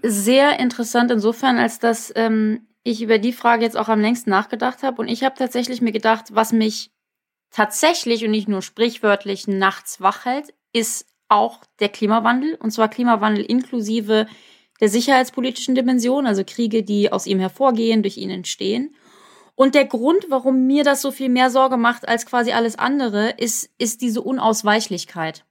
Sehr 0.02 0.58
interessant 0.58 1.10
insofern, 1.10 1.58
als 1.58 1.78
dass 1.78 2.12
ähm, 2.16 2.66
ich 2.82 3.02
über 3.02 3.18
die 3.18 3.32
Frage 3.32 3.64
jetzt 3.64 3.76
auch 3.76 3.88
am 3.88 4.00
längsten 4.00 4.30
nachgedacht 4.30 4.82
habe. 4.82 5.00
Und 5.00 5.08
ich 5.08 5.22
habe 5.22 5.36
tatsächlich 5.38 5.80
mir 5.80 5.92
gedacht, 5.92 6.26
was 6.30 6.52
mich 6.52 6.90
tatsächlich 7.50 8.24
und 8.24 8.30
nicht 8.30 8.48
nur 8.48 8.62
sprichwörtlich 8.62 9.46
nachts 9.46 10.00
wach 10.00 10.24
hält, 10.24 10.54
ist 10.72 11.06
auch 11.28 11.64
der 11.80 11.88
Klimawandel. 11.88 12.54
Und 12.54 12.72
zwar 12.72 12.88
Klimawandel 12.88 13.44
inklusive 13.44 14.26
der 14.80 14.88
sicherheitspolitischen 14.88 15.74
Dimension, 15.74 16.26
also 16.26 16.44
Kriege, 16.44 16.82
die 16.82 17.12
aus 17.12 17.26
ihm 17.26 17.40
hervorgehen, 17.40 18.02
durch 18.02 18.16
ihn 18.16 18.30
entstehen. 18.30 18.94
Und 19.54 19.74
der 19.74 19.86
Grund, 19.86 20.26
warum 20.28 20.66
mir 20.66 20.84
das 20.84 21.02
so 21.02 21.10
viel 21.10 21.28
mehr 21.28 21.50
Sorge 21.50 21.76
macht 21.76 22.08
als 22.08 22.26
quasi 22.26 22.52
alles 22.52 22.78
andere, 22.78 23.30
ist, 23.30 23.70
ist 23.78 24.02
diese 24.02 24.22
Unausweichlichkeit. 24.22 25.44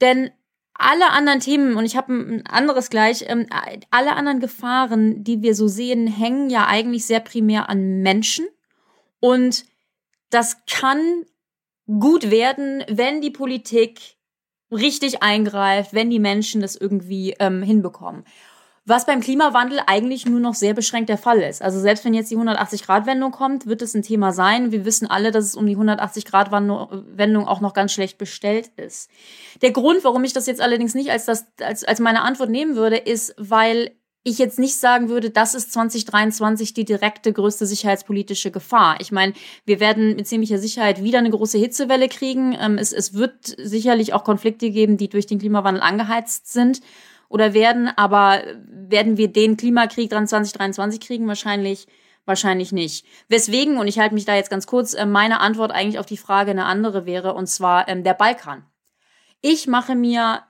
Denn 0.00 0.30
alle 0.74 1.10
anderen 1.10 1.40
Themen, 1.40 1.76
und 1.76 1.84
ich 1.84 1.96
habe 1.96 2.12
ein 2.12 2.46
anderes 2.46 2.90
gleich, 2.90 3.24
ähm, 3.28 3.46
alle 3.90 4.14
anderen 4.14 4.40
Gefahren, 4.40 5.24
die 5.24 5.42
wir 5.42 5.54
so 5.54 5.68
sehen, 5.68 6.06
hängen 6.06 6.50
ja 6.50 6.66
eigentlich 6.66 7.04
sehr 7.04 7.20
primär 7.20 7.68
an 7.68 8.00
Menschen. 8.00 8.46
Und 9.20 9.64
das 10.30 10.64
kann 10.66 11.24
gut 11.86 12.30
werden, 12.30 12.84
wenn 12.88 13.20
die 13.20 13.30
Politik 13.30 14.16
richtig 14.70 15.22
eingreift, 15.22 15.94
wenn 15.94 16.10
die 16.10 16.18
Menschen 16.18 16.60
das 16.60 16.76
irgendwie 16.76 17.34
ähm, 17.38 17.62
hinbekommen. 17.62 18.24
Was 18.88 19.04
beim 19.04 19.20
Klimawandel 19.20 19.80
eigentlich 19.86 20.24
nur 20.24 20.40
noch 20.40 20.54
sehr 20.54 20.72
beschränkt 20.72 21.10
der 21.10 21.18
Fall 21.18 21.40
ist. 21.42 21.60
Also 21.60 21.78
selbst 21.78 22.06
wenn 22.06 22.14
jetzt 22.14 22.30
die 22.30 22.38
180-Grad-Wendung 22.38 23.32
kommt, 23.32 23.66
wird 23.66 23.82
es 23.82 23.92
ein 23.92 24.00
Thema 24.00 24.32
sein. 24.32 24.72
Wir 24.72 24.86
wissen 24.86 25.06
alle, 25.06 25.30
dass 25.30 25.44
es 25.44 25.56
um 25.56 25.66
die 25.66 25.76
180-Grad-Wendung 25.76 27.46
auch 27.46 27.60
noch 27.60 27.74
ganz 27.74 27.92
schlecht 27.92 28.16
bestellt 28.16 28.70
ist. 28.76 29.10
Der 29.60 29.72
Grund, 29.72 30.04
warum 30.04 30.24
ich 30.24 30.32
das 30.32 30.46
jetzt 30.46 30.62
allerdings 30.62 30.94
nicht 30.94 31.10
als, 31.10 31.26
das, 31.26 31.44
als, 31.60 31.84
als 31.84 32.00
meine 32.00 32.22
Antwort 32.22 32.48
nehmen 32.48 32.76
würde, 32.76 32.96
ist, 32.96 33.34
weil 33.36 33.90
ich 34.24 34.38
jetzt 34.38 34.58
nicht 34.58 34.76
sagen 34.76 35.10
würde, 35.10 35.28
das 35.28 35.54
ist 35.54 35.70
2023 35.74 36.72
die 36.72 36.86
direkte 36.86 37.34
größte 37.34 37.66
sicherheitspolitische 37.66 38.50
Gefahr. 38.50 38.96
Ich 39.00 39.12
meine, 39.12 39.34
wir 39.66 39.80
werden 39.80 40.16
mit 40.16 40.26
ziemlicher 40.26 40.58
Sicherheit 40.58 41.02
wieder 41.02 41.18
eine 41.18 41.30
große 41.30 41.58
Hitzewelle 41.58 42.08
kriegen. 42.08 42.56
Ähm, 42.58 42.78
es, 42.78 42.94
es 42.94 43.12
wird 43.12 43.54
sicherlich 43.58 44.14
auch 44.14 44.24
Konflikte 44.24 44.70
geben, 44.70 44.96
die 44.96 45.10
durch 45.10 45.26
den 45.26 45.38
Klimawandel 45.38 45.82
angeheizt 45.82 46.50
sind 46.50 46.80
oder 47.28 47.54
werden, 47.54 47.88
aber 47.96 48.42
werden 48.70 49.16
wir 49.16 49.28
den 49.28 49.56
Klimakrieg 49.56 50.10
dran 50.10 50.26
2023 50.26 51.00
kriegen? 51.00 51.28
Wahrscheinlich, 51.28 51.86
wahrscheinlich 52.24 52.72
nicht. 52.72 53.04
Weswegen, 53.28 53.76
und 53.76 53.88
ich 53.88 53.98
halte 53.98 54.14
mich 54.14 54.24
da 54.24 54.34
jetzt 54.34 54.50
ganz 54.50 54.66
kurz, 54.66 54.94
äh, 54.94 55.06
meine 55.06 55.40
Antwort 55.40 55.72
eigentlich 55.72 55.98
auf 55.98 56.06
die 56.06 56.16
Frage 56.16 56.50
eine 56.50 56.64
andere 56.64 57.06
wäre, 57.06 57.34
und 57.34 57.46
zwar 57.46 57.88
ähm, 57.88 58.04
der 58.04 58.14
Balkan. 58.14 58.64
Ich 59.40 59.66
mache 59.66 59.94
mir 59.94 60.42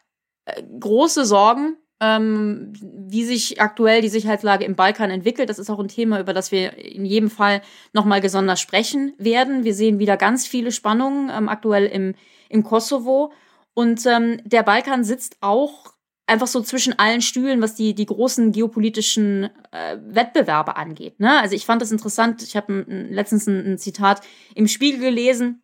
äh, 0.45 0.62
große 0.79 1.24
Sorgen, 1.24 1.76
ähm, 2.01 2.72
wie 2.81 3.24
sich 3.24 3.61
aktuell 3.61 4.01
die 4.03 4.09
Sicherheitslage 4.09 4.64
im 4.64 4.76
Balkan 4.76 5.11
entwickelt. 5.11 5.49
Das 5.49 5.59
ist 5.59 5.70
auch 5.70 5.81
ein 5.81 5.89
Thema, 5.89 6.20
über 6.20 6.33
das 6.33 6.53
wir 6.53 6.79
in 6.79 7.05
jedem 7.05 7.31
Fall 7.31 7.61
nochmal 7.93 8.20
gesonders 8.20 8.61
sprechen 8.61 9.14
werden. 9.18 9.64
Wir 9.64 9.74
sehen 9.74 9.99
wieder 9.99 10.16
ganz 10.16 10.47
viele 10.47 10.70
Spannungen 10.70 11.31
ähm, 11.31 11.49
aktuell 11.49 11.87
im, 11.87 12.14
im 12.49 12.62
Kosovo. 12.62 13.33
Und 13.74 14.07
ähm, 14.07 14.41
der 14.45 14.62
Balkan 14.62 15.05
sitzt 15.05 15.39
auch 15.41 15.93
einfach 16.29 16.47
so 16.47 16.61
zwischen 16.61 16.99
allen 16.99 17.22
Stühlen, 17.22 17.62
was 17.62 17.74
die, 17.74 17.95
die 17.95 18.07
großen 18.07 18.53
geopolitischen 18.53 19.45
äh, 19.72 19.97
Wettbewerbe 20.01 20.76
angeht. 20.76 21.20
Ne? 21.20 21.41
Also 21.41 21.55
ich 21.55 21.64
fand 21.64 21.83
das 21.83 21.91
interessant. 21.91 22.43
Ich 22.43 22.57
habe 22.57 22.85
letztens 22.89 23.47
ein, 23.47 23.72
ein, 23.72 23.79
Zitat 23.79 24.20
im 24.55 24.68
Spiegel 24.68 25.01
gelesen, 25.01 25.62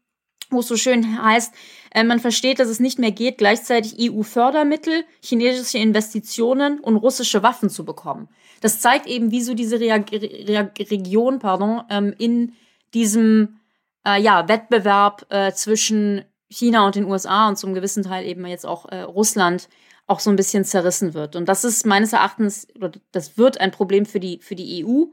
wo 0.50 0.60
es 0.60 0.68
so 0.68 0.76
schön 0.76 1.22
heißt, 1.22 1.54
äh, 1.92 2.02
man 2.02 2.18
versteht, 2.18 2.58
dass 2.58 2.68
es 2.68 2.80
nicht 2.80 2.98
mehr 2.98 3.12
geht, 3.12 3.38
gleichzeitig 3.38 3.96
EU-Fördermittel, 3.98 5.04
chinesische 5.22 5.78
Investitionen 5.78 6.80
und 6.80 6.96
russische 6.96 7.42
Waffen 7.42 7.68
zu 7.68 7.84
bekommen. 7.84 8.28
Das 8.60 8.80
zeigt 8.80 9.06
eben, 9.06 9.30
wie 9.30 9.42
so 9.42 9.54
diese 9.54 9.78
Rea 9.78 9.96
Re 9.96 10.70
Region 10.78 11.38
pardon, 11.38 11.82
ähm, 11.90 12.14
in 12.16 12.54
diesem 12.94 13.60
äh, 14.06 14.20
ja, 14.20 14.48
Wettbewerb 14.48 15.26
äh, 15.28 15.52
zwischen 15.52 16.24
China 16.48 16.86
und 16.86 16.94
den 16.94 17.04
USA 17.04 17.48
und 17.48 17.58
zum 17.58 17.74
gewissen 17.74 18.04
Teil 18.04 18.26
eben 18.26 18.46
jetzt 18.46 18.64
auch 18.64 18.86
äh, 18.86 19.00
Russland 19.00 19.68
auch 20.06 20.20
so 20.20 20.30
ein 20.30 20.36
bisschen 20.36 20.64
zerrissen 20.64 21.14
wird. 21.14 21.36
Und 21.36 21.48
das 21.48 21.64
ist 21.64 21.86
meines 21.86 22.12
Erachtens, 22.12 22.68
das 23.12 23.38
wird 23.38 23.60
ein 23.60 23.70
Problem 23.70 24.06
für 24.06 24.20
die, 24.20 24.38
für 24.38 24.54
die 24.54 24.84
EU. 24.84 25.04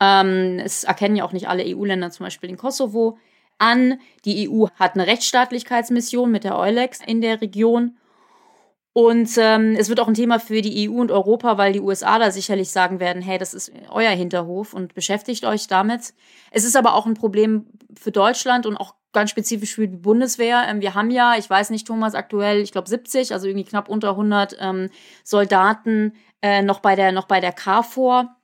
Ähm, 0.00 0.58
es 0.58 0.84
erkennen 0.84 1.16
ja 1.16 1.24
auch 1.24 1.32
nicht 1.32 1.48
alle 1.48 1.64
EU-Länder, 1.64 2.10
zum 2.10 2.24
Beispiel 2.24 2.48
den 2.48 2.56
Kosovo, 2.56 3.18
an. 3.58 4.00
Die 4.24 4.48
EU 4.48 4.66
hat 4.74 4.94
eine 4.94 5.06
Rechtsstaatlichkeitsmission 5.06 6.30
mit 6.30 6.44
der 6.44 6.58
EULEX 6.58 7.00
in 7.06 7.20
der 7.20 7.40
Region. 7.40 7.96
Und 8.94 9.30
ähm, 9.38 9.74
es 9.78 9.88
wird 9.88 10.00
auch 10.00 10.08
ein 10.08 10.14
Thema 10.14 10.38
für 10.38 10.60
die 10.60 10.90
EU 10.90 11.00
und 11.00 11.10
Europa, 11.10 11.56
weil 11.56 11.72
die 11.72 11.80
USA 11.80 12.18
da 12.18 12.30
sicherlich 12.30 12.70
sagen 12.70 13.00
werden, 13.00 13.22
hey, 13.22 13.38
das 13.38 13.54
ist 13.54 13.72
euer 13.88 14.10
Hinterhof 14.10 14.74
und 14.74 14.92
beschäftigt 14.94 15.46
euch 15.46 15.66
damit. 15.66 16.12
Es 16.50 16.64
ist 16.64 16.76
aber 16.76 16.94
auch 16.94 17.06
ein 17.06 17.14
Problem 17.14 17.66
für 17.98 18.12
Deutschland 18.12 18.66
und 18.66 18.76
auch 18.76 18.94
ganz 19.12 19.30
spezifisch 19.30 19.74
für 19.74 19.88
die 19.88 19.96
Bundeswehr. 19.96 20.64
Ähm, 20.68 20.80
wir 20.80 20.94
haben 20.94 21.10
ja, 21.10 21.36
ich 21.36 21.48
weiß 21.48 21.70
nicht, 21.70 21.86
Thomas, 21.86 22.14
aktuell, 22.14 22.60
ich 22.60 22.72
glaube 22.72 22.88
70, 22.88 23.32
also 23.32 23.46
irgendwie 23.46 23.64
knapp 23.64 23.88
unter 23.88 24.10
100 24.10 24.56
ähm, 24.60 24.90
Soldaten 25.24 26.14
äh, 26.40 26.62
noch 26.62 26.80
bei 26.80 26.96
der 26.96 27.12
noch 27.12 27.26
bei 27.26 27.40
der 27.40 27.52
KFOR. 27.52 28.36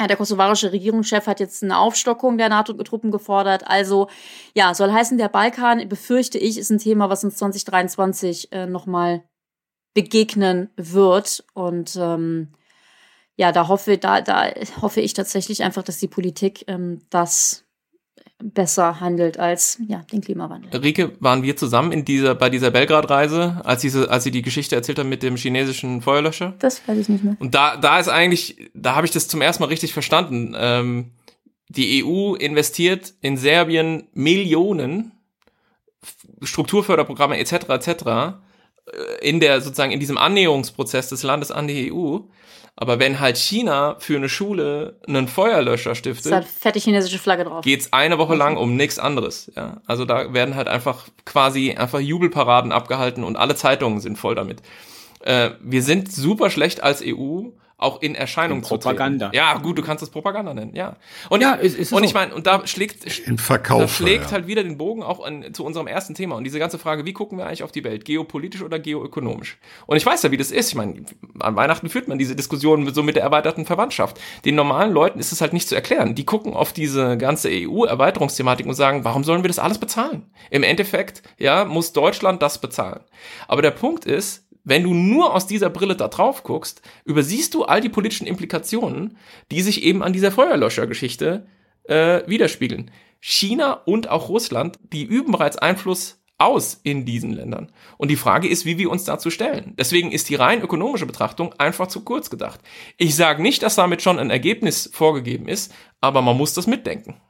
Der 0.00 0.16
kosovarische 0.16 0.70
Regierungschef 0.70 1.26
hat 1.26 1.40
jetzt 1.40 1.64
eine 1.64 1.76
Aufstockung 1.76 2.38
der 2.38 2.48
NATO-Truppen 2.48 3.10
gefordert. 3.10 3.66
Also 3.66 4.08
ja, 4.54 4.72
soll 4.72 4.92
heißen, 4.92 5.18
der 5.18 5.28
Balkan, 5.28 5.88
befürchte 5.88 6.38
ich, 6.38 6.56
ist 6.56 6.70
ein 6.70 6.78
Thema, 6.78 7.10
was 7.10 7.24
uns 7.24 7.36
2023 7.36 8.52
äh, 8.52 8.66
nochmal 8.66 9.24
begegnen 9.94 10.70
wird. 10.76 11.44
Und 11.52 11.96
ähm, 11.96 12.52
ja, 13.34 13.50
da 13.50 13.66
hoffe, 13.66 13.98
da, 13.98 14.20
da 14.20 14.52
hoffe 14.82 15.00
ich 15.00 15.14
tatsächlich 15.14 15.64
einfach, 15.64 15.82
dass 15.82 15.98
die 15.98 16.06
Politik 16.06 16.64
ähm, 16.68 17.00
das 17.10 17.67
besser 18.40 19.00
handelt 19.00 19.38
als 19.38 19.78
ja, 19.88 20.02
den 20.12 20.20
Klimawandel. 20.20 20.80
Rike, 20.80 21.12
waren 21.20 21.42
wir 21.42 21.56
zusammen 21.56 21.92
in 21.92 22.04
dieser, 22.04 22.34
bei 22.34 22.50
dieser 22.50 22.70
Belgrad-Reise, 22.70 23.60
als, 23.64 23.80
diese, 23.80 24.10
als 24.10 24.24
sie 24.24 24.30
die 24.30 24.42
Geschichte 24.42 24.76
erzählt 24.76 24.98
haben 24.98 25.08
mit 25.08 25.22
dem 25.22 25.36
chinesischen 25.36 26.02
Feuerlöscher? 26.02 26.54
Das 26.58 26.86
weiß 26.86 26.98
ich 26.98 27.08
nicht 27.08 27.24
mehr. 27.24 27.36
Und 27.40 27.54
da, 27.54 27.76
da 27.76 27.98
ist 27.98 28.08
eigentlich, 28.08 28.70
da 28.74 28.94
habe 28.94 29.06
ich 29.06 29.12
das 29.12 29.28
zum 29.28 29.42
ersten 29.42 29.62
Mal 29.62 29.68
richtig 29.68 29.92
verstanden. 29.92 30.54
Ähm, 30.56 31.10
die 31.68 32.04
EU 32.04 32.34
investiert 32.34 33.14
in 33.20 33.36
Serbien 33.36 34.08
Millionen 34.14 35.12
Strukturförderprogramme 36.42 37.38
etc. 37.38 37.68
etc. 37.70 37.88
Äh, 37.88 38.34
in 39.20 39.40
der 39.40 39.60
sozusagen 39.60 39.92
in 39.92 40.00
diesem 40.00 40.18
Annäherungsprozess 40.18 41.08
des 41.08 41.22
Landes 41.22 41.50
an 41.50 41.66
die 41.66 41.92
EU. 41.92 42.18
Aber 42.80 43.00
wenn 43.00 43.18
halt 43.18 43.36
China 43.36 43.96
für 43.98 44.16
eine 44.16 44.28
Schule 44.28 44.94
einen 45.08 45.26
Feuerlöscher 45.26 45.96
stiftet, 45.96 46.26
ist 46.26 46.32
halt 46.32 46.46
fette 46.46 46.78
chinesische 46.78 47.18
Flagge 47.18 47.42
drauf. 47.42 47.64
Geht's 47.64 47.92
eine 47.92 48.18
Woche 48.18 48.36
lang 48.36 48.56
um 48.56 48.76
nichts 48.76 49.00
anderes. 49.00 49.50
Ja, 49.56 49.78
also 49.86 50.04
da 50.04 50.32
werden 50.32 50.54
halt 50.54 50.68
einfach 50.68 51.08
quasi 51.24 51.72
einfach 51.72 51.98
Jubelparaden 51.98 52.70
abgehalten 52.70 53.24
und 53.24 53.34
alle 53.34 53.56
Zeitungen 53.56 53.98
sind 53.98 54.16
voll 54.16 54.36
damit. 54.36 54.62
Äh, 55.22 55.50
wir 55.60 55.82
sind 55.82 56.12
super 56.12 56.50
schlecht 56.50 56.80
als 56.80 57.02
EU 57.04 57.48
auch 57.78 58.02
in 58.02 58.16
Erscheinung 58.16 58.58
in 58.58 58.64
zu 58.64 58.70
Propaganda. 58.70 59.26
Treten. 59.26 59.36
Ja, 59.36 59.56
gut, 59.58 59.78
du 59.78 59.82
kannst 59.82 60.02
es 60.02 60.10
Propaganda 60.10 60.52
nennen, 60.52 60.74
ja. 60.74 60.96
Und 61.30 61.40
ja, 61.40 61.54
ist, 61.54 61.78
ist 61.78 61.92
und 61.92 62.02
ich 62.02 62.12
meine, 62.12 62.34
und 62.34 62.48
da 62.48 62.66
schlägt, 62.66 63.04
in 63.20 63.38
Verkauf, 63.38 63.80
da 63.80 63.88
schlägt 63.88 64.24
ja. 64.26 64.30
halt 64.32 64.48
wieder 64.48 64.64
den 64.64 64.76
Bogen 64.76 65.04
auch 65.04 65.24
an, 65.24 65.54
zu 65.54 65.64
unserem 65.64 65.86
ersten 65.86 66.14
Thema 66.14 66.34
und 66.34 66.42
diese 66.42 66.58
ganze 66.58 66.78
Frage, 66.78 67.04
wie 67.04 67.12
gucken 67.12 67.38
wir 67.38 67.46
eigentlich 67.46 67.62
auf 67.62 67.70
die 67.70 67.84
Welt, 67.84 68.04
geopolitisch 68.04 68.62
oder 68.62 68.80
geoökonomisch? 68.80 69.58
Und 69.86 69.96
ich 69.96 70.04
weiß 70.04 70.24
ja, 70.24 70.32
wie 70.32 70.36
das 70.36 70.50
ist. 70.50 70.70
Ich 70.70 70.74
meine, 70.74 71.04
an 71.38 71.54
Weihnachten 71.54 71.88
führt 71.88 72.08
man 72.08 72.18
diese 72.18 72.34
Diskussion 72.34 72.92
so 72.92 73.04
mit 73.04 73.14
der 73.14 73.22
erweiterten 73.22 73.64
Verwandtschaft. 73.64 74.20
Den 74.44 74.56
normalen 74.56 74.92
Leuten 74.92 75.20
ist 75.20 75.30
es 75.30 75.40
halt 75.40 75.52
nicht 75.52 75.68
zu 75.68 75.76
erklären. 75.76 76.16
Die 76.16 76.26
gucken 76.26 76.54
auf 76.54 76.72
diese 76.72 77.16
ganze 77.16 77.48
EU-Erweiterungsthematik 77.48 78.66
und 78.66 78.74
sagen, 78.74 79.04
warum 79.04 79.22
sollen 79.22 79.44
wir 79.44 79.48
das 79.48 79.60
alles 79.60 79.78
bezahlen? 79.78 80.26
Im 80.50 80.64
Endeffekt, 80.64 81.22
ja, 81.38 81.64
muss 81.64 81.92
Deutschland 81.92 82.42
das 82.42 82.60
bezahlen. 82.60 83.00
Aber 83.46 83.62
der 83.62 83.70
Punkt 83.70 84.04
ist, 84.04 84.47
wenn 84.68 84.82
du 84.82 84.94
nur 84.94 85.34
aus 85.34 85.46
dieser 85.46 85.70
Brille 85.70 85.96
da 85.96 86.08
drauf 86.08 86.42
guckst, 86.42 86.82
übersiehst 87.04 87.54
du 87.54 87.64
all 87.64 87.80
die 87.80 87.88
politischen 87.88 88.26
Implikationen, 88.26 89.16
die 89.50 89.62
sich 89.62 89.82
eben 89.82 90.02
an 90.02 90.12
dieser 90.12 90.30
Feuerlöschergeschichte 90.30 91.46
äh, 91.84 92.22
widerspiegeln. 92.26 92.90
China 93.20 93.72
und 93.72 94.08
auch 94.08 94.28
Russland, 94.28 94.78
die 94.92 95.04
üben 95.04 95.32
bereits 95.32 95.56
Einfluss 95.56 96.22
aus 96.36 96.80
in 96.84 97.04
diesen 97.04 97.32
Ländern. 97.32 97.72
Und 97.96 98.10
die 98.10 98.16
Frage 98.16 98.48
ist, 98.48 98.64
wie 98.64 98.78
wir 98.78 98.90
uns 98.90 99.04
dazu 99.04 99.30
stellen. 99.30 99.74
Deswegen 99.76 100.12
ist 100.12 100.28
die 100.28 100.36
rein 100.36 100.62
ökonomische 100.62 101.06
Betrachtung 101.06 101.52
einfach 101.58 101.88
zu 101.88 102.04
kurz 102.04 102.30
gedacht. 102.30 102.60
Ich 102.96 103.16
sage 103.16 103.42
nicht, 103.42 103.62
dass 103.62 103.74
damit 103.74 104.02
schon 104.02 104.18
ein 104.18 104.30
Ergebnis 104.30 104.88
vorgegeben 104.92 105.48
ist, 105.48 105.74
aber 106.00 106.22
man 106.22 106.36
muss 106.36 106.54
das 106.54 106.66
mitdenken. 106.66 107.20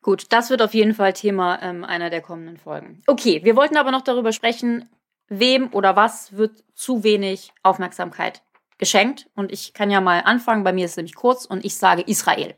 Gut, 0.00 0.26
das 0.28 0.50
wird 0.50 0.62
auf 0.62 0.74
jeden 0.74 0.94
Fall 0.94 1.14
Thema 1.14 1.60
ähm, 1.62 1.82
einer 1.82 2.10
der 2.10 2.20
kommenden 2.20 2.58
Folgen. 2.58 3.02
Okay, 3.06 3.40
wir 3.42 3.56
wollten 3.56 3.78
aber 3.78 3.90
noch 3.90 4.02
darüber 4.02 4.32
sprechen, 4.32 4.88
wem 5.28 5.72
oder 5.72 5.96
was 5.96 6.36
wird 6.36 6.64
zu 6.74 7.02
wenig 7.02 7.52
Aufmerksamkeit 7.62 8.42
geschenkt. 8.78 9.28
Und 9.34 9.52
ich 9.52 9.72
kann 9.72 9.90
ja 9.90 10.00
mal 10.00 10.20
anfangen, 10.20 10.64
bei 10.64 10.72
mir 10.72 10.84
ist 10.84 10.92
es 10.92 10.96
nämlich 10.96 11.14
kurz 11.14 11.44
und 11.44 11.64
ich 11.64 11.76
sage 11.76 12.02
Israel. 12.02 12.54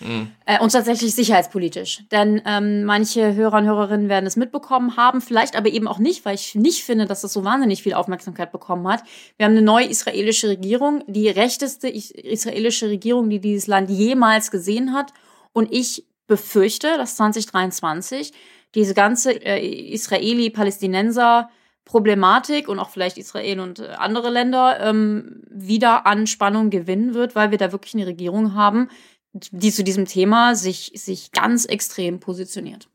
Mhm. 0.00 0.32
Äh, 0.44 0.60
und 0.60 0.72
tatsächlich 0.72 1.14
sicherheitspolitisch. 1.14 2.04
Denn 2.10 2.42
ähm, 2.46 2.84
manche 2.84 3.34
Hörer 3.34 3.58
und 3.58 3.66
Hörerinnen 3.66 4.08
werden 4.08 4.26
es 4.26 4.36
mitbekommen 4.36 4.96
haben, 4.96 5.20
vielleicht 5.20 5.56
aber 5.56 5.68
eben 5.68 5.86
auch 5.86 5.98
nicht, 5.98 6.24
weil 6.24 6.34
ich 6.34 6.54
nicht 6.54 6.84
finde, 6.84 7.06
dass 7.06 7.20
das 7.20 7.32
so 7.32 7.44
wahnsinnig 7.44 7.82
viel 7.82 7.94
Aufmerksamkeit 7.94 8.50
bekommen 8.50 8.86
hat. 8.88 9.02
Wir 9.36 9.46
haben 9.46 9.52
eine 9.52 9.62
neue 9.62 9.86
israelische 9.86 10.48
Regierung, 10.48 11.04
die 11.06 11.28
rechteste 11.28 11.88
israelische 11.88 12.88
Regierung, 12.88 13.30
die 13.30 13.40
dieses 13.40 13.66
Land 13.66 13.88
jemals 13.88 14.50
gesehen 14.50 14.92
hat. 14.92 15.12
Und 15.52 15.72
ich 15.72 16.04
befürchte, 16.26 16.96
dass 16.96 17.16
2023 17.16 18.32
diese 18.74 18.94
ganze 18.94 19.32
äh, 19.32 19.92
Israeli-Palästinenser 19.92 21.48
Problematik 21.84 22.68
und 22.68 22.78
auch 22.78 22.90
vielleicht 22.90 23.18
Israel 23.18 23.60
und 23.60 23.80
äh, 23.80 23.88
andere 23.98 24.30
Länder 24.30 24.80
ähm, 24.80 25.42
wieder 25.50 26.06
an 26.06 26.26
Spannung 26.26 26.70
gewinnen 26.70 27.14
wird, 27.14 27.34
weil 27.34 27.50
wir 27.50 27.58
da 27.58 27.72
wirklich 27.72 27.94
eine 27.94 28.06
Regierung 28.06 28.54
haben, 28.54 28.88
die 29.32 29.72
zu 29.72 29.84
diesem 29.84 30.06
Thema 30.06 30.54
sich, 30.54 30.92
sich 30.94 31.32
ganz 31.32 31.64
extrem 31.64 32.20
positioniert. 32.20 32.88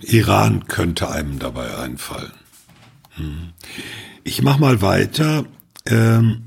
Iran 0.00 0.66
könnte 0.66 1.10
einem 1.10 1.38
dabei 1.38 1.76
einfallen. 1.76 2.32
Hm. 3.10 3.52
Ich 4.24 4.42
mache 4.42 4.60
mal 4.60 4.82
weiter. 4.82 5.44
Ähm, 5.86 6.45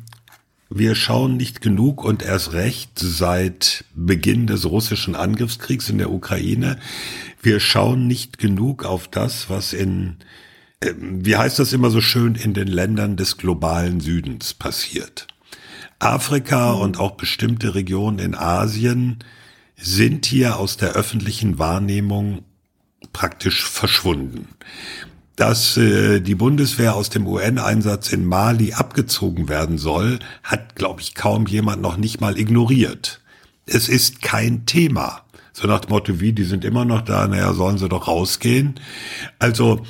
wir 0.70 0.94
schauen 0.94 1.36
nicht 1.36 1.62
genug 1.62 2.04
und 2.04 2.22
erst 2.22 2.54
recht 2.54 2.92
seit 3.00 3.86
Beginn 3.96 4.46
des 4.46 4.66
russischen 4.66 5.16
Angriffskriegs 5.16 5.90
in 5.90 5.98
der 5.98 6.12
Ukraine. 6.12 6.78
Wir 7.42 7.60
schauen 7.60 8.08
nicht 8.08 8.38
genug 8.38 8.86
auf 8.86 9.08
das, 9.08 9.50
was 9.50 9.74
in, 9.74 10.18
äh, 10.80 10.94
wie 11.00 11.36
heißt 11.36 11.58
das 11.58 11.74
immer 11.74 11.90
so 11.90 12.02
schön, 12.02 12.36
in 12.36 12.54
den 12.54 12.68
Ländern 12.68 13.18
des 13.18 13.38
globalen 13.38 14.00
Südens 14.00 14.54
passiert. 14.54 15.26
Afrika 15.98 16.72
und 16.74 17.00
auch 17.00 17.12
bestimmte 17.12 17.74
Regionen 17.74 18.20
in 18.20 18.36
Asien 18.36 19.20
sind 19.76 20.26
hier 20.28 20.58
aus 20.58 20.78
der 20.78 20.94
öffentlichen 20.94 21.58
Wahrnehmung 21.58 22.44
praktisch 23.12 23.64
verschwunden. 23.64 24.48
Dass 25.40 25.78
äh, 25.78 26.20
die 26.20 26.36
Bundeswehr 26.36 26.96
aus 26.96 27.10
dem 27.10 27.26
UN-Einsatz 27.26 28.12
in 28.12 28.26
Mali 28.26 28.74
abgezogen 28.74 29.48
werden 29.48 29.78
soll, 29.78 30.20
hat, 30.44 30.76
glaube 30.76 31.00
ich, 31.00 31.16
kaum 31.16 31.48
jemand 31.48 31.82
noch 31.82 31.96
nicht 31.96 32.20
mal 32.20 32.38
ignoriert. 32.38 33.22
Es 33.66 33.88
ist 33.88 34.22
kein 34.22 34.66
Thema. 34.66 35.22
So 35.54 35.66
nach 35.66 35.80
dem 35.80 35.92
Motto, 35.92 36.20
wie, 36.20 36.34
die 36.34 36.44
sind 36.44 36.66
immer 36.66 36.84
noch 36.84 37.04
da, 37.04 37.26
naja, 37.26 37.54
sollen 37.54 37.78
sie 37.78 37.88
doch 37.88 38.10
rausgehen. 38.10 38.82
Also 39.40 39.86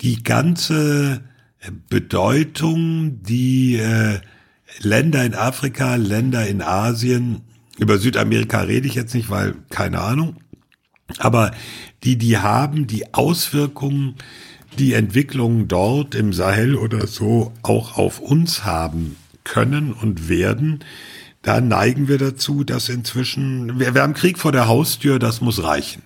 die 0.00 0.22
ganze 0.22 1.20
Bedeutung, 1.90 3.22
die 3.22 3.76
äh, 3.76 4.20
Länder 4.80 5.22
in 5.22 5.34
Afrika, 5.34 5.96
Länder 5.96 6.46
in 6.46 6.62
Asien, 6.62 7.42
über 7.78 7.98
Südamerika 7.98 8.60
rede 8.60 8.86
ich 8.86 8.94
jetzt 8.94 9.14
nicht, 9.14 9.28
weil 9.28 9.54
keine 9.68 10.00
Ahnung, 10.00 10.36
aber 11.18 11.50
die, 12.04 12.16
die 12.16 12.38
haben 12.38 12.86
die 12.86 13.12
Auswirkungen, 13.12 14.14
die 14.78 14.94
Entwicklungen 14.94 15.68
dort 15.68 16.14
im 16.14 16.32
Sahel 16.32 16.76
oder 16.76 17.06
so 17.06 17.52
auch 17.62 17.96
auf 17.96 18.20
uns 18.20 18.64
haben 18.64 19.16
können 19.44 19.92
und 19.92 20.28
werden, 20.28 20.84
da 21.42 21.60
neigen 21.60 22.08
wir 22.08 22.18
dazu, 22.18 22.64
dass 22.64 22.88
inzwischen, 22.88 23.78
wir, 23.78 23.94
wir 23.94 24.02
haben 24.02 24.14
Krieg 24.14 24.38
vor 24.38 24.52
der 24.52 24.66
Haustür, 24.66 25.18
das 25.18 25.40
muss 25.40 25.62
reichen. 25.62 26.02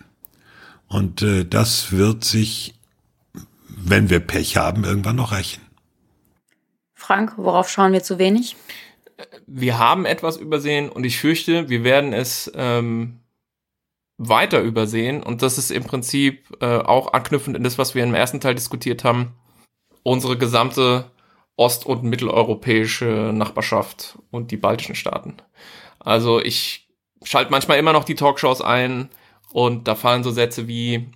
Und 0.89 1.23
äh, 1.23 1.45
das 1.45 1.93
wird 1.93 2.25
sich, 2.25 2.75
wenn 3.69 4.11
wir 4.11 4.21
Pech 4.21 4.57
haben, 4.57 4.85
irgendwann 4.85 5.17
noch 5.17 5.33
rächen. 5.33 5.63
Frank, 6.95 7.35
worauf 7.37 7.69
schauen 7.71 7.93
wir 7.93 8.03
zu 8.03 8.19
wenig? 8.19 8.57
Wir 9.47 9.79
haben 9.79 10.05
etwas 10.05 10.37
übersehen 10.37 10.89
und 10.89 11.05
ich 11.05 11.19
fürchte, 11.19 11.69
wir 11.69 11.85
werden 11.85 12.13
es 12.13 12.51
ähm, 12.55 13.21
weiter 14.19 14.61
übersehen. 14.61 15.23
Und 15.23 15.43
das 15.43 15.57
ist 15.57 15.71
im 15.71 15.85
Prinzip 15.85 16.57
äh, 16.61 16.79
auch 16.79 17.13
anknüpfend 17.13 17.57
in 17.57 17.63
das, 17.63 17.79
was 17.79 17.95
wir 17.95 18.03
im 18.03 18.15
ersten 18.15 18.41
Teil 18.41 18.55
diskutiert 18.55 19.05
haben. 19.05 19.35
Unsere 20.03 20.37
gesamte 20.37 21.11
ost- 21.57 21.87
und 21.87 22.05
mitteleuropäische 22.05 23.33
Nachbarschaft 23.35 24.19
und 24.31 24.51
die 24.51 24.57
baltischen 24.57 24.95
Staaten. 24.95 25.37
Also 25.99 26.41
ich 26.41 26.89
schalte 27.25 27.51
manchmal 27.51 27.79
immer 27.79 27.93
noch 27.93 28.05
die 28.05 28.15
Talkshows 28.15 28.61
ein 28.61 29.09
und 29.53 29.89
da 29.89 29.95
fallen 29.95 30.23
so 30.23 30.31
Sätze 30.31 30.69
wie 30.69 31.11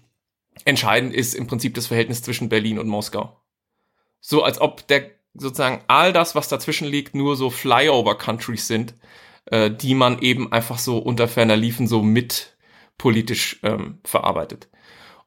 entscheidend 0.65 1.15
ist 1.15 1.35
im 1.35 1.47
Prinzip 1.47 1.74
das 1.74 1.87
Verhältnis 1.87 2.23
zwischen 2.23 2.49
Berlin 2.49 2.79
und 2.79 2.89
Moskau. 2.89 3.41
So 4.20 4.43
als 4.43 4.61
ob 4.61 4.87
der 4.89 5.11
sozusagen 5.35 5.83
all 5.89 6.12
das, 6.12 6.35
was 6.35 6.49
dazwischen 6.49 6.87
liegt, 6.87 7.15
nur 7.15 7.37
so 7.37 7.49
Flyover-Countries 7.49 8.66
sind, 8.66 8.95
äh, 9.47 9.70
die 9.70 9.95
man 9.95 10.20
eben 10.20 10.53
einfach 10.53 10.79
so 10.79 10.99
unter 10.99 11.29
ferner 11.29 11.57
Liefen 11.57 11.87
so 11.87 12.03
mit 12.03 12.52
politisch 13.03 13.59
ähm, 13.65 13.99
verarbeitet. 14.05 14.69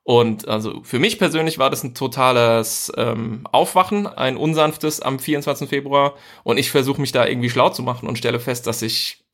Und 0.03 0.47
also 0.47 0.81
für 0.83 0.97
mich 0.97 1.19
persönlich 1.19 1.59
war 1.59 1.69
das 1.69 1.83
ein 1.83 1.93
totales 1.93 2.89
ähm, 2.95 3.45
Aufwachen, 3.51 4.07
ein 4.07 4.37
unsanftes 4.37 5.01
am 5.01 5.19
24. 5.19 5.67
Februar. 5.67 6.13
Und 6.45 6.57
ich 6.57 6.71
versuche 6.71 7.01
mich 7.01 7.11
da 7.11 7.27
irgendwie 7.27 7.49
schlau 7.49 7.69
zu 7.69 7.83
machen 7.83 8.07
und 8.07 8.17
stelle 8.17 8.39
fest, 8.39 8.65
dass 8.65 8.81
ich 8.81 9.25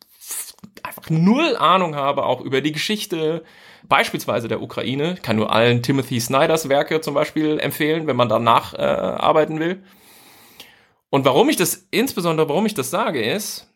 einfach 0.81 1.07
null 1.11 1.55
Ahnung 1.55 1.93
habe, 1.93 2.26
auch 2.26 2.41
über 2.41 2.61
die 2.61 2.72
Geschichte, 2.72 3.43
beispielsweise 3.84 4.47
der 4.47 4.63
Ukraine. 4.63 5.13
Ich 5.13 5.22
kann 5.22 5.35
nur 5.35 5.53
allen 5.53 5.84
Timothy 5.84 6.19
Snyders 6.19 6.68
Werke 6.68 6.99
zum 6.99 7.13
Beispiel 7.13 7.59
empfehlen, 7.59 8.07
wenn 8.07 8.15
man 8.15 8.30
danach 8.30 8.73
äh, 8.73 8.77
arbeiten 8.77 9.59
will. 9.59 9.84
Und 11.11 11.26
warum 11.26 11.47
ich 11.49 11.57
das, 11.57 11.88
insbesondere 11.91 12.49
warum 12.49 12.65
ich 12.65 12.73
das 12.73 12.89
sage, 12.89 13.22
ist, 13.22 13.72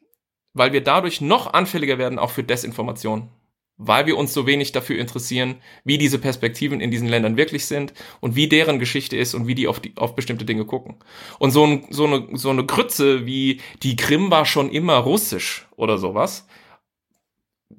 weil 0.54 0.74
wir 0.74 0.84
dadurch 0.84 1.22
noch 1.22 1.54
anfälliger 1.54 2.00
werden, 2.00 2.18
auch 2.18 2.32
für 2.32 2.44
Desinformation. 2.44 3.30
Weil 3.78 4.06
wir 4.06 4.18
uns 4.18 4.34
so 4.34 4.48
wenig 4.48 4.72
dafür 4.72 4.98
interessieren, 5.00 5.56
wie 5.84 5.98
diese 5.98 6.18
Perspektiven 6.18 6.80
in 6.80 6.92
diesen 6.92 7.10
Ländern 7.10 7.36
wirklich 7.36 7.66
sind 7.66 7.94
und 8.22 8.36
wie 8.36 8.48
deren 8.48 8.80
Geschichte 8.80 9.18
ist 9.18 9.34
und 9.34 9.48
wie 9.48 9.56
die 9.56 9.68
auf, 9.68 9.82
die, 9.82 9.94
auf 9.98 10.16
bestimmte 10.16 10.46
Dinge 10.46 10.66
gucken. 10.66 10.96
Und 11.40 11.52
so, 11.52 11.66
ein, 11.66 11.86
so, 11.90 12.06
eine, 12.06 12.28
so 12.34 12.50
eine 12.50 12.66
Grütze 12.66 13.26
wie 13.26 13.60
die 13.84 13.98
Krim 13.98 14.32
war 14.32 14.46
schon 14.46 14.70
immer 14.70 14.96
russisch 14.96 15.68
oder 15.76 15.98
sowas, 15.98 16.48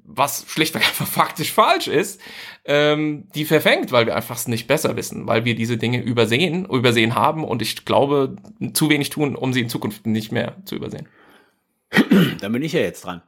was 0.07 0.45
schlichtweg 0.47 0.85
einfach 0.87 1.07
faktisch 1.07 1.51
falsch 1.51 1.87
ist, 1.87 2.21
ähm, 2.65 3.27
die 3.35 3.45
verfängt, 3.45 3.91
weil 3.91 4.05
wir 4.05 4.15
einfach 4.15 4.35
es 4.35 4.47
nicht 4.47 4.67
besser 4.67 4.95
wissen, 4.95 5.27
weil 5.27 5.45
wir 5.45 5.55
diese 5.55 5.77
Dinge 5.77 6.01
übersehen, 6.01 6.65
übersehen 6.65 7.15
haben 7.15 7.43
und 7.43 7.61
ich 7.61 7.85
glaube, 7.85 8.35
zu 8.73 8.89
wenig 8.89 9.09
tun, 9.09 9.35
um 9.35 9.53
sie 9.53 9.61
in 9.61 9.69
Zukunft 9.69 10.05
nicht 10.05 10.31
mehr 10.31 10.57
zu 10.65 10.75
übersehen. 10.75 11.07
Da 12.41 12.49
bin 12.49 12.63
ich 12.63 12.73
ja 12.73 12.81
jetzt 12.81 13.05
dran. 13.05 13.21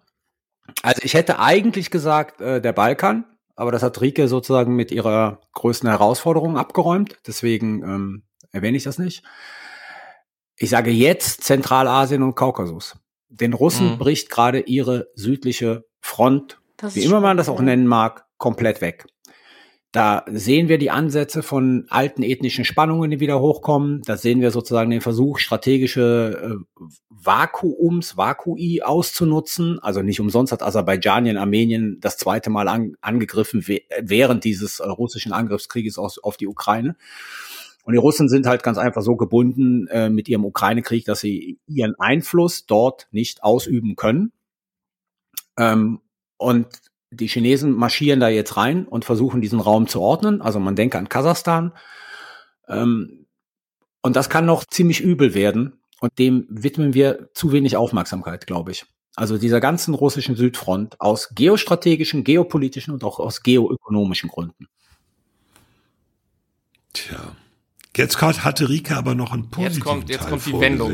Also 0.81 1.01
ich 1.03 1.13
hätte 1.13 1.39
eigentlich 1.39 1.91
gesagt, 1.91 2.41
äh, 2.41 2.61
der 2.61 2.73
Balkan, 2.73 3.25
aber 3.55 3.71
das 3.71 3.83
hat 3.83 3.99
Rike 4.01 4.27
sozusagen 4.27 4.75
mit 4.75 4.91
ihrer 4.91 5.41
größten 5.53 5.89
Herausforderung 5.89 6.57
abgeräumt, 6.57 7.17
deswegen 7.27 7.83
ähm, 7.83 8.23
erwähne 8.51 8.77
ich 8.77 8.83
das 8.83 8.99
nicht. 8.99 9.23
Ich 10.55 10.69
sage 10.69 10.91
jetzt 10.91 11.43
Zentralasien 11.43 12.23
und 12.23 12.35
Kaukasus. 12.35 12.97
Den 13.29 13.53
Russen 13.53 13.93
mhm. 13.93 13.97
bricht 13.97 14.29
gerade 14.29 14.61
ihre 14.61 15.07
südliche 15.15 15.85
Front, 16.01 16.59
wie 16.81 17.03
immer 17.03 17.21
man 17.21 17.37
das 17.37 17.49
auch 17.49 17.61
nennen 17.61 17.87
mag, 17.87 18.25
komplett 18.37 18.81
weg. 18.81 19.05
Da 19.91 20.23
sehen 20.27 20.67
wir 20.67 20.77
die 20.77 20.91
Ansätze 20.91 21.41
von 21.41 21.85
alten 21.89 22.21
ethnischen 22.21 22.63
Spannungen, 22.63 23.09
die 23.09 23.19
wieder 23.19 23.39
hochkommen. 23.39 24.03
Da 24.03 24.17
sehen 24.17 24.39
wir 24.39 24.51
sozusagen 24.51 24.91
den 24.91 25.01
Versuch, 25.01 25.39
strategische 25.39 26.59
äh, 26.59 26.83
Vakuums, 27.09 28.15
Vakui 28.15 28.83
auszunutzen. 28.83 29.79
Also 29.79 30.03
nicht 30.03 30.19
umsonst 30.19 30.51
hat 30.51 30.61
Aserbaidschanien 30.61 31.37
Armenien 31.37 31.97
das 32.01 32.17
zweite 32.17 32.51
Mal 32.51 32.67
an, 32.67 32.97
angegriffen 33.01 33.65
während 34.01 34.43
dieses 34.43 34.79
äh, 34.79 34.87
russischen 34.87 35.33
Angriffskrieges 35.33 35.97
aus, 35.97 36.19
auf 36.19 36.37
die 36.37 36.47
Ukraine. 36.47 36.95
Und 37.83 37.93
die 37.93 37.99
Russen 37.99 38.29
sind 38.29 38.45
halt 38.45 38.61
ganz 38.61 38.77
einfach 38.77 39.01
so 39.01 39.15
gebunden 39.15 39.87
äh, 39.87 40.11
mit 40.11 40.29
ihrem 40.29 40.45
Ukraine-Krieg, 40.45 41.05
dass 41.05 41.21
sie 41.21 41.57
ihren 41.65 41.95
Einfluss 41.95 42.67
dort 42.67 43.07
nicht 43.09 43.41
ausüben 43.41 43.95
können. 43.95 44.33
Ähm, 45.57 45.99
und 46.37 46.67
die 47.11 47.27
Chinesen 47.27 47.73
marschieren 47.73 48.19
da 48.19 48.29
jetzt 48.29 48.57
rein 48.57 48.85
und 48.85 49.05
versuchen 49.05 49.41
diesen 49.41 49.59
Raum 49.59 49.87
zu 49.87 50.01
ordnen. 50.01 50.41
Also 50.41 50.59
man 50.59 50.75
denke 50.75 50.97
an 50.97 51.09
Kasachstan. 51.09 51.73
Ähm, 52.67 53.25
und 54.01 54.15
das 54.15 54.29
kann 54.29 54.45
noch 54.45 54.63
ziemlich 54.65 55.01
übel 55.01 55.33
werden. 55.33 55.81
Und 55.99 56.17
dem 56.17 56.45
widmen 56.49 56.93
wir 56.93 57.29
zu 57.33 57.51
wenig 57.51 57.75
Aufmerksamkeit, 57.75 58.47
glaube 58.47 58.71
ich. 58.71 58.85
Also 59.15 59.37
dieser 59.37 59.59
ganzen 59.59 59.93
russischen 59.93 60.35
Südfront 60.35 61.01
aus 61.01 61.29
geostrategischen, 61.35 62.23
geopolitischen 62.23 62.93
und 62.93 63.03
auch 63.03 63.19
aus 63.19 63.43
geoökonomischen 63.43 64.29
Gründen. 64.29 64.67
Tja. 66.93 67.35
Jetzt 67.97 68.21
hatte 68.21 68.69
Rika 68.69 68.97
aber 68.97 69.13
noch 69.13 69.33
ein 69.33 69.49
positiven 69.49 69.73
Jetzt 69.73 69.83
kommt, 69.83 70.09
jetzt 70.09 70.21
Teil 70.21 70.29
kommt 70.29 70.45
die 70.45 70.59
Wendung. 70.59 70.93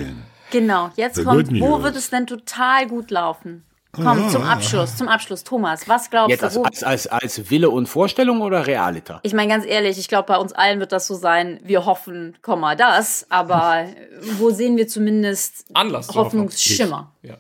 Genau, 0.50 0.90
jetzt 0.96 1.18
The 1.18 1.24
kommt, 1.24 1.52
wo 1.60 1.84
wird 1.84 1.96
es 1.96 2.10
denn 2.10 2.26
total 2.26 2.88
gut 2.88 3.12
laufen? 3.12 3.64
Komm, 4.04 4.30
zum 4.30 4.44
Abschluss, 4.44 4.98
zum 4.98 5.08
Abschluss. 5.08 5.44
Thomas, 5.44 5.88
was 5.88 6.10
glaubst 6.10 6.30
Jetzt 6.30 6.56
du? 6.56 6.64
als, 6.64 6.84
als, 6.84 7.08
als, 7.08 7.38
als 7.38 7.50
Wille 7.50 7.70
und 7.70 7.88
Vorstellung 7.88 8.42
oder 8.42 8.68
Realita? 8.68 9.20
ich 9.24 9.34
meine 9.34 9.50
ganz 9.50 9.66
ehrlich, 9.66 9.98
ich 9.98 10.08
glaube, 10.08 10.28
bei 10.28 10.38
uns 10.38 10.54
allen 10.54 10.80
wird 10.80 10.92
das 10.92 11.08
so 11.08 11.16
sein, 11.16 11.60
wir 11.64 11.86
hoffen, 11.86 12.38
Komma, 12.42 12.76
das, 12.76 13.26
aber 13.30 13.86
wo 14.38 14.52
sehen 14.52 14.78
wir 14.78 14.88
zumindest 14.88 15.66
Anlass. 15.74 16.10
Hoffnungsschimmer? 16.14 17.12
Ja. 17.22 17.38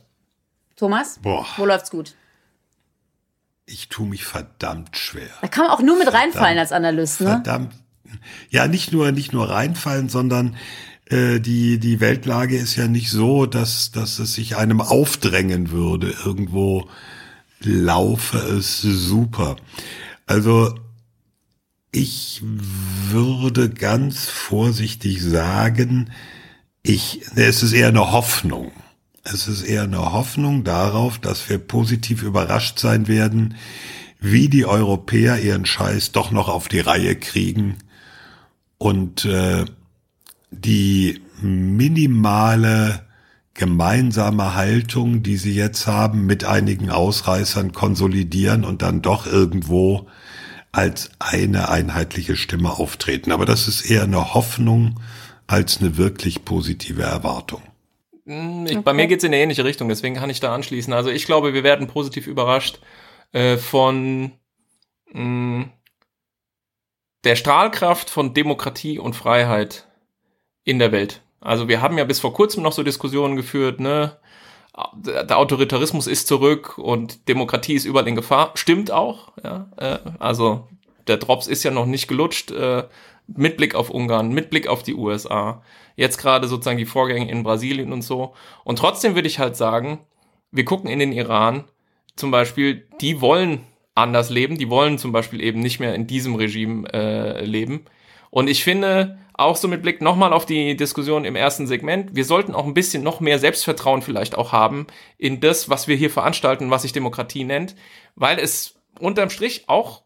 Thomas, 0.75 1.19
Boah. 1.21 1.45
wo 1.57 1.65
läuft's 1.65 1.91
gut? 1.91 2.15
ich 3.65 3.89
tue 3.89 4.07
mich 4.07 4.23
verdammt 4.25 4.95
schwer. 4.97 5.29
Da 5.41 5.47
kann 5.47 5.65
man 5.65 5.71
auch 5.71 5.81
nur 5.81 5.97
mit 5.97 6.07
reinfallen 6.07 6.31
verdammt, 6.33 6.59
als 6.59 6.71
Analyst, 6.71 7.21
ne? 7.21 7.27
Verdammt. 7.27 7.73
Ja, 8.49 8.67
nicht 8.67 8.91
nur, 8.93 9.11
nicht 9.11 9.33
nur 9.33 9.49
reinfallen, 9.49 10.09
sondern 10.09 10.55
äh, 11.09 11.39
die, 11.39 11.79
die 11.79 11.99
Weltlage 11.99 12.57
ist 12.57 12.75
ja 12.75 12.87
nicht 12.87 13.09
so, 13.09 13.45
dass, 13.45 13.91
dass 13.91 14.19
es 14.19 14.33
sich 14.33 14.55
einem 14.55 14.81
aufdrängen 14.81 15.71
würde. 15.71 16.15
Irgendwo 16.25 16.87
laufe 17.61 18.37
es 18.37 18.81
super. 18.81 19.57
Also, 20.25 20.75
ich 21.91 22.41
würde 22.43 23.69
ganz 23.69 24.25
vorsichtig 24.25 25.21
sagen, 25.21 26.11
ich, 26.83 27.21
es 27.35 27.63
ist 27.63 27.73
eher 27.73 27.87
eine 27.87 28.11
Hoffnung. 28.11 28.71
Es 29.23 29.47
ist 29.47 29.63
eher 29.63 29.83
eine 29.83 30.11
Hoffnung 30.11 30.63
darauf, 30.63 31.17
dass 31.17 31.49
wir 31.49 31.57
positiv 31.57 32.21
überrascht 32.21 32.79
sein 32.79 33.07
werden, 33.07 33.55
wie 34.19 34.49
die 34.49 34.65
Europäer 34.65 35.39
ihren 35.39 35.65
Scheiß 35.65 36.11
doch 36.11 36.31
noch 36.31 36.47
auf 36.47 36.67
die 36.67 36.79
Reihe 36.79 37.15
kriegen 37.15 37.77
und 38.77 39.25
äh, 39.25 39.65
die 40.59 41.21
minimale 41.41 43.05
gemeinsame 43.53 44.55
Haltung, 44.55 45.23
die 45.23 45.37
sie 45.37 45.55
jetzt 45.55 45.87
haben, 45.87 46.25
mit 46.25 46.43
einigen 46.43 46.89
Ausreißern 46.89 47.71
konsolidieren 47.71 48.65
und 48.65 48.81
dann 48.81 49.01
doch 49.01 49.25
irgendwo 49.25 50.07
als 50.71 51.11
eine 51.19 51.69
einheitliche 51.69 52.35
Stimme 52.35 52.71
auftreten. 52.71 53.31
Aber 53.31 53.45
das 53.45 53.67
ist 53.67 53.89
eher 53.89 54.03
eine 54.03 54.33
Hoffnung 54.33 54.99
als 55.47 55.79
eine 55.79 55.95
wirklich 55.95 56.43
positive 56.43 57.03
Erwartung. 57.03 57.61
Hm, 58.25 58.65
ich, 58.65 58.73
okay. 58.73 58.81
Bei 58.83 58.93
mir 58.93 59.07
geht's 59.07 59.23
in 59.23 59.33
eine 59.33 59.41
ähnliche 59.41 59.63
Richtung, 59.63 59.87
deswegen 59.87 60.15
kann 60.15 60.29
ich 60.29 60.41
da 60.41 60.53
anschließen. 60.53 60.91
Also 60.91 61.09
ich 61.09 61.25
glaube, 61.25 61.53
wir 61.53 61.63
werden 61.63 61.87
positiv 61.87 62.27
überrascht 62.27 62.79
äh, 63.31 63.55
von 63.55 64.33
mh, 65.13 65.13
hm, 65.13 65.69
der 67.23 67.35
Strahlkraft 67.35 68.09
von 68.09 68.33
Demokratie 68.33 68.99
und 68.99 69.15
Freiheit 69.15 69.84
in 70.65 70.79
der 70.79 70.91
Welt. 70.91 71.21
Also 71.39 71.69
wir 71.69 71.81
haben 71.81 71.97
ja 71.97 72.03
bis 72.03 72.19
vor 72.19 72.33
kurzem 72.33 72.63
noch 72.63 72.73
so 72.73 72.83
Diskussionen 72.83 73.37
geführt, 73.37 73.79
ne? 73.79 74.17
Der 75.01 75.37
Autoritarismus 75.37 76.05
ist 76.05 76.27
zurück 76.27 76.77
und 76.77 77.29
Demokratie 77.29 77.75
ist 77.75 77.85
überall 77.85 78.09
in 78.09 78.15
Gefahr. 78.17 78.51
Stimmt 78.55 78.91
auch, 78.91 79.31
ja. 79.41 79.69
Äh, 79.77 79.99
also 80.19 80.67
der 81.07 81.15
Drops 81.15 81.47
ist 81.47 81.63
ja 81.63 81.71
noch 81.71 81.85
nicht 81.85 82.09
gelutscht. 82.09 82.51
Äh, 82.51 82.83
mit 83.27 83.57
Blick 83.57 83.73
auf 83.73 83.89
Ungarn, 83.89 84.33
mit 84.33 84.49
Blick 84.49 84.67
auf 84.67 84.83
die 84.83 84.93
USA 84.93 85.63
jetzt 85.95 86.17
gerade 86.17 86.47
sozusagen 86.47 86.77
die 86.77 86.85
Vorgänge 86.85 87.29
in 87.29 87.43
Brasilien 87.43 87.91
und 87.93 88.01
so. 88.01 88.33
Und 88.63 88.79
trotzdem 88.79 89.15
würde 89.15 89.27
ich 89.27 89.39
halt 89.39 89.55
sagen, 89.55 89.99
wir 90.51 90.65
gucken 90.65 90.89
in 90.89 90.99
den 90.99 91.11
Iran 91.11 91.65
zum 92.15 92.31
Beispiel, 92.31 92.87
die 93.01 93.21
wollen 93.21 93.61
anders 93.93 94.29
leben, 94.29 94.57
die 94.57 94.69
wollen 94.69 94.97
zum 94.97 95.11
Beispiel 95.11 95.41
eben 95.41 95.59
nicht 95.59 95.79
mehr 95.79 95.95
in 95.95 96.07
diesem 96.07 96.35
Regime 96.35 96.87
äh, 96.93 97.45
leben. 97.45 97.85
Und 98.29 98.49
ich 98.49 98.63
finde, 98.63 99.17
auch 99.37 99.55
so 99.55 99.67
mit 99.67 99.81
Blick 99.81 100.01
nochmal 100.01 100.33
auf 100.33 100.45
die 100.45 100.75
Diskussion 100.77 101.25
im 101.25 101.35
ersten 101.35 101.67
Segment, 101.67 102.15
wir 102.15 102.25
sollten 102.25 102.55
auch 102.55 102.65
ein 102.65 102.73
bisschen 102.73 103.03
noch 103.03 103.19
mehr 103.19 103.39
Selbstvertrauen 103.39 104.01
vielleicht 104.01 104.37
auch 104.37 104.51
haben 104.51 104.87
in 105.17 105.39
das, 105.41 105.69
was 105.69 105.87
wir 105.87 105.95
hier 105.95 106.09
veranstalten, 106.09 106.71
was 106.71 106.83
sich 106.83 106.93
Demokratie 106.93 107.43
nennt, 107.43 107.75
weil 108.15 108.39
es 108.39 108.75
unterm 108.99 109.29
Strich 109.29 109.67
auch 109.67 110.03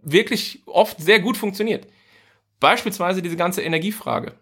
wirklich 0.00 0.62
oft 0.66 1.00
sehr 1.00 1.20
gut 1.20 1.36
funktioniert. 1.36 1.88
Beispielsweise 2.60 3.22
diese 3.22 3.36
ganze 3.36 3.62
Energiefrage 3.62 4.34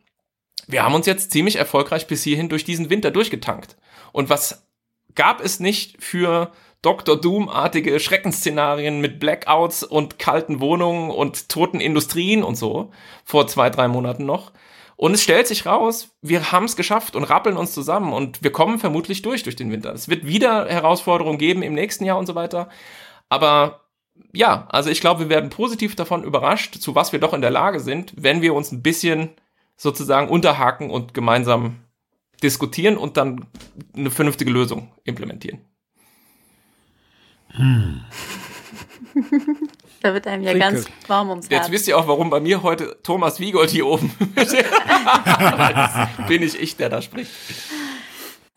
wir 0.66 0.82
haben 0.82 0.94
uns 0.94 1.06
jetzt 1.06 1.31
ziemlich 1.31 1.56
erfolgreich 1.56 2.06
bis 2.06 2.23
hierhin 2.23 2.48
durch 2.48 2.64
diesen 2.64 2.90
Winter 2.90 3.10
durchgetankt. 3.10 3.77
Und 4.12 4.28
was 4.28 4.66
gab 5.14 5.40
es 5.40 5.60
nicht 5.60 6.02
für 6.02 6.52
Dr. 6.87 7.21
Doom-artige 7.21 7.99
Schreckensszenarien 7.99 9.01
mit 9.01 9.19
Blackouts 9.19 9.83
und 9.83 10.21
kalten 10.21 10.61
Wohnungen 10.61 11.11
und 11.11 11.49
toten 11.49 11.81
Industrien 11.81 12.45
und 12.45 12.55
so 12.55 12.93
vor 13.25 13.49
zwei, 13.49 13.71
drei 13.71 13.89
Monaten 13.89 14.25
noch. 14.25 14.53
Und 14.95 15.13
es 15.13 15.25
stellt 15.25 15.49
sich 15.49 15.67
raus, 15.67 16.17
wir 16.23 16.53
haben 16.53 16.67
es 16.67 16.77
geschafft 16.77 17.17
und 17.17 17.25
rappeln 17.25 17.57
uns 17.57 17.75
zusammen 17.75 18.13
und 18.13 18.45
wir 18.45 18.53
kommen 18.53 18.79
vermutlich 18.79 19.21
durch 19.23 19.43
durch 19.43 19.57
den 19.57 19.73
Winter. 19.73 19.93
Es 19.93 20.09
wird 20.09 20.29
wieder 20.29 20.69
Herausforderungen 20.69 21.39
geben 21.39 21.63
im 21.63 21.75
nächsten 21.75 22.05
Jahr 22.05 22.19
und 22.19 22.27
so 22.27 22.37
weiter. 22.37 22.69
Aber 23.29 23.81
ja, 24.33 24.69
also 24.71 24.89
ich 24.89 25.01
glaube, 25.01 25.23
wir 25.23 25.29
werden 25.29 25.51
positiv 25.51 25.97
davon 25.97 26.23
überrascht, 26.23 26.77
zu 26.77 26.95
was 26.95 27.11
wir 27.11 27.19
doch 27.19 27.35
in 27.35 27.41
der 27.41 27.51
Lage 27.51 27.81
sind, 27.81 28.15
wenn 28.17 28.43
wir 28.43 28.55
uns 28.55 28.71
ein 28.71 28.83
bisschen 28.83 29.31
sozusagen 29.77 30.29
unterhaken 30.29 30.91
und 30.91 31.15
gemeinsam 31.15 31.81
diskutieren 32.45 32.97
und 32.97 33.17
dann 33.17 33.45
eine 33.93 34.13
vernünftige 34.13 34.53
Lösung 34.53 34.93
implementieren. 35.03 35.63
Hm. 37.51 38.05
da 40.02 40.14
wird 40.14 40.27
einem 40.27 40.43
ja 40.43 40.51
Trinke. 40.51 40.68
ganz 40.68 40.86
warm 41.06 41.31
ums 41.31 41.48
Herz. 41.48 41.66
Jetzt 41.66 41.73
wisst 41.73 41.89
ihr 41.89 41.98
auch, 41.98 42.06
warum 42.06 42.31
bei 42.31 42.40
mir 42.40 42.62
heute 42.62 42.98
Thomas 43.02 43.40
Wiegold 43.40 43.70
hier 43.70 43.86
oben 43.86 44.12
bin 46.28 46.43
ich 46.43 46.60
ich, 46.60 46.77
der 46.77 46.89
da 46.89 47.01
spricht. 47.01 47.31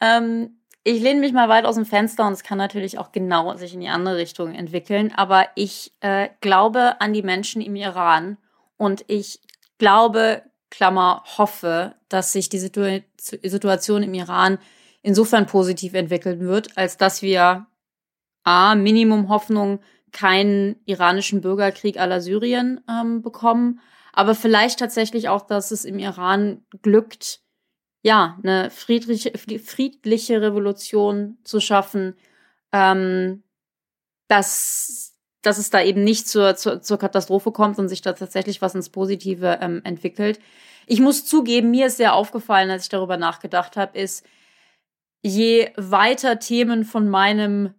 Ähm, 0.02 0.58
ich 0.84 1.02
lehne 1.02 1.20
mich 1.20 1.34
mal 1.34 1.50
weit 1.50 1.66
aus 1.66 1.76
dem 1.76 1.86
Fenster 1.86 2.26
und 2.26 2.34
es 2.34 2.44
kann 2.44 2.58
natürlich 2.58 2.98
auch 2.98 3.12
genau 3.12 3.56
sich 3.56 3.74
in 3.74 3.82
die 3.82 3.90
andere 3.90 4.18
Richtung 4.18 4.54
entwickeln. 4.54 5.14
Aber 5.16 5.48
ich 5.56 5.94
äh, 6.00 6.30
glaube 6.42 7.00
an 7.00 7.14
die 7.14 7.24
Menschen 7.24 7.62
im 7.62 7.76
Iran 7.76 8.38
und 8.78 9.04
ich 9.08 9.40
glaube 9.78 10.44
Klammer, 10.70 11.24
hoffe, 11.38 11.96
dass 12.10 12.32
sich 12.32 12.50
die 12.50 12.60
Situ 12.60 13.02
Situation 13.18 14.04
im 14.04 14.14
Iran 14.14 14.60
insofern 15.02 15.46
positiv 15.46 15.94
entwickeln 15.94 16.42
wird, 16.42 16.78
als 16.78 16.98
dass 16.98 17.22
wir 17.22 17.66
A, 18.50 18.74
Minimum 18.74 19.30
Hoffnung, 19.30 19.80
keinen 20.12 20.82
iranischen 20.86 21.42
Bürgerkrieg 21.42 22.00
aller 22.00 22.20
Syrien 22.20 22.82
ähm, 22.90 23.22
bekommen, 23.22 23.80
aber 24.12 24.34
vielleicht 24.34 24.80
tatsächlich 24.80 25.30
auch, 25.30 25.46
dass 25.46 25.70
es 25.70 25.86
im 25.86 26.00
Iran 26.00 26.66
glückt, 26.82 27.42
ja, 28.02 28.40
eine 28.42 28.72
friedliche, 28.72 29.38
friedliche 29.38 30.42
Revolution 30.42 31.38
zu 31.44 31.60
schaffen, 31.60 32.16
ähm, 32.72 33.44
dass 34.28 35.16
dass 35.42 35.58
es 35.58 35.70
da 35.70 35.82
eben 35.82 36.04
nicht 36.04 36.28
zur, 36.28 36.56
zur, 36.56 36.82
zur 36.82 36.98
Katastrophe 36.98 37.52
kommt 37.52 37.80
und 37.80 37.88
sich 37.88 38.02
da 38.02 38.14
tatsächlich 38.14 38.62
was 38.62 38.76
ins 38.76 38.90
Positive 38.90 39.60
ähm, 39.62 39.82
entwickelt. 39.86 40.40
Ich 40.86 41.00
muss 41.00 41.26
zugeben, 41.26 41.72
mir 41.72 41.88
ist 41.88 41.98
sehr 41.98 42.14
aufgefallen, 42.14 42.70
als 42.70 42.84
ich 42.84 42.90
darüber 42.90 43.16
nachgedacht 43.16 43.78
habe, 43.78 43.98
ist, 43.98 44.26
je 45.22 45.72
weiter 45.78 46.40
Themen 46.40 46.84
von 46.84 47.08
meinem 47.08 47.74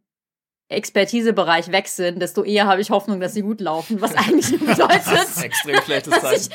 Expertisebereich 0.70 1.72
weg 1.72 1.88
sind, 1.88 2.22
desto 2.22 2.44
eher 2.44 2.66
habe 2.66 2.80
ich 2.80 2.90
Hoffnung, 2.90 3.18
dass 3.18 3.34
sie 3.34 3.42
gut 3.42 3.60
laufen. 3.60 4.01
Was 4.01 4.14
eigentlich 4.14 4.51
bedeutet, 4.60 5.06
das 5.06 5.36
ist 5.36 5.42
extrem 5.42 5.82
schlechtes 5.82 6.20
Zeichen. 6.20 6.51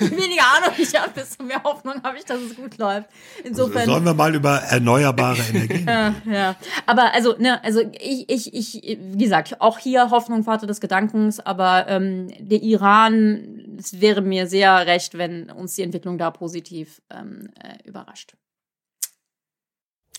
Ich 0.00 0.10
weniger 0.10 0.42
Ahnung 0.56 0.74
ich 0.76 0.92
habe, 1.00 1.12
desto 1.14 1.44
mehr 1.44 1.62
Hoffnung 1.62 2.02
habe 2.02 2.18
ich, 2.18 2.24
dass 2.24 2.40
es 2.40 2.56
gut 2.56 2.78
läuft. 2.78 3.08
Insofern 3.44 3.86
sollen 3.86 4.04
wir 4.04 4.14
mal 4.14 4.34
über 4.34 4.56
erneuerbare 4.56 5.38
Energien. 5.50 5.86
ja, 5.86 6.14
ja. 6.26 6.56
Aber 6.86 7.14
also, 7.14 7.36
ne, 7.38 7.62
also 7.62 7.80
ich, 7.92 8.28
ich, 8.28 8.54
ich, 8.54 8.98
wie 9.00 9.22
gesagt, 9.22 9.60
auch 9.60 9.78
hier 9.78 10.10
Hoffnung 10.10 10.42
Vater 10.42 10.66
des 10.66 10.80
Gedankens, 10.80 11.38
aber 11.38 11.86
ähm, 11.86 12.26
der 12.40 12.60
Iran, 12.62 13.76
es 13.78 14.00
wäre 14.00 14.20
mir 14.20 14.48
sehr 14.48 14.84
recht, 14.86 15.16
wenn 15.16 15.48
uns 15.48 15.74
die 15.74 15.82
Entwicklung 15.82 16.18
da 16.18 16.32
positiv 16.32 17.00
ähm, 17.08 17.50
äh, 17.62 17.88
überrascht. 17.88 18.34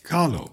Carlo. 0.03 0.49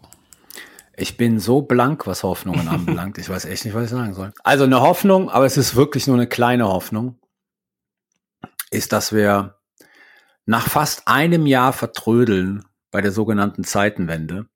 Ich 0.99 1.17
bin 1.17 1.39
so 1.39 1.63
blank, 1.63 2.07
was 2.07 2.25
Hoffnungen 2.25 2.69
anbelangt. 2.69 3.19
Ich 3.19 3.29
weiß 3.29 3.45
echt 3.45 3.65
nicht, 3.65 3.75
was 3.75 3.85
ich 3.85 3.91
sagen 3.91 4.15
soll. 4.15 4.33
Also 4.43 4.65
eine 4.65 4.81
Hoffnung, 4.81 5.31
aber 5.31 5.47
es 5.47 5.57
ist 5.57 5.77
wirklich 5.77 6.07
nur 6.07 6.17
eine 6.17 6.27
kleine 6.27 6.67
Hoffnung, 6.67 7.19
ist, 8.71 8.93
dass 8.93 9.13
wir 9.13 9.59
nach 10.45 10.69
fast 10.69 11.07
einem 11.07 11.47
Jahr 11.47 11.73
Vertrödeln 11.73 12.65
bei 12.91 13.01
der 13.01 13.13
sogenannten 13.13 13.65
Zeitenwende 13.65 14.47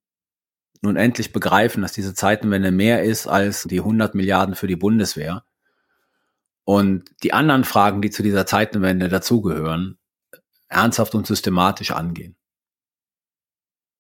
nun 0.81 0.97
endlich 0.97 1.33
begreifen, 1.33 1.83
dass 1.83 1.93
diese 1.93 2.13
Zeitenwende 2.13 2.73
mehr 2.73 3.05
ist 3.05 3.29
als 3.29 3.63
die 3.63 3.79
100 3.79 4.17
Milliarden 4.17 4.57
für 4.57 4.67
die 4.67 4.77
Bundeswehr. 4.77 5.45
Und 6.65 7.05
die 7.23 7.33
anderen 7.33 7.65
Fragen, 7.65 8.03
die 8.03 8.11
zu 8.11 8.23
dieser 8.23 8.47
Zeitenwende 8.47 9.09
dazugehören, 9.09 9.99
ernsthaft 10.69 11.15
und 11.15 11.27
systematisch 11.27 11.93
angehen. 11.93 12.37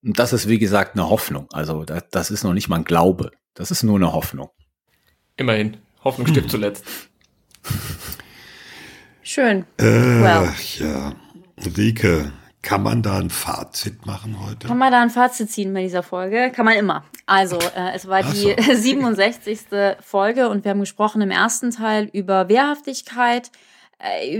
Und 0.04 0.18
das 0.18 0.32
ist, 0.32 0.48
wie 0.48 0.58
gesagt, 0.58 0.96
eine 0.96 1.08
Hoffnung. 1.08 1.48
Also 1.52 1.84
das, 1.84 2.04
das 2.10 2.30
ist 2.30 2.44
noch 2.44 2.54
nicht 2.54 2.68
mal 2.68 2.76
ein 2.76 2.84
Glaube. 2.84 3.30
Das 3.54 3.70
ist 3.70 3.82
nur 3.82 3.96
eine 3.96 4.12
Hoffnung. 4.12 4.50
Immerhin. 5.36 5.76
Hoffnung 6.04 6.26
stirbt 6.26 6.46
hm. 6.46 6.50
zuletzt. 6.50 6.84
Schön. 9.22 9.64
Äh, 9.78 9.84
well. 9.84 10.52
Ja. 10.78 11.12
Rike, 11.76 12.32
kann 12.62 12.82
man 12.82 13.02
da 13.02 13.18
ein 13.18 13.30
Fazit 13.30 14.04
machen 14.06 14.38
heute? 14.44 14.66
Kann 14.66 14.78
man 14.78 14.90
da 14.90 15.02
ein 15.02 15.10
Fazit 15.10 15.50
ziehen 15.50 15.72
bei 15.72 15.82
dieser 15.82 16.02
Folge? 16.02 16.50
Kann 16.54 16.64
man 16.64 16.76
immer. 16.76 17.04
Also, 17.26 17.58
äh, 17.58 17.94
es 17.94 18.08
war 18.08 18.22
die 18.22 18.54
so. 18.58 18.74
67. 18.74 19.60
Folge 20.00 20.48
und 20.48 20.64
wir 20.64 20.70
haben 20.70 20.80
gesprochen 20.80 21.22
im 21.22 21.30
ersten 21.30 21.70
Teil 21.70 22.08
über 22.12 22.48
Wehrhaftigkeit, 22.48 23.50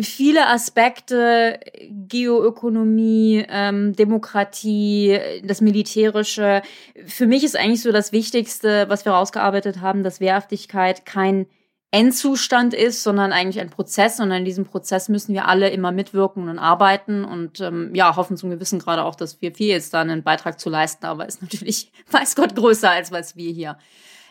viele 0.03 0.49
Aspekte, 0.49 1.61
Geoökonomie, 1.89 3.45
ähm, 3.49 3.95
Demokratie, 3.95 5.19
das 5.45 5.61
Militärische. 5.61 6.63
Für 7.07 7.27
mich 7.27 7.45
ist 7.45 7.57
eigentlich 7.57 7.83
so 7.83 7.93
das 7.93 8.13
Wichtigste, 8.13 8.89
was 8.89 9.05
wir 9.05 9.13
rausgearbeitet 9.13 9.81
haben, 9.81 10.03
dass 10.03 10.21
Wehrhaftigkeit 10.21 11.07
kein 11.07 11.47
Endzustand 11.93 12.75
ist, 12.75 13.03
sondern 13.03 13.33
eigentlich 13.33 13.61
ein 13.61 13.71
Prozess. 13.71 14.19
Und 14.19 14.33
in 14.33 14.45
diesem 14.45 14.65
Prozess 14.65 15.09
müssen 15.09 15.35
wir 15.35 15.47
alle 15.47 15.69
immer 15.69 15.93
mitwirken 15.93 16.49
und 16.49 16.59
arbeiten 16.59 17.25
und 17.25 17.61
ähm, 17.61 17.95
ja, 17.95 18.17
hoffen 18.17 18.37
zum 18.37 18.51
Gewissen 18.51 18.79
gerade 18.79 19.05
auch, 19.05 19.15
dass 19.15 19.41
wir 19.43 19.55
viel 19.55 19.69
jetzt 19.69 19.95
da 19.95 20.01
einen 20.01 20.23
Beitrag 20.23 20.59
zu 20.59 20.71
leisten, 20.71 21.07
aber 21.07 21.27
ist 21.27 21.43
natürlich, 21.43 21.93
weiß 22.11 22.35
Gott, 22.35 22.57
größer 22.57 22.91
als 22.91 23.13
was 23.13 23.37
wir 23.37 23.53
hier 23.53 23.77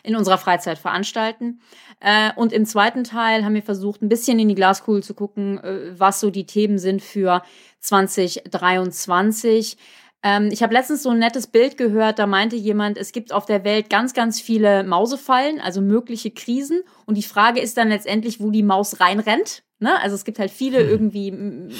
in 0.02 0.16
unserer 0.16 0.38
Freizeit 0.38 0.78
veranstalten. 0.78 1.60
Äh, 2.00 2.30
und 2.36 2.52
im 2.52 2.66
zweiten 2.66 3.04
Teil 3.04 3.44
haben 3.44 3.54
wir 3.54 3.62
versucht, 3.62 4.02
ein 4.02 4.08
bisschen 4.08 4.38
in 4.38 4.48
die 4.48 4.54
Glaskugel 4.54 5.02
zu 5.02 5.14
gucken, 5.14 5.58
äh, 5.58 5.98
was 5.98 6.20
so 6.20 6.30
die 6.30 6.46
Themen 6.46 6.78
sind 6.78 7.02
für 7.02 7.42
2023. 7.80 9.76
Ähm, 10.24 10.48
ich 10.52 10.62
habe 10.62 10.74
letztens 10.74 11.02
so 11.02 11.10
ein 11.10 11.18
nettes 11.18 11.46
Bild 11.46 11.76
gehört, 11.76 12.18
da 12.18 12.26
meinte 12.26 12.56
jemand, 12.56 12.96
es 12.98 13.12
gibt 13.12 13.32
auf 13.32 13.46
der 13.46 13.64
Welt 13.64 13.90
ganz, 13.90 14.14
ganz 14.14 14.40
viele 14.40 14.84
Mausefallen, 14.84 15.60
also 15.60 15.80
mögliche 15.80 16.30
Krisen. 16.30 16.82
Und 17.06 17.16
die 17.16 17.22
Frage 17.22 17.60
ist 17.60 17.76
dann 17.76 17.88
letztendlich, 17.88 18.40
wo 18.40 18.50
die 18.50 18.62
Maus 18.62 19.00
reinrennt. 19.00 19.62
Ne? 19.78 20.00
Also 20.00 20.14
es 20.14 20.24
gibt 20.24 20.38
halt 20.38 20.52
viele 20.52 20.78
hm. 20.78 20.88
irgendwie 20.88 21.70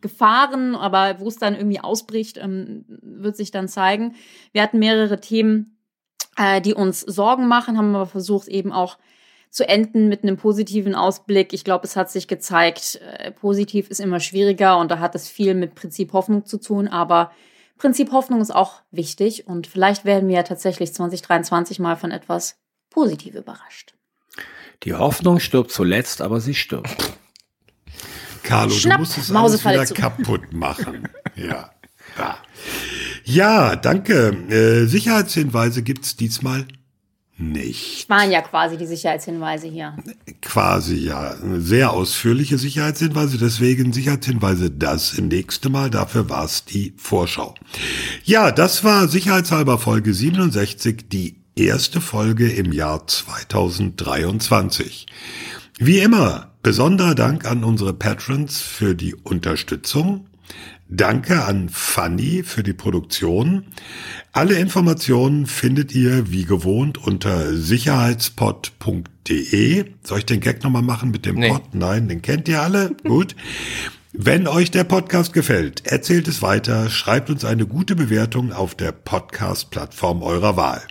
Gefahren, 0.00 0.76
aber 0.76 1.18
wo 1.18 1.26
es 1.26 1.36
dann 1.36 1.56
irgendwie 1.56 1.80
ausbricht, 1.80 2.38
ähm, 2.38 2.84
wird 2.88 3.36
sich 3.36 3.50
dann 3.50 3.66
zeigen. 3.66 4.14
Wir 4.52 4.62
hatten 4.62 4.78
mehrere 4.78 5.20
Themen, 5.20 5.76
äh, 6.40 6.62
die 6.62 6.74
uns 6.74 7.00
Sorgen 7.00 7.46
machen, 7.48 7.76
haben 7.76 7.94
aber 7.94 8.06
versucht 8.06 8.48
eben 8.48 8.72
auch 8.72 8.96
zu 9.50 9.68
enden 9.68 10.08
mit 10.08 10.22
einem 10.22 10.36
positiven 10.36 10.94
Ausblick. 10.94 11.52
Ich 11.52 11.64
glaube, 11.64 11.86
es 11.86 11.96
hat 11.96 12.10
sich 12.10 12.28
gezeigt, 12.28 13.00
äh, 13.18 13.30
positiv 13.30 13.90
ist 13.90 14.00
immer 14.00 14.20
schwieriger 14.20 14.78
und 14.78 14.90
da 14.90 15.00
hat 15.00 15.14
es 15.14 15.28
viel 15.28 15.54
mit 15.54 15.74
Prinzip 15.74 16.12
Hoffnung 16.14 16.46
zu 16.46 16.58
tun, 16.58 16.88
aber 16.88 17.30
Prinzip 17.76 18.12
Hoffnung 18.12 18.40
ist 18.40 18.54
auch 18.54 18.80
wichtig 18.90 19.46
und 19.48 19.66
vielleicht 19.66 20.04
werden 20.04 20.28
wir 20.28 20.36
ja 20.36 20.42
tatsächlich 20.42 20.94
2023 20.94 21.78
mal 21.78 21.96
von 21.96 22.10
etwas 22.10 22.58
positiv 22.90 23.34
überrascht. 23.34 23.94
Die 24.84 24.94
Hoffnung 24.94 25.40
stirbt 25.40 25.70
zuletzt, 25.70 26.22
aber 26.22 26.40
sie 26.40 26.54
stirbt. 26.54 27.12
Carlo, 28.42 28.70
Schnapp, 28.70 28.96
du 28.96 29.00
musst 29.02 29.18
es 29.18 29.30
alles 29.30 29.64
wieder 29.64 29.84
zu. 29.84 29.94
kaputt 29.94 30.52
machen. 30.52 31.08
ja. 31.34 31.70
ja. 32.18 32.38
Ja, 33.24 33.76
danke. 33.76 34.34
Äh, 34.48 34.86
Sicherheitshinweise 34.86 35.82
gibt's 35.82 36.16
diesmal 36.16 36.66
nicht. 37.40 38.08
Waren 38.08 38.30
ja 38.30 38.42
quasi 38.42 38.76
die 38.76 38.86
Sicherheitshinweise 38.86 39.66
hier. 39.66 39.96
Quasi 40.42 40.94
ja. 40.96 41.34
Sehr 41.56 41.92
ausführliche 41.92 42.58
Sicherheitshinweise, 42.58 43.38
deswegen 43.38 43.92
Sicherheitshinweise 43.92 44.70
das 44.70 45.18
nächste 45.18 45.70
Mal. 45.70 45.90
Dafür 45.90 46.28
war 46.28 46.44
es 46.44 46.64
die 46.64 46.94
Vorschau. 46.96 47.54
Ja, 48.24 48.52
das 48.52 48.84
war 48.84 49.08
sicherheitshalber 49.08 49.78
Folge 49.78 50.14
67, 50.14 51.08
die 51.08 51.40
erste 51.56 52.00
Folge 52.00 52.48
im 52.50 52.72
Jahr 52.72 53.04
2023. 53.06 55.06
Wie 55.78 55.98
immer, 55.98 56.52
besonderer 56.62 57.14
Dank 57.14 57.46
an 57.46 57.64
unsere 57.64 57.94
Patrons 57.94 58.60
für 58.60 58.94
die 58.94 59.14
Unterstützung. 59.14 60.26
Danke 60.92 61.44
an 61.44 61.68
Fanny 61.68 62.42
für 62.42 62.64
die 62.64 62.72
Produktion. 62.72 63.66
Alle 64.32 64.54
Informationen 64.54 65.46
findet 65.46 65.94
ihr 65.94 66.32
wie 66.32 66.44
gewohnt 66.44 66.98
unter 66.98 67.54
sicherheitspod.de. 67.54 69.84
Soll 70.02 70.18
ich 70.18 70.26
den 70.26 70.40
Gag 70.40 70.64
nochmal 70.64 70.82
machen 70.82 71.12
mit 71.12 71.26
dem 71.26 71.36
nee. 71.36 71.50
Pod? 71.50 71.62
Nein, 71.74 72.08
den 72.08 72.22
kennt 72.22 72.48
ihr 72.48 72.60
alle. 72.60 72.90
Gut. 73.04 73.36
Wenn 74.12 74.48
euch 74.48 74.72
der 74.72 74.82
Podcast 74.82 75.32
gefällt, 75.32 75.86
erzählt 75.86 76.26
es 76.26 76.42
weiter, 76.42 76.90
schreibt 76.90 77.30
uns 77.30 77.44
eine 77.44 77.66
gute 77.66 77.94
Bewertung 77.94 78.52
auf 78.52 78.74
der 78.74 78.90
Podcast-Plattform 78.90 80.24
eurer 80.24 80.56
Wahl. 80.56 80.82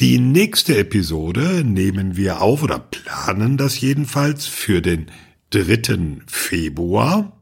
Die 0.00 0.18
nächste 0.18 0.76
Episode 0.76 1.62
nehmen 1.64 2.16
wir 2.16 2.42
auf 2.42 2.64
oder 2.64 2.80
planen 2.80 3.56
das 3.56 3.80
jedenfalls 3.80 4.46
für 4.46 4.82
den 4.82 5.06
3. 5.50 6.22
Februar. 6.26 7.40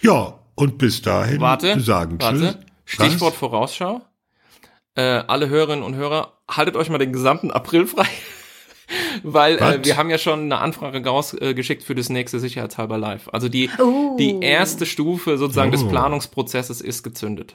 Ja, 0.00 0.37
und 0.58 0.76
bis 0.76 1.02
dahin 1.02 1.40
warte, 1.40 1.78
sagen 1.80 2.20
warte. 2.20 2.38
Tschüss. 2.38 2.56
Stichwort 2.84 3.32
Was? 3.32 3.38
Vorausschau. 3.38 4.00
Äh, 4.96 5.22
alle 5.28 5.48
Hörerinnen 5.48 5.84
und 5.84 5.94
Hörer, 5.94 6.32
haltet 6.50 6.74
euch 6.74 6.88
mal 6.88 6.98
den 6.98 7.12
gesamten 7.12 7.52
April 7.52 7.86
frei. 7.86 8.08
Weil 9.22 9.58
äh, 9.58 9.84
wir 9.84 9.96
haben 9.96 10.10
ja 10.10 10.18
schon 10.18 10.40
eine 10.40 10.58
Anfrage 10.58 11.04
rausgeschickt 11.04 11.82
äh, 11.82 11.84
für 11.84 11.94
das 11.94 12.08
nächste 12.08 12.40
Sicherheitshalber 12.40 12.98
Live. 12.98 13.28
Also 13.32 13.48
die, 13.48 13.70
oh. 13.78 14.16
die 14.18 14.40
erste 14.40 14.84
Stufe 14.84 15.38
sozusagen 15.38 15.68
oh. 15.68 15.72
des 15.72 15.86
Planungsprozesses 15.86 16.80
ist 16.80 17.04
gezündet. 17.04 17.54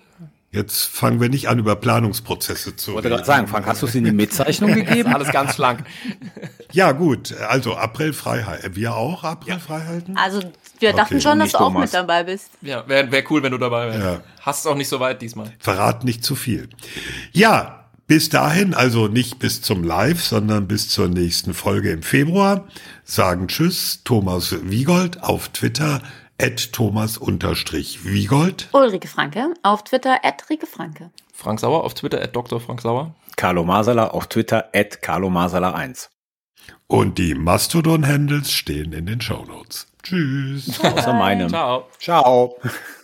Jetzt 0.51 0.85
fangen 0.85 1.19
wir 1.19 1.29
nicht 1.29 1.49
an, 1.49 1.57
über 1.57 1.75
Planungsprozesse 1.75 2.75
zu 2.75 2.91
reden. 2.91 2.99
Ich 2.99 3.03
wollte 3.03 3.09
gerade 3.09 3.25
sagen, 3.25 3.47
Frank, 3.47 3.65
hast 3.65 3.81
du 3.81 3.87
es 3.87 3.95
in 3.95 4.03
die 4.03 4.11
Mitzeichnung 4.11 4.71
gegeben? 4.75 5.11
Alles 5.11 5.31
ganz 5.31 5.55
schlank. 5.55 5.83
Ja, 6.71 6.91
gut. 6.91 7.35
Also 7.49 7.75
April 7.75 8.13
frei 8.13 8.43
halten. 8.43 8.75
Wir 8.75 8.95
auch 8.95 9.23
April 9.23 9.53
ja. 9.53 9.59
frei 9.59 9.81
halten? 9.81 10.15
Also 10.15 10.41
wir 10.79 10.89
okay. 10.89 10.97
dachten 10.97 11.21
schon, 11.21 11.39
dass 11.39 11.51
du 11.51 11.59
auch 11.59 11.73
mit 11.73 11.93
dabei 11.93 12.23
bist. 12.23 12.51
Ja, 12.61 12.87
wäre 12.87 13.11
wär 13.11 13.31
cool, 13.31 13.43
wenn 13.43 13.51
du 13.51 13.57
dabei 13.57 13.87
wärst. 13.87 13.99
Ja. 13.99 14.21
Hast 14.41 14.67
auch 14.67 14.75
nicht 14.75 14.89
so 14.89 14.99
weit 14.99 15.21
diesmal. 15.21 15.53
Verrat 15.59 16.03
nicht 16.03 16.23
zu 16.23 16.35
viel. 16.35 16.69
Ja, 17.31 17.85
bis 18.07 18.29
dahin, 18.29 18.73
also 18.73 19.07
nicht 19.07 19.39
bis 19.39 19.61
zum 19.61 19.83
Live, 19.83 20.21
sondern 20.21 20.67
bis 20.67 20.89
zur 20.89 21.07
nächsten 21.07 21.53
Folge 21.53 21.91
im 21.91 22.03
Februar, 22.03 22.67
sagen 23.05 23.47
Tschüss, 23.47 24.01
Thomas 24.03 24.53
Wiegold 24.69 25.23
auf 25.23 25.49
Twitter, 25.49 26.01
at 26.41 26.73
Thomas-Wiegold. 26.73 28.69
Ulrike 28.73 29.07
Franke 29.07 29.53
auf 29.63 29.83
Twitter, 29.85 30.19
at 30.23 30.49
Rike 30.49 30.67
Franke. 30.67 31.11
Frank 31.33 31.59
Sauer 31.59 31.83
auf 31.83 31.93
Twitter, 31.93 32.21
at 32.21 32.35
Dr. 32.35 32.59
Frank 32.59 32.81
Sauer. 32.81 33.15
Carlo 33.37 33.63
Masala 33.63 34.07
auf 34.07 34.27
Twitter, 34.27 34.69
at 34.73 35.01
Carlo 35.01 35.29
Masala 35.29 35.71
1. 35.71 36.09
Und 36.87 37.17
die 37.17 37.35
Mastodon-Handles 37.35 38.51
stehen 38.51 38.91
in 38.93 39.05
den 39.05 39.21
Show 39.21 39.45
Notes. 39.45 39.87
Tschüss. 40.03 40.79
Außer 40.83 41.13
meinem. 41.13 41.49
Ciao. 41.49 41.87
Ciao. 41.99 42.57